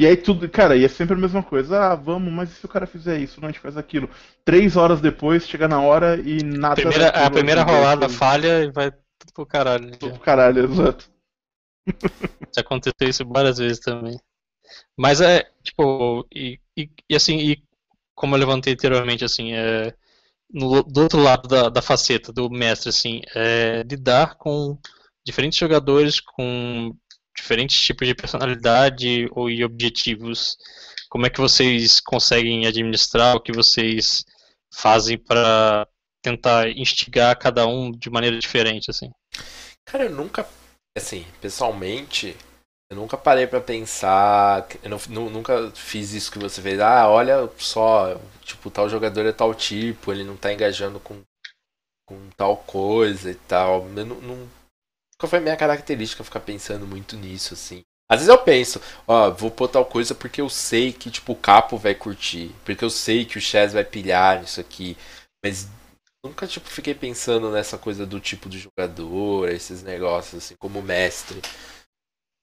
E 0.00 0.06
aí 0.06 0.16
tudo, 0.16 0.48
cara, 0.48 0.74
e 0.78 0.82
é 0.82 0.88
sempre 0.88 1.14
a 1.14 1.18
mesma 1.18 1.42
coisa. 1.42 1.78
Ah, 1.78 1.94
vamos, 1.94 2.32
mas 2.32 2.50
e 2.50 2.54
se 2.54 2.64
o 2.64 2.68
cara 2.70 2.86
fizer 2.86 3.18
isso? 3.18 3.38
Não, 3.38 3.50
a 3.50 3.52
gente 3.52 3.60
faz 3.60 3.76
aquilo. 3.76 4.08
Três 4.42 4.74
horas 4.74 4.98
depois, 4.98 5.46
chega 5.46 5.68
na 5.68 5.78
hora 5.78 6.18
e 6.18 6.42
nada. 6.42 6.76
Primeira, 6.76 7.08
a 7.10 7.30
primeira 7.30 7.62
rolada 7.62 8.08
falha 8.08 8.64
e 8.64 8.72
vai 8.72 8.90
tudo 8.90 9.34
pro 9.34 9.44
caralho. 9.44 9.90
Tudo 9.98 10.12
pro 10.12 10.20
caralho, 10.20 10.64
exato. 10.64 11.10
Já 12.56 12.62
aconteceu 12.62 13.10
isso 13.10 13.26
várias 13.26 13.58
vezes 13.58 13.78
também. 13.78 14.18
Mas 14.96 15.20
é, 15.20 15.46
tipo, 15.62 16.26
e, 16.34 16.58
e, 16.74 16.88
e 17.06 17.14
assim, 17.14 17.36
e 17.36 17.62
como 18.14 18.34
eu 18.34 18.40
levantei 18.40 18.72
anteriormente, 18.72 19.22
assim, 19.22 19.52
é, 19.52 19.94
no, 20.50 20.82
do 20.82 21.02
outro 21.02 21.20
lado 21.22 21.46
da, 21.46 21.68
da 21.68 21.82
faceta 21.82 22.32
do 22.32 22.48
mestre, 22.48 22.88
assim, 22.88 23.20
é 23.36 23.82
lidar 23.82 24.36
com 24.36 24.78
diferentes 25.26 25.58
jogadores 25.58 26.20
com 26.20 26.96
diferentes 27.40 27.80
tipos 27.80 28.06
de 28.06 28.14
personalidade 28.14 29.28
ou 29.32 29.50
e 29.50 29.64
objetivos. 29.64 30.56
Como 31.08 31.26
é 31.26 31.30
que 31.30 31.40
vocês 31.40 32.00
conseguem 32.00 32.66
administrar 32.66 33.36
o 33.36 33.40
que 33.40 33.52
vocês 33.52 34.24
fazem 34.72 35.18
para 35.18 35.86
tentar 36.22 36.68
instigar 36.70 37.38
cada 37.38 37.66
um 37.66 37.90
de 37.90 38.10
maneira 38.10 38.38
diferente, 38.38 38.90
assim? 38.90 39.10
Cara, 39.84 40.04
eu 40.04 40.10
nunca, 40.10 40.46
assim, 40.96 41.26
pessoalmente, 41.40 42.36
eu 42.90 42.96
nunca 42.96 43.16
parei 43.16 43.46
para 43.46 43.60
pensar, 43.60 44.66
eu 44.82 44.90
não, 45.08 45.30
nunca 45.30 45.70
fiz 45.74 46.12
isso 46.12 46.30
que 46.30 46.38
você 46.38 46.60
fez. 46.60 46.78
Ah, 46.78 47.08
olha 47.08 47.48
só, 47.58 48.20
tipo, 48.42 48.70
tal 48.70 48.88
jogador 48.88 49.26
é 49.26 49.32
tal 49.32 49.54
tipo, 49.54 50.12
ele 50.12 50.24
não 50.24 50.36
tá 50.36 50.52
engajando 50.52 51.00
com, 51.00 51.20
com 52.06 52.28
tal 52.36 52.56
coisa 52.58 53.30
e 53.30 53.34
tal. 53.34 53.86
Eu 53.96 54.06
não, 54.06 54.16
não 54.16 54.59
Nunca 55.20 55.28
foi 55.28 55.40
minha 55.40 55.56
característica 55.56 56.24
ficar 56.24 56.40
pensando 56.40 56.86
muito 56.86 57.14
nisso, 57.14 57.52
assim. 57.52 57.82
Às 58.10 58.20
vezes 58.20 58.28
eu 58.28 58.38
penso, 58.38 58.80
ó, 59.06 59.30
vou 59.30 59.50
pôr 59.50 59.68
tal 59.68 59.84
coisa 59.84 60.14
porque 60.14 60.40
eu 60.40 60.48
sei 60.48 60.94
que, 60.94 61.10
tipo, 61.10 61.34
o 61.34 61.36
Capo 61.36 61.76
vai 61.76 61.94
curtir. 61.94 62.50
Porque 62.64 62.82
eu 62.82 62.88
sei 62.88 63.26
que 63.26 63.36
o 63.36 63.40
Chess 63.40 63.74
vai 63.74 63.84
pilhar 63.84 64.40
nisso 64.40 64.62
aqui. 64.62 64.96
Mas 65.44 65.68
nunca, 66.24 66.46
tipo, 66.46 66.66
fiquei 66.70 66.94
pensando 66.94 67.50
nessa 67.50 67.76
coisa 67.76 68.06
do 68.06 68.18
tipo 68.18 68.48
de 68.48 68.58
jogador, 68.58 69.50
esses 69.50 69.82
negócios, 69.82 70.42
assim, 70.42 70.54
como 70.58 70.80
mestre. 70.80 71.42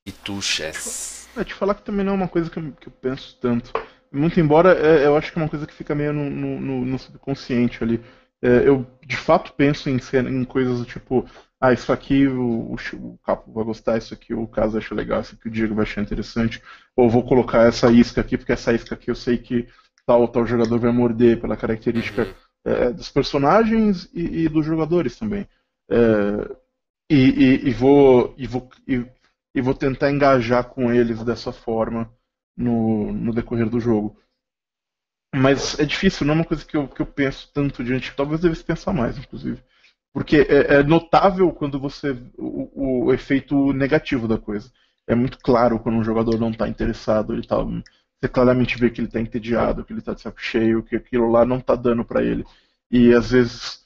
E 0.07 0.11
tu, 0.11 0.39
Chess. 0.39 1.27
É, 1.35 1.43
te 1.43 1.55
falar 1.55 1.73
que 1.73 1.81
também 1.81 2.05
não 2.05 2.13
é 2.13 2.15
uma 2.15 2.27
coisa 2.27 2.47
que 2.47 2.59
eu, 2.59 2.71
que 2.73 2.89
eu 2.89 2.93
penso 2.93 3.35
tanto. 3.41 3.73
Muito 4.11 4.39
embora, 4.39 4.77
é, 4.77 5.07
eu 5.07 5.17
acho 5.17 5.33
que 5.33 5.39
é 5.39 5.41
uma 5.41 5.49
coisa 5.49 5.65
que 5.65 5.73
fica 5.73 5.95
meio 5.95 6.13
no, 6.13 6.29
no, 6.29 6.85
no 6.85 6.99
subconsciente 6.99 7.83
ali. 7.83 7.99
É, 8.39 8.67
eu, 8.67 8.85
de 9.03 9.17
fato, 9.17 9.51
penso 9.53 9.89
em, 9.89 9.97
em 10.29 10.45
coisas 10.45 10.77
do 10.77 10.85
tipo 10.85 11.27
ah, 11.59 11.73
isso 11.73 11.91
aqui 11.91 12.27
o, 12.27 12.75
o, 12.75 13.17
Capo 13.25 13.51
vai 13.51 13.63
gostar, 13.63 13.97
isso 13.97 14.13
aqui 14.13 14.33
o 14.33 14.47
Caso 14.47 14.77
acha 14.77 14.93
legal, 14.93 15.21
isso 15.21 15.35
aqui 15.35 15.47
o 15.47 15.51
Diego 15.51 15.73
vai 15.73 15.83
achar 15.83 16.01
interessante, 16.01 16.61
ou 16.95 17.09
vou 17.09 17.25
colocar 17.25 17.63
essa 17.67 17.91
isca 17.91 18.21
aqui, 18.21 18.37
porque 18.37 18.51
essa 18.51 18.73
isca 18.73 18.93
aqui 18.93 19.09
eu 19.09 19.15
sei 19.15 19.37
que 19.37 19.67
tal 20.05 20.27
tal 20.27 20.45
jogador 20.45 20.79
vai 20.79 20.91
morder 20.91 21.41
pela 21.41 21.57
característica 21.57 22.27
é, 22.63 22.91
dos 22.91 23.09
personagens 23.09 24.09
e, 24.13 24.43
e, 24.43 24.49
dos 24.49 24.65
jogadores 24.65 25.17
também. 25.17 25.47
É, 25.89 26.57
e, 27.09 27.15
e, 27.15 27.67
e, 27.69 27.73
vou, 27.73 28.35
e, 28.37 28.45
vou, 28.45 28.69
e, 28.87 29.61
vou 29.61 29.73
tentar 29.73 30.11
engajar 30.11 30.65
com 30.65 30.91
eles 30.93 31.23
dessa 31.23 31.51
forma 31.51 32.11
no, 32.55 33.11
no 33.13 33.33
decorrer 33.33 33.69
do 33.69 33.79
jogo. 33.79 34.19
Mas 35.33 35.79
é 35.79 35.85
difícil, 35.85 36.25
não 36.25 36.33
é 36.33 36.37
uma 36.37 36.45
coisa 36.45 36.65
que 36.65 36.75
eu, 36.75 36.87
que 36.87 37.01
eu 37.01 37.05
penso 37.05 37.49
tanto 37.53 37.83
diante. 37.83 38.13
Talvez 38.15 38.41
devesse 38.41 38.63
pensar 38.63 38.93
mais, 38.93 39.17
inclusive. 39.17 39.63
Porque 40.13 40.37
é, 40.37 40.79
é 40.79 40.83
notável 40.83 41.51
quando 41.51 41.79
você. 41.79 42.11
O, 42.37 43.05
o, 43.05 43.13
efeito 43.13 43.73
negativo 43.73 44.27
da 44.27 44.37
coisa. 44.37 44.71
É 45.07 45.15
muito 45.15 45.37
claro 45.39 45.79
quando 45.79 45.95
um 45.97 46.03
jogador 46.03 46.39
não 46.39 46.51
está 46.51 46.67
interessado, 46.67 47.33
ele 47.33 47.45
tá. 47.45 47.57
Você 47.57 48.27
claramente 48.27 48.77
vê 48.77 48.89
que 48.89 48.99
ele 48.99 49.07
está 49.07 49.19
entediado, 49.21 49.85
que 49.85 49.93
ele 49.93 49.99
está 49.99 50.13
de 50.13 50.21
saco 50.21 50.41
cheio, 50.41 50.83
que 50.83 50.95
aquilo 50.95 51.29
lá 51.29 51.45
não 51.45 51.57
está 51.59 51.75
dando 51.75 52.03
para 52.03 52.23
ele. 52.23 52.43
E 52.91 53.13
às 53.13 53.31
vezes 53.31 53.85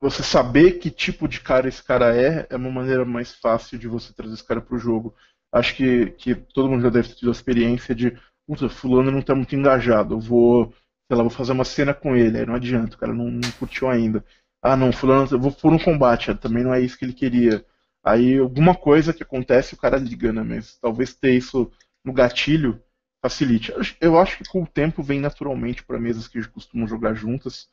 você 0.00 0.22
saber 0.22 0.72
que 0.78 0.90
tipo 0.90 1.28
de 1.28 1.40
cara 1.40 1.68
esse 1.68 1.82
cara 1.82 2.14
é 2.16 2.46
é 2.50 2.56
uma 2.56 2.70
maneira 2.70 3.04
mais 3.04 3.34
fácil 3.34 3.78
de 3.78 3.88
você 3.88 4.12
trazer 4.12 4.34
esse 4.34 4.44
cara 4.44 4.60
pro 4.60 4.78
jogo. 4.78 5.14
Acho 5.52 5.74
que, 5.76 6.10
que 6.12 6.34
todo 6.34 6.68
mundo 6.68 6.82
já 6.82 6.90
deve 6.90 7.08
ter 7.08 7.14
tido 7.16 7.28
a 7.28 7.32
experiência 7.32 7.94
de, 7.94 8.16
puta, 8.46 8.68
fulano 8.68 9.10
não 9.10 9.20
está 9.20 9.34
muito 9.34 9.54
engajado, 9.56 10.14
eu 10.14 10.20
vou, 10.20 10.74
sei 11.08 11.16
lá, 11.16 11.22
vou 11.22 11.30
fazer 11.30 11.52
uma 11.52 11.64
cena 11.64 11.94
com 11.94 12.16
ele, 12.16 12.38
aí 12.38 12.46
não 12.46 12.54
adianta, 12.54 12.96
o 12.96 12.98
cara 12.98 13.14
não, 13.14 13.30
não 13.30 13.50
curtiu 13.52 13.88
ainda 13.88 14.24
ah 14.72 14.76
não, 14.76 14.92
fulano, 14.92 15.28
eu 15.30 15.38
vou 15.40 15.52
por 15.52 15.72
um 15.72 15.78
combate, 15.78 16.34
também 16.34 16.64
não 16.64 16.74
é 16.74 16.80
isso 16.80 16.98
que 16.98 17.04
ele 17.04 17.12
queria. 17.12 17.64
Aí 18.04 18.38
alguma 18.38 18.74
coisa 18.74 19.12
que 19.12 19.22
acontece 19.22 19.74
o 19.74 19.76
cara 19.76 19.96
liga, 19.98 20.32
né? 20.32 20.42
Mas 20.42 20.78
talvez 20.78 21.14
ter 21.14 21.34
isso 21.34 21.70
no 22.04 22.12
gatilho 22.12 22.80
facilite. 23.22 23.72
Eu 24.00 24.18
acho 24.18 24.38
que 24.38 24.44
com 24.44 24.62
o 24.62 24.66
tempo 24.66 25.02
vem 25.02 25.20
naturalmente 25.20 25.84
para 25.84 25.98
mesas 25.98 26.28
que 26.28 26.42
costumam 26.48 26.86
jogar 26.86 27.14
juntas. 27.14 27.68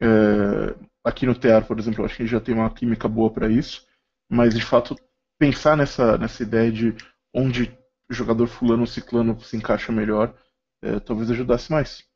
É, 0.00 0.74
aqui 1.04 1.26
no 1.26 1.34
TR, 1.34 1.66
por 1.66 1.78
exemplo, 1.78 2.04
acho 2.04 2.16
que 2.16 2.26
já 2.26 2.40
tem 2.40 2.54
uma 2.54 2.72
química 2.72 3.08
boa 3.08 3.30
para 3.30 3.48
isso. 3.48 3.86
Mas 4.30 4.54
de 4.54 4.64
fato, 4.64 4.96
pensar 5.38 5.76
nessa, 5.76 6.18
nessa 6.18 6.42
ideia 6.42 6.70
de 6.70 6.94
onde 7.34 7.76
o 8.10 8.14
jogador 8.14 8.46
fulano 8.46 8.82
ou 8.82 8.86
ciclano 8.86 9.40
se 9.40 9.56
encaixa 9.56 9.92
melhor, 9.92 10.34
é, 10.82 11.00
talvez 11.00 11.30
ajudasse 11.30 11.70
mais. 11.70 12.07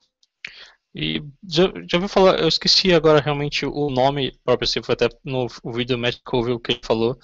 E 0.95 1.23
já, 1.49 1.65
já 1.89 1.97
ouviu 1.97 2.09
falar, 2.09 2.39
eu 2.41 2.49
esqueci 2.49 2.93
agora 2.93 3.21
realmente 3.21 3.65
o 3.65 3.89
nome 3.91 4.39
próprio, 4.45 4.69
assim, 4.69 4.83
foi 4.83 4.93
até 4.95 5.09
no 5.25 5.47
vídeo 5.73 5.97
do 5.97 5.99
Matt 5.99 6.19
Colville 6.25 6.61
que 6.61 6.73
ele 6.73 6.81
falou, 6.85 7.19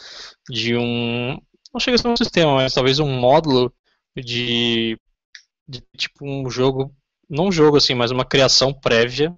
de 0.49 0.77
um. 0.77 1.39
Não 1.73 1.81
chega 1.81 1.97
a 1.97 1.99
ser 1.99 2.09
um 2.09 2.17
sistema, 2.17 2.55
mas 2.55 2.73
talvez 2.73 2.99
um 2.99 3.11
módulo 3.11 3.73
de, 4.17 4.99
de 5.69 5.83
tipo 5.97 6.27
um 6.27 6.49
jogo. 6.51 6.95
Não 7.29 7.49
um 7.49 7.53
jogo 7.53 7.77
assim, 7.77 7.95
mas 7.95 8.11
uma 8.11 8.25
criação 8.25 8.73
prévia 8.73 9.37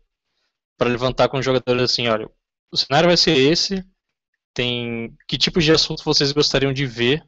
para 0.78 0.88
levantar 0.88 1.28
com 1.28 1.38
os 1.38 1.44
jogadores 1.44 1.82
assim, 1.82 2.08
olha, 2.08 2.30
o 2.72 2.76
cenário 2.76 3.08
vai 3.08 3.16
ser 3.16 3.36
esse, 3.36 3.84
tem 4.54 5.14
que 5.28 5.36
tipo 5.36 5.60
de 5.60 5.72
assunto 5.72 6.04
vocês 6.04 6.32
gostariam 6.32 6.72
de 6.72 6.86
ver 6.86 7.24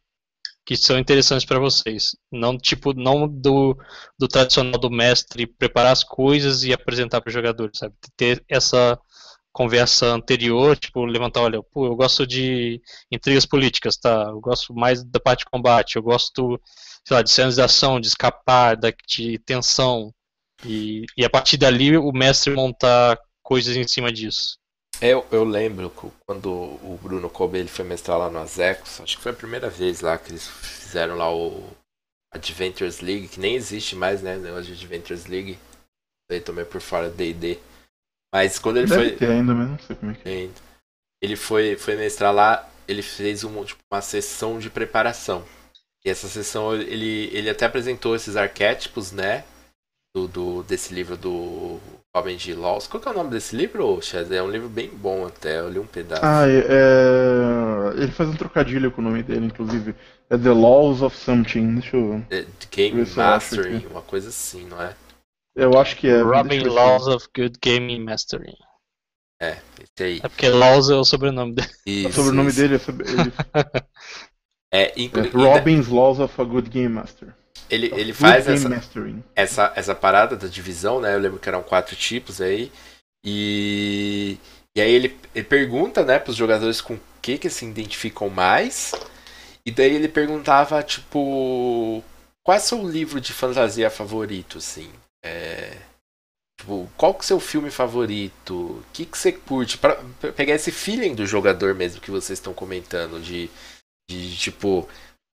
que 0.64 0.76
são 0.76 0.98
interessantes 0.98 1.44
para 1.44 1.58
vocês. 1.58 2.16
Não 2.30 2.56
tipo 2.58 2.92
não 2.94 3.28
do, 3.28 3.76
do 4.18 4.28
tradicional 4.28 4.80
do 4.80 4.90
mestre 4.90 5.46
preparar 5.46 5.92
as 5.92 6.04
coisas 6.04 6.62
e 6.62 6.72
apresentar 6.72 7.20
para 7.20 7.28
os 7.28 7.34
jogadores, 7.34 7.78
sabe? 7.78 7.94
Ter 8.16 8.44
essa 8.48 8.98
conversa 9.52 10.06
anterior, 10.06 10.76
tipo 10.78 11.04
levantar, 11.04 11.42
olha, 11.42 11.62
pô, 11.62 11.86
eu 11.86 11.96
gosto 11.96 12.26
de 12.26 12.80
intrigas 13.10 13.44
políticas, 13.44 13.96
tá? 13.96 14.26
Eu 14.30 14.40
gosto 14.40 14.74
mais 14.74 15.04
da 15.04 15.20
parte 15.20 15.40
de 15.40 15.50
combate, 15.50 15.96
eu 15.96 16.02
gosto, 16.02 16.60
sei 17.06 17.16
lá, 17.16 17.22
de 17.22 17.30
cenas 17.30 17.56
de 17.56 17.62
ação, 17.62 18.00
de 18.00 18.08
escapar, 18.08 18.76
de 19.06 19.38
tensão. 19.40 20.12
E, 20.64 21.04
e 21.16 21.24
a 21.24 21.30
partir 21.30 21.56
dali 21.56 21.96
o 21.96 22.12
mestre 22.12 22.54
montar 22.54 23.18
coisas 23.42 23.76
em 23.76 23.86
cima 23.86 24.12
disso. 24.12 24.56
Eu, 25.04 25.26
eu 25.32 25.42
lembro 25.42 25.90
quando 26.24 26.48
o 26.48 26.96
Bruno 27.02 27.28
Kobe 27.28 27.58
ele 27.58 27.68
foi 27.68 27.84
mestrar 27.84 28.16
lá 28.16 28.30
no 28.30 28.38
Azecos, 28.38 29.00
acho 29.00 29.16
que 29.16 29.22
foi 29.22 29.32
a 29.32 29.34
primeira 29.34 29.68
vez 29.68 30.00
lá 30.00 30.16
que 30.16 30.30
eles 30.30 30.46
fizeram 30.48 31.16
lá 31.16 31.34
o 31.34 31.68
Adventures 32.32 33.00
League, 33.00 33.26
que 33.26 33.40
nem 33.40 33.56
existe 33.56 33.96
mais, 33.96 34.22
né? 34.22 34.36
O 34.36 34.40
negócio 34.40 34.66
de 34.66 34.72
Adventures 34.72 35.26
League. 35.26 35.58
Daí 36.30 36.40
tomei 36.40 36.64
por 36.64 36.80
fora 36.80 37.10
DD. 37.10 37.58
Mas 38.32 38.60
quando 38.60 38.76
ele 38.76 38.86
Deve 38.86 39.08
foi. 39.08 39.16
Ter 39.16 39.30
ainda, 39.30 39.52
mas 39.52 39.70
não 39.70 39.78
sei 39.80 39.96
como 39.96 40.12
é 40.12 40.14
que 40.14 40.28
é. 40.28 40.48
Ele 41.20 41.34
foi, 41.34 41.76
foi 41.76 41.96
mestrar 41.96 42.32
lá, 42.32 42.70
ele 42.86 43.02
fez 43.02 43.42
um, 43.42 43.64
tipo, 43.64 43.82
uma 43.92 44.00
sessão 44.00 44.60
de 44.60 44.70
preparação. 44.70 45.44
E 46.04 46.10
essa 46.10 46.28
sessão 46.28 46.74
ele, 46.74 47.28
ele 47.36 47.50
até 47.50 47.66
apresentou 47.66 48.14
esses 48.14 48.36
arquétipos, 48.36 49.10
né? 49.10 49.44
Do, 50.14 50.28
do, 50.28 50.62
desse 50.62 50.94
livro 50.94 51.16
do 51.16 51.80
Homem 52.14 52.36
de 52.36 52.52
Laws. 52.52 52.86
Qual 52.86 53.00
que 53.00 53.08
é 53.08 53.10
o 53.10 53.14
nome 53.14 53.30
desse 53.30 53.56
livro, 53.56 53.98
Chaz? 54.02 54.30
É 54.30 54.42
um 54.42 54.50
livro 54.50 54.68
bem 54.68 54.90
bom 54.90 55.26
até, 55.26 55.60
eu 55.60 55.70
li 55.70 55.78
um 55.78 55.86
pedaço. 55.86 56.20
Ah, 56.22 56.46
é, 56.46 56.58
é... 56.58 58.02
ele 58.02 58.12
faz 58.12 58.28
um 58.28 58.36
trocadilho 58.36 58.92
com 58.92 59.00
o 59.00 59.04
nome 59.04 59.22
dele, 59.22 59.46
inclusive. 59.46 59.94
É 60.28 60.36
The 60.36 60.50
Laws 60.50 61.00
of 61.00 61.16
Something, 61.16 61.76
deixa 61.76 61.96
eu... 61.96 62.22
The, 62.28 62.46
Game 62.70 63.02
Mastering, 63.16 63.86
uma 63.86 64.02
coisa 64.02 64.28
assim, 64.28 64.66
não 64.66 64.80
é? 64.80 64.94
Eu 65.56 65.78
acho 65.78 65.96
que 65.96 66.06
é. 66.06 66.20
Robin 66.20 66.64
Laws 66.64 67.06
of 67.06 67.28
Good 67.34 67.58
Game 67.62 67.98
Mastering. 67.98 68.56
É, 69.40 69.58
esse 69.80 70.04
aí. 70.04 70.20
É 70.22 70.28
porque 70.28 70.48
Laws 70.50 70.90
é 70.90 70.94
o 70.94 71.04
sobrenome 71.04 71.54
dele. 71.54 71.68
Isso, 71.86 72.08
o 72.08 72.12
sobrenome 72.12 72.48
isso. 72.50 72.60
dele 72.60 72.74
é... 72.74 72.78
Sobre... 72.78 73.08
Ele... 73.08 73.32
é, 74.70 75.00
inclu... 75.00 75.46
é 75.46 75.54
Robin's 75.54 75.88
Laws 75.88 76.20
of 76.20 76.40
a 76.40 76.44
Good 76.44 76.68
Game 76.68 76.90
Master. 76.90 77.34
Ele, 77.70 77.90
ele 77.94 78.12
faz 78.12 78.46
essa, 78.46 78.68
essa, 79.34 79.72
essa 79.74 79.94
parada 79.94 80.36
da 80.36 80.46
divisão, 80.46 81.00
né? 81.00 81.14
Eu 81.14 81.18
lembro 81.18 81.38
que 81.38 81.48
eram 81.48 81.62
quatro 81.62 81.96
tipos 81.96 82.40
aí. 82.40 82.70
E, 83.24 84.38
e 84.76 84.80
aí 84.80 84.90
ele, 84.90 85.16
ele 85.34 85.44
pergunta, 85.44 86.04
né, 86.04 86.18
pros 86.18 86.36
jogadores 86.36 86.80
com 86.80 86.94
o 86.94 87.00
que 87.20 87.38
que 87.38 87.48
se 87.48 87.64
identificam 87.64 88.28
mais. 88.28 88.92
E 89.64 89.70
daí 89.70 89.94
ele 89.94 90.08
perguntava, 90.08 90.82
tipo, 90.82 92.02
qual 92.42 92.56
é 92.56 92.60
o 92.60 92.62
seu 92.62 92.88
livro 92.88 93.20
de 93.20 93.32
fantasia 93.32 93.88
favorito, 93.88 94.58
assim? 94.58 94.90
É, 95.24 95.76
tipo, 96.58 96.90
qual 96.96 97.14
que 97.14 97.20
é 97.20 97.24
o 97.24 97.26
seu 97.26 97.40
filme 97.40 97.70
favorito? 97.70 98.54
O 98.54 98.84
que 98.92 99.06
que 99.06 99.16
você 99.16 99.32
curte? 99.32 99.78
Pra, 99.78 99.96
pra 100.20 100.32
pegar 100.32 100.54
esse 100.54 100.72
feeling 100.72 101.14
do 101.14 101.24
jogador 101.24 101.74
mesmo 101.74 102.00
que 102.00 102.10
vocês 102.10 102.38
estão 102.38 102.52
comentando, 102.52 103.20
de, 103.20 103.48
de 104.10 104.36
tipo, 104.36 104.88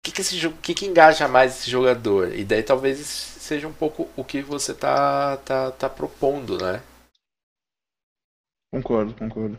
que, 0.04 0.12
que, 0.12 0.20
esse, 0.20 0.50
que, 0.60 0.74
que 0.74 0.86
engaja 0.86 1.26
mais 1.26 1.58
esse 1.58 1.70
jogador? 1.70 2.34
E 2.34 2.44
daí 2.44 2.62
talvez 2.62 2.98
seja 2.98 3.66
um 3.66 3.72
pouco 3.72 4.08
o 4.14 4.22
que 4.22 4.42
você 4.42 4.74
tá, 4.74 5.38
tá, 5.38 5.70
tá 5.72 5.88
propondo, 5.88 6.58
né? 6.58 6.82
Concordo, 8.70 9.14
concordo. 9.14 9.58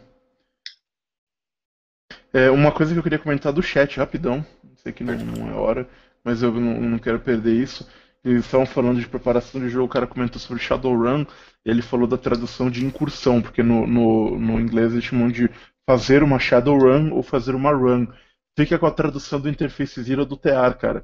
É, 2.31 2.51
uma 2.51 2.72
coisa 2.72 2.93
que 2.93 2.99
eu 2.99 3.03
queria 3.03 3.17
comentar 3.17 3.51
do 3.51 3.63
chat, 3.63 3.97
rapidão. 3.97 4.45
Sei 4.77 4.93
que 4.93 5.03
não, 5.03 5.15
não 5.17 5.49
é 5.49 5.53
hora, 5.53 5.89
mas 6.23 6.43
eu 6.43 6.51
não, 6.51 6.80
não 6.80 6.99
quero 6.99 7.19
perder 7.19 7.53
isso. 7.53 7.89
Eles 8.23 8.45
estavam 8.45 8.67
falando 8.67 8.99
de 8.99 9.07
preparação 9.07 9.59
de 9.59 9.69
jogo, 9.69 9.85
o 9.85 9.89
cara 9.89 10.05
comentou 10.05 10.39
sobre 10.39 10.61
Shadowrun, 10.61 11.26
ele 11.63 11.81
falou 11.81 12.07
da 12.07 12.17
tradução 12.17 12.69
de 12.69 12.84
incursão, 12.84 13.41
porque 13.41 13.63
no, 13.63 13.88
no, 13.88 14.39
no 14.39 14.59
inglês 14.59 14.93
eles 14.93 15.05
chamam 15.05 15.30
de 15.30 15.49
fazer 15.88 16.23
uma 16.23 16.39
Shadowrun 16.39 17.13
ou 17.13 17.23
fazer 17.23 17.55
uma 17.55 17.72
run. 17.72 18.07
Fica 18.57 18.80
com 18.80 18.86
a 18.86 18.91
tradução 18.91 19.40
do 19.40 19.49
Interface 19.49 20.02
Zero 20.02 20.26
do 20.26 20.38
TEAR, 20.38 20.77
cara. 20.77 21.03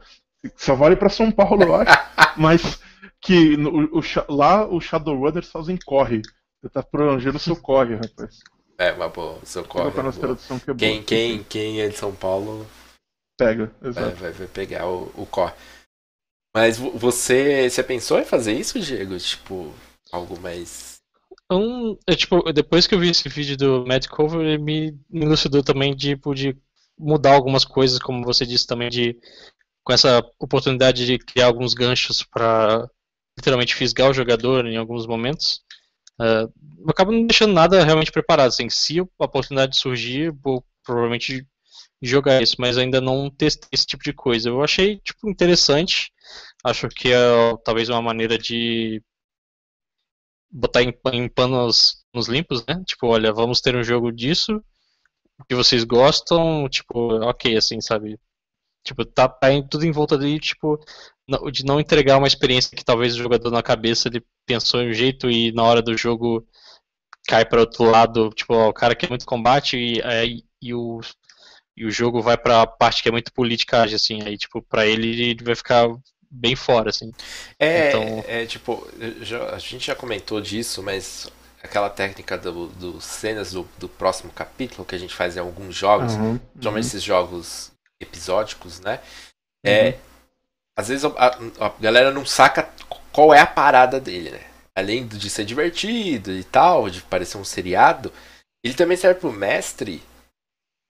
Só 0.55 0.75
vale 0.75 0.95
para 0.95 1.09
São 1.09 1.31
Paulo, 1.31 1.63
eu 1.63 1.75
acho, 1.75 1.91
mas 2.37 2.81
que 3.19 3.55
no, 3.57 3.99
o, 3.99 4.01
lá 4.29 4.67
o 4.67 4.79
Shadowrunners 4.79 5.49
fazem 5.49 5.77
corre. 5.77 6.21
Você 6.61 6.69
tá 6.69 6.81
prolongando 6.81 7.37
o 7.37 7.39
seu 7.39 7.55
corre, 7.55 7.95
rapaz. 7.95 8.39
É, 8.77 8.93
mas 8.93 9.11
pô, 9.11 9.35
seu 9.43 9.63
corre. 9.63 9.89
É 9.89 10.11
tradução 10.11 10.59
que 10.59 10.71
é 10.71 10.75
quem, 10.75 10.95
boa, 10.95 11.05
quem, 11.05 11.43
quem 11.43 11.81
é 11.81 11.87
de 11.87 11.97
São 11.97 12.13
Paulo. 12.15 12.65
Pega, 13.37 13.71
exato. 13.83 14.15
Vai, 14.15 14.31
vai, 14.31 14.47
pegar 14.47 14.87
o, 14.87 15.11
o 15.15 15.25
corre. 15.25 15.53
Mas 16.55 16.77
você, 16.77 17.69
você 17.69 17.83
pensou 17.83 18.19
em 18.19 18.25
fazer 18.25 18.53
isso, 18.53 18.79
Diego? 18.79 19.17
Tipo, 19.17 19.73
algo 20.11 20.39
mais. 20.39 20.99
Um, 21.51 21.97
é, 22.07 22.15
tipo, 22.15 22.41
depois 22.53 22.87
que 22.87 22.95
eu 22.95 22.99
vi 22.99 23.09
esse 23.09 23.27
vídeo 23.29 23.57
do 23.57 23.85
Matt 23.85 24.07
Cover, 24.07 24.41
ele 24.41 24.57
me, 24.57 24.99
me 25.09 25.25
elucidou 25.25 25.63
também 25.63 25.95
tipo, 25.95 26.33
de 26.33 26.55
mudar 27.01 27.33
algumas 27.33 27.65
coisas, 27.65 27.99
como 27.99 28.23
você 28.23 28.45
disse 28.45 28.67
também, 28.67 28.89
de 28.89 29.17
com 29.83 29.91
essa 29.91 30.19
oportunidade 30.39 31.05
de 31.05 31.17
criar 31.17 31.47
alguns 31.47 31.73
ganchos 31.73 32.23
para 32.23 32.87
literalmente 33.37 33.75
fisgar 33.75 34.09
o 34.09 34.13
jogador 34.13 34.67
em 34.67 34.77
alguns 34.77 35.07
momentos. 35.07 35.61
Uh, 36.19 36.89
acaba 36.89 37.11
não 37.11 37.25
deixando 37.25 37.53
nada 37.53 37.83
realmente 37.83 38.11
preparado. 38.11 38.49
Assim, 38.49 38.69
se 38.69 38.99
a 38.99 39.25
oportunidade 39.25 39.77
surgir, 39.77 40.31
vou 40.43 40.63
provavelmente 40.83 41.45
jogar 42.01 42.41
isso, 42.41 42.55
mas 42.59 42.77
ainda 42.77 43.01
não 43.01 43.29
testei 43.29 43.69
esse 43.71 43.85
tipo 43.87 44.03
de 44.03 44.13
coisa. 44.13 44.49
Eu 44.49 44.63
achei 44.63 44.99
tipo 44.99 45.29
interessante. 45.29 46.11
Acho 46.63 46.87
que 46.89 47.11
é 47.11 47.17
talvez 47.63 47.89
uma 47.89 48.01
maneira 48.01 48.37
de 48.37 49.01
botar 50.51 50.83
em, 50.83 50.93
em 51.13 51.27
panos 51.29 52.03
nos 52.13 52.27
limpos, 52.27 52.63
né? 52.67 52.83
Tipo, 52.85 53.07
olha, 53.07 53.33
vamos 53.33 53.61
ter 53.61 53.75
um 53.75 53.83
jogo 53.83 54.11
disso 54.11 54.63
que 55.47 55.55
vocês 55.55 55.83
gostam, 55.83 56.67
tipo, 56.69 57.15
ok, 57.23 57.57
assim, 57.57 57.79
sabe? 57.81 58.19
Tipo, 58.83 59.05
tá, 59.05 59.27
tá 59.27 59.47
tudo 59.69 59.85
em 59.85 59.91
volta 59.91 60.17
dele, 60.17 60.39
tipo, 60.39 60.79
de 61.51 61.63
não 61.63 61.79
entregar 61.79 62.17
uma 62.17 62.27
experiência 62.27 62.75
que 62.75 62.83
talvez 62.83 63.15
o 63.15 63.19
jogador 63.19 63.51
na 63.51 63.61
cabeça 63.61 64.07
ele 64.07 64.23
pensou 64.45 64.81
em 64.81 64.89
um 64.89 64.93
jeito 64.93 65.29
e 65.29 65.51
na 65.51 65.63
hora 65.63 65.81
do 65.81 65.95
jogo 65.95 66.45
cai 67.27 67.45
para 67.45 67.61
outro 67.61 67.83
lado, 67.83 68.29
tipo, 68.31 68.53
ó, 68.53 68.69
o 68.69 68.73
cara 68.73 68.95
quer 68.95 69.09
muito 69.09 69.25
combate 69.25 69.77
e, 69.77 70.01
aí, 70.03 70.43
e, 70.61 70.73
o, 70.73 70.99
e 71.77 71.85
o 71.85 71.91
jogo 71.91 72.21
vai 72.21 72.37
para 72.37 72.63
a 72.63 72.67
parte 72.67 73.03
que 73.03 73.09
é 73.09 73.11
muito 73.11 73.31
politicagem, 73.31 73.95
assim, 73.95 74.21
aí, 74.23 74.37
tipo, 74.37 74.61
para 74.61 74.85
ele 74.87 75.29
ele 75.29 75.43
vai 75.43 75.55
ficar 75.55 75.87
bem 76.29 76.55
fora, 76.55 76.89
assim. 76.89 77.11
É, 77.59 77.89
então... 77.89 78.23
é 78.27 78.45
tipo, 78.45 78.87
já, 79.21 79.53
a 79.53 79.59
gente 79.59 79.85
já 79.85 79.95
comentou 79.95 80.41
disso, 80.41 80.81
mas 80.81 81.29
aquela 81.63 81.89
técnica 81.89 82.37
do, 82.37 82.67
do 82.67 83.01
cenas 83.01 83.51
do, 83.51 83.67
do 83.77 83.87
próximo 83.87 84.31
capítulo 84.31 84.85
que 84.85 84.95
a 84.95 84.97
gente 84.97 85.13
faz 85.13 85.37
em 85.37 85.39
alguns 85.39 85.75
jogos, 85.75 86.13
uhum, 86.13 86.37
principalmente 86.37 86.83
uhum. 86.83 86.89
esses 86.89 87.03
jogos 87.03 87.71
episódicos, 87.99 88.79
né? 88.79 88.99
É, 89.63 89.89
uhum. 89.89 89.93
Às 90.77 90.87
vezes 90.87 91.05
a, 91.05 91.37
a, 91.59 91.69
galera 91.79 92.11
não 92.11 92.25
saca 92.25 92.69
qual 93.11 93.33
é 93.33 93.39
a 93.39 93.47
parada 93.47 93.99
dele, 93.99 94.31
né? 94.31 94.41
Além 94.75 95.05
de 95.05 95.29
ser 95.29 95.45
divertido 95.45 96.31
e 96.31 96.43
tal, 96.43 96.89
de 96.89 97.01
parecer 97.01 97.37
um 97.37 97.43
seriado, 97.43 98.11
ele 98.63 98.73
também 98.73 98.97
serve 98.97 99.19
pro 99.19 99.31
mestre 99.31 100.01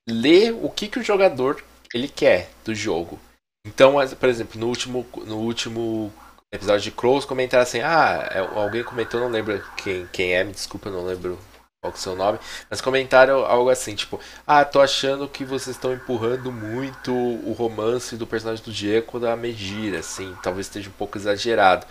ler 0.07 0.53
o 0.53 0.69
que, 0.69 0.87
que 0.87 0.99
o 0.99 1.03
jogador 1.03 1.63
ele 1.93 2.07
quer 2.07 2.49
do 2.63 2.73
jogo. 2.73 3.19
Então, 3.65 3.95
por 4.19 4.29
exemplo, 4.29 4.59
no 4.59 4.67
último, 4.67 5.05
no 5.25 5.37
último 5.37 6.13
episódio 6.51 6.81
de 6.81 6.91
Crows 6.91 7.25
comentaram 7.25 7.63
assim, 7.63 7.79
ah, 7.79 8.29
é, 8.31 8.39
alguém 8.39 8.83
comentou, 8.83 9.19
não 9.19 9.29
lembro 9.29 9.63
quem, 9.77 10.05
quem 10.11 10.33
é, 10.33 10.43
me 10.43 10.51
desculpa, 10.51 10.89
não 10.89 11.05
lembro 11.05 11.39
qual 11.81 11.93
é 11.93 11.95
o 11.95 11.99
seu 11.99 12.15
nome, 12.15 12.39
mas 12.69 12.81
comentaram 12.81 13.45
algo 13.45 13.69
assim, 13.69 13.95
tipo, 13.95 14.19
ah, 14.45 14.63
tô 14.65 14.81
achando 14.81 15.27
que 15.27 15.45
vocês 15.45 15.75
estão 15.75 15.93
empurrando 15.93 16.51
muito 16.51 17.13
o 17.13 17.53
romance 17.53 18.17
do 18.17 18.27
personagem 18.27 18.63
do 18.63 18.71
Diego 18.71 19.19
da 19.19 19.35
Medira, 19.35 19.99
assim, 19.99 20.35
talvez 20.43 20.67
esteja 20.67 20.89
um 20.89 20.93
pouco 20.93 21.17
exagerado. 21.17 21.87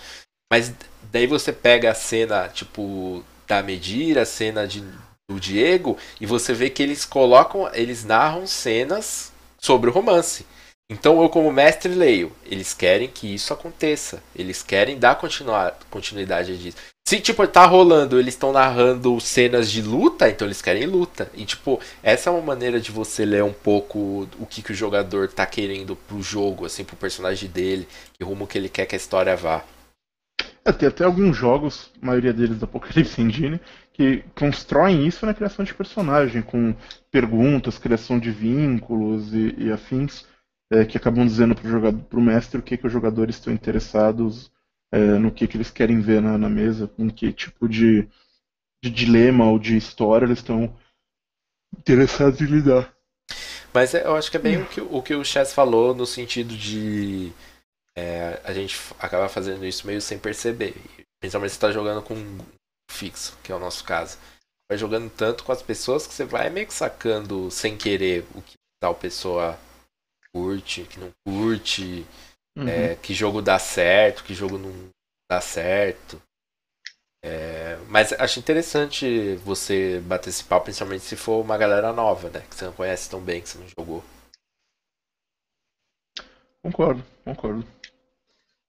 Mas 0.53 0.73
daí 1.11 1.27
você 1.27 1.53
pega 1.53 1.91
a 1.91 1.95
cena, 1.95 2.49
tipo, 2.49 3.25
da 3.47 3.63
Medira, 3.63 4.23
a 4.23 4.27
cena 4.27 4.67
de, 4.67 4.85
do 5.29 5.41
Diego, 5.41 5.97
e 6.21 6.27
você 6.27 6.53
vê 6.53 6.69
que 6.69 6.83
eles 6.83 7.05
colocam, 7.05 7.71
eles 7.73 8.05
narram 8.05 8.47
cenas 8.47 9.33
sobre 9.59 9.89
o 9.89 9.93
romance. 9.93 10.45
Então 10.91 11.23
eu 11.23 11.29
como 11.29 11.53
mestre 11.53 11.95
leio, 11.95 12.33
eles 12.45 12.75
querem 12.75 13.07
que 13.07 13.33
isso 13.33 13.53
aconteça, 13.53 14.21
eles 14.35 14.61
querem 14.61 14.99
dar 14.99 15.17
continuidade 15.89 16.59
disso. 16.59 16.79
Se, 17.07 17.21
tipo, 17.21 17.47
tá 17.47 17.65
rolando, 17.65 18.19
eles 18.19 18.35
estão 18.35 18.53
narrando 18.53 19.19
cenas 19.21 19.71
de 19.71 19.83
luta, 19.83 20.29
então 20.29 20.47
eles 20.47 20.61
querem 20.61 20.87
luta. 20.87 21.31
E, 21.35 21.45
tipo, 21.45 21.81
essa 22.03 22.29
é 22.29 22.33
uma 22.33 22.43
maneira 22.43 22.81
de 22.81 22.91
você 22.91 23.25
ler 23.25 23.43
um 23.43 23.53
pouco 23.53 24.29
o 24.39 24.47
que, 24.47 24.63
que 24.63 24.73
o 24.73 24.75
jogador 24.75 25.29
tá 25.29 25.47
querendo 25.47 25.95
pro 25.95 26.23
jogo, 26.23 26.67
assim, 26.67 26.85
pro 26.85 26.97
personagem 26.97 27.49
dele, 27.49 27.89
que 28.13 28.25
rumo 28.25 28.47
que 28.47 28.59
ele 28.59 28.69
quer 28.69 28.87
que 28.87 28.95
a 28.95 28.99
história 28.99 29.37
vá. 29.37 29.65
É, 30.65 30.73
tem 30.73 30.89
até 30.89 31.05
alguns 31.05 31.37
jogos, 31.37 31.91
a 32.03 32.07
maioria 32.07 32.33
deles 32.33 32.59
da 32.59 32.65
Apocalipse 32.65 33.21
Engine, 33.21 33.61
que 33.93 34.23
constroem 34.37 35.07
isso 35.07 35.25
na 35.25 35.35
criação 35.35 35.65
de 35.65 35.75
personagem, 35.75 36.43
com 36.43 36.75
perguntas, 37.11 37.79
criação 37.79 38.19
de 38.19 38.31
vínculos 38.31 39.33
e, 39.33 39.55
e 39.59 39.73
afins, 39.73 40.25
é, 40.73 40.85
que 40.85 40.97
acabam 40.97 41.27
dizendo 41.27 41.57
jogador, 41.63 42.01
pro 42.05 42.21
mestre 42.21 42.61
o 42.61 42.63
que, 42.63 42.77
que 42.77 42.87
os 42.87 42.93
jogadores 42.93 43.37
estão 43.37 43.53
interessados 43.53 44.51
é, 44.93 44.99
no 44.99 45.33
que, 45.33 45.47
que 45.47 45.57
eles 45.57 45.71
querem 45.71 46.01
ver 46.01 46.23
na, 46.23 46.39
na 46.39 46.49
mesa, 46.49 46.87
com 46.87 47.11
que 47.11 47.33
tipo 47.33 47.69
de, 47.69 48.09
de 48.83 48.91
dilema 48.91 49.51
ou 49.51 49.59
de 49.59 49.77
história 49.77 50.27
eles 50.27 50.39
estão 50.39 50.75
interessados 51.77 52.41
em 52.41 52.47
lidar. 52.47 52.95
Mas 53.73 53.95
é, 53.95 54.05
eu 54.05 54.17
acho 54.17 54.31
que 54.31 54.37
é 54.37 54.41
bem 54.41 54.61
o 54.61 54.67
que 54.67 54.81
o, 54.81 55.03
que 55.03 55.15
o 55.15 55.25
Chess 55.25 55.53
falou 55.53 55.95
no 55.95 56.07
sentido 56.07 56.57
de 56.57 57.33
é, 57.97 58.41
a 58.45 58.53
gente 58.53 58.77
acaba 58.99 59.29
fazendo 59.29 59.65
isso 59.65 59.87
meio 59.87 60.01
sem 60.01 60.19
perceber. 60.19 60.75
Principalmente 61.21 61.51
se 61.51 61.57
está 61.57 61.71
jogando 61.71 62.03
com 62.03 62.15
um 62.15 62.39
fixo, 62.91 63.37
que 63.43 63.53
é 63.53 63.55
o 63.55 63.61
nosso 63.61 63.85
caso. 63.85 64.19
Vai 64.69 64.79
jogando 64.79 65.11
tanto 65.11 65.45
com 65.45 65.53
as 65.53 65.63
pessoas 65.63 66.07
que 66.07 66.15
você 66.15 66.25
vai 66.25 66.51
meio 66.51 66.67
que 66.67 66.75
sacando 66.75 67.51
sem 67.51 67.77
querer 67.77 68.25
o 68.35 68.43
que 68.43 68.55
tal 68.81 68.95
pessoa 68.95 69.59
curte, 70.33 70.85
que 70.85 70.99
não 70.99 71.11
curte. 71.27 72.07
Uhum. 72.57 72.69
É, 72.69 72.97
que 72.97 73.15
jogo 73.15 73.41
dá 73.41 73.59
certo, 73.59 74.25
que 74.25 74.35
jogo 74.35 74.59
não 74.59 74.73
dá 75.31 75.41
certo. 75.41 76.21
É, 77.23 77.77
mas 77.89 78.13
acho 78.15 78.39
interessante 78.39 79.37
você 79.37 80.01
bater 80.01 80.31
esse 80.31 80.43
papo, 80.43 80.65
principalmente 80.65 81.05
se 81.05 81.17
for 81.17 81.43
uma 81.43 81.59
galera 81.59 81.93
nova, 81.93 82.31
né? 82.31 82.41
Que 82.49 82.55
você 82.55 82.65
não 82.65 82.73
conhece 82.73 83.11
tão 83.11 83.21
bem, 83.21 83.43
que 83.43 83.49
você 83.49 83.59
não 83.59 83.69
jogou. 83.69 84.03
Concordo, 86.63 87.03
concordo. 87.25 87.67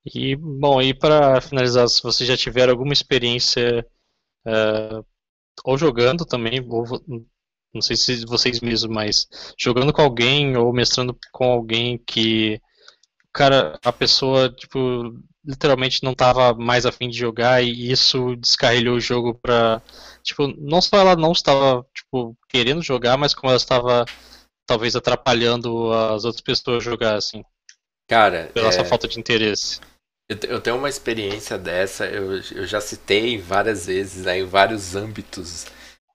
E, 0.06 0.36
bom, 0.36 0.82
e 0.82 0.94
para 0.94 1.40
finalizar, 1.42 1.88
se 1.88 2.02
vocês 2.02 2.28
já 2.28 2.36
tiveram 2.36 2.72
alguma 2.72 2.94
experiência 2.94 3.86
uh, 4.48 5.06
ou 5.64 5.78
jogando 5.78 6.26
também, 6.26 6.60
ou 6.68 6.86
não 7.74 7.82
sei 7.82 7.96
se 7.96 8.26
vocês 8.26 8.60
mesmos, 8.60 8.94
mas 8.94 9.28
jogando 9.58 9.94
com 9.94 10.02
alguém 10.02 10.58
ou 10.58 10.74
mestrando 10.74 11.18
com 11.32 11.52
alguém 11.52 11.98
que 12.06 12.62
cara, 13.34 13.80
a 13.84 13.92
pessoa, 13.92 14.50
tipo, 14.50 15.16
literalmente 15.44 16.04
não 16.04 16.14
tava 16.14 16.54
mais 16.54 16.86
afim 16.86 17.10
de 17.10 17.18
jogar 17.18 17.64
e 17.64 17.92
isso 17.92 18.36
descarrilhou 18.36 18.98
o 18.98 19.02
jogo 19.02 19.34
pra. 19.36 19.82
Tipo, 20.24 20.48
não 20.58 20.82
só 20.82 20.98
ela 20.98 21.16
não 21.16 21.32
estava, 21.32 21.86
tipo, 21.96 22.38
querendo 22.50 22.82
jogar, 22.82 23.18
mas 23.18 23.34
como 23.34 23.50
ela 23.50 23.58
estava 23.58 24.06
talvez 24.68 24.96
atrapalhando 24.96 25.92
as 25.92 26.24
outras 26.24 26.42
pessoas 26.42 26.78
a 26.78 26.90
jogar, 26.90 27.16
assim. 27.16 27.44
Cara. 28.08 28.52
Pela 28.54 28.70
é... 28.70 28.72
sua 28.72 28.86
falta 28.86 29.08
de 29.08 29.20
interesse. 29.20 29.80
Eu 30.48 30.62
tenho 30.62 30.78
uma 30.78 30.88
experiência 30.88 31.58
dessa, 31.58 32.06
eu, 32.06 32.38
eu 32.54 32.66
já 32.66 32.80
citei 32.80 33.38
várias 33.38 33.88
vezes, 33.88 34.24
né, 34.24 34.40
em 34.40 34.46
vários 34.46 34.96
âmbitos. 34.96 35.66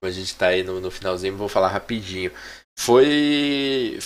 A 0.06 0.10
gente 0.10 0.34
tá 0.34 0.48
aí 0.48 0.62
no, 0.62 0.80
no 0.80 0.90
finalzinho, 0.90 1.36
vou 1.36 1.48
falar 1.48 1.68
rapidinho. 1.68 2.30
Foi 2.78 3.98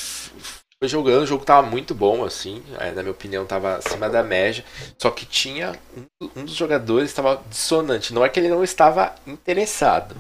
foi 0.83 0.89
jogando, 0.89 1.25
o 1.25 1.27
jogo 1.27 1.45
tava 1.45 1.67
muito 1.67 1.95
bom, 1.95 2.25
assim, 2.25 2.63
é, 2.79 2.91
na 2.93 3.03
minha 3.03 3.13
opinião 3.13 3.45
tava 3.45 3.77
acima 3.77 4.09
da 4.09 4.23
média, 4.23 4.65
só 4.97 5.11
que 5.11 5.27
tinha 5.27 5.79
um, 5.95 6.31
um 6.37 6.45
dos 6.47 6.55
jogadores 6.55 7.11
estava 7.11 7.43
dissonante, 7.51 8.15
não 8.15 8.25
é 8.25 8.31
que 8.31 8.41
ele 8.41 8.49
não 8.49 8.65
estava 8.65 9.15
interessado, 9.27 10.17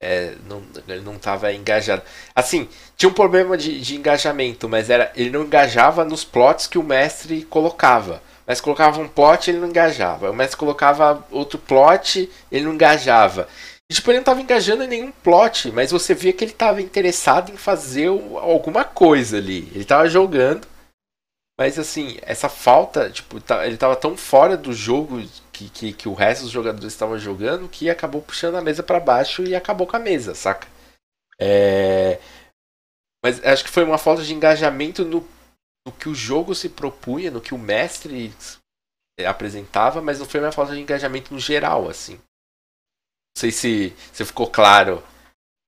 é, 0.00 0.34
não, 0.48 0.62
ele 0.88 1.02
não 1.02 1.16
estava 1.16 1.52
engajado. 1.52 2.02
Assim, 2.34 2.68
tinha 2.96 3.10
um 3.10 3.14
problema 3.14 3.56
de, 3.56 3.80
de 3.80 3.96
engajamento, 3.96 4.68
mas 4.68 4.88
era 4.88 5.12
ele 5.14 5.30
não 5.30 5.42
engajava 5.42 6.04
nos 6.04 6.24
plots 6.24 6.66
que 6.66 6.78
o 6.78 6.82
mestre 6.82 7.42
colocava. 7.42 8.22
O 8.46 8.50
mestre 8.50 8.64
colocava 8.64 9.00
um 9.00 9.08
plot, 9.08 9.50
ele 9.50 9.58
não 9.58 9.68
engajava. 9.68 10.30
O 10.30 10.34
mestre 10.34 10.56
colocava 10.56 11.26
outro 11.30 11.58
plot, 11.58 12.30
ele 12.50 12.64
não 12.64 12.74
engajava. 12.74 13.48
E, 13.90 13.94
tipo, 13.94 14.10
ele 14.10 14.18
não 14.18 14.22
estava 14.22 14.40
engajando 14.40 14.82
em 14.82 14.88
nenhum 14.88 15.12
plot, 15.12 15.70
mas 15.70 15.92
você 15.92 16.14
via 16.14 16.32
que 16.32 16.42
ele 16.42 16.52
estava 16.52 16.82
interessado 16.82 17.52
em 17.52 17.56
fazer 17.56 18.08
alguma 18.08 18.84
coisa 18.84 19.36
ali. 19.36 19.68
Ele 19.70 19.82
estava 19.82 20.08
jogando. 20.08 20.66
Mas 21.58 21.78
assim, 21.78 22.18
essa 22.20 22.50
falta, 22.50 23.10
tipo, 23.10 23.40
tá, 23.40 23.64
ele 23.64 23.76
estava 23.76 23.96
tão 23.96 24.14
fora 24.14 24.58
do 24.58 24.74
jogo 24.74 25.22
que, 25.50 25.70
que, 25.70 25.92
que 25.94 26.08
o 26.08 26.12
resto 26.12 26.42
dos 26.42 26.50
jogadores 26.50 26.92
estavam 26.92 27.18
jogando 27.18 27.68
que 27.68 27.88
acabou 27.88 28.20
puxando 28.20 28.56
a 28.56 28.60
mesa 28.60 28.82
para 28.82 29.00
baixo 29.00 29.42
e 29.42 29.54
acabou 29.54 29.86
com 29.86 29.96
a 29.96 30.00
mesa, 30.00 30.34
saca? 30.34 30.68
É... 31.40 32.20
Mas 33.24 33.42
acho 33.42 33.64
que 33.64 33.70
foi 33.70 33.84
uma 33.84 33.96
falta 33.96 34.22
de 34.22 34.34
engajamento 34.34 35.02
no, 35.02 35.26
no 35.86 35.92
que 35.92 36.10
o 36.10 36.14
jogo 36.14 36.54
se 36.54 36.68
propunha, 36.68 37.30
no 37.30 37.40
que 37.40 37.54
o 37.54 37.58
mestre 37.58 38.34
apresentava, 39.26 40.02
mas 40.02 40.18
não 40.18 40.26
foi 40.26 40.40
uma 40.40 40.52
falta 40.52 40.74
de 40.74 40.80
engajamento 40.80 41.32
no 41.32 41.40
geral, 41.40 41.88
assim. 41.88 42.20
Não 43.36 43.40
sei 43.40 43.52
se, 43.52 43.94
se 44.14 44.24
ficou 44.24 44.50
claro. 44.50 45.04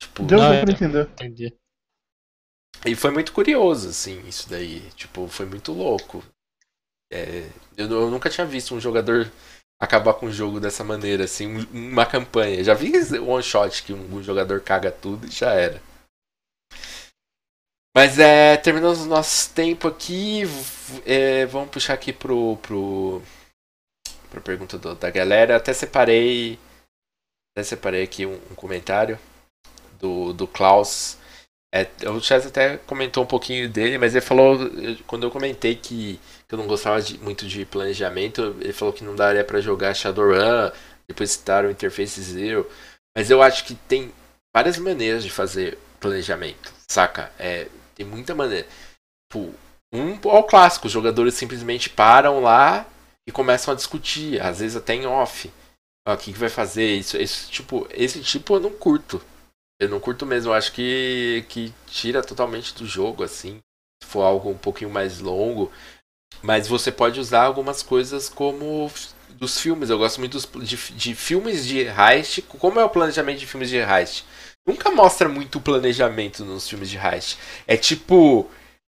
Tipo, 0.03 0.23
Deu 0.23 0.39
pra 0.39 0.55
é, 0.55 0.63
entender. 0.63 1.03
Entendi. 1.03 1.55
E 2.87 2.95
foi 2.95 3.11
muito 3.11 3.31
curioso, 3.31 3.91
assim, 3.91 4.27
isso 4.27 4.49
daí. 4.49 4.81
Tipo, 4.93 5.29
foi 5.29 5.45
muito 5.45 5.71
louco. 5.73 6.25
É, 7.13 7.47
eu, 7.77 7.91
eu, 7.91 8.11
nunca 8.11 8.31
tinha 8.31 8.47
visto 8.47 8.75
um 8.75 8.81
jogador 8.81 9.31
acabar 9.79 10.15
com 10.15 10.27
o 10.27 10.33
jogo 10.33 10.59
dessa 10.59 10.83
maneira, 10.83 11.25
assim, 11.25 11.59
uma 11.71 12.07
campanha. 12.07 12.65
Já 12.65 12.73
vi 12.73 12.91
one 13.19 13.43
shot 13.43 13.83
que 13.83 13.93
um, 13.93 14.17
um 14.17 14.23
jogador 14.23 14.63
caga 14.63 14.91
tudo 14.91 15.27
e 15.27 15.31
já 15.31 15.53
era. 15.53 15.83
Mas 17.95 18.19
é, 18.19 18.57
terminamos 18.57 19.01
o 19.01 19.07
nosso 19.07 19.53
tempo 19.53 19.89
aqui. 19.89 20.45
É, 21.05 21.45
vamos 21.45 21.69
puxar 21.69 21.93
aqui 21.93 22.15
pro, 22.15 22.57
pro, 22.63 23.21
pro 24.31 24.41
pergunta 24.41 24.79
do, 24.79 24.95
da 24.95 25.11
galera. 25.11 25.57
Até 25.57 25.75
separei. 25.75 26.59
Até 27.59 27.65
separei 27.65 28.05
aqui 28.05 28.25
um, 28.25 28.35
um 28.53 28.55
comentário 28.55 29.19
do, 29.99 30.33
do 30.33 30.47
Klaus. 30.47 31.19
É, 31.75 31.89
o 32.09 32.21
Chaz 32.21 32.47
até 32.47 32.77
comentou 32.77 33.25
um 33.25 33.27
pouquinho 33.27 33.69
dele, 33.69 33.99
mas 33.99 34.15
ele 34.15 34.25
falou, 34.25 34.57
quando 35.09 35.25
eu 35.25 35.31
comentei 35.31 35.75
que, 35.75 36.21
que 36.47 36.55
eu 36.55 36.57
não 36.57 36.69
gostava 36.69 37.03
de, 37.03 37.19
muito 37.19 37.49
de 37.49 37.65
planejamento, 37.65 38.57
ele 38.61 38.73
falou 38.73 38.95
que 38.95 39.03
não 39.03 39.17
daria 39.17 39.43
para 39.43 39.61
jogar 39.61 39.93
Shadowrun, 39.93 40.71
depois 41.09 41.33
citaram 41.33 41.69
Interface 41.69 42.23
Zero, 42.23 42.65
mas 43.17 43.29
eu 43.29 43.43
acho 43.43 43.65
que 43.65 43.75
tem 43.75 44.13
várias 44.55 44.79
maneiras 44.79 45.25
de 45.25 45.31
fazer 45.31 45.77
planejamento, 45.99 46.73
saca? 46.87 47.33
É, 47.41 47.67
tem 47.97 48.07
muita 48.07 48.37
maneira. 48.37 48.69
Tipo, 49.29 49.53
um 49.93 50.13
é 50.13 50.39
o 50.39 50.45
clássico, 50.45 50.87
os 50.87 50.93
jogadores 50.93 51.35
simplesmente 51.35 51.91
param 51.91 52.41
lá 52.41 52.87
e 53.27 53.33
começam 53.33 53.75
a 53.75 53.77
discutir, 53.77 54.41
às 54.41 54.61
vezes 54.61 54.77
até 54.77 54.95
em 54.95 55.07
off. 55.07 55.51
O 56.15 56.17
que, 56.17 56.33
que 56.33 56.39
vai 56.39 56.49
fazer? 56.49 56.97
Isso, 56.97 57.17
isso, 57.17 57.51
tipo, 57.51 57.87
esse 57.91 58.21
tipo 58.23 58.55
eu 58.55 58.61
não 58.61 58.71
curto. 58.71 59.21
Eu 59.81 59.89
não 59.89 60.01
curto 60.01 60.27
mesmo, 60.27 60.51
eu 60.51 60.55
acho 60.55 60.73
que, 60.73 61.45
que 61.49 61.73
tira 61.87 62.23
totalmente 62.23 62.75
do 62.75 62.87
jogo, 62.87 63.23
assim. 63.23 63.59
Se 64.03 64.09
for 64.09 64.23
algo 64.23 64.51
um 64.51 64.59
pouquinho 64.59 64.91
mais 64.91 65.21
longo. 65.21 65.71
Mas 66.43 66.69
você 66.69 66.91
pode 66.91 67.21
usar 67.21 67.45
algumas 67.45 67.83
coisas 67.83 68.29
como 68.29 68.91
dos 69.35 69.61
filmes. 69.61 69.91
Eu 69.91 69.99
gosto 69.99 70.19
muito 70.19 70.33
dos, 70.33 70.49
de, 70.69 70.77
de 70.77 71.15
filmes 71.15 71.67
de 71.67 71.81
heist. 71.81 72.43
Como 72.43 72.81
é 72.81 72.85
o 72.85 72.91
planejamento 72.91 73.39
de 73.39 73.47
filmes 73.47 73.71
de 73.71 73.79
heist? 73.79 74.25
Nunca 74.67 74.91
mostra 74.91 75.29
muito 75.29 75.61
planejamento 75.61 76.45
nos 76.45 76.69
filmes 76.69 76.91
de 76.91 76.99
heist. 76.99 77.39
É 77.67 77.77
tipo 77.77 78.51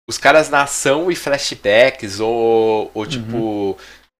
os 0.10 0.18
caras 0.18 0.49
na 0.49 0.64
ação 0.64 1.11
e 1.11 1.15
flashbacks, 1.15 2.22
ou, 2.22 2.89
ou 2.94 3.06
tipo, 3.06 3.38
uhum 3.38 3.76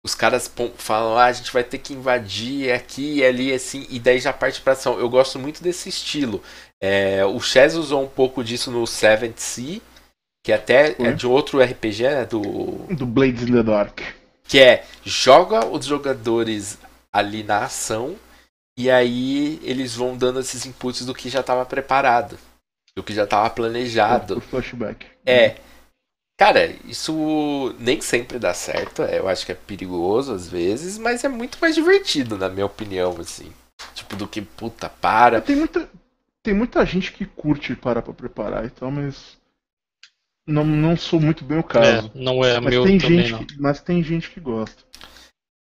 os 0.08 0.16
caras 0.16 0.50
falam, 0.78 1.18
ah, 1.18 1.26
a 1.26 1.34
gente 1.34 1.52
vai 1.52 1.66
ter 1.66 1.80
que 1.80 1.94
invadir 1.94 2.72
aqui 2.72 3.18
e 3.18 3.26
ali, 3.26 3.54
assim, 3.54 3.86
e 3.90 4.00
daí 4.00 4.20
já 4.20 4.32
parte 4.32 4.62
pra 4.62 4.72
ação. 4.72 4.98
Eu 4.98 5.10
gosto 5.10 5.38
muito 5.38 5.62
desse 5.62 5.90
estilo. 5.90 6.42
É, 6.82 7.26
o 7.26 7.38
Chess 7.42 7.76
usou 7.76 8.02
um 8.02 8.08
pouco 8.08 8.42
disso 8.42 8.72
no 8.72 8.88
Seventh 8.88 9.40
Sea, 9.40 9.82
que 10.46 10.54
até 10.54 10.96
é 10.98 11.12
de 11.12 11.28
outro 11.28 11.62
RPG, 11.62 12.04
né? 12.04 12.26
Do. 12.26 12.86
Do 12.90 13.06
Blades 13.06 13.44
in 13.44 13.52
the 13.52 13.64
Dark. 13.64 14.00
Que 14.46 14.60
é 14.60 14.86
joga 15.04 15.66
os 15.66 15.86
jogadores 15.86 16.78
ali 17.12 17.44
na 17.44 17.66
ação 17.66 18.16
e 18.80 18.90
aí 18.90 19.60
eles 19.62 19.94
vão 19.94 20.16
dando 20.16 20.40
esses 20.40 20.66
inputs 20.66 21.06
do 21.06 21.14
que 21.14 21.28
já 21.30 21.42
estava 21.42 21.66
preparado, 21.66 22.40
do 22.96 23.04
que 23.04 23.14
já 23.14 23.26
estava 23.26 23.50
planejado. 23.50 24.38
O 24.38 24.42
flashback. 24.42 25.06
É. 25.26 25.56
Cara, 26.38 26.68
isso 26.86 27.76
nem 27.80 28.00
sempre 28.00 28.38
dá 28.38 28.54
certo. 28.54 29.02
É, 29.02 29.18
eu 29.18 29.28
acho 29.28 29.44
que 29.44 29.52
é 29.52 29.56
perigoso 29.56 30.32
às 30.32 30.48
vezes, 30.48 31.00
mas 31.00 31.24
é 31.24 31.28
muito 31.28 31.58
mais 31.60 31.74
divertido, 31.74 32.38
na 32.38 32.48
minha 32.48 32.66
opinião, 32.68 33.18
assim. 33.20 33.52
Tipo, 33.96 34.16
do 34.16 34.28
que, 34.28 34.42
puta, 34.42 34.88
para. 34.88 35.42
Tem 35.42 35.56
muita, 35.56 35.90
tem 36.44 36.54
muita 36.54 36.86
gente 36.86 37.12
que 37.12 37.26
curte 37.26 37.76
parar 37.76 38.04
pra 38.04 38.14
preparar 38.14 38.66
e 38.66 38.70
tal, 38.70 38.92
mas. 38.92 39.36
Não, 40.48 40.64
não 40.64 40.96
sou 40.96 41.20
muito 41.20 41.44
bem 41.44 41.58
o 41.58 41.64
caso. 41.64 42.12
É, 42.14 42.20
não 42.20 42.46
é 42.46 42.60
mas 42.60 42.72
meu 42.72 42.86
tem 42.86 43.00
também, 43.00 43.20
gente 43.20 43.32
não. 43.32 43.44
Que, 43.44 43.60
Mas 43.60 43.82
tem 43.82 44.04
gente 44.04 44.30
que 44.30 44.40
gosta. 44.40 44.84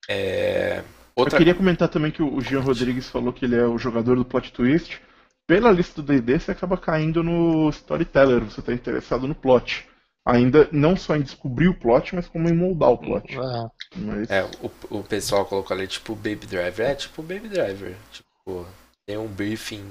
É. 0.07 0.83
Outra... 1.15 1.33
Eu 1.33 1.37
queria 1.39 1.55
comentar 1.55 1.89
também 1.89 2.11
que 2.11 2.21
o 2.21 2.39
Jean 2.39 2.61
Rodrigues 2.61 3.09
falou 3.09 3.33
que 3.33 3.43
ele 3.43 3.55
é 3.55 3.65
o 3.65 3.79
jogador 3.79 4.15
do 4.15 4.23
plot 4.23 4.53
twist. 4.53 5.01
Pela 5.47 5.71
lista 5.71 6.01
do 6.01 6.07
D&D, 6.07 6.39
você 6.39 6.51
acaba 6.51 6.77
caindo 6.77 7.23
no 7.23 7.69
storyteller, 7.69 8.43
você 8.43 8.59
está 8.59 8.73
interessado 8.73 9.27
no 9.27 9.33
plot 9.33 9.87
ainda 10.27 10.67
não 10.71 10.97
só 10.97 11.15
em 11.15 11.21
descobrir 11.21 11.69
o 11.69 11.73
plot, 11.73 12.13
mas 12.13 12.27
como 12.27 12.49
em 12.49 12.53
moldar 12.53 12.91
o 12.91 12.97
plot. 12.97 13.37
Ah. 13.39 13.71
Mas... 13.95 14.29
É, 14.29 14.43
o, 14.61 14.97
o 14.99 15.03
pessoal 15.03 15.45
colocou 15.45 15.75
ali 15.75 15.87
tipo 15.87 16.15
Baby 16.15 16.45
Driver. 16.45 16.85
É 16.85 16.95
tipo 16.95 17.21
Baby 17.21 17.47
Driver. 17.47 17.95
Tipo, 18.11 18.67
tem 19.07 19.17
um 19.17 19.27
briefing 19.27 19.89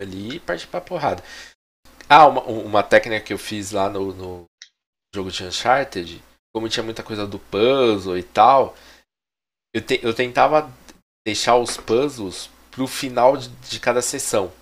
ali 0.00 0.36
e 0.36 0.40
parte 0.40 0.66
pra 0.66 0.80
porrada. 0.80 1.22
Ah, 2.08 2.26
uma, 2.26 2.42
uma 2.42 2.82
técnica 2.82 3.24
que 3.24 3.32
eu 3.32 3.38
fiz 3.38 3.72
lá 3.72 3.88
no, 3.88 4.12
no 4.12 4.44
jogo 5.14 5.30
de 5.30 5.44
Uncharted, 5.44 6.22
como 6.54 6.68
tinha 6.68 6.82
muita 6.82 7.02
coisa 7.02 7.26
do 7.26 7.38
puzzle 7.38 8.16
e 8.16 8.22
tal, 8.22 8.74
eu, 9.74 9.82
te, 9.82 10.00
eu 10.02 10.14
tentava 10.14 10.70
deixar 11.26 11.56
os 11.56 11.76
puzzles 11.76 12.50
pro 12.70 12.86
final 12.86 13.36
de, 13.36 13.48
de 13.48 13.80
cada 13.80 14.00
sessão. 14.00 14.52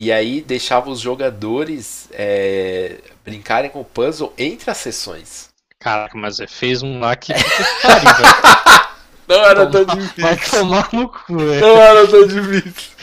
E 0.00 0.12
aí 0.12 0.40
deixava 0.40 0.90
os 0.90 1.00
jogadores 1.00 2.08
é, 2.12 2.98
brincarem 3.24 3.68
com 3.68 3.80
o 3.80 3.84
puzzle 3.84 4.32
entre 4.38 4.70
as 4.70 4.76
sessões. 4.76 5.48
Caraca, 5.80 6.16
mas 6.16 6.38
fez 6.48 6.82
um 6.82 7.00
lá 7.00 7.16
que. 7.16 7.32
Não 9.28 9.44
era 9.44 9.66
tão 9.66 9.84
difícil. 9.84 10.22
Vai 10.22 10.36
tomar 10.36 10.88
no 10.92 11.08
cu, 11.08 11.36
velho. 11.36 11.60
Não 11.60 11.76
era 11.76 12.06
tão 12.06 12.26
difícil. 12.26 12.98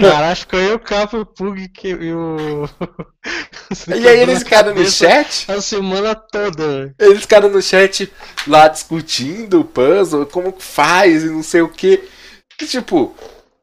Cara, 0.00 0.30
acho 0.30 0.48
que 0.48 0.56
eu, 0.56 0.76
o 0.76 0.78
Capo, 0.78 1.18
o 1.18 1.26
Pug 1.26 1.68
que 1.68 1.94
o. 1.94 2.68
e 3.88 4.08
aí 4.08 4.20
eles 4.20 4.38
ficaram 4.38 4.74
no 4.74 4.88
chat? 4.88 5.50
A 5.50 5.60
semana 5.60 6.14
toda. 6.14 6.94
Eles 6.98 7.22
ficaram 7.22 7.50
no 7.50 7.60
chat 7.60 8.10
lá 8.46 8.68
discutindo 8.68 9.60
o 9.60 9.64
puzzle, 9.64 10.24
como 10.26 10.54
faz 10.58 11.24
e 11.24 11.30
não 11.30 11.42
sei 11.42 11.60
o 11.62 11.68
que. 11.68 12.08
Tipo, 12.66 13.14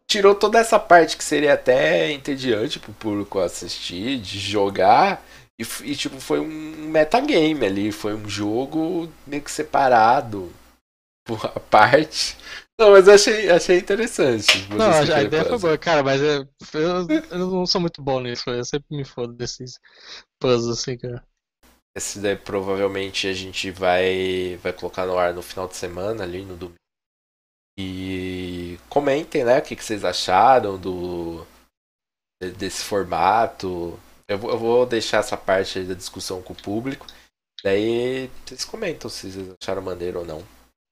tirou 0.10 0.34
toda 0.34 0.60
essa 0.60 0.80
parte 0.80 1.15
que 1.15 1.23
seria 1.23 1.53
até 1.53 2.11
entediante 2.11 2.80
pro 2.80 2.91
público 2.91 3.40
assistir, 3.40 4.19
de 4.19 4.40
jogar. 4.40 5.23
E, 5.57 5.64
e 5.84 5.95
tipo, 5.95 6.19
foi 6.19 6.40
um 6.40 6.48
metagame 6.90 7.65
ali, 7.65 7.91
foi 7.91 8.15
um 8.15 8.27
jogo 8.27 9.07
meio 9.27 9.44
que 9.44 9.52
separado 9.52 10.52
por 11.23 11.45
a 11.45 11.60
parte. 11.60 12.36
Não, 12.80 12.91
mas 12.91 13.07
eu 13.07 13.14
achei, 13.14 13.49
achei 13.52 13.77
interessante. 13.77 14.68
Não, 14.73 14.90
a 14.90 15.22
ideia 15.22 15.45
foi 15.45 15.60
boa, 15.60 15.77
cara, 15.77 16.02
mas 16.02 16.22
eu, 16.22 16.48
eu, 16.73 17.07
eu, 17.30 17.38
não 17.38 17.65
sou 17.65 17.81
muito 17.81 18.02
bom 18.02 18.22
nisso, 18.22 18.49
eu 18.49 18.64
sempre 18.64 18.95
me 18.95 19.03
fodo 19.03 19.34
desses 19.34 19.77
puzzles 20.41 20.80
assim, 20.80 20.98
cara. 20.98 21.22
Esse 21.95 22.19
daí 22.19 22.38
provavelmente 22.38 23.27
a 23.27 23.34
gente 23.34 23.69
vai, 23.69 24.57
vai 24.64 24.72
colocar 24.72 25.06
no 25.06 25.18
ar 25.18 25.34
no 25.34 25.41
final 25.41 25.68
de 25.68 25.76
semana, 25.76 26.23
ali 26.23 26.45
no 26.45 26.56
domingo. 26.56 26.78
E 27.81 28.77
comentem, 28.89 29.45
né, 29.45 29.60
o 29.60 29.61
que, 29.61 29.73
que 29.73 29.85
vocês 29.85 30.03
acharam 30.03 30.77
do 30.77 31.47
desse 32.57 32.84
formato. 32.84 33.97
Eu 34.27 34.38
vou, 34.38 34.51
eu 34.51 34.57
vou 34.60 34.85
deixar 34.85 35.19
essa 35.19 35.38
parte 35.38 35.80
da 35.84 35.93
discussão 35.93 36.41
com 36.41 36.51
o 36.51 36.61
público. 36.61 37.07
Daí 37.64 38.30
vocês 38.45 38.65
comentam 38.65 39.10
se 39.10 39.31
vocês 39.31 39.56
acharam 39.61 39.81
maneiro 39.81 40.19
ou 40.19 40.26
não. 40.26 40.43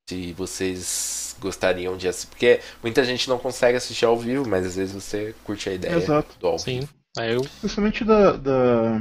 Se 0.09 0.31
vocês 0.31 1.35
gostariam 1.41 1.97
de 1.97 2.07
assistir. 2.07 2.29
Porque 2.29 2.61
muita 2.81 3.03
gente 3.03 3.27
não 3.27 3.37
consegue 3.37 3.77
assistir 3.77 4.05
ao 4.05 4.17
vivo, 4.17 4.47
mas 4.47 4.65
às 4.65 4.77
vezes 4.77 4.93
você 4.93 5.35
curte 5.43 5.69
a 5.69 5.73
ideia 5.73 5.93
Exato. 5.93 6.39
do 6.39 6.47
ao 6.47 6.57
Sim. 6.57 6.87
Aí 7.17 7.33
eu... 7.33 7.41
Principalmente 7.59 8.05
da, 8.05 8.31
da, 8.31 8.99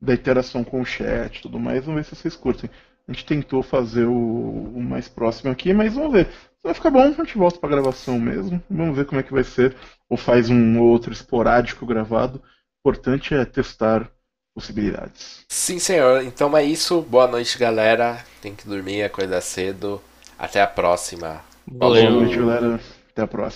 da 0.00 0.14
interação 0.14 0.62
com 0.62 0.80
o 0.80 0.86
chat 0.86 1.36
e 1.36 1.42
tudo 1.42 1.58
mais, 1.58 1.84
vamos 1.84 2.00
ver 2.00 2.04
se 2.04 2.14
vocês 2.14 2.36
curtem. 2.36 2.70
A 3.08 3.12
gente 3.12 3.26
tentou 3.26 3.62
fazer 3.62 4.04
o, 4.04 4.12
o, 4.12 4.80
mais 4.80 5.08
próximo 5.08 5.50
aqui, 5.50 5.72
mas 5.72 5.94
vamos 5.94 6.12
ver. 6.12 6.26
Se 6.26 6.62
vai 6.62 6.74
ficar 6.74 6.90
bom, 6.90 7.00
a 7.00 7.10
gente 7.10 7.36
volta 7.36 7.58
pra 7.58 7.68
gravação 7.68 8.18
mesmo. 8.18 8.62
Vamos 8.70 8.96
ver 8.96 9.04
como 9.06 9.20
é 9.20 9.24
que 9.24 9.32
vai 9.32 9.44
ser. 9.44 9.76
ou 10.08 10.16
faz 10.16 10.48
um 10.48 10.80
outro 10.80 11.12
esporádico 11.12 11.84
gravado. 11.84 12.40
O 12.84 12.88
importante 12.88 13.34
é 13.34 13.44
testar 13.44 14.08
possibilidades. 14.54 15.44
Sim, 15.48 15.78
senhor. 15.78 16.22
Então 16.22 16.56
é 16.56 16.64
isso. 16.64 17.02
Boa 17.02 17.26
noite, 17.26 17.58
galera. 17.58 18.24
Tem 18.40 18.54
que 18.54 18.66
dormir, 18.66 19.02
acordar 19.02 19.40
cedo. 19.40 20.00
Até 20.38 20.60
a 20.60 20.66
próxima. 20.66 21.40
Valeu. 21.66 22.10
Boa 22.10 22.20
noite, 22.22 22.36
galera. 22.36 22.80
Até 23.10 23.22
a 23.22 23.26
próxima. 23.26 23.50